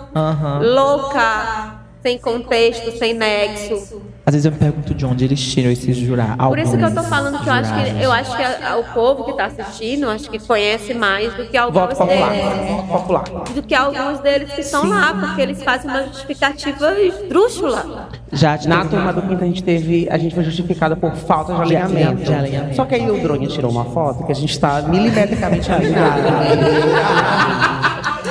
louca, 0.62 1.79
sem 2.02 2.18
contexto, 2.18 2.98
sem 2.98 3.14
nexo. 3.14 4.02
Às 4.26 4.34
vezes 4.34 4.46
eu 4.46 4.52
me 4.52 4.58
pergunto 4.58 4.94
de 4.94 5.06
onde 5.06 5.26
eles 5.26 5.42
tiram 5.42 5.72
esses 5.72 5.98
jurados. 5.98 6.48
Por 6.48 6.60
isso 6.60 6.78
que 6.78 6.84
eu 6.84 6.94
tô 6.94 7.02
falando 7.04 7.40
que 7.44 7.50
eu 7.50 7.54
acho 7.54 7.74
que, 7.74 8.04
eu 8.04 8.12
acho 8.12 8.38
que 8.38 8.44
a- 8.44 8.72
a- 8.72 8.78
o 8.78 8.84
povo 8.94 9.24
que 9.26 9.32
está 9.32 9.46
assistindo, 9.46 10.08
acho 10.10 10.30
que 10.30 10.38
conhece 10.40 10.94
mais 10.94 11.34
do 11.34 11.46
que 11.48 11.58
alguns 11.58 11.80
Voto 11.82 11.96
popular. 11.98 12.30
deles. 12.32 12.70
Voto 12.70 12.88
popular. 12.88 13.24
do 13.56 13.64
que 13.64 13.74
alguns 13.76 14.20
deles 14.20 14.52
que 14.54 14.62
estão 14.62 14.88
lá, 14.88 15.14
porque 15.20 15.42
eles 15.42 15.64
fazem 15.64 15.90
uma 15.90 16.04
justificativa 16.04 16.94
esdrúxula. 17.02 18.10
Já 18.32 18.58
Na 18.68 18.86
turma 18.86 19.12
do 19.12 19.24
quinto 19.24 19.44
a 19.44 19.48
gente 19.48 19.64
teve, 19.64 20.08
a 20.12 20.18
gente 20.18 20.36
foi 20.36 20.44
justificada 20.44 20.96
por 20.96 21.12
falta 21.16 21.54
de 21.66 21.76
alinhamento. 21.76 22.24
de 22.24 22.34
alinhamento. 22.34 22.76
Só 22.76 22.86
que 22.86 22.94
aí 22.96 23.10
o 23.10 23.20
drone 23.20 23.48
tirou 23.48 23.72
uma 23.72 23.86
foto 23.86 24.24
que 24.26 24.32
a 24.32 24.36
gente 24.36 24.52
está 24.52 24.82
milimetricamente 24.84 25.72
alinhado. 25.72 26.22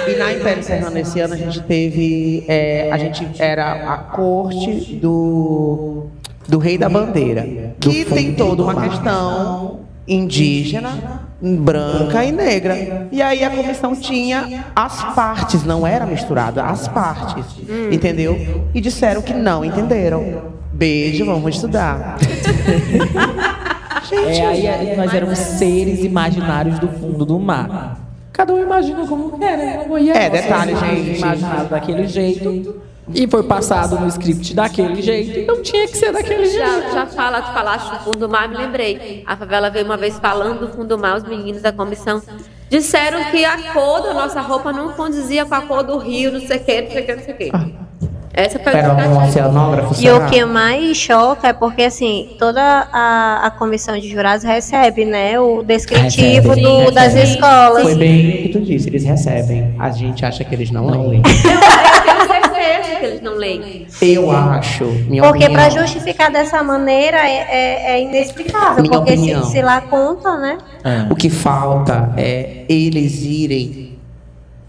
E 0.08 0.16
na 0.16 0.32
Império 0.32 0.62
Serrano 0.62 0.98
esse 0.98 1.20
ano 1.20 1.34
a 1.34 1.36
gente 1.36 1.60
teve, 1.62 2.44
é, 2.48 2.90
a 2.90 2.96
gente 2.96 3.26
era 3.38 3.92
a 3.92 3.98
corte 3.98 4.96
do, 4.96 6.06
do 6.48 6.58
rei 6.58 6.78
da 6.78 6.88
bandeira, 6.88 7.74
que 7.78 8.04
tem 8.06 8.34
toda 8.34 8.62
uma 8.62 8.88
questão 8.88 9.80
indígena, 10.06 11.22
branca 11.40 12.24
e 12.24 12.32
negra. 12.32 13.06
E 13.12 13.20
aí 13.20 13.44
a 13.44 13.50
comissão 13.50 13.94
tinha 13.94 14.64
as 14.74 15.14
partes, 15.14 15.64
não 15.64 15.86
era 15.86 16.06
misturado, 16.06 16.60
as 16.60 16.88
partes, 16.88 17.44
entendeu? 17.92 18.64
E 18.74 18.80
disseram 18.80 19.20
que 19.20 19.34
não 19.34 19.64
entenderam. 19.64 20.58
Beijo, 20.72 21.26
vamos 21.26 21.54
estudar. 21.56 22.16
É, 24.10 24.46
aí, 24.46 24.66
aí 24.66 24.96
nós 24.96 25.12
éramos 25.12 25.38
seres 25.38 26.02
imaginários 26.02 26.78
do 26.78 26.88
fundo 26.88 27.26
do 27.26 27.38
mar. 27.38 28.07
Cada 28.38 28.54
um 28.54 28.62
imagina 28.62 29.04
como 29.04 29.36
quer, 29.36 29.58
né? 29.58 29.78
Como 29.78 29.98
ia. 29.98 30.14
É, 30.14 30.30
detalhe, 30.30 30.72
Vocês 30.72 30.94
gente. 30.94 31.18
Imaginaram 31.18 31.66
daquele 31.66 32.06
jeito 32.06 32.80
e 33.12 33.26
foi 33.26 33.42
passado 33.42 33.98
no 33.98 34.06
script 34.06 34.54
daquele 34.54 35.02
jeito, 35.02 35.40
então 35.40 35.60
tinha 35.60 35.88
que 35.88 35.96
ser 35.96 36.12
daquele 36.12 36.44
jeito. 36.44 36.56
Já, 36.56 36.90
já 36.90 37.06
fala, 37.06 37.42
tu 37.42 37.52
falaste 37.52 37.90
do 37.90 37.98
fundo 38.04 38.18
do 38.18 38.28
mar, 38.28 38.48
me 38.48 38.56
lembrei. 38.56 39.24
A 39.26 39.36
favela 39.36 39.68
veio 39.70 39.84
uma 39.84 39.96
vez 39.96 40.20
falando 40.20 40.60
do 40.60 40.68
fundo 40.68 40.86
do 40.86 40.98
mar, 40.98 41.16
os 41.16 41.24
meninos 41.24 41.62
da 41.62 41.72
comissão 41.72 42.22
disseram 42.70 43.24
que 43.32 43.44
a 43.44 43.72
cor 43.72 44.02
da 44.02 44.14
nossa 44.14 44.40
roupa 44.40 44.72
não 44.72 44.92
condizia 44.92 45.44
com 45.44 45.56
a 45.56 45.62
cor 45.62 45.82
do 45.82 45.98
rio, 45.98 46.30
não 46.30 46.40
sei 46.40 46.58
o 46.58 46.64
que, 46.64 46.80
não 46.80 46.90
sei 46.92 47.02
o 47.02 47.06
que, 47.06 47.16
não 47.16 47.22
sei 47.24 47.34
o 47.34 47.36
que. 47.36 47.50
Essa 48.40 48.56
foi 48.60 48.72
Era 48.72 48.94
um 48.94 49.24
oceanógrafo, 49.24 49.94
E 50.00 50.08
o 50.10 50.26
que 50.26 50.44
mais 50.44 50.96
choca 50.96 51.48
é 51.48 51.52
porque, 51.52 51.82
assim, 51.82 52.36
toda 52.38 52.62
a, 52.62 53.46
a 53.46 53.50
comissão 53.50 53.98
de 53.98 54.08
jurados 54.08 54.44
recebe, 54.44 55.04
né, 55.04 55.40
o 55.40 55.64
descritivo 55.64 56.50
Recebe, 56.50 56.62
do- 56.62 56.90
das 56.92 57.14
recebe. 57.14 57.32
escolas. 57.34 57.82
Foi 57.82 57.94
bem 57.96 58.28
o 58.28 58.42
que 58.42 58.48
tu 58.50 58.60
disse, 58.60 58.88
eles 58.88 59.02
recebem. 59.04 59.74
A 59.78 59.90
gente 59.90 60.24
acha 60.24 60.44
que 60.44 60.54
eles 60.54 60.70
não 60.70 60.86
leem. 60.86 61.16
Eu 61.16 61.22
tenho 61.24 62.26
certeza 62.28 63.00
que 63.00 63.06
eles 63.06 63.20
não 63.22 63.34
leem. 63.34 63.86
Eu 64.00 64.30
acho, 64.30 64.84
minha 65.08 65.22
Porque 65.24 65.48
para 65.50 65.70
justificar 65.70 66.30
dessa 66.30 66.62
maneira 66.62 67.18
é, 67.18 67.36
é- 67.50 67.92
é 67.94 68.02
inexplicável. 68.02 68.82
Minha 68.84 68.98
porque 69.00 69.16
se, 69.16 69.46
se 69.50 69.62
lá 69.62 69.80
conta, 69.80 70.36
né? 70.36 70.58
O 71.10 71.16
que 71.16 71.28
falta 71.28 72.12
é 72.16 72.64
eles 72.68 73.22
irem 73.24 73.87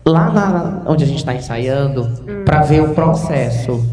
lá 0.10 0.30
na, 0.30 0.82
onde 0.86 1.04
a 1.04 1.08
gente 1.08 1.20
está 1.20 1.34
ensaiando 1.34 2.10
para 2.46 2.62
ver 2.62 2.82
o 2.82 2.94
processo. 2.94 3.84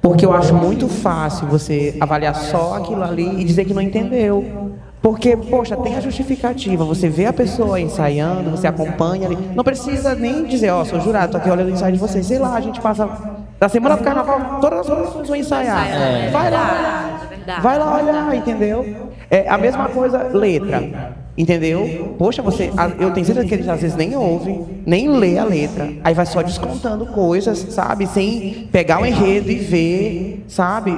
Porque 0.00 0.24
eu 0.24 0.32
acho 0.32 0.54
muito 0.54 0.88
fácil 0.88 1.46
você 1.46 1.96
avaliar 2.00 2.34
só 2.34 2.76
aquilo 2.76 3.02
ali 3.02 3.40
e 3.40 3.44
dizer 3.44 3.64
que 3.64 3.74
não 3.74 3.82
entendeu. 3.82 4.72
Porque, 5.00 5.36
poxa, 5.36 5.76
tem 5.76 5.96
a 5.96 6.00
justificativa. 6.00 6.82
Você 6.84 7.10
vê 7.10 7.26
a 7.26 7.32
pessoa 7.32 7.78
ensaiando, 7.78 8.50
você 8.50 8.66
acompanha 8.66 9.26
ali. 9.26 9.36
Não 9.54 9.62
precisa 9.62 10.14
nem 10.14 10.44
dizer, 10.46 10.70
ó, 10.70 10.82
sou 10.84 10.98
jurado, 10.98 11.32
tô 11.32 11.36
aqui 11.36 11.50
olhando 11.50 11.68
o 11.68 11.72
ensaio 11.72 11.92
de 11.92 11.98
vocês. 11.98 12.24
Sei 12.26 12.38
lá, 12.38 12.54
a 12.54 12.60
gente 12.60 12.80
passa 12.80 13.06
Da 13.60 13.68
semana 13.68 13.96
do 13.98 14.02
carnaval, 14.02 14.60
todas 14.62 14.80
as 14.80 14.86
profissões 14.86 15.28
vão 15.28 15.36
ensaiar. 15.36 15.86
É, 15.90 16.30
Vai 16.30 16.50
lá, 16.50 17.20
é. 17.46 17.60
Vai 17.60 17.78
lá 17.78 17.96
olhar, 18.02 18.34
entendeu? 18.34 19.10
É 19.30 19.46
a 19.46 19.58
mesma 19.58 19.88
coisa, 19.90 20.22
letra. 20.32 21.23
Entendeu? 21.36 22.14
Poxa, 22.16 22.40
você. 22.42 22.70
Eu 22.98 23.10
tenho 23.12 23.26
certeza 23.26 23.46
que 23.46 23.54
eles 23.54 23.68
às 23.68 23.80
vezes 23.80 23.96
nem 23.96 24.14
ouvem, 24.14 24.64
nem 24.86 25.08
lê 25.08 25.36
a 25.36 25.44
letra. 25.44 25.92
Aí 26.04 26.14
vai 26.14 26.26
só 26.26 26.42
descontando 26.42 27.06
coisas, 27.06 27.58
sabe? 27.58 28.06
Sem 28.06 28.68
pegar 28.70 29.02
o 29.02 29.06
enredo 29.06 29.50
e 29.50 29.56
ver, 29.56 30.44
sabe? 30.46 30.96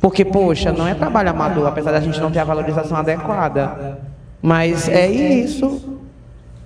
Porque, 0.00 0.24
poxa, 0.24 0.72
não 0.72 0.86
é 0.86 0.94
trabalho 0.94 1.30
amador, 1.30 1.66
apesar 1.66 1.92
da 1.92 2.00
gente 2.00 2.18
não 2.20 2.30
ter 2.30 2.38
a 2.38 2.44
valorização 2.44 2.96
adequada. 2.96 3.98
Mas 4.40 4.88
é 4.88 5.10
isso. 5.10 5.98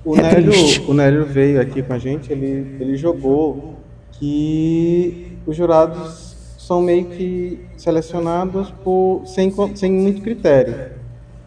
O 0.04 0.16
É 0.16 0.22
Nélio, 0.22 0.52
o 0.88 0.94
Nélio 0.94 1.26
veio 1.26 1.60
aqui 1.60 1.82
com 1.82 1.92
a 1.92 1.98
gente, 1.98 2.32
ele, 2.32 2.76
ele 2.80 2.96
jogou 2.96 3.74
que 4.12 5.36
os 5.46 5.56
jurados 5.56 6.36
são 6.58 6.80
meio 6.80 7.06
que 7.06 7.60
selecionados 7.76 8.70
por, 8.84 9.22
sem, 9.26 9.52
sem 9.74 9.92
muito 9.92 10.22
critério. 10.22 10.97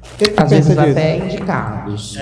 O 0.02 0.18
que, 0.18 0.26
que 0.26 0.32
tu 0.32 0.44
Às 0.44 0.50
pensa 0.50 0.70
vezes 0.70 0.78
disso? 0.78 0.92
até 1.00 1.18
indicados. 1.18 2.16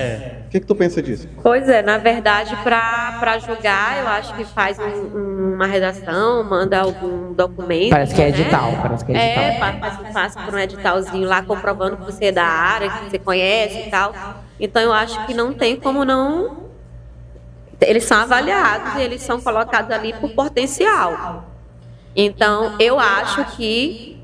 O 0.45 0.49
que, 0.49 0.59
que 0.59 0.65
tu 0.65 0.75
pensa 0.75 1.01
disso? 1.01 1.27
Pois 1.43 1.69
é, 1.69 1.81
na 1.81 1.97
verdade, 1.97 2.55
para 2.57 3.37
julgar, 3.39 3.99
eu 3.99 4.07
acho 4.07 4.33
que 4.33 4.43
faz 4.43 4.79
um- 4.79 5.17
um- 5.17 5.53
uma 5.53 5.67
redação, 5.67 6.43
manda 6.43 6.79
algum 6.79 7.33
documento. 7.33 7.91
Parece 7.91 8.15
que 8.15 8.21
é 8.21 8.25
né? 8.25 8.29
edital, 8.29 8.71
parece 8.81 9.05
que 9.05 9.11
é 9.11 9.15
edital. 9.15 9.43
É, 9.43 9.59
pa- 9.59 9.73
faz, 9.79 9.99
faz 10.13 10.35
por 10.35 10.55
um 10.55 10.57
editalzinho 10.59 11.27
lá 11.27 11.41
comprovando 11.43 11.97
que 11.97 12.05
você 12.05 12.25
é 12.25 12.31
da 12.31 12.43
área, 12.45 12.89
que 12.89 13.09
você 13.09 13.19
conhece 13.19 13.79
e 13.87 13.89
tal. 13.91 14.13
Então 14.59 14.81
eu 14.81 14.91
acho 14.91 15.25
que 15.25 15.33
não 15.33 15.53
tem 15.53 15.75
como 15.75 16.03
não. 16.03 16.67
Eles 17.79 18.03
são 18.03 18.17
avaliados 18.17 18.95
e 18.95 18.99
eles 19.01 19.21
são 19.21 19.39
colocados 19.39 19.89
ali 19.91 20.13
por 20.13 20.29
potencial. 20.31 21.45
Então 22.15 22.75
eu 22.79 22.99
acho 22.99 23.45
que 23.55 24.18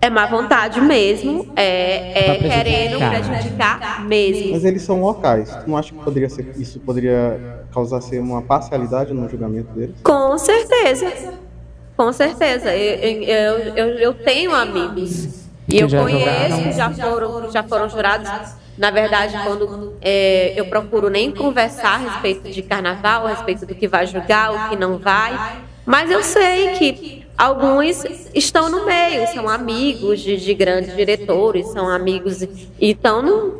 é 0.00 0.08
má 0.08 0.26
vontade 0.26 0.80
mesmo, 0.80 1.46
é, 1.54 2.18
é 2.18 2.24
Pra 2.38 2.48
querendo 2.48 2.98
prejudicar, 2.98 4.00
mesmo. 4.08 4.52
Mas 4.52 4.64
eles 4.64 4.82
são 4.82 5.00
locais. 5.00 5.56
Tu 5.56 5.68
não 5.68 5.76
acha 5.76 5.92
que 5.92 5.98
poderia 6.02 6.28
ser, 6.28 6.50
isso 6.56 6.80
poderia 6.80 7.40
causar 7.72 8.00
ser 8.00 8.18
uma 8.20 8.42
parcialidade 8.42 9.12
no 9.12 9.28
julgamento 9.28 9.72
deles? 9.74 9.96
Com 10.02 10.38
certeza. 10.38 11.12
Com 11.96 12.12
certeza. 12.12 12.74
Eu, 12.74 13.22
eu, 13.22 13.58
eu, 13.76 13.88
eu 13.98 14.14
tenho 14.14 14.54
amigos. 14.54 15.28
E 15.68 15.72
Que 15.72 15.78
eu 15.84 15.88
já 15.88 16.00
conheço 16.00 16.62
que 16.62 16.72
já 16.72 16.90
foram, 16.90 17.50
já 17.50 17.62
foram 17.62 17.88
jurados. 17.88 18.32
Na 18.76 18.90
verdade, 18.90 19.38
quando 19.38 19.70
é, 20.00 20.58
eu 20.58 20.64
procuro 20.66 21.10
nem 21.10 21.30
conversar 21.30 21.94
a 21.94 21.98
respeito 21.98 22.48
de 22.48 22.62
carnaval, 22.62 23.26
a 23.26 23.30
respeito 23.30 23.66
do 23.66 23.74
que 23.74 23.86
vai 23.86 24.06
julgar, 24.06 24.54
o 24.54 24.60
que 24.60 24.74
não 24.76 24.98
vai. 24.98 25.40
Mas 25.84 26.10
eu 26.10 26.22
sei 26.22 26.68
que 26.68 27.19
alguns 27.40 28.04
estão 28.34 28.68
no 28.68 28.84
meio, 28.84 29.26
são 29.32 29.48
amigos 29.48 30.20
de, 30.20 30.36
de 30.36 30.52
grandes 30.52 30.94
diretores, 30.94 31.66
são 31.68 31.88
amigos. 31.88 32.46
Então, 32.78 33.22
não, 33.22 33.54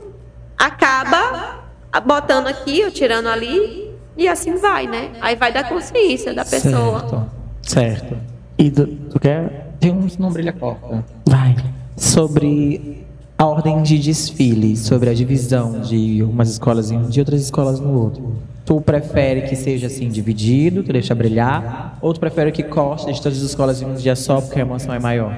acaba 0.59 1.65
botando 2.05 2.47
aqui 2.47 2.85
ou 2.85 2.90
tirando 2.90 3.28
ali 3.28 3.90
e 4.19 4.28
assim 4.28 4.57
vai, 4.57 4.86
né? 4.86 5.12
Aí 5.23 5.35
vai 5.35 5.51
da 5.51 5.65
consciência 5.65 6.35
da 6.35 6.44
pessoa. 6.44 7.01
Certo. 7.01 7.31
Certo. 7.62 8.16
E 8.59 8.70
tu, 8.70 8.86
tu 8.86 9.19
quer? 9.19 9.74
Tem 9.81 9.90
um 9.90 10.07
não 10.19 10.31
brilha 10.31 10.52
copa. 10.52 11.02
Vai. 11.24 11.57
Sobre 11.97 13.07
a 13.39 13.47
ordem 13.47 13.82
de 13.82 13.98
desfile, 13.98 14.77
sobre 14.77 15.09
a 15.09 15.15
divisão 15.15 15.81
de 15.81 16.23
umas 16.23 16.51
escolas 16.51 16.90
em 16.90 16.98
um 16.98 17.09
de 17.09 17.19
outras 17.20 17.40
escolas 17.40 17.81
no 17.81 17.98
outro. 17.98 18.36
Tu 18.70 18.80
prefere 18.80 19.42
que 19.42 19.56
seja 19.56 19.88
assim 19.88 20.09
dividido, 20.09 20.84
que 20.84 20.92
deixa 20.92 21.12
brilhar, 21.12 21.98
ou 22.01 22.14
tu 22.14 22.20
prefere 22.20 22.52
que 22.52 22.62
corte 22.62 23.12
de 23.12 23.20
todas 23.20 23.38
as 23.38 23.42
escolas 23.42 23.82
em 23.82 23.84
um 23.84 23.94
dia 23.94 24.14
só 24.14 24.40
porque 24.40 24.60
a 24.60 24.62
emoção 24.62 24.94
é 24.94 25.01
maior? 25.01 25.36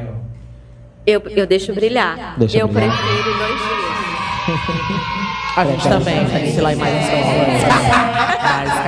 Eu, 1.06 1.22
eu 1.30 1.46
deixo 1.46 1.72
brilhar. 1.72 2.38
Deixa 2.38 2.58
eu 2.58 2.68
brilhar. 2.68 2.94
prefiro 2.94 3.38
dois 3.38 3.58
dias. 3.58 3.72
A 5.54 5.66
gente 5.66 5.86
também, 5.86 6.24
tem 6.26 6.44
que 6.44 6.52
se 6.52 6.62
lá 6.62 6.72
em 6.72 6.76
mais 6.76 6.94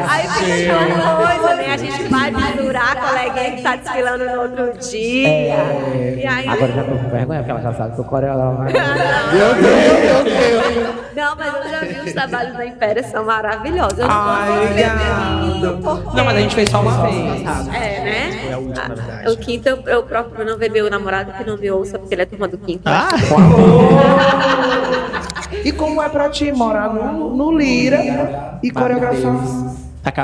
Aí 0.08 0.26
fica 0.28 0.78
uma 0.78 1.16
coisa, 1.16 1.56
né? 1.56 1.72
A 1.72 1.76
gente 1.76 2.04
vai 2.04 2.30
misturar 2.30 2.96
a 2.96 2.98
coleguinha 3.00 3.56
que 3.56 3.62
tá 3.62 3.76
desfilando 3.76 4.24
no 4.24 4.40
outro 4.42 4.72
dia. 4.78 5.28
E 6.16 6.26
aí. 6.26 6.48
Agora 6.48 6.72
já 6.72 6.84
tô 6.84 6.96
com 6.96 7.10
vergonha, 7.10 7.40
porque 7.40 7.50
ela 7.50 7.60
já 7.60 7.74
sabe 7.74 7.94
que 7.94 8.00
o 8.00 8.04
coreógrafo. 8.04 8.72
Não, 11.14 11.36
mas 11.36 11.54
eu 11.54 11.68
já 11.70 11.80
vi 11.80 11.93
os 12.06 12.12
trabalhos 12.12 12.56
da 12.56 12.66
Império, 12.66 13.04
são 13.10 13.24
maravilhosos. 13.24 13.98
Eu 13.98 14.06
não 14.08 14.14
Ai, 14.14 14.48
posso 14.48 14.62
obrigado. 14.70 15.82
porque- 15.82 16.16
Não, 16.16 16.24
mas 16.24 16.36
a 16.36 16.40
gente 16.40 16.54
fez 16.54 16.70
só 16.70 16.80
uma 16.80 17.06
vez. 17.06 17.40
É, 17.74 18.00
né? 18.04 18.30
Ah, 19.26 19.30
O 19.30 19.36
quinto 19.36 19.68
eu, 19.68 19.82
eu 19.86 20.02
procuro 20.02 20.44
não 20.44 20.56
ver 20.58 20.70
meu 20.70 20.88
namorado 20.90 21.32
que 21.32 21.44
não 21.44 21.56
me 21.56 21.70
ouça, 21.70 21.98
porque 21.98 22.14
ele 22.14 22.22
é 22.22 22.26
turma 22.26 22.48
do 22.48 22.58
quinto. 22.58 22.82
Ah. 22.86 23.08
E 25.64 25.72
como 25.72 26.02
é 26.02 26.08
pra 26.08 26.28
ti 26.28 26.52
morar 26.52 26.92
no, 26.92 27.34
no 27.34 27.56
Lira 27.56 28.58
e 28.62 28.70
coreografar? 28.70 29.34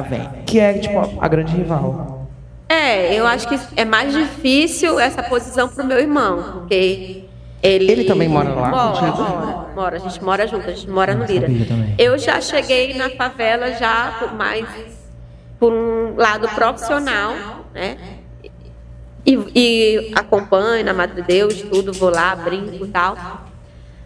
Vem. 0.09 0.29
Que 0.47 0.61
é, 0.61 0.75
tipo, 0.75 1.19
a 1.21 1.29
grande 1.29 1.57
rival. 1.57 2.27
É, 2.69 3.15
eu 3.19 3.27
acho 3.27 3.49
que 3.49 3.59
é 3.77 3.85
mais 3.85 4.13
difícil 4.13 5.01
essa 5.01 5.23
posição 5.23 5.69
pro 5.69 5.85
meu 5.85 5.99
irmão, 5.99 6.43
porque 6.61 7.25
ele. 7.63 7.91
Ele 7.91 8.05
também 8.05 8.29
mora 8.29 8.51
lá 8.55 8.69
Mora, 8.71 8.93
contigo? 8.99 9.23
mora, 9.23 9.67
mora. 9.75 9.97
A 9.97 9.99
gente 10.01 10.25
mora 10.25 10.47
junto, 10.47 10.69
a 10.69 10.73
gente 10.73 10.89
mora 10.91 11.15
no 11.15 11.25
Lira. 11.25 11.47
Eu 11.99 12.19
já 12.19 12.41
cheguei 12.41 12.95
na 12.95 13.11
favela 13.11 13.73
já 13.73 14.17
por 14.19 14.35
mais 14.35 14.67
por 15.59 15.73
um 15.73 16.17
lado 16.17 16.49
profissional, 16.49 17.35
né? 17.75 17.97
E, 19.27 19.39
e 19.55 20.13
acompanho 20.15 20.83
na 20.85 20.95
Madre 20.95 21.21
Deus, 21.23 21.61
tudo, 21.61 21.93
vou 21.93 22.09
lá, 22.11 22.35
brinco 22.35 22.85
e 22.87 22.89
tal. 22.89 23.17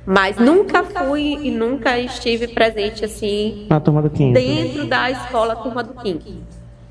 Mas 0.04 0.36
nunca 0.36 0.82
fui 0.84 1.38
e 1.40 1.50
nunca 1.50 1.98
estive 1.98 2.48
presente 2.48 3.04
assim 3.04 3.66
Na 3.70 3.80
turma 3.80 4.02
do 4.02 4.10
quinto. 4.10 4.34
dentro 4.34 4.86
da 4.86 5.10
escola 5.10 5.56
Turma 5.56 5.82
do 5.82 5.94
Quinto. 5.94 6.30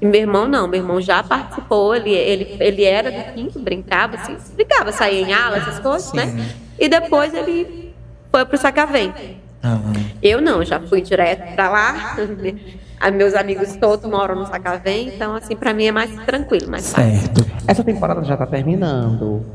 E 0.02 0.06
meu 0.06 0.20
irmão 0.22 0.48
não, 0.48 0.68
meu 0.68 0.82
irmão 0.82 1.00
já 1.00 1.24
participou, 1.24 1.96
ele, 1.96 2.12
ele, 2.12 2.58
ele 2.60 2.84
era 2.84 3.10
do 3.12 3.34
Quinto, 3.34 3.60
brincava, 3.60 4.18
assim, 4.18 4.36
brincava, 4.56 4.92
saía 4.92 5.22
em 5.22 5.34
aula, 5.34 5.58
essas 5.58 5.80
coisas, 5.80 6.12
né? 6.14 6.46
E 6.78 6.90
depois 6.90 7.34
ele 7.34 7.94
foi 8.30 8.44
pro 8.46 8.58
Sacavém. 8.58 9.14
Eu 10.22 10.42
não, 10.42 10.64
já 10.66 10.80
fui 10.80 11.02
direto 11.02 11.56
pra 11.56 11.70
lá. 11.70 12.18
Meus 13.14 13.34
amigos 13.34 13.76
todos 13.76 14.10
moram 14.10 14.34
no 14.36 14.46
Sacavém, 14.48 15.10
então 15.10 15.36
assim, 15.36 15.58
pra 15.58 15.74
mim 15.74 15.86
é 15.88 15.92
mais 15.92 16.10
tranquilo, 16.26 16.70
mais 16.70 16.90
fácil. 16.94 17.20
Certo. 17.20 17.46
Essa 17.68 17.84
temporada 17.84 18.24
já 18.24 18.38
tá 18.38 18.46
terminando. 18.46 19.46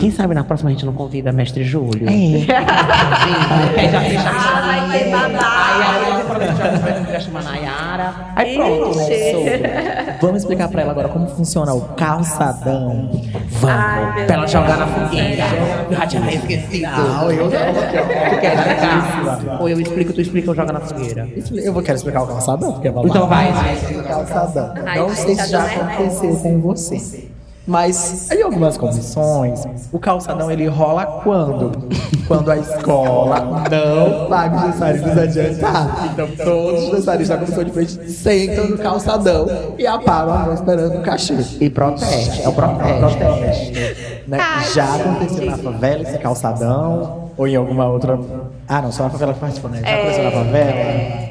Quem 0.00 0.10
sabe 0.10 0.34
na 0.34 0.42
próxima 0.42 0.70
a 0.70 0.72
gente 0.72 0.84
não 0.84 0.92
convida 0.92 1.30
a 1.30 1.32
Mestre 1.32 1.62
Júlio? 1.62 2.08
É. 2.08 2.12
Aí 3.78 3.88
já 3.90 4.00
fecha 4.00 4.30
Ah, 4.30 4.62
vai 4.66 4.98
ter 4.98 5.10
babado. 5.10 6.17
Aí 6.34 6.48
a 6.48 6.52
outra 6.52 6.68
temporada 6.68 6.94
a 6.94 6.98
gente 6.98 7.06
já 7.06 7.12
vai 7.12 7.20
chamar 7.20 7.42
Nayara. 7.44 8.14
Aí 8.36 8.54
pronto, 8.56 8.96
né? 8.98 9.04
Ixi. 9.04 10.18
Vamos 10.20 10.36
explicar 10.38 10.68
pra 10.68 10.82
ela 10.82 10.90
agora 10.92 11.08
como 11.08 11.28
funciona 11.28 11.72
o 11.74 11.80
calçadão. 11.94 13.10
Vamos. 13.50 13.76
Ai, 13.78 14.26
Pra 14.26 14.36
ela 14.36 14.46
jogar 14.46 14.76
na 14.78 14.86
fogueira. 14.86 15.44
Eu 15.90 15.96
já 15.96 16.06
tinha 16.06 16.32
esquecido. 16.34 16.90
Não, 16.90 17.30
eu 17.30 17.44
não. 17.44 17.50
Tu 17.50 18.40
quer 18.40 18.54
explicar? 18.54 19.58
Ou 19.60 19.68
eu 19.68 19.80
explico, 19.80 20.12
tu 20.12 20.20
explica, 20.20 20.50
eu 20.50 20.54
jogo 20.54 20.72
na 20.72 20.80
fogueira. 20.80 21.28
Eu 21.54 21.72
vou 21.72 21.82
quero 21.82 21.96
explicar 21.96 22.22
o 22.22 22.26
calçadão, 22.26 22.72
porque 22.72 22.88
é 22.88 22.90
babado. 22.90 23.08
Então 23.08 23.28
vai. 23.28 23.50
O 23.50 24.02
calçadão. 24.04 24.74
Não 24.96 25.08
sei 25.14 25.34
se 25.34 25.50
já 25.50 25.66
é 25.66 25.76
aconteceu 25.80 26.36
com 26.36 26.60
você. 26.60 27.27
Mas 27.68 28.30
em 28.30 28.42
algumas 28.42 28.78
comissões, 28.78 29.66
o 29.92 29.98
calçadão 29.98 30.50
ele 30.50 30.66
rola 30.68 31.04
quando? 31.22 31.86
Quando 32.26 32.50
a 32.50 32.56
escola 32.56 33.40
não 33.70 34.26
paga 34.26 34.56
os 34.56 34.62
mensaristas 34.62 35.18
adiantados. 35.18 36.04
Então 36.06 36.28
todos 36.46 36.84
os 36.84 36.92
mensaristas 36.94 37.28
da 37.28 37.36
comissão 37.44 37.64
de 37.64 37.70
frente 37.70 38.10
sentam 38.10 38.68
no 38.68 38.78
calçadão 38.78 39.74
e 39.76 39.86
apagam 39.86 40.32
a 40.32 40.38
mão 40.38 40.54
esperando 40.54 40.96
o 40.96 41.02
cachê. 41.02 41.36
E 41.60 41.68
proteste, 41.68 42.42
é 42.42 42.48
o 42.48 42.52
proteste. 42.54 44.22
Né? 44.26 44.38
Já 44.72 44.94
aconteceu 44.94 45.44
na 45.44 45.58
favela 45.58 46.02
esse 46.02 46.18
calçadão? 46.18 47.28
Ou 47.36 47.46
em 47.46 47.54
alguma 47.54 47.86
outra. 47.86 48.18
Ah, 48.66 48.80
não, 48.80 48.90
só 48.90 49.02
na 49.02 49.10
favela 49.10 49.34
que 49.34 49.40
participou, 49.40 49.70
né? 49.70 49.82
Já 49.84 49.94
aconteceu 49.94 50.24
na 50.24 50.30
favela? 50.30 51.28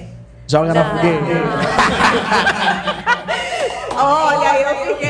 Joga 0.47 0.73
na 0.75 0.85
fogueira. 0.85 1.19
Olha, 3.99 4.46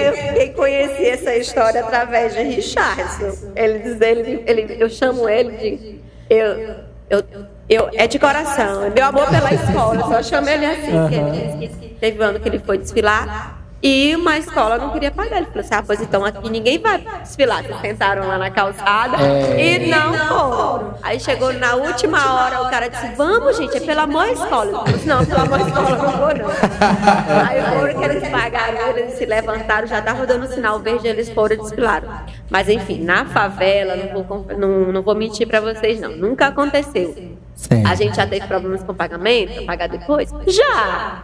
eu 0.04 0.14
fiquei, 0.14 0.50
conheci 0.50 1.06
essa 1.06 1.36
história 1.36 1.82
através 1.82 2.34
de 2.34 2.44
Richardson. 2.44 3.52
Ele 3.56 3.80
diz, 3.80 4.02
ele, 4.02 4.44
ele, 4.46 4.78
eu 4.80 4.90
chamo 4.90 5.28
ele 5.28 5.52
de. 5.58 6.02
Eu, 6.30 6.76
eu, 7.10 7.24
eu, 7.70 7.90
é 7.94 8.08
de 8.08 8.20
coração, 8.20 8.86
é 8.86 8.90
meu 8.90 9.06
amor 9.06 9.30
pela 9.30 9.54
escola. 9.54 10.00
Só 10.02 10.24
chamo 10.24 10.50
ele 10.50 10.66
assim. 10.66 11.80
que 11.80 11.88
teve 12.00 12.20
um 12.20 12.24
ano 12.24 12.40
que 12.40 12.50
ele 12.50 12.60
foi 12.60 12.78
desfilar 12.78 13.57
E 13.82 14.16
uma 14.16 14.38
escola 14.38 14.78
não 14.78 14.90
queria 14.92 15.12
pagar. 15.12 15.38
Ele 15.38 15.46
falou 15.46 15.62
assim: 15.62 15.74
ah, 15.76 15.84
pois 15.86 16.02
então 16.02 16.26
aqui 16.26 16.50
ninguém 16.50 16.80
vai 16.80 17.00
desfilar. 17.22 17.64
Vocês 17.64 17.82
sentaram 17.82 18.28
lá 18.28 18.38
na 18.38 18.50
calçada 18.50 19.18
e 19.58 19.88
não 19.88 20.14
foram. 20.14 20.94
Aí 21.04 21.20
chegou 21.20 21.54
na 21.54 21.76
última 21.76 22.34
hora, 22.34 22.64
o 22.64 22.70
cara 22.70 22.90
disse: 22.90 23.08
vamos, 23.16 23.56
gente, 23.56 23.78
é 23.78 23.80
pela 23.80 24.04
amor 24.04 24.28
escola. 24.30 24.66
Ele 24.66 24.74
falou 24.74 24.96
assim: 24.96 25.08
não, 25.08 25.26
pela 25.26 25.42
amor 25.44 25.60
escola 25.62 25.90
não 25.90 26.12
vou, 26.12 26.36
não. 26.36 26.48
Aí 27.48 27.62
foram 27.62 28.00
que 28.00 28.06
eles 28.06 28.30
pagaram, 28.30 28.88
eles 28.98 29.14
se 29.14 29.26
levantaram, 29.26 29.88
já 29.88 30.00
estava 30.00 30.26
dando 30.26 30.48
sinal 30.48 30.80
verde, 30.80 31.08
eles 31.08 31.30
foram 31.30 31.56
e 31.56 31.60
desfilaram. 31.60 32.10
Mas 32.50 32.68
enfim, 32.70 33.04
na 33.04 33.26
favela, 33.26 33.96
não 33.96 34.24
vou, 34.24 34.46
não, 34.58 34.92
não 34.92 35.02
vou 35.04 35.14
mentir 35.14 35.48
pra 35.48 35.62
vocês, 35.62 36.02
não. 36.02 36.12
Nunca 36.18 36.48
aconteceu. 36.48 37.38
Certo. 37.56 37.88
A 37.88 37.96
gente 37.96 38.16
já 38.16 38.26
teve 38.26 38.46
problemas 38.48 38.84
com 38.84 38.94
pagamento, 38.94 39.66
pagar 39.66 39.88
depois? 39.88 40.30
Já! 40.48 41.24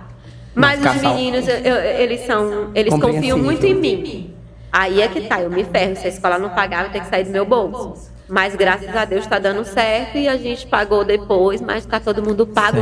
Mas 0.56 0.80
os 0.80 1.02
meninos, 1.02 1.48
eu- 1.48 1.56
eu- 1.58 1.76
eles 2.02 2.22
são. 2.26 2.70
Eles 2.76 2.94
confiam 2.94 3.38
muito 3.38 3.66
em 3.66 3.74
mim. 3.74 4.34
Aí 4.72 5.02
é 5.02 5.08
que 5.08 5.22
tá, 5.22 5.42
eu 5.42 5.50
me 5.52 5.64
ferro. 5.64 5.96
Se 5.96 6.06
a 6.08 6.10
escola 6.10 6.38
não 6.40 6.50
pagar, 6.50 6.84
vai 6.84 6.92
ter 6.92 7.00
que 7.02 7.08
sair 7.08 7.24
do 7.26 7.32
meu 7.32 7.46
bolso. 7.46 8.12
Mas 8.28 8.56
graças 8.56 8.96
a 8.96 9.04
Deus 9.06 9.24
está 9.26 9.38
dando 9.38 9.64
certo 9.66 10.18
e 10.18 10.28
a 10.30 10.38
gente 10.38 10.66
pagou 10.66 11.04
depois, 11.04 11.60
mas 11.62 11.80
está 11.84 12.00
todo 12.00 12.24
mundo 12.24 12.48
pago, 12.48 12.78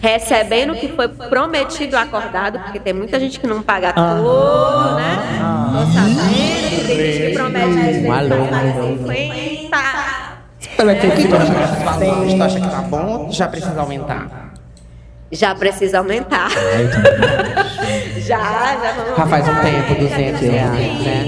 recebendo 0.00 0.72
o 0.72 0.76
que 0.76 0.88
foi 0.88 1.06
prometido 1.08 1.96
acordado, 1.96 2.58
porque 2.60 2.80
tem 2.80 2.92
muita 2.94 3.20
gente 3.20 3.38
que 3.38 3.46
não 3.46 3.62
paga 3.62 3.92
tudo, 3.92 4.94
né? 4.96 5.18
Tô 5.70 5.92
sabendo 5.92 6.70
que 6.80 6.86
tem 6.86 6.96
gente 6.96 7.26
que 7.28 7.34
promete 7.34 7.66
às 7.68 7.74
vezes 7.74 8.06
alô. 8.10 8.44
pagar 8.46 8.74
50. 8.82 9.78
O 10.86 11.10
que 11.16 11.28
tu 11.28 11.36
acha 11.36 11.52
desses 11.52 11.82
valores? 11.82 12.34
Tu 12.34 12.42
acha 12.42 12.60
que 12.60 12.68
tá 12.68 12.80
bom 12.82 13.06
ou 13.26 13.32
já 13.32 13.48
precisa 13.48 13.80
aumentar? 13.80 14.45
Já 15.30 15.54
precisa 15.54 15.98
aumentar. 15.98 16.48
já, 18.18 18.38
já 18.38 18.92
vamos 18.96 19.16
Já 19.16 19.26
faz 19.26 19.48
um 19.48 19.50
aumentar, 19.50 19.64
tempo, 19.88 20.02
né? 20.02 20.08
200 20.08 20.40
reais, 20.40 21.00
né? 21.00 21.26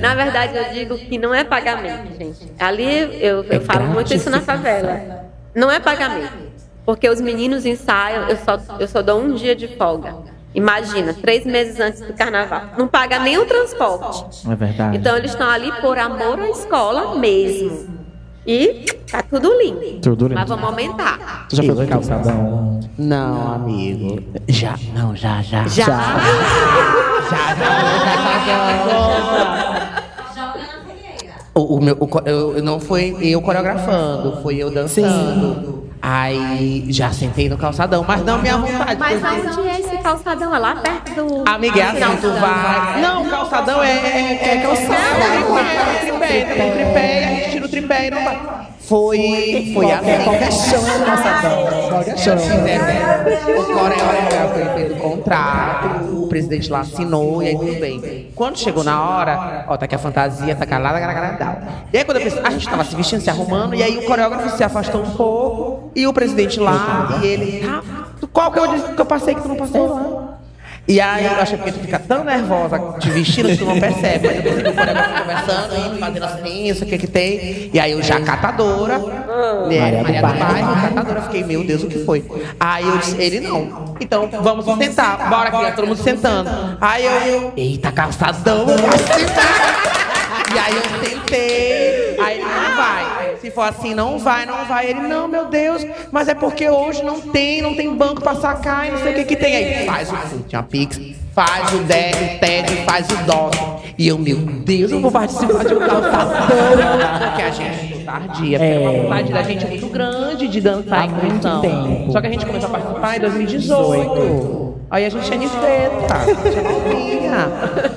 Na 0.00 0.14
verdade, 0.14 0.56
eu 0.56 0.64
digo 0.72 0.98
que 0.98 1.16
não 1.18 1.34
é 1.34 1.42
pagamento, 1.42 2.14
gente. 2.18 2.52
Ali 2.58 3.18
eu, 3.22 3.42
eu 3.44 3.56
É 3.56 3.60
falo 3.60 3.86
muito 3.86 4.12
isso 4.12 4.28
na 4.28 4.40
favela. 4.40 5.24
Não 5.54 5.70
é 5.70 5.80
pagamento. 5.80 6.46
Porque 6.84 7.08
os 7.08 7.20
meninos 7.20 7.64
ensaiam, 7.66 8.28
eu 8.28 8.36
só, 8.36 8.60
eu 8.78 8.86
só 8.86 9.02
dou 9.02 9.20
um 9.20 9.34
dia 9.34 9.56
de 9.56 9.66
folga. 9.76 10.14
Imagina, 10.54 11.12
três 11.14 11.44
meses 11.44 11.80
antes 11.80 12.00
do 12.00 12.12
carnaval. 12.12 12.62
Não 12.78 12.86
paga 12.86 13.18
nem 13.18 13.36
o 13.38 13.44
transporte. 13.44 14.48
É 14.50 14.54
verdade. 14.54 14.96
Então 14.96 15.16
eles 15.16 15.32
estão 15.32 15.48
ali 15.48 15.72
por 15.80 15.98
amor 15.98 16.38
à 16.40 16.48
escola 16.50 17.18
mesmo. 17.18 17.95
E 18.46 18.84
tá 19.10 19.22
tudo 19.22 19.50
lindo. 19.60 20.00
Tudo 20.00 20.28
lindo. 20.28 20.38
Mas 20.38 20.48
vamos 20.48 20.64
aumentar. 20.66 21.46
Tu 21.48 21.56
já 21.56 21.62
foi 21.64 21.74
pro 21.74 21.86
calçadão? 21.86 22.80
Não, 22.96 23.54
amigo. 23.54 24.22
Já, 24.48 24.76
não, 24.94 25.14
já, 25.16 25.42
já. 25.42 25.64
Já. 25.66 25.84
Já, 27.28 27.54
já, 27.56 27.66
O, 31.54 31.76
o 31.76 31.80
meu, 31.82 31.96
o 31.98 32.08
eu, 32.28 32.62
não 32.62 32.78
foi 32.78 33.16
eu 33.20 33.40
coreografando, 33.40 34.42
foi 34.42 34.56
eu 34.56 34.70
dançando. 34.70 35.86
Aí 36.02 36.84
já 36.90 37.10
sentei 37.10 37.48
no 37.48 37.56
calçadão, 37.56 38.04
mas 38.06 38.22
não 38.22 38.38
minha 38.42 38.58
vontade. 38.58 39.00
Mas 39.00 39.20
porque- 39.20 39.60
onde 39.60 39.68
é 39.70 39.80
esse 39.80 39.96
calçadão? 39.98 40.54
É 40.54 40.58
lá 40.58 40.76
perto 40.76 41.14
do. 41.14 41.44
Amiga, 41.48 41.80
é 41.80 41.82
assim, 41.84 42.16
tu 42.20 42.30
vai. 42.38 43.00
Não, 43.00 43.24
calçadão 43.30 43.82
é, 43.82 43.90
é, 43.90 44.58
é 44.58 44.60
calçadão, 44.62 45.58
é 45.58 46.00
tripé, 46.02 46.40
é 46.40 46.64
um 46.66 46.72
tripé, 46.72 47.20
e 47.20 47.24
a 47.24 47.28
gente 47.38 47.50
tira 47.52 47.55
o 47.55 47.55
tripé 47.55 47.55
e 47.55 47.55
não 47.55 47.55
vai. 47.55 47.55
Foi, 47.55 47.55
foi 47.55 47.55
assim. 47.55 47.55
Qualquer 47.55 47.55
chão 47.55 47.55
é 47.55 47.55
calçadão. 47.55 47.55
Qualquer 47.55 47.55
chão. 47.55 47.55
Fizeram, 47.55 47.55
o 47.55 47.55
coreógrafo 53.74 54.54
foi 54.54 54.74
feito 54.74 54.94
o 54.94 54.96
contrato, 54.96 56.22
o 56.22 56.28
presidente 56.28 56.70
lá 56.70 56.80
assinou 56.80 57.42
e 57.42 57.48
aí 57.48 57.58
tudo 57.58 57.80
bem. 57.80 58.30
Quando 58.34 58.58
chegou 58.58 58.84
na 58.84 59.02
hora, 59.02 59.64
ó, 59.68 59.76
tá 59.76 59.86
aqui 59.86 59.94
a 59.94 59.98
fantasia, 59.98 60.54
tá 60.54 60.66
calada, 60.66 61.00
garagaradal. 61.00 61.58
E 61.92 61.98
aí 61.98 62.04
quando 62.04 62.18
eu 62.18 62.22
pensei, 62.24 62.40
a 62.44 62.50
gente 62.50 62.68
tava 62.68 62.84
se 62.84 62.94
vestindo, 62.94 63.20
se 63.20 63.30
arrumando, 63.30 63.74
e 63.74 63.82
aí 63.82 63.98
o 63.98 64.04
coreógrafo 64.04 64.56
se 64.56 64.62
afastou 64.62 65.02
um 65.02 65.10
pouco, 65.10 65.90
e 65.94 66.06
o 66.06 66.12
presidente 66.12 66.60
lá, 66.60 67.18
e 67.22 67.26
ele, 67.26 67.66
tá, 67.66 67.82
qual 68.32 68.52
que 68.52 68.58
eu 68.58 68.68
disse 68.68 68.92
que 68.92 69.00
eu 69.00 69.06
passei 69.06 69.34
que 69.34 69.42
tu 69.42 69.48
não 69.48 69.56
passou 69.56 69.88
lá? 69.88 70.25
E 70.88 71.00
aí 71.00 71.24
eu 71.26 71.32
achei 71.40 71.56
porque 71.56 71.72
tu 71.72 71.80
fica 71.80 71.98
tão 71.98 72.22
nervosa 72.22 72.78
te 73.00 73.10
vestindo 73.10 73.48
que 73.48 73.56
tu 73.56 73.64
não 73.64 73.80
percebe. 73.80 74.28
Mas 74.28 74.36
eu 74.36 74.42
pensei 74.42 74.62
que 74.62 74.68
o 74.68 74.74
coreógrafo 74.74 75.22
conversando 75.22 75.96
e 75.96 75.98
fazendo 75.98 76.24
assim, 76.24 76.68
isso, 76.68 76.84
o 76.84 76.86
que 76.86 76.98
que 76.98 77.06
tem. 77.08 77.70
E 77.72 77.80
aí 77.80 77.90
eu 77.92 78.02
já 78.02 78.20
catadora, 78.20 78.98
né, 78.98 79.80
Maria 79.80 80.02
Maria, 80.02 80.20
do 80.20 80.22
Bairro. 80.22 80.38
Bairro, 80.38 80.82
catadora, 80.82 81.22
fiquei, 81.22 81.42
meu 81.42 81.64
Deus, 81.64 81.82
o 81.82 81.88
que 81.88 82.04
foi? 82.04 82.24
Aí 82.60 82.86
eu 82.86 82.98
disse, 82.98 83.20
ele 83.20 83.40
não. 83.40 83.96
Então 84.00 84.28
vamos 84.42 84.64
sentar, 84.78 85.28
bora 85.28 85.48
aqui, 85.48 85.76
todo 85.76 85.88
mundo 85.88 86.02
sentando. 86.02 86.50
Aí 86.80 87.04
eu, 87.04 87.52
eita, 87.56 87.90
calçadão, 87.90 88.60
eu 88.60 88.78
vou 88.78 88.92
sentar. 88.98 89.96
E 90.54 90.58
aí 90.58 90.76
eu 90.76 91.08
sentei, 91.08 92.16
aí 92.20 92.38
ele 92.38 92.44
não 92.44 92.76
vai. 92.76 93.25
Se 93.46 93.52
for 93.52 93.62
assim, 93.62 93.94
não 93.94 94.18
vai, 94.18 94.44
não 94.44 94.64
vai. 94.64 94.90
Ele, 94.90 95.02
não, 95.02 95.28
meu 95.28 95.44
Deus, 95.44 95.86
mas 96.10 96.26
é 96.26 96.34
porque 96.34 96.68
hoje 96.68 97.04
não 97.04 97.20
tem, 97.20 97.62
não 97.62 97.76
tem 97.76 97.94
banco 97.94 98.20
pra 98.20 98.34
sacar 98.34 98.88
e 98.88 98.90
não 98.90 98.98
sei 98.98 99.12
o 99.12 99.14
que 99.14 99.24
que 99.24 99.36
tem. 99.36 99.54
Aí 99.54 99.86
faz 99.86 100.10
o 100.10 100.40
tinha 100.48 100.64
Pix, 100.64 101.00
faz 101.32 101.72
o 101.72 101.78
DER, 101.84 102.16
o 102.16 102.38
TED, 102.40 102.76
faz 102.84 103.06
o 103.08 103.16
DOC. 103.24 103.54
E 103.96 104.08
eu, 104.08 104.18
meu 104.18 104.38
Deus, 104.38 104.90
eu 104.90 105.00
vou 105.00 105.12
participar 105.12 105.64
de 105.64 105.74
um 105.74 105.78
calçadão. 105.78 106.56
Porque 107.28 107.42
a 107.42 107.50
gente 107.50 107.94
é 107.94 108.04
tardia, 108.04 108.58
é 108.58 108.78
uma 108.80 109.02
vontade 109.02 109.32
da 109.32 109.42
gente 109.44 109.64
muito 109.64 109.86
grande 109.90 110.48
de 110.48 110.60
dançar 110.60 111.04
em 111.06 111.10
muito 111.10 111.34
função. 111.34 111.60
tempo. 111.60 112.10
Só 112.10 112.20
que 112.20 112.26
a 112.26 112.30
gente 112.30 112.46
começou 112.46 112.68
a 112.68 112.72
participar 112.72 113.16
em 113.16 113.20
2018. 113.20 114.76
Aí 114.90 115.04
a 115.04 115.08
gente 115.08 115.32
é 115.32 115.36
de 115.36 115.48
feta, 115.48 116.14
a 116.14 116.24
gente 116.26 116.58
é 116.58 116.62
novinha. 116.62 117.48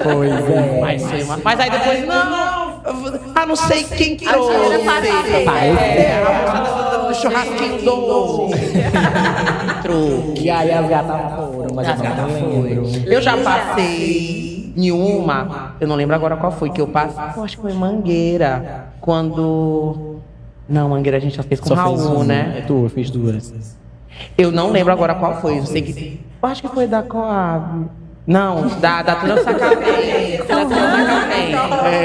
Pois 0.04 0.32
é. 0.32 0.80
Mas, 0.80 1.04
foi 1.10 1.24
uma... 1.24 1.38
Mas 1.44 1.60
aí 1.60 1.70
depois, 1.70 2.08
não, 2.08 2.59
ah, 3.36 3.46
não 3.46 3.56
sei 3.56 3.84
quem 3.84 4.18
trouxe. 4.18 4.86
parceira. 4.86 5.82
É, 5.82 7.08
do, 7.08 7.14
churrasquinho 7.14 7.82
do 7.82 8.50
truque. 9.82 10.44
E 10.44 10.50
aí 10.50 10.72
a 10.72 10.82
gata 10.82 11.14
namoro, 11.14 11.74
mas 11.74 11.88
eu 11.88 11.96
não 11.96 12.62
lembro. 12.62 12.86
Eu 13.06 13.22
já 13.22 13.38
passei 13.38 14.74
em 14.76 14.92
uma, 14.92 15.76
eu 15.80 15.88
não 15.88 15.96
lembro 15.96 16.16
agora 16.16 16.38
qual 16.38 16.52
foi, 16.52 16.70
que 16.70 16.80
eu 16.82 16.88
passei, 16.88 17.24
eu 17.36 17.44
acho 17.44 17.58
que 17.58 17.62
foi 17.62 17.74
Mangueira, 17.74 18.88
quando... 19.02 20.20
Não, 20.68 20.90
Mangueira 20.90 21.18
a 21.18 21.20
gente 21.20 21.36
já 21.36 21.44
fez 21.44 21.60
com 21.60 21.68
Só 21.68 21.74
Raul, 21.76 22.24
né? 22.24 22.60
É 22.60 22.62
tu, 22.62 22.84
eu 22.84 22.90
fiz 22.90 23.10
duas. 23.10 23.52
Eu 24.38 24.52
não 24.52 24.72
lembro 24.72 24.94
agora 24.94 25.16
qual 25.16 25.42
foi. 25.42 25.60
Eu 25.60 25.66
sei 25.66 25.82
que. 25.82 26.20
Eu 26.42 26.50
acho 26.50 26.62
que 26.62 26.68
foi 26.68 26.88
da 26.88 27.02
Coab. 27.02 27.90
Não, 28.26 28.68
da, 28.80 29.02
da 29.02 29.16
Turma 29.16 29.38
Sacavém. 29.42 30.38
Foi 30.38 30.56
da 30.56 30.66
Turma 30.66 31.06
Sacavém. 31.06 31.56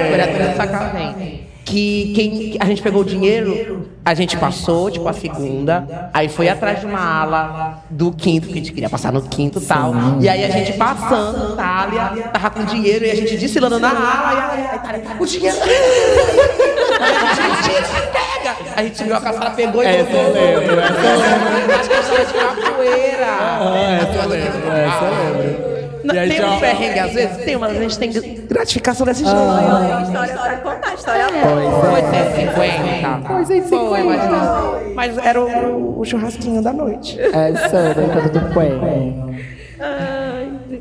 Foi 0.09 0.19
da 0.19 0.27
Turma 0.27 0.55
Sacavém. 0.57 1.45
Que 1.65 2.13
quem, 2.15 2.57
a 2.61 2.67
gente 2.67 2.83
pegou 2.83 3.01
o 3.01 3.05
dinheiro, 3.05 3.89
a 4.05 4.13
gente 4.13 4.37
passou, 4.37 4.91
tipo, 4.91 5.09
a 5.09 5.15
segunda, 5.15 6.11
aí 6.13 6.29
foi 6.29 6.49
atrás 6.49 6.81
de 6.81 6.87
uma 6.87 7.01
ala 7.01 7.83
do 7.89 8.13
quinto, 8.13 8.47
que 8.49 8.53
a 8.53 8.57
gente 8.57 8.73
queria 8.73 8.91
passar 8.91 9.11
no 9.13 9.23
quinto 9.23 9.59
e 9.59 9.63
tal. 9.63 9.95
E 10.21 10.29
aí 10.29 10.45
a 10.45 10.51
gente 10.51 10.75
passando, 10.75 11.57
Thalia, 11.57 12.29
tava 12.33 12.51
com 12.51 12.65
dinheiro, 12.65 13.07
e 13.07 13.11
a 13.11 13.15
gente 13.15 13.37
desfilando 13.39 13.81
na 13.81 13.89
ala, 13.89 14.35
e 14.35 14.61
aí, 14.61 14.67
aí 14.73 14.79
Thalia, 14.79 15.05
o 15.19 15.27
dinheiro. 15.27 15.57
A 17.01 17.63
gente 17.63 17.81
pega! 18.13 18.57
A 18.77 18.83
gente 18.83 18.97
subiu 18.97 19.17
a 19.17 19.21
calçada, 19.21 19.51
pegou 19.51 19.83
e 19.83 19.87
Essa 19.87 20.11
eu 20.11 20.33
lembro, 20.33 20.81
essa 20.81 20.95
eu 20.95 21.19
lembro. 21.19 21.75
Acho 21.75 21.89
que 21.89 21.95
eu 21.95 22.27
de 22.27 22.33
capoeira. 22.63 23.27
Ah, 23.27 23.99
essa 24.03 24.23
eu 24.23 24.29
lembro, 24.29 24.71
essa 24.71 25.05
eu 25.05 25.39
lembro. 25.39 25.74
Não, 26.05 26.15
E 26.15 26.19
aí 26.19 26.29
tem 26.29 26.37
já- 26.39 26.51
um 26.51 26.61
perrengue 26.61 26.99
às 26.99 27.13
vezes? 27.13 27.37
Tem, 27.45 27.57
mas 27.57 27.71
a 27.77 27.81
gente 27.81 27.99
tem 27.99 28.13
gratificação 28.49 29.07
desse 29.07 29.25
jeito. 29.25 29.37
Tem 29.37 30.03
história 30.05 30.35
pra 30.35 30.57
contar, 30.75 30.95
história 30.95 31.27
boa. 31.33 31.81
Foi 31.81 32.03
150. 32.03 33.21
Foi 33.27 33.45
150. 33.47 33.89
Foi, 33.89 34.03
mas, 34.03 34.95
mas 34.95 35.19
era 35.19 35.41
o, 35.41 36.01
o 36.01 36.05
churrasquinho 36.05 36.63
da 36.63 36.73
noite. 36.73 37.19
É 37.21 37.55
sério, 37.69 38.03
quando 38.13 38.31
tu 38.31 38.41
põe. 38.53 39.35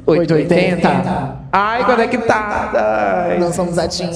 880? 0.06 1.38
Ai, 1.52 1.86
quando 1.86 2.02
é 2.02 2.08
que 2.08 2.18
tá? 2.20 2.72
Ai. 3.30 3.40
Não 3.40 3.52
somos 3.54 3.78
a 3.78 3.88
Tim. 3.88 4.10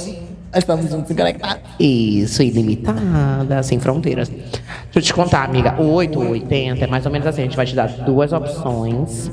Estamos 0.55 0.89
juntos 0.89 1.11
e 1.11 1.15
conectados. 1.15 1.61
Isso, 1.79 2.41
ilimitada, 2.41 3.61
sem 3.63 3.79
fronteiras. 3.79 4.27
Deixa 4.29 4.49
eu 4.95 5.01
te 5.01 5.13
contar, 5.13 5.43
amiga. 5.43 5.75
O 5.79 5.91
8 5.93 6.19
ou 6.19 6.29
80 6.31 6.83
é 6.83 6.87
mais 6.87 7.05
ou 7.05 7.11
menos 7.11 7.27
assim. 7.27 7.41
A 7.41 7.45
gente 7.45 7.55
vai 7.57 7.65
te 7.65 7.75
dar 7.75 7.87
duas 7.87 8.33
opções. 8.33 9.29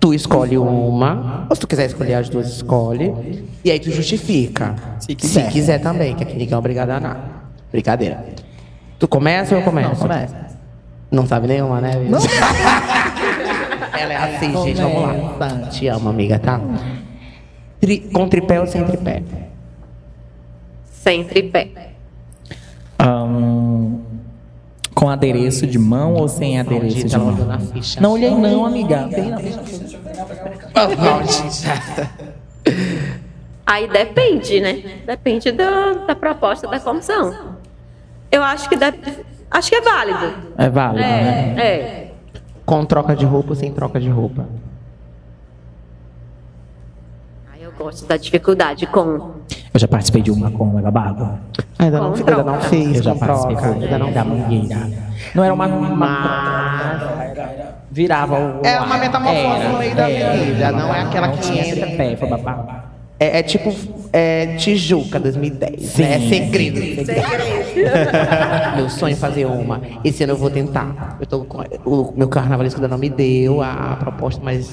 Tu 0.00 0.14
escolhe 0.14 0.56
uma, 0.56 1.46
ou 1.50 1.54
se 1.56 1.60
tu 1.60 1.66
quiser 1.66 1.86
escolher 1.86 2.14
as 2.14 2.28
duas, 2.28 2.46
escolhe. 2.48 3.44
E 3.64 3.70
aí 3.70 3.80
tu 3.80 3.90
justifica. 3.90 4.74
Se 5.00 5.14
quiser. 5.14 5.46
Se 5.46 5.50
quiser 5.52 5.78
também, 5.80 6.14
que 6.14 6.22
aqui 6.22 6.34
ninguém 6.34 6.54
é 6.54 6.56
obrigado 6.56 6.90
a 6.90 7.00
nada. 7.00 7.20
Brincadeira. 7.72 8.24
Tu 8.98 9.08
começa 9.08 9.54
ou 9.54 9.60
eu 9.60 9.64
começo? 9.64 9.88
Não, 9.90 9.96
começa. 9.96 10.36
Não 11.10 11.26
sabe 11.26 11.48
nenhuma, 11.48 11.80
né? 11.80 11.92
Não. 12.08 12.18
Ela 13.98 14.12
é 14.12 14.36
assim, 14.36 14.52
gente. 14.64 14.80
Vamos 14.80 15.38
lá. 15.38 15.68
Te 15.70 15.88
amo, 15.88 16.08
amiga, 16.08 16.38
tá? 16.38 16.60
Tri- 17.80 18.08
com 18.12 18.28
tripé 18.28 18.60
ou 18.60 18.66
sem 18.66 18.84
tripé? 18.84 19.22
Sem 20.92 21.24
tripé. 21.24 21.70
Ahn, 22.98 23.67
com 24.98 25.08
adereço 25.08 25.64
de 25.64 25.78
mão 25.78 26.14
ou 26.14 26.26
sem 26.26 26.58
adereço 26.58 27.06
de 27.06 27.16
mão? 27.16 27.36
Não 28.00 28.12
olhei 28.14 28.34
não, 28.34 28.66
amiga. 28.66 29.08
Na 30.96 31.24
ficha. 31.24 31.72
Aí 33.64 33.86
depende, 33.86 34.60
né? 34.60 35.02
Depende 35.06 35.52
da, 35.52 35.92
da 35.92 36.16
proposta 36.16 36.66
da 36.66 36.80
comissão. 36.80 37.56
Eu 38.28 38.42
acho 38.42 38.68
que 38.68 38.74
deve, 38.76 38.98
acho 39.48 39.70
que 39.70 39.76
é 39.76 39.80
válido. 39.80 40.34
É 40.56 40.68
válido, 40.68 41.00
né? 41.00 41.54
É, 41.56 41.62
é. 41.62 42.12
Com 42.66 42.84
troca 42.84 43.14
de 43.14 43.24
roupa 43.24 43.50
ou 43.50 43.54
sem 43.54 43.72
troca 43.72 44.00
de 44.00 44.08
roupa? 44.08 44.48
Eu 47.60 47.70
gosto 47.72 48.04
da 48.04 48.16
dificuldade 48.16 48.84
com. 48.88 49.37
Eu 49.72 49.80
já 49.80 49.88
participei 49.88 50.22
de 50.22 50.30
uma 50.30 50.50
com 50.50 50.64
o 50.64 50.74
Mega 50.74 50.90
Bago. 50.90 51.38
Ainda 51.78 52.00
não, 52.00 52.14
ainda 52.14 52.42
não 52.42 52.60
fiz 52.62 52.96
Eu 52.96 53.02
já 53.02 53.14
participei 53.14 53.56
troca. 53.56 53.74
com 53.74 53.80
Ainda 53.80 53.98
não 53.98 54.12
da 54.12 54.24
mangueira. 54.24 54.90
Não 55.34 55.44
era 55.44 55.54
uma. 55.54 55.68
Mas 55.68 57.18
Virava 57.90 58.38
o. 58.38 58.66
É 58.66 58.78
uma 58.80 58.98
metamorfose 58.98 59.68
no 59.68 59.78
meio 59.78 59.94
da 59.94 60.04
avenida, 60.06 60.72
não 60.72 60.94
é 60.94 61.00
aquela 61.00 61.28
que 61.30 61.40
tinha 61.40 61.66
entra. 61.66 61.86
tripé, 61.86 62.16
foi 62.16 62.28
babá. 62.28 62.84
é, 63.18 63.38
é 63.38 63.42
tipo 63.42 63.74
é, 64.12 64.56
Tijuca 64.56 65.18
2010, 65.18 65.98
né? 65.98 66.14
É 66.14 66.28
segredo. 66.28 66.80
meu 68.76 68.90
sonho 68.90 69.14
é 69.14 69.16
fazer 69.16 69.46
uma. 69.46 69.80
Esse 70.04 70.22
ano 70.24 70.34
eu 70.34 70.36
vou 70.36 70.50
tentar. 70.50 71.16
Eu 71.18 71.26
tô 71.26 71.44
com, 71.44 71.62
o 71.84 72.12
meu 72.14 72.28
carnavalesco 72.28 72.78
ainda 72.78 72.88
não 72.88 72.98
me 72.98 73.08
deu 73.08 73.62
a, 73.62 73.96
proposta, 73.98 74.40
mas 74.44 74.70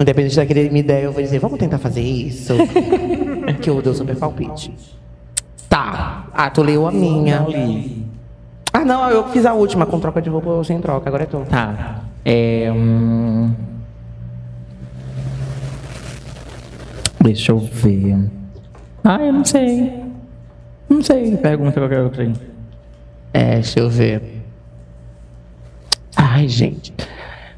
independente 0.00 0.34
daquele 0.34 0.60
ele 0.60 0.70
me 0.70 0.82
der, 0.82 1.04
eu 1.04 1.12
vou 1.12 1.22
dizer, 1.22 1.38
vamos 1.38 1.58
tentar 1.58 1.78
fazer 1.78 2.00
isso. 2.00 2.54
que 3.60 3.70
eu 3.70 3.80
dou 3.82 3.94
super 3.94 4.16
palpite. 4.16 4.74
Tá. 5.68 6.26
Ah, 6.32 6.50
tu 6.50 6.62
leu 6.62 6.86
a 6.86 6.92
minha. 6.92 7.40
Não. 7.40 8.12
Ah, 8.72 8.84
não, 8.84 9.10
eu 9.10 9.28
fiz 9.28 9.44
a 9.46 9.52
última 9.52 9.86
com 9.86 10.00
troca 10.00 10.20
de 10.20 10.30
roupa 10.30 10.50
ou 10.50 10.64
sem 10.64 10.80
troca, 10.80 11.08
agora 11.08 11.24
é 11.24 11.26
tu. 11.26 11.44
Tá. 11.48 12.02
É. 12.24 12.70
hum, 12.72 13.52
Deixa 17.22 17.52
eu 17.52 17.58
ver. 17.58 18.30
Ah, 19.04 19.22
eu 19.22 19.32
não 19.32 19.44
sei. 19.44 20.02
Não 20.88 21.02
sei. 21.02 21.36
Pergunta 21.36 21.80
qualquer 21.80 22.00
outra 22.00 22.24
aí. 22.24 22.32
É, 23.32 23.54
deixa 23.54 23.78
eu 23.80 23.88
ver. 23.88 24.42
Ai, 26.16 26.48
gente. 26.48 26.92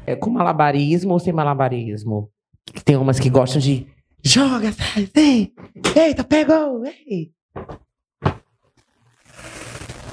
É 0.05 0.15
com 0.15 0.29
malabarismo 0.29 1.13
ou 1.13 1.19
sem 1.19 1.33
malabarismo? 1.33 2.29
Tem 2.83 2.95
umas 2.95 3.19
que 3.19 3.29
gostam 3.29 3.59
de. 3.59 3.87
Joga, 4.25 4.71
sai, 4.71 5.07
vem! 5.13 5.53
Eita, 5.95 6.23
pegou! 6.23 6.83
Ei! 6.85 7.31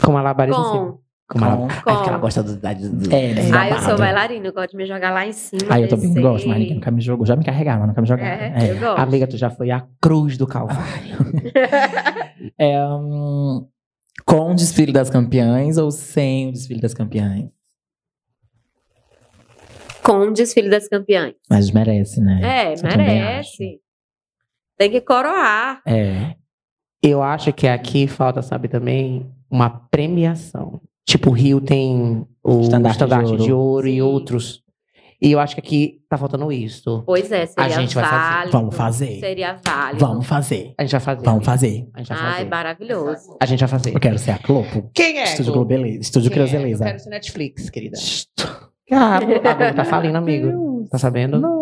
Com 0.05 0.13
ou 0.13 0.65
sem? 0.65 0.81
Com. 0.81 1.03
Com 1.29 1.39
malabarismo. 1.39 1.83
Com. 1.85 1.91
Acho 1.91 2.03
que 2.03 2.09
ela 2.11 2.19
gosta 2.19 2.43
do. 2.43 2.57
da- 2.57 2.75
do- 2.75 3.15
É, 3.15 3.33
Ah, 3.55 3.71
eu 3.71 3.79
sou 3.81 3.97
bailarina, 3.97 4.47
eu 4.47 4.53
gosto 4.53 4.73
de 4.73 4.77
me 4.77 4.85
jogar 4.87 5.13
lá 5.13 5.27
em 5.27 5.33
cima. 5.33 5.63
Ah, 5.71 5.81
eu 5.81 5.89
também 5.89 6.13
gosto, 6.21 6.47
mas 6.47 6.59
ninguém 6.59 6.75
nunca 6.75 6.91
me 6.91 7.01
jogou. 7.01 7.25
Já 7.25 7.37
me 7.37 7.45
carregaram, 7.45 7.81
mas 7.81 7.89
nunca 7.89 8.03
me 8.03 8.07
jogaram. 8.09 8.31
É, 8.31 8.71
eu 8.71 8.79
gosto. 8.81 8.99
Amiga, 9.01 9.27
tu 9.27 9.37
já 9.39 9.49
foi 9.49 9.71
a 9.71 9.87
cruz 10.01 10.37
do 10.37 10.47
Calvário. 10.47 10.83
É, 12.59 12.77
hum, 12.87 13.69
com 14.27 14.51
o 14.51 14.55
desfile 14.55 14.93
das 14.93 15.09
campeãs 15.09 15.79
ou 15.79 15.91
sem 15.93 16.49
o 16.49 16.53
desfile 16.53 16.81
das 16.81 16.93
campeãs? 16.93 17.49
Com 20.03 20.19
o 20.23 20.33
desfile 20.33 20.69
das 20.69 20.89
campeãs. 20.89 21.35
Mas 21.49 21.71
merece, 21.71 22.21
né? 22.21 22.41
É, 22.73 22.97
merece. 22.97 23.81
Tem 24.83 24.91
que 24.91 25.01
coroar. 25.01 25.81
É. 25.87 26.35
Eu 27.01 27.23
acho 27.23 27.53
que 27.53 27.69
aqui 27.69 28.09
falta, 28.09 28.43
sabe, 28.43 28.67
também 28.67 29.31
uma 29.49 29.71
premiação. 29.71 30.81
Tipo, 31.07 31.31
o 31.31 31.33
Rio 31.33 31.61
tem 31.61 32.27
o 32.43 32.61
Estandarte 32.63 32.97
estandarte, 32.97 33.31
de 33.37 33.45
de, 33.45 33.53
Ouro. 33.53 33.65
ouro. 33.65 33.87
e 33.87 34.03
outros. 34.03 34.61
E 35.23 35.31
eu 35.31 35.39
acho 35.39 35.55
que 35.55 35.61
aqui 35.61 36.01
tá 36.09 36.19
faltando 36.19 36.51
isso. 36.51 37.05
Pois 37.07 37.31
é, 37.31 37.47
seria 37.47 37.71
gente 37.71 37.95
vai 37.95 38.03
fazer. 38.03 38.17
válido. 38.35 38.51
Vamos 38.59 38.75
fazer. 38.75 39.21
Seria 39.21 39.57
válido. 39.65 40.05
Vamos 40.05 40.27
fazer. 40.27 40.75
A 40.77 40.83
gente 40.83 40.91
vai 40.91 41.01
fazer. 41.01 41.25
Vamos 41.25 41.45
fazer. 41.45 41.89
A 41.95 41.99
gente 42.01 42.09
vai 42.09 42.19
Ai, 42.19 42.33
fazer. 42.39 42.49
maravilhoso. 42.51 43.37
A 43.41 43.47
gente 43.47 43.61
vai 43.61 43.69
fazer. 43.69 43.95
Eu 43.95 44.01
quero 44.01 44.19
ser 44.19 44.33
a 44.33 44.39
Globo. 44.39 44.91
Quem 44.93 45.21
é? 45.21 45.25
Estúdio 45.25 45.53
Globo? 45.53 45.69
Globeleza. 45.69 46.01
Estúdio 46.01 46.29
Quem 46.29 46.41
é? 46.41 46.43
Eu 46.43 46.49
Creuseleza. 46.49 46.85
quero 46.85 46.99
ser 46.99 47.11
Netflix, 47.11 47.71
querida. 47.71 47.97
Ah, 48.91 49.19
a 49.19 49.21
Globo 49.21 49.43
tá 49.77 49.85
falindo, 49.85 50.19
amigo. 50.19 50.87
Tá 50.91 50.99
sabendo? 50.99 51.41
Não. 51.41 51.62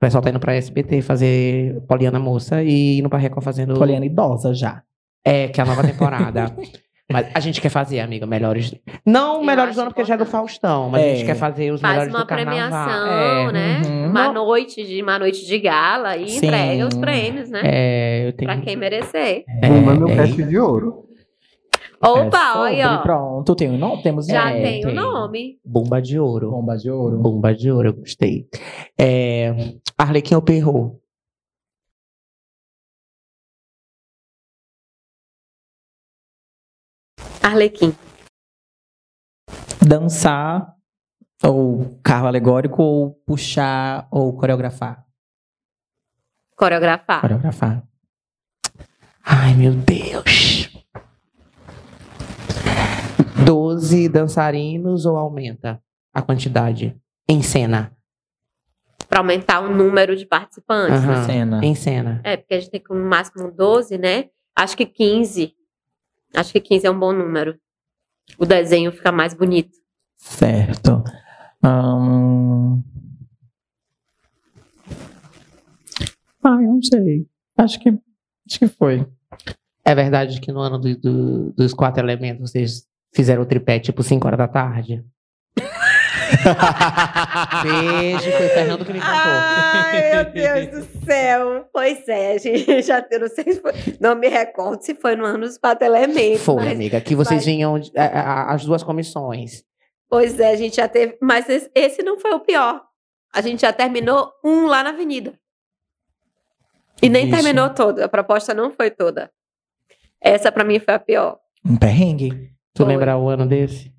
O 0.00 0.06
pessoal 0.06 0.22
tá 0.22 0.30
indo 0.30 0.40
pra 0.40 0.54
SBT 0.54 1.02
fazer 1.02 1.82
Poliana 1.86 2.18
Moça 2.18 2.62
e 2.62 3.00
indo 3.00 3.10
pra 3.10 3.18
Record 3.18 3.44
fazendo. 3.44 3.74
Poliana 3.74 4.06
idosa 4.06 4.54
já. 4.54 4.82
É, 5.22 5.48
que 5.48 5.60
é 5.60 5.62
a 5.62 5.66
nova 5.66 5.82
temporada. 5.86 6.46
Mas 7.12 7.26
a 7.34 7.40
gente 7.40 7.60
quer 7.60 7.68
fazer, 7.68 8.00
amiga, 8.00 8.24
melhores. 8.24 8.74
Não 9.04 9.40
Eu 9.40 9.44
melhores 9.44 9.74
do 9.74 9.82
ano, 9.82 9.90
porque 9.90 10.04
já 10.04 10.14
é 10.14 10.16
do 10.16 10.24
Faustão, 10.24 10.88
mas 10.88 11.02
a 11.02 11.06
É. 11.06 11.16
gente 11.16 11.26
quer 11.26 11.34
fazer 11.34 11.72
os 11.72 11.80
Faz 11.80 11.92
melhores 11.94 12.14
uma 12.14 12.20
do 12.20 12.26
carnaval. 12.26 12.70
premiação, 12.70 13.08
é. 13.48 13.52
né? 13.52 13.82
uhum. 13.84 14.06
Uma 14.10 14.32
noite 14.32 14.86
de 14.86 15.02
uma 15.02 15.18
noite 15.18 15.44
de 15.44 15.58
gala 15.58 16.16
e 16.16 16.28
Sim. 16.28 16.46
entrega 16.46 16.86
os 16.86 16.94
prêmios, 16.96 17.50
né? 17.50 17.60
É, 17.64 18.28
eu 18.28 18.32
tenho. 18.32 18.48
Pra 18.48 18.60
quem 18.60 18.76
merecer. 18.76 19.42
É, 19.60 19.68
Uma 19.68 19.94
meu 19.96 20.08
é, 20.08 20.14
pet 20.18 20.40
de 20.40 20.56
ouro. 20.56 21.04
Opa, 22.00 22.38
É 22.54 22.58
olha, 22.58 22.92
ó. 22.92 22.98
Pronto, 22.98 23.54
tem 23.56 23.68
o 23.68 23.76
nome? 23.76 24.02
Temos 24.04 24.26
Já 24.28 24.52
é, 24.52 24.62
tem 24.62 24.86
o 24.86 24.94
nome. 24.94 25.58
Bomba 25.64 26.00
de 26.00 26.16
ouro. 26.16 26.52
Bomba 26.52 26.76
de 26.76 26.90
ouro. 26.92 27.18
Bomba 27.18 27.52
de 27.52 27.70
ouro, 27.72 27.88
eu 27.88 27.92
gostei. 27.94 28.46
É, 28.96 29.52
Arlequim 30.00 30.34
ou 30.34 30.40
Perrot? 30.40 30.98
Arlequim. 37.42 37.94
Dançar 39.86 40.74
ou 41.44 42.00
carro 42.02 42.26
alegórico 42.26 42.82
ou 42.82 43.14
puxar 43.26 44.08
ou 44.10 44.34
coreografar? 44.34 45.06
Coreografar. 46.56 47.20
Coreografar. 47.20 47.86
Ai, 49.22 49.52
meu 49.54 49.74
Deus. 49.74 50.70
Doze 53.44 54.08
dançarinos 54.08 55.04
ou 55.04 55.18
aumenta 55.18 55.84
a 56.10 56.22
quantidade? 56.22 56.98
Em 57.28 57.42
cena. 57.42 57.94
Pra 59.10 59.18
aumentar 59.18 59.60
o 59.60 59.74
número 59.74 60.14
de 60.16 60.24
participantes. 60.24 60.94
Aham. 61.04 61.26
Cena. 61.26 61.60
Em 61.64 61.74
cena. 61.74 62.20
É, 62.24 62.36
porque 62.36 62.54
a 62.54 62.60
gente 62.60 62.70
tem 62.70 62.82
no 62.88 63.04
máximo 63.04 63.50
12, 63.50 63.98
né? 63.98 64.30
Acho 64.56 64.76
que 64.76 64.86
15. 64.86 65.52
Acho 66.34 66.52
que 66.52 66.60
15 66.60 66.86
é 66.86 66.90
um 66.90 66.98
bom 66.98 67.12
número. 67.12 67.58
O 68.38 68.46
desenho 68.46 68.92
fica 68.92 69.10
mais 69.10 69.34
bonito. 69.34 69.76
Certo. 70.16 71.02
Ahn... 71.60 72.80
Ai, 76.42 76.64
não 76.64 76.80
sei. 76.82 77.26
Acho 77.58 77.80
que, 77.80 77.88
acho 77.90 78.58
que 78.60 78.68
foi. 78.68 79.06
É 79.84 79.94
verdade 79.94 80.40
que 80.40 80.52
no 80.52 80.60
ano 80.60 80.78
do- 80.78 80.96
do- 80.96 81.52
dos 81.52 81.74
quatro 81.74 82.02
elementos 82.02 82.50
vocês 82.50 82.86
fizeram 83.12 83.42
o 83.42 83.46
tripé 83.46 83.78
tipo 83.80 84.02
5 84.02 84.24
horas 84.26 84.38
da 84.38 84.48
tarde? 84.48 85.04
Beijo, 87.62 88.30
foi 88.32 88.46
o 88.46 88.50
Fernando 88.50 88.84
que 88.84 88.92
me 88.92 89.00
contou. 89.00 89.14
Ai, 89.14 90.10
meu 90.14 90.24
Deus 90.32 90.66
do 90.86 91.04
céu. 91.04 91.68
Pois 91.72 92.08
é, 92.08 92.32
a 92.34 92.38
gente 92.38 92.82
já 92.82 93.04
eu 93.10 93.20
não 93.20 93.28
sei 93.28 93.44
se 93.52 93.60
foi, 93.60 93.72
não 94.00 94.14
me 94.14 94.28
recordo 94.28 94.82
se 94.82 94.94
foi 94.94 95.16
no 95.16 95.24
ano 95.24 95.40
dos 95.46 95.58
quatro 95.58 95.84
elementos. 95.86 96.42
Foi, 96.42 96.56
mas- 96.56 96.72
amiga, 96.72 97.00
que 97.00 97.14
vocês 97.14 97.38
mas- 97.40 97.46
vinham 97.46 97.78
de- 97.78 97.92
a- 97.96 98.04
a- 98.20 98.54
as 98.54 98.64
duas 98.64 98.82
comissões. 98.82 99.62
Pois 100.08 100.38
é, 100.40 100.50
a 100.50 100.56
gente 100.56 100.76
já 100.76 100.88
teve, 100.88 101.16
mas 101.22 101.48
esse, 101.48 101.70
esse 101.74 102.02
não 102.02 102.18
foi 102.18 102.32
o 102.32 102.40
pior. 102.40 102.82
A 103.32 103.40
gente 103.40 103.60
já 103.62 103.72
terminou 103.72 104.32
um 104.44 104.66
lá 104.66 104.82
na 104.82 104.90
avenida. 104.90 105.34
E 107.02 107.08
nem 107.08 107.26
Vixe. 107.26 107.36
terminou 107.42 107.70
todo, 107.70 108.00
a 108.02 108.08
proposta 108.08 108.52
não 108.52 108.70
foi 108.70 108.90
toda. 108.90 109.30
Essa 110.20 110.50
pra 110.52 110.64
mim 110.64 110.78
foi 110.80 110.94
a 110.94 110.98
pior. 110.98 111.38
Um 111.64 111.76
perrengue. 111.76 112.50
Tu 112.74 112.84
Foi. 112.84 112.86
lembra 112.86 113.16
o 113.16 113.28
ano 113.28 113.46
desse? 113.46 113.92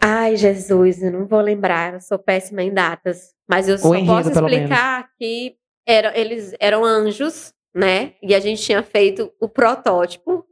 Ai, 0.00 0.36
Jesus, 0.36 1.02
eu 1.02 1.10
não 1.10 1.26
vou 1.26 1.40
lembrar, 1.40 1.94
eu 1.94 2.00
sou 2.00 2.18
péssima 2.18 2.62
em 2.62 2.72
datas. 2.72 3.34
Mas 3.48 3.68
eu 3.68 3.78
só 3.78 3.94
enredo, 3.94 4.06
posso 4.06 4.30
explicar 4.30 5.08
que 5.18 5.56
era, 5.86 6.16
eles 6.18 6.54
eram 6.60 6.84
anjos, 6.84 7.52
né? 7.74 8.14
E 8.22 8.34
a 8.34 8.40
gente 8.40 8.62
tinha 8.62 8.82
feito 8.82 9.32
o 9.40 9.48
protótipo 9.48 10.44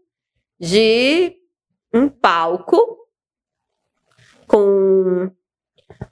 de 0.58 1.36
um 1.92 2.08
palco 2.08 2.96
com 4.46 5.30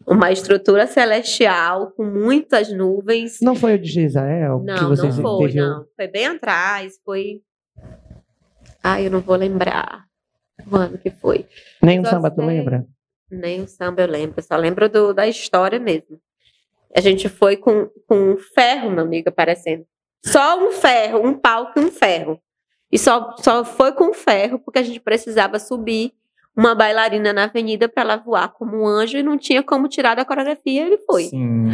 uma 0.07 0.31
estrutura 0.31 0.87
celestial, 0.87 1.91
com 1.93 2.05
muitas 2.05 2.71
nuvens. 2.73 3.39
Não 3.41 3.55
foi 3.57 3.75
o 3.75 3.79
de 3.79 3.93
que 3.93 4.09
Não, 4.65 4.83
não 4.83 4.89
vocês 4.97 5.17
foi, 5.19 5.47
teve 5.47 5.63
o- 5.63 5.67
não. 5.69 5.87
Foi 5.97 6.07
bem 6.09 6.27
atrás, 6.27 6.99
foi... 7.05 7.43
Ai, 8.83 9.07
eu 9.07 9.11
não 9.11 9.21
vou 9.21 9.35
lembrar 9.37 10.05
o 10.71 10.77
ano 10.77 10.99
que 10.99 11.11
foi. 11.11 11.47
Nem 11.83 12.01
o 12.01 12.05
samba, 12.05 12.31
tu 12.31 12.43
lembra? 12.43 12.87
Nem 13.35 13.63
o 13.63 13.69
samba 13.69 14.03
eu 14.03 14.09
lembro, 14.09 14.35
eu 14.39 14.43
só 14.43 14.57
lembro 14.57 14.89
do- 14.89 15.13
da 15.15 15.27
história 15.27 15.79
mesmo. 15.79 16.19
A 16.97 17.01
gente 17.01 17.29
foi 17.29 17.57
com, 17.57 17.89
com 18.07 18.33
um 18.33 18.37
ferro, 18.37 18.91
meu 18.91 19.03
amigo, 19.05 19.29
aparecendo. 19.29 19.85
Só 20.25 20.59
um 20.65 20.71
ferro, 20.73 21.27
um 21.27 21.35
palco 21.35 21.79
e 21.79 21.85
um 21.85 21.91
ferro. 21.91 22.41
E 22.91 22.99
só, 22.99 23.35
só 23.39 23.65
foi 23.65 23.93
com 23.93 24.15
ferro 24.15 24.59
porque 24.61 24.79
a 24.79 24.83
gente 24.83 25.01
precisava 25.01 25.59
subir 25.59 26.13
uma 26.57 26.73
bailarina 26.73 27.33
na 27.33 27.45
avenida 27.45 27.89
para 27.89 28.05
ela 28.05 28.17
voar 28.17 28.49
como 28.51 28.77
um 28.81 28.87
anjo 28.87 29.19
e 29.19 29.23
não 29.25 29.37
tinha 29.37 29.61
como 29.61 29.89
tirar 29.89 30.15
da 30.15 30.25
coreografia, 30.25 30.87
ele 30.87 30.99
foi. 30.99 31.25
Sim. 31.25 31.69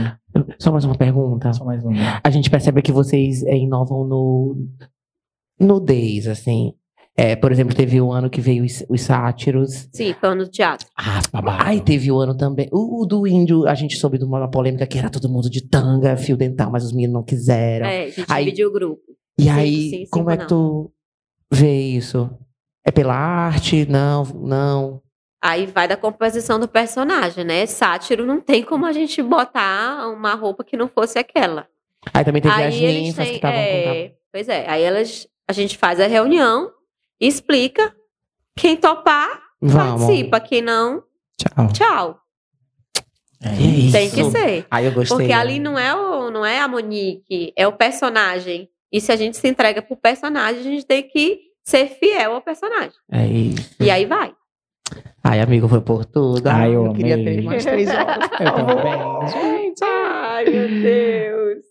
Só 0.58 0.72
mais 0.72 0.86
uma 0.86 0.96
pergunta. 0.96 1.52
Só 1.52 1.64
mais 1.66 1.84
uma. 1.84 1.94
A 2.24 2.30
gente 2.30 2.48
percebe 2.50 2.80
que 2.80 2.90
vocês 2.90 3.42
é, 3.44 3.54
inovam 3.54 4.04
no 4.04 4.56
nudez, 5.58 6.26
assim. 6.26 6.74
É, 7.22 7.36
por 7.36 7.52
exemplo, 7.52 7.74
teve 7.76 8.00
o 8.00 8.10
ano 8.10 8.30
que 8.30 8.40
veio 8.40 8.64
os, 8.64 8.82
os 8.88 9.02
sátiros. 9.02 9.86
Sim, 9.92 10.14
foi 10.18 10.34
no 10.34 10.48
teatro. 10.48 10.86
Ah, 10.96 11.20
babado. 11.30 11.62
Ai, 11.66 11.78
teve 11.80 12.10
o 12.10 12.16
ano 12.18 12.34
também. 12.34 12.66
O, 12.72 13.02
o 13.02 13.06
do 13.06 13.26
índio, 13.26 13.66
a 13.68 13.74
gente 13.74 13.98
soube 13.98 14.16
de 14.16 14.24
uma 14.24 14.50
polêmica 14.50 14.86
que 14.86 14.98
era 14.98 15.10
todo 15.10 15.28
mundo 15.28 15.50
de 15.50 15.68
tanga, 15.68 16.16
fio 16.16 16.34
dental, 16.34 16.70
mas 16.70 16.82
os 16.82 16.92
meninos 16.92 17.12
não 17.12 17.22
quiseram. 17.22 17.84
É, 17.84 18.04
a 18.04 18.08
gente 18.08 18.24
Aí- 18.32 18.44
dividiu 18.46 18.68
o 18.68 18.72
grupo. 18.72 19.02
e 19.38 19.42
cinco 19.42 19.54
aí, 19.58 19.90
cinco 19.90 20.10
como 20.12 20.30
é 20.30 20.36
que 20.38 20.46
tu 20.46 20.90
vê 21.52 21.78
isso? 21.78 22.30
É 22.86 22.90
pela 22.90 23.14
arte? 23.14 23.86
Não, 23.86 24.24
não. 24.24 25.02
Aí 25.42 25.66
vai 25.66 25.86
da 25.86 25.98
composição 25.98 26.58
do 26.58 26.66
personagem, 26.68 27.44
né? 27.44 27.66
Sátiro 27.66 28.24
não 28.24 28.40
tem 28.40 28.62
como 28.62 28.86
a 28.86 28.92
gente 28.92 29.22
botar 29.22 30.08
uma 30.08 30.34
roupa 30.34 30.64
que 30.64 30.74
não 30.74 30.88
fosse 30.88 31.18
aquela. 31.18 31.66
Aí 32.14 32.24
também 32.24 32.40
teve 32.40 32.54
as 32.54 32.74
aí 32.74 32.82
eles 32.84 33.02
ninfas 33.08 33.16
têm. 33.24 33.26
que 33.32 33.36
estavam 33.36 33.58
é, 33.58 34.12
Pois 34.32 34.48
é, 34.48 34.66
aí 34.70 34.82
elas, 34.82 35.26
a 35.46 35.52
gente 35.52 35.76
faz 35.76 36.00
a 36.00 36.06
reunião, 36.06 36.70
explica. 37.20 37.94
Quem 38.56 38.76
topar, 38.76 39.28
Vamos. 39.60 40.02
participa. 40.04 40.40
Quem 40.40 40.62
não, 40.62 41.02
Tchau. 41.36 41.68
tchau. 41.72 42.20
É 43.42 43.54
Isso. 43.54 43.92
Tem 43.92 44.10
que 44.10 44.24
ser. 44.30 44.66
Aí 44.70 44.84
eu 44.84 44.92
gostei. 44.92 45.16
Porque 45.16 45.32
ali 45.32 45.58
não 45.58 45.78
é, 45.78 45.94
o, 45.94 46.30
não 46.30 46.44
é 46.44 46.60
a 46.60 46.68
Monique, 46.68 47.52
é 47.56 47.66
o 47.66 47.72
personagem. 47.72 48.68
E 48.92 49.00
se 49.00 49.10
a 49.12 49.16
gente 49.16 49.36
se 49.36 49.48
entrega 49.48 49.80
pro 49.80 49.96
personagem, 49.96 50.60
a 50.60 50.64
gente 50.64 50.84
tem 50.84 51.02
que 51.02 51.40
ser 51.64 51.88
fiel 51.88 52.34
ao 52.34 52.42
personagem. 52.42 52.92
É 53.10 53.26
isso. 53.26 53.76
E 53.80 53.90
aí 53.90 54.04
vai. 54.04 54.34
Ai, 55.22 55.40
amigo, 55.40 55.68
foi 55.68 55.80
por 55.80 56.04
tudo. 56.04 56.46
Ai, 56.48 56.74
eu 56.74 56.92
queria 56.92 57.14
amei. 57.14 57.36
ter 57.36 57.42
mais 57.42 57.64
três 57.64 57.88
horas. 57.88 58.28
Eu 58.40 58.52
também. 58.52 59.28
Gente. 59.28 59.84
Ai, 59.84 60.44
meu 60.44 60.68
Deus. 60.68 61.64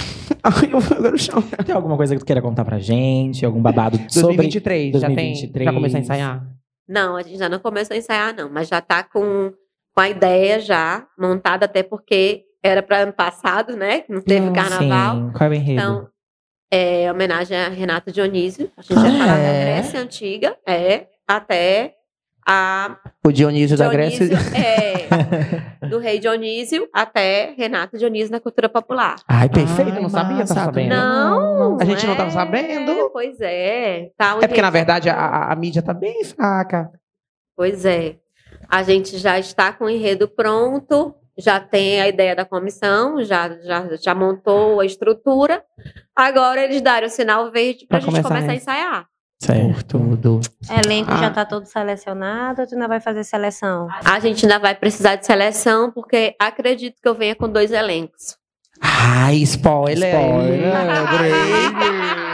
Ai, 0.42 0.70
eu 0.72 0.80
vou 0.80 0.96
agora 0.96 1.12
no 1.12 1.18
chão. 1.18 1.42
Tem 1.64 1.74
alguma 1.74 1.96
coisa 1.96 2.14
que 2.14 2.20
tu 2.20 2.26
queira 2.26 2.40
contar 2.42 2.64
pra 2.64 2.78
gente? 2.78 3.44
Algum 3.44 3.60
babado 3.60 3.96
sobre 4.10 4.36
2023, 4.36 4.92
já 5.00 5.06
tem. 5.08 5.14
2023. 5.16 5.64
Já 5.66 5.72
começou 5.72 5.96
a 5.96 6.00
ensaiar? 6.00 6.46
Não, 6.88 7.16
a 7.16 7.22
gente 7.22 7.38
já 7.38 7.48
não 7.48 7.58
começou 7.58 7.94
a 7.94 7.98
ensaiar, 7.98 8.34
não, 8.34 8.50
mas 8.50 8.66
já 8.68 8.80
tá 8.80 9.02
com, 9.02 9.52
com 9.94 10.00
a 10.00 10.08
ideia 10.08 10.58
já 10.60 11.06
montada, 11.18 11.66
até 11.66 11.82
porque 11.82 12.42
era 12.62 12.82
para 12.82 12.98
ano 12.98 13.12
passado, 13.12 13.76
né? 13.76 14.00
Que 14.00 14.12
não 14.12 14.20
teve 14.20 14.48
Hum, 14.48 14.52
carnaval. 14.52 15.16
Sim. 15.16 15.32
Qual 15.32 15.46
é 15.46 15.50
o 15.50 15.54
enredo? 15.54 15.72
Então, 15.80 16.08
é 16.72 17.10
homenagem 17.12 17.56
a 17.56 17.68
Renato 17.68 18.10
Dionísio. 18.12 18.70
A 18.76 18.82
gente 18.82 18.94
vai 18.94 19.08
Ah, 19.10 19.18
falar 19.18 19.36
da 19.36 19.42
é? 19.48 19.60
Grécia 19.64 20.00
Antiga, 20.00 20.56
é, 20.66 21.06
até 21.28 21.94
a 22.46 22.96
O 23.24 23.30
Dionísio, 23.32 23.76
da 23.76 23.88
Dionísio, 23.88 24.28
Grécia. 24.28 24.58
é, 24.58 24.89
do 25.88 25.98
rei 25.98 26.18
Dionísio 26.18 26.88
até 26.92 27.54
Renato 27.56 27.96
Dionísio 27.98 28.30
na 28.32 28.40
cultura 28.40 28.68
popular. 28.68 29.16
Ai, 29.28 29.48
perfeito, 29.48 29.92
Ai, 29.92 30.00
não 30.02 30.08
sabia, 30.08 30.36
tá 30.46 30.54
massa, 30.54 30.54
sabendo? 30.54 30.88
Não, 30.94 31.78
A 31.80 31.84
gente 31.84 32.06
não 32.06 32.16
tava 32.16 32.28
é, 32.28 32.32
sabendo. 32.32 33.10
Pois 33.12 33.40
é. 33.40 34.10
Tá 34.16 34.36
um 34.36 34.38
É 34.42 34.46
porque, 34.48 34.62
na 34.62 34.70
verdade, 34.70 35.08
a, 35.10 35.14
a- 35.14 35.52
a 35.52 35.56
mídia 35.56 35.82
tá 35.82 35.92
bem 35.94 36.24
fraca. 36.24 36.90
Pois 37.56 37.84
é. 37.84 38.16
A 38.68 38.82
gente 38.82 39.18
já 39.18 39.38
está 39.38 39.72
com 39.72 39.84
o 39.84 39.90
enredo 39.90 40.28
pronto, 40.28 41.14
já 41.36 41.58
tem 41.58 42.00
a 42.00 42.08
ideia 42.08 42.36
da 42.36 42.44
comissão, 42.44 43.22
já, 43.24 43.48
já, 43.60 43.96
já 43.96 44.14
montou 44.14 44.80
a 44.80 44.84
estrutura. 44.86 45.62
Agora 46.14 46.62
eles 46.62 46.80
deram 46.80 47.06
o 47.06 47.10
sinal 47.10 47.50
verde 47.50 47.86
para 47.86 47.98
a 47.98 48.00
Pra 48.00 48.10
gente 48.10 48.22
começar 48.22 48.46
a 48.48 48.52
a 48.52 48.54
ensaiar. 48.54 49.06
Certo. 49.42 49.98
Tudo. 49.98 50.40
Elenco 50.84 51.10
Ah. 51.12 51.16
já 51.16 51.30
tá 51.30 51.44
todo 51.46 51.64
selecionado 51.64 52.60
ou 52.60 52.66
tu 52.66 52.74
ainda 52.74 52.86
vai 52.86 53.00
fazer 53.00 53.24
seleção? 53.24 53.88
A 54.04 54.20
gente 54.20 54.44
ainda 54.44 54.58
vai 54.58 54.74
precisar 54.74 55.16
de 55.16 55.24
seleção, 55.24 55.90
porque 55.90 56.34
acredito 56.38 56.96
que 57.02 57.08
eu 57.08 57.14
venha 57.14 57.34
com 57.34 57.48
dois 57.48 57.72
elencos. 57.72 58.36
Ai, 58.82 59.36
spoiler. 59.36 60.14
Spoiler, 60.14 60.72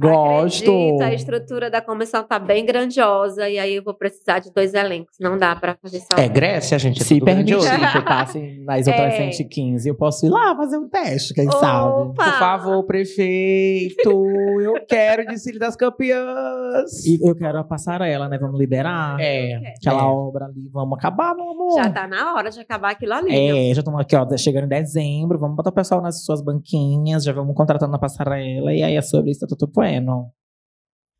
Gosto. 0.00 0.70
Acredito, 0.70 1.02
a 1.02 1.12
estrutura 1.14 1.70
da 1.70 1.80
comissão 1.80 2.24
tá 2.24 2.38
bem 2.38 2.64
grandiosa 2.64 3.48
e 3.48 3.58
aí 3.58 3.74
eu 3.74 3.82
vou 3.82 3.94
precisar 3.94 4.38
de 4.38 4.50
dois 4.52 4.72
elencos. 4.72 5.16
Não 5.20 5.36
dá 5.36 5.54
para 5.54 5.76
fazer 5.76 6.00
só. 6.00 6.18
É 6.18 6.28
Grécia, 6.28 6.78
gente. 6.78 7.02
É 7.02 7.04
Se 7.04 7.20
permitir 7.20 7.58
que 7.58 7.98
eu 7.98 8.04
passe 8.04 8.60
nas 8.64 8.86
outras 8.86 9.14
É. 9.14 9.30
115, 9.30 9.88
eu 9.88 9.94
posso 9.94 10.26
ir 10.26 10.30
lá 10.30 10.56
fazer 10.56 10.78
um 10.78 10.88
teste, 10.88 11.34
quem 11.34 11.50
sabe? 11.50 11.90
Opa! 11.90 12.24
Por 12.24 12.38
favor, 12.38 12.84
prefeito. 12.84 14.10
Eu 14.60 14.74
quero 14.88 15.26
desfile 15.26 15.58
das 15.58 15.76
campeãs. 15.76 17.04
E 17.04 17.18
eu 17.22 17.34
quero 17.34 17.58
a 17.58 17.64
passarela, 17.64 18.28
né? 18.28 18.38
Vamos 18.38 18.58
liberar. 18.58 19.18
É. 19.20 19.72
Aquela 19.76 20.02
é. 20.02 20.06
obra 20.06 20.46
ali, 20.46 20.68
vamos 20.72 20.98
acabar, 20.98 21.34
meu 21.34 21.50
amor. 21.50 21.74
Já 21.74 21.90
tá 21.90 22.06
na 22.06 22.34
hora 22.34 22.50
de 22.50 22.60
acabar 22.60 22.92
aquilo 22.92 23.12
ali. 23.12 23.30
viu? 23.30 23.56
É, 23.56 23.74
já 23.74 23.80
estamos 23.80 24.00
aqui, 24.00 24.16
ó, 24.16 24.26
chegando 24.36 24.64
em 24.64 24.68
dezembro, 24.68 25.38
vamos 25.38 25.56
botar 25.56 25.70
o 25.70 25.74
pessoal 25.74 26.00
nas 26.00 26.24
suas 26.24 26.42
banquinhas, 26.42 27.24
já 27.24 27.32
vamos 27.32 27.54
contratando 27.54 27.92
na 27.92 27.98
passarela, 27.98 28.72
e 28.72 28.82
aí 28.82 28.96
é 28.96 29.02
sobre 29.02 29.30
isso, 29.30 29.40
tá 29.40 29.46
tudo 29.46 29.70
bueno. 29.90 30.30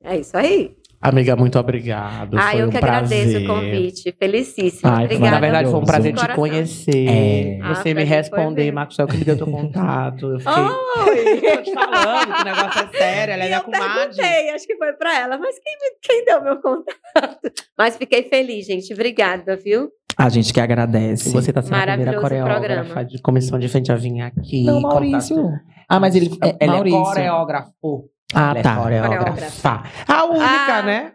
É 0.02 0.16
isso 0.16 0.36
aí. 0.36 0.76
Amiga, 1.02 1.34
muito 1.34 1.58
obrigado. 1.58 2.36
Ah, 2.38 2.50
foi 2.50 2.60
eu 2.60 2.66
um 2.66 2.70
que 2.70 2.78
prazer. 2.78 3.22
agradeço 3.22 3.44
o 3.44 3.46
convite. 3.46 4.12
Felicíssima. 4.18 4.98
Ai, 4.98 5.04
Obrigada. 5.06 5.30
Na 5.30 5.40
verdade, 5.40 5.70
foi 5.70 5.80
um 5.80 5.84
prazer 5.84 6.12
te 6.14 6.28
conhecer. 6.34 7.06
É. 7.08 7.56
Você 7.56 7.62
Ah, 7.62 7.64
me 7.64 7.72
prazer 7.74 7.94
foi 7.94 8.04
responder. 8.04 8.70
Marcos, 8.72 8.96
que 8.96 9.16
me 9.16 9.24
deu 9.24 9.36
teu 9.38 9.46
contato. 9.46 10.26
Eu 10.26 10.38
fiquei. 10.40 10.62
Oi! 10.62 11.40
Tô 11.56 11.62
te 11.62 11.72
falando 11.72 12.34
que 12.34 12.40
o 12.42 12.44
negócio 12.44 12.80
é 12.82 12.98
sério, 12.98 13.32
ela 13.32 13.42
é 13.42 13.46
E 13.46 13.48
minha 13.48 13.58
eu 13.60 13.64
comadre. 13.64 13.94
perguntei, 14.16 14.50
acho 14.50 14.66
que 14.66 14.76
foi 14.76 14.92
pra 14.92 15.18
ela, 15.20 15.38
mas 15.38 15.56
quem, 15.58 15.72
me- 15.72 15.98
quem 16.02 16.24
deu 16.26 16.44
meu 16.44 16.60
contato? 16.60 16.94
Mas 17.78 17.96
fiquei 17.96 18.24
feliz, 18.24 18.66
gente. 18.66 18.92
Obrigada, 18.92 19.56
viu? 19.56 19.88
A 20.18 20.28
gente 20.28 20.52
que 20.52 20.60
agradece. 20.60 21.30
E 21.30 21.32
você 21.32 21.50
tá 21.50 21.62
sendo 21.62 21.76
a 21.76 21.82
primeira 21.86 22.20
coreógrafa 22.20 22.58
programa. 22.84 23.04
de 23.06 23.22
comissão 23.22 23.58
de 23.58 23.68
frente 23.68 23.90
a 23.90 23.96
vir 23.96 24.20
aqui. 24.20 24.64
Não, 24.64 24.82
Maurício. 24.82 25.34
tudo. 25.34 25.50
Ah, 25.88 25.98
mas 25.98 26.14
ele 26.14 26.30
é, 26.44 26.56
Ela 26.60 26.74
Maurício. 26.74 27.00
é 27.00 27.04
coreógrafo. 27.04 28.09
Ah, 28.34 28.50
Ela 28.50 28.58
é 28.58 28.62
tá. 28.62 28.76
coreógrafa. 28.76 29.82
A 30.06 30.24
única, 30.24 30.74
Ah. 30.78 30.82
né? 30.82 31.12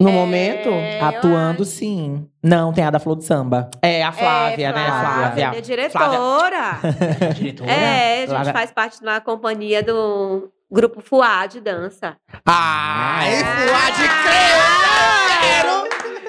No 0.00 0.08
É, 0.08 0.12
momento. 0.12 0.68
Atuando, 1.02 1.62
acho. 1.62 1.70
sim. 1.70 2.28
Não, 2.42 2.72
tem 2.72 2.84
a 2.84 2.90
da 2.90 2.98
Flor 2.98 3.14
do 3.16 3.22
Samba. 3.22 3.70
É 3.80 4.02
a 4.02 4.12
Flávia, 4.12 4.68
é, 4.68 4.72
né? 4.72 4.84
Flávia, 4.86 5.08
Flávia. 5.32 5.58
É 5.58 5.60
diretora. 5.60 6.78
Diretora. 7.34 7.70
É, 7.70 8.14
a 8.16 8.20
gente 8.20 8.28
Flávia. 8.30 8.52
faz 8.52 8.70
parte 8.72 8.98
de 9.00 9.06
uma 9.06 9.20
companhia 9.20 9.82
do 9.82 10.50
grupo 10.70 11.00
Fuá 11.00 11.46
de 11.46 11.60
dança. 11.60 12.16
Ai, 12.44 13.38
Ah. 13.40 13.56
Fuá 13.68 13.90
de 13.90 14.02
quero! 14.24 15.84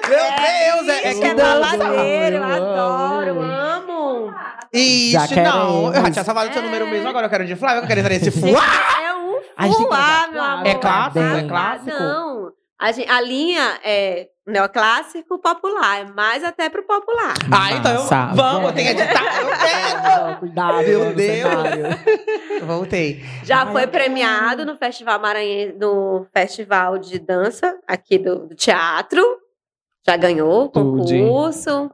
Meu 0.08 0.18
Deus, 0.18 0.88
é, 0.88 1.08
é 1.08 1.10
Isso, 1.10 1.20
que 1.20 1.26
é 1.26 1.34
dança. 1.34 1.76
babadeiro, 1.76 2.36
eu 2.36 2.44
adoro, 2.44 3.42
amo. 3.42 4.32
Ixi, 4.72 5.10
Já 5.10 5.20
não. 5.22 5.28
queremos. 5.28 5.96
Eu 5.96 6.02
já 6.02 6.10
tinha 6.12 6.24
salvado 6.24 6.50
o 6.50 6.52
seu 6.52 6.62
É. 6.62 6.64
número 6.64 6.86
mesmo, 6.86 7.08
agora 7.08 7.26
eu 7.26 7.30
quero 7.30 7.44
de 7.44 7.56
Flávia, 7.56 7.80
eu 7.82 7.86
quero 7.86 8.00
entrar 8.00 8.12
nesse 8.14 8.30
Fuá. 8.30 8.62
É 9.04 9.12
A 9.56 9.66
gente 9.66 9.76
tem 9.76 9.86
que 9.88 9.94
fuá, 9.94 9.98
cantar 9.98 10.28
meu 10.32 10.42
Flávia. 10.42 10.52
amor. 10.54 10.66
É 10.66 10.74
clássico, 10.74 11.18
é 11.18 11.48
clássico. 11.48 11.98
Não, 11.98 12.52
a, 12.78 12.92
gen- 12.92 13.08
a 13.08 13.20
linha 13.20 13.80
é 13.84 14.28
neoclássico 14.46 15.38
popular, 15.40 16.00
é 16.02 16.04
mais 16.12 16.44
até 16.44 16.68
pro 16.68 16.82
popular. 16.84 17.34
Ah, 17.50 17.72
então 17.72 17.92
eu, 17.94 18.34
vamos, 18.36 18.68
eu 18.68 18.74
tenho 18.74 18.94
que 18.94 19.02
editar, 19.02 19.40
eu 19.40 19.48
quero. 19.58 20.36
Cuidado, 20.38 20.76
Meu 20.86 21.14
Deus. 21.14 22.62
Voltei. 22.64 23.24
Já 23.42 23.62
Ai, 23.64 23.72
foi 23.72 23.86
premiado 23.86 24.64
no 24.64 24.76
Festival 24.76 25.18
Maranhense, 25.20 25.74
no 25.78 26.26
Festival 26.32 26.98
de 26.98 27.18
Dança 27.18 27.78
aqui 27.86 28.18
do, 28.18 28.46
do 28.46 28.54
teatro. 28.54 29.22
Já 30.06 30.16
ganhou 30.16 30.68
Tudo. 30.68 31.02
concurso. 31.02 31.90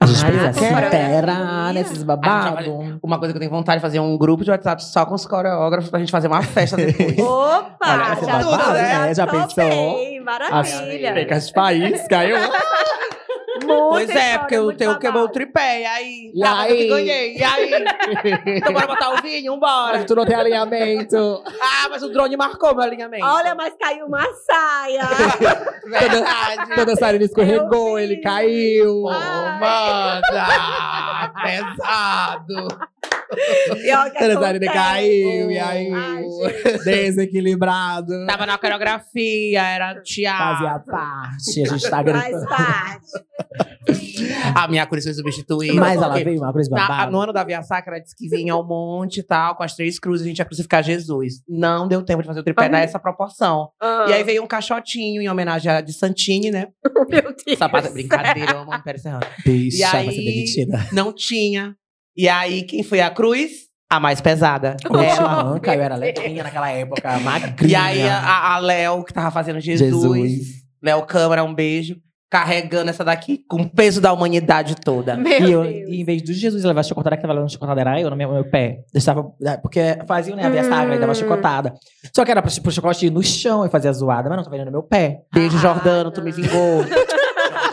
A 0.00 0.06
gente 0.06 0.24
precisa 0.24 0.86
interar 0.86 1.72
nesses 1.72 2.02
babados. 2.02 2.66
Uma 3.02 3.18
coisa 3.18 3.32
que 3.32 3.36
eu 3.36 3.40
tenho 3.40 3.50
vontade 3.50 3.78
de 3.78 3.82
fazer 3.82 3.98
é 3.98 4.00
um 4.00 4.16
grupo 4.16 4.44
de 4.44 4.50
WhatsApp 4.50 4.84
só 4.84 5.04
com 5.06 5.14
os 5.14 5.26
coreógrafos 5.26 5.90
pra 5.90 5.98
gente 5.98 6.12
fazer 6.12 6.28
uma 6.28 6.42
festa 6.42 6.76
depois. 6.76 7.18
Opa! 7.18 7.76
Olha, 7.82 8.26
já, 8.26 8.38
babado, 8.38 8.72
né? 8.72 9.14
Já 9.14 9.26
topei, 9.26 9.40
pensou? 9.40 10.24
Maravilha. 10.24 11.26
As 11.30 11.50
país, 11.50 12.06
caiu. 12.08 12.36
Pois 13.66 14.10
é, 14.10 14.38
porque 14.38 14.56
eu 14.56 14.64
muito 14.64 14.78
tenho 14.78 14.90
babado. 14.90 15.06
quebrou 15.06 15.24
o 15.24 15.28
tripé. 15.28 15.80
E 15.80 15.86
aí? 15.86 16.32
E 16.34 16.40
que 16.40 16.44
aí? 16.44 16.88
ganhei. 16.88 17.36
E 17.36 17.44
aí? 17.44 17.84
então 18.56 18.72
bora 18.72 18.86
botar 18.86 19.10
o 19.10 19.22
vinho, 19.22 19.56
bora. 19.58 20.04
tu 20.04 20.14
não 20.14 20.24
tem 20.24 20.36
alinhamento. 20.36 21.42
Ah, 21.60 21.88
mas 21.90 22.02
o 22.02 22.08
drone 22.08 22.36
marcou 22.36 22.74
meu 22.74 22.84
alinhamento. 22.84 23.24
Olha, 23.24 23.54
mas 23.54 23.74
caiu 23.78 24.06
uma 24.06 24.24
saia. 24.34 25.02
Verdade. 25.86 26.74
Quando 26.74 26.90
a 26.90 26.96
Sarina 26.96 27.24
escorregou, 27.24 27.98
ele 27.98 28.20
caiu. 28.20 29.04
Ô, 29.04 29.10
Manda! 29.10 30.46
Pesado! 31.42 32.68
E 33.82 33.90
acontece. 33.90 34.66
caiu, 34.66 35.50
e 35.50 35.58
aí? 35.58 35.90
Ai. 35.92 36.24
Desequilibrado. 36.84 38.26
Tava 38.26 38.46
na 38.46 38.58
coreografia, 38.58 39.62
era 39.62 40.00
teatro. 40.02 40.44
Fazia 40.66 40.78
parte. 40.80 41.62
A 41.62 41.66
gente 41.76 41.90
tá 41.90 42.02
Faz 42.02 42.04
gritando. 42.04 42.46
parte. 42.48 43.26
A 44.54 44.68
minha 44.68 44.86
cruz 44.86 45.04
foi 45.04 45.14
substituída. 45.14 45.74
Mas 45.74 46.00
ela 46.00 46.14
veio 46.14 46.38
uma 46.40 46.52
na- 46.52 46.68
babada. 46.88 47.10
no 47.10 47.20
ano 47.20 47.32
da 47.32 47.44
Via 47.44 47.62
Sacra, 47.62 47.94
ela 47.96 48.02
disse 48.02 48.14
que 48.16 48.28
vinha 48.28 48.52
ao 48.52 48.66
monte 48.66 49.20
e 49.20 49.22
tal, 49.22 49.54
com 49.56 49.62
as 49.62 49.74
três 49.74 49.98
cruzes, 49.98 50.24
a 50.24 50.28
gente 50.28 50.38
ia 50.38 50.44
crucificar 50.44 50.82
Jesus. 50.82 51.34
Não 51.48 51.86
deu 51.86 52.02
tempo 52.02 52.22
de 52.22 52.26
fazer 52.28 52.40
o 52.40 52.44
tripé 52.44 52.66
Ah. 52.66 52.68
nessa 52.68 52.98
proporção. 52.98 53.68
Ah, 53.80 54.06
E 54.08 54.12
aí 54.12 54.22
veio 54.24 54.42
um 54.42 54.46
caixotinho 54.46 55.20
em 55.22 55.28
homenagem 55.28 55.70
a 55.70 55.80
de 55.80 55.92
Santini, 55.92 56.50
né? 56.50 56.68
meu 57.08 57.22
Deus. 57.44 57.58
Sapata, 57.58 57.90
brincadeira, 57.90 58.52
eu 58.52 58.58
amo 58.60 58.70
o 58.70 58.74
Império 58.74 59.00
Serrano. 59.00 59.26
Bicha, 59.44 59.76
E 59.76 59.80
vai 59.90 60.04
ser 60.04 60.10
aí- 60.10 60.24
demitida. 60.24 60.86
Não 60.92 61.12
tinha. 61.12 61.74
E 62.16 62.28
aí, 62.28 62.62
quem 62.62 62.82
foi 62.82 63.00
a 63.00 63.10
cruz? 63.10 63.66
A 63.90 64.00
mais 64.00 64.20
pesada. 64.20 64.76
Eu 64.84 65.00
Ela. 65.00 65.44
manca, 65.44 65.74
eu 65.74 65.80
era 65.82 65.94
levinha 65.96 66.42
naquela 66.42 66.70
época, 66.70 67.18
magrinha. 67.20 67.68
E 67.68 67.74
aí, 67.74 68.02
a, 68.08 68.54
a 68.54 68.58
Léo, 68.58 69.04
que 69.04 69.12
tava 69.12 69.30
fazendo 69.30 69.60
Jesus. 69.60 69.90
Jesus. 69.92 70.46
Léo 70.82 71.02
Câmara, 71.02 71.44
um 71.44 71.54
beijo. 71.54 71.96
Carregando 72.28 72.90
essa 72.90 73.04
daqui 73.04 73.38
com 73.48 73.62
o 73.62 73.70
peso 73.70 74.00
da 74.00 74.12
humanidade 74.12 74.74
toda. 74.74 75.16
Meu 75.16 75.30
E, 75.30 75.52
eu, 75.52 75.62
Deus. 75.62 75.88
e 75.88 76.00
em 76.00 76.04
vez 76.04 76.20
do 76.22 76.32
Jesus 76.32 76.64
levar 76.64 76.82
chicotada, 76.82 77.14
que 77.16 77.22
tava 77.22 77.32
levando 77.32 77.52
chicotada 77.52 77.80
era 77.80 78.00
eu 78.00 78.10
no 78.10 78.16
meu, 78.16 78.32
meu 78.32 78.44
pé. 78.50 78.80
Deixava, 78.92 79.22
porque 79.62 79.80
fazia 80.08 80.34
né, 80.34 80.44
a 80.44 80.50
via 80.50 80.64
sagra 80.64 80.96
e 80.96 80.98
dava 80.98 81.12
Hum. 81.12 81.14
chicotada. 81.14 81.72
Só 82.14 82.24
que 82.24 82.32
era 82.32 82.42
pro, 82.42 82.50
pro 82.62 82.72
chicote 82.72 83.06
ir 83.06 83.10
no 83.10 83.22
chão 83.22 83.64
e 83.64 83.68
fazia 83.70 83.92
zoada, 83.92 84.28
mas 84.28 84.38
não, 84.38 84.42
tava 84.44 84.56
indo 84.56 84.64
no 84.64 84.72
meu 84.72 84.82
pé. 84.82 85.20
Beijo, 85.32 85.56
Ah, 85.56 85.60
Jordano, 85.60 86.10
tu 86.10 86.20
me 86.20 86.32
não. 86.32 86.36
vingou. 86.36 86.84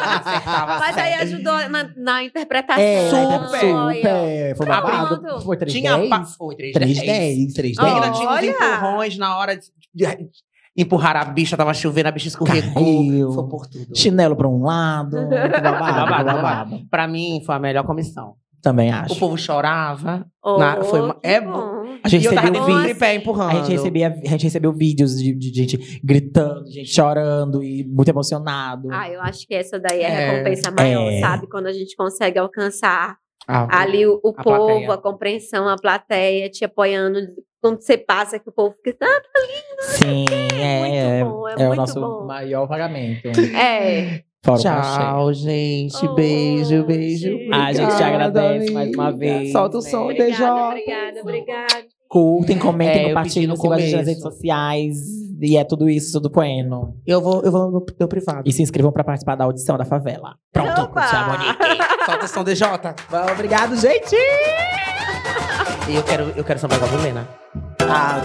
Acertava 0.04 0.80
Mas 0.80 0.98
aí 0.98 1.14
ajudou 1.16 1.70
na, 1.70 1.90
na 1.96 2.24
interpretação. 2.24 2.84
É, 2.84 3.10
Super. 3.10 3.60
super. 3.60 4.56
Foi 4.58 4.66
babado. 4.66 5.22
Pronto. 5.22 5.42
Foi 5.46 5.58
3 5.58 5.74
Tinha 5.74 5.98
10? 5.98 6.10
pa... 6.10 6.24
Foi 6.26 6.56
3 6.56 6.74
3 6.74 6.96
10. 7.00 7.08
10, 7.08 7.54
3 7.54 7.78
Ó. 7.80 7.82
10. 7.84 7.94
Menina, 7.94 8.12
tinha 8.14 8.30
uns 8.30 8.38
Olha! 8.38 8.50
empurrões 8.50 9.18
na 9.18 9.38
hora 9.38 9.56
de, 9.58 9.66
de 9.94 10.30
empurrar 10.76 11.16
a 11.16 11.26
bicha, 11.26 11.56
tava 11.56 11.74
chovendo, 11.74 12.10
a 12.10 12.12
bicha 12.12 12.28
escorregou. 12.28 12.74
Caiu. 12.74 13.32
Foi 13.32 13.48
por 13.48 13.68
tudo. 13.68 13.96
Chinelo 13.96 14.36
pra 14.36 14.48
um 14.48 14.64
lado. 14.64 15.18
Babado, 15.30 15.94
babado. 15.94 16.26
babado. 16.26 16.86
Pra 16.90 17.08
mim, 17.08 17.42
foi 17.46 17.56
a 17.56 17.60
melhor 17.60 17.84
comissão. 17.86 18.36
Também 18.64 18.90
O 18.92 18.96
acho. 18.96 19.20
povo 19.20 19.38
chorava. 19.38 20.26
Oh, 20.42 20.58
Na- 20.58 20.82
foi 20.84 21.02
uma- 21.02 21.20
é 21.22 21.40
bom. 21.42 21.84
A 22.02 22.08
gente 22.08 22.24
e 22.24 22.26
eu 22.26 22.34
tava 22.34 22.48
recebeu 22.48 22.52
dentro 22.54 22.60
do 22.62 22.66
vídeos. 22.80 22.84
tripé 22.98 23.16
empurrando. 23.16 23.50
A 23.52 23.54
gente, 23.56 23.72
recebia, 23.74 24.08
a 24.08 24.30
gente 24.30 24.44
recebeu 24.46 24.72
vídeos 24.74 25.18
de, 25.22 25.36
de 25.36 25.50
gente 25.54 26.00
gritando, 26.04 26.66
gente 26.72 26.90
chorando 26.90 27.62
e 27.62 27.84
muito 27.86 28.08
emocionado. 28.10 28.88
Ah, 28.92 29.10
eu 29.10 29.22
acho 29.22 29.46
que 29.46 29.54
essa 29.54 29.78
daí 29.78 30.00
é 30.00 30.06
a 30.06 30.10
É. 30.10 30.30
recompensa 30.32 30.72
maior, 30.72 31.12
É. 31.12 31.20
sabe? 31.20 31.48
Quando 31.50 31.68
a 31.68 31.74
gente 31.74 31.94
consegue 31.96 32.40
alcançar 32.40 33.18
Ah, 33.46 33.82
ali 33.82 34.08
o, 34.08 34.22
o 34.24 34.30
A 34.30 34.42
povo, 34.42 34.58
plateia. 34.68 34.94
a 34.94 34.98
compreensão, 34.98 35.68
a 35.68 35.76
plateia 35.76 36.50
te 36.50 36.64
apoiando. 36.64 37.20
Quando 37.62 37.82
você 37.82 37.98
passa, 37.98 38.40
que 38.40 38.48
o 38.50 38.54
povo 38.54 38.74
fica. 38.82 38.98
Ah, 39.06 39.22
Sim, 39.82 40.26
é, 40.54 41.22
muito 41.24 41.36
bom, 41.36 41.48
é 41.50 41.52
é 41.52 41.56
o 41.56 41.60
muito 41.68 41.76
nosso 41.76 42.00
bom. 42.00 42.26
maior 42.26 42.66
pagamento. 42.68 43.28
é. 43.28 44.22
Fora. 44.44 44.60
Tchau, 44.60 45.34
gente. 45.34 46.06
Oh, 46.06 46.16
beijo, 46.16 46.84
beijo. 46.84 47.30
gente. 47.30 47.54
A 47.54 47.72
gente 47.72 47.78
te 47.78 47.82
Obrigada, 47.94 48.08
agradece 48.08 48.72
mais 48.74 48.94
uma 48.94 49.12
vez. 49.12 49.52
Solta 49.54 49.78
o 49.78 49.82
som, 49.82 50.08
né? 50.08 50.14
DJ. 50.16 50.26
Obrigada, 50.46 50.72
obrigada, 50.72 51.22
obrigada. 51.22 51.86
Curtem, 52.10 52.60
comentem, 52.60 53.06
É, 53.06 53.08
compartilhem, 53.08 53.48
pedi 53.48 53.48
no 53.48 53.56
sigam 53.56 53.72
a 53.74 53.80
gente 53.80 53.96
nas 53.96 54.06
redes 54.08 54.22
sociais. 54.22 54.98
E 55.42 55.58
é 55.58 55.64
tudo 55.64 55.90
isso, 55.90 56.12
tudo 56.12 56.30
bueno. 56.30 56.96
Eu 57.08 57.22
vou, 57.22 57.42
eu 57.42 57.52
vou 57.52 57.72
no 57.72 57.82
teu 57.82 58.08
privado. 58.08 58.44
E 58.46 58.52
se 58.52 58.62
inscrevam 58.62 58.92
pra 58.92 59.04
participar 59.04 59.36
da 59.36 59.46
audição 59.46 59.78
da 59.78 59.86
favela. 59.86 60.36
Pronto, 60.52 60.82
Opa! 60.82 61.02
a 61.02 61.28
Monique. 61.28 61.84
Solta 62.06 62.26
o 62.26 62.28
som, 62.28 62.44
DJ. 62.44 62.68
Bom, 63.10 63.32
Obrigado, 63.32 63.76
gente! 63.78 64.16
E 65.90 65.96
eu 65.96 66.04
quero, 66.04 66.34
eu 66.36 66.44
quero 66.44 66.60
sambar 66.60 66.80
com 66.80 66.86
a 66.86 66.90
Milena. 66.90 67.28
Ah, 67.82 68.22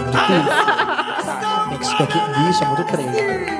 que, 1.77 2.07
que, 2.07 2.47
bicho, 2.47 2.63
é 2.63 2.67
muito 2.67 3.58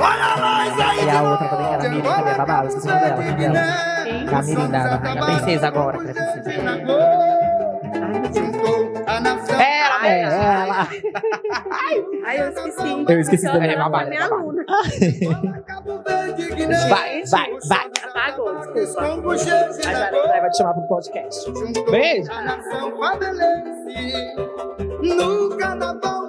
treino. 0.00 1.06
E 1.06 1.10
a 1.10 1.22
outra 1.22 1.48
também, 1.48 1.66
que 1.68 1.74
era 1.74 1.86
a 1.86 1.90
Miriam, 1.90 2.12
cadê 2.14 2.30
a 2.30 2.38
babada? 2.38 2.68
Esqueci 2.68 2.86
o 2.86 2.90
nome 2.90 3.00
dela. 3.00 3.16
cadê 3.16 3.44
ela? 3.44 4.38
A 4.38 4.42
Miriam 4.42 4.70
da, 4.70 4.82
da 4.84 4.96
Rainha 4.96 5.22
A 5.22 5.26
princesa 5.26 5.68
agora, 5.68 5.98
que 5.98 6.06
é 6.06 6.10
a 6.10 6.14
princesa. 6.32 6.50
Ela, 9.60 10.08
é, 10.08 10.22
ela. 10.22 10.88
Ai, 12.24 12.40
eu 12.40 12.48
esqueci. 12.48 13.04
Eu 13.08 13.20
esqueci 13.20 13.46
também, 13.46 13.70
era 13.70 13.82
babado, 13.82 14.08
minha 14.08 14.24
aluna. 14.24 14.64
Vai, 16.88 17.22
vai, 17.24 17.50
vai. 17.68 17.90
Apagou, 18.04 18.72
desculpa. 18.72 19.32
A 19.32 19.36
Jalene 19.36 20.40
vai 20.40 20.50
te 20.50 20.58
chamar 20.58 20.74
pro 20.74 20.82
podcast. 20.84 21.50
Beijo! 21.90 22.30
A 22.32 22.42
nação 22.42 22.96
fabelece 22.98 24.34
no 25.02 25.56
carnaval. 25.56 26.20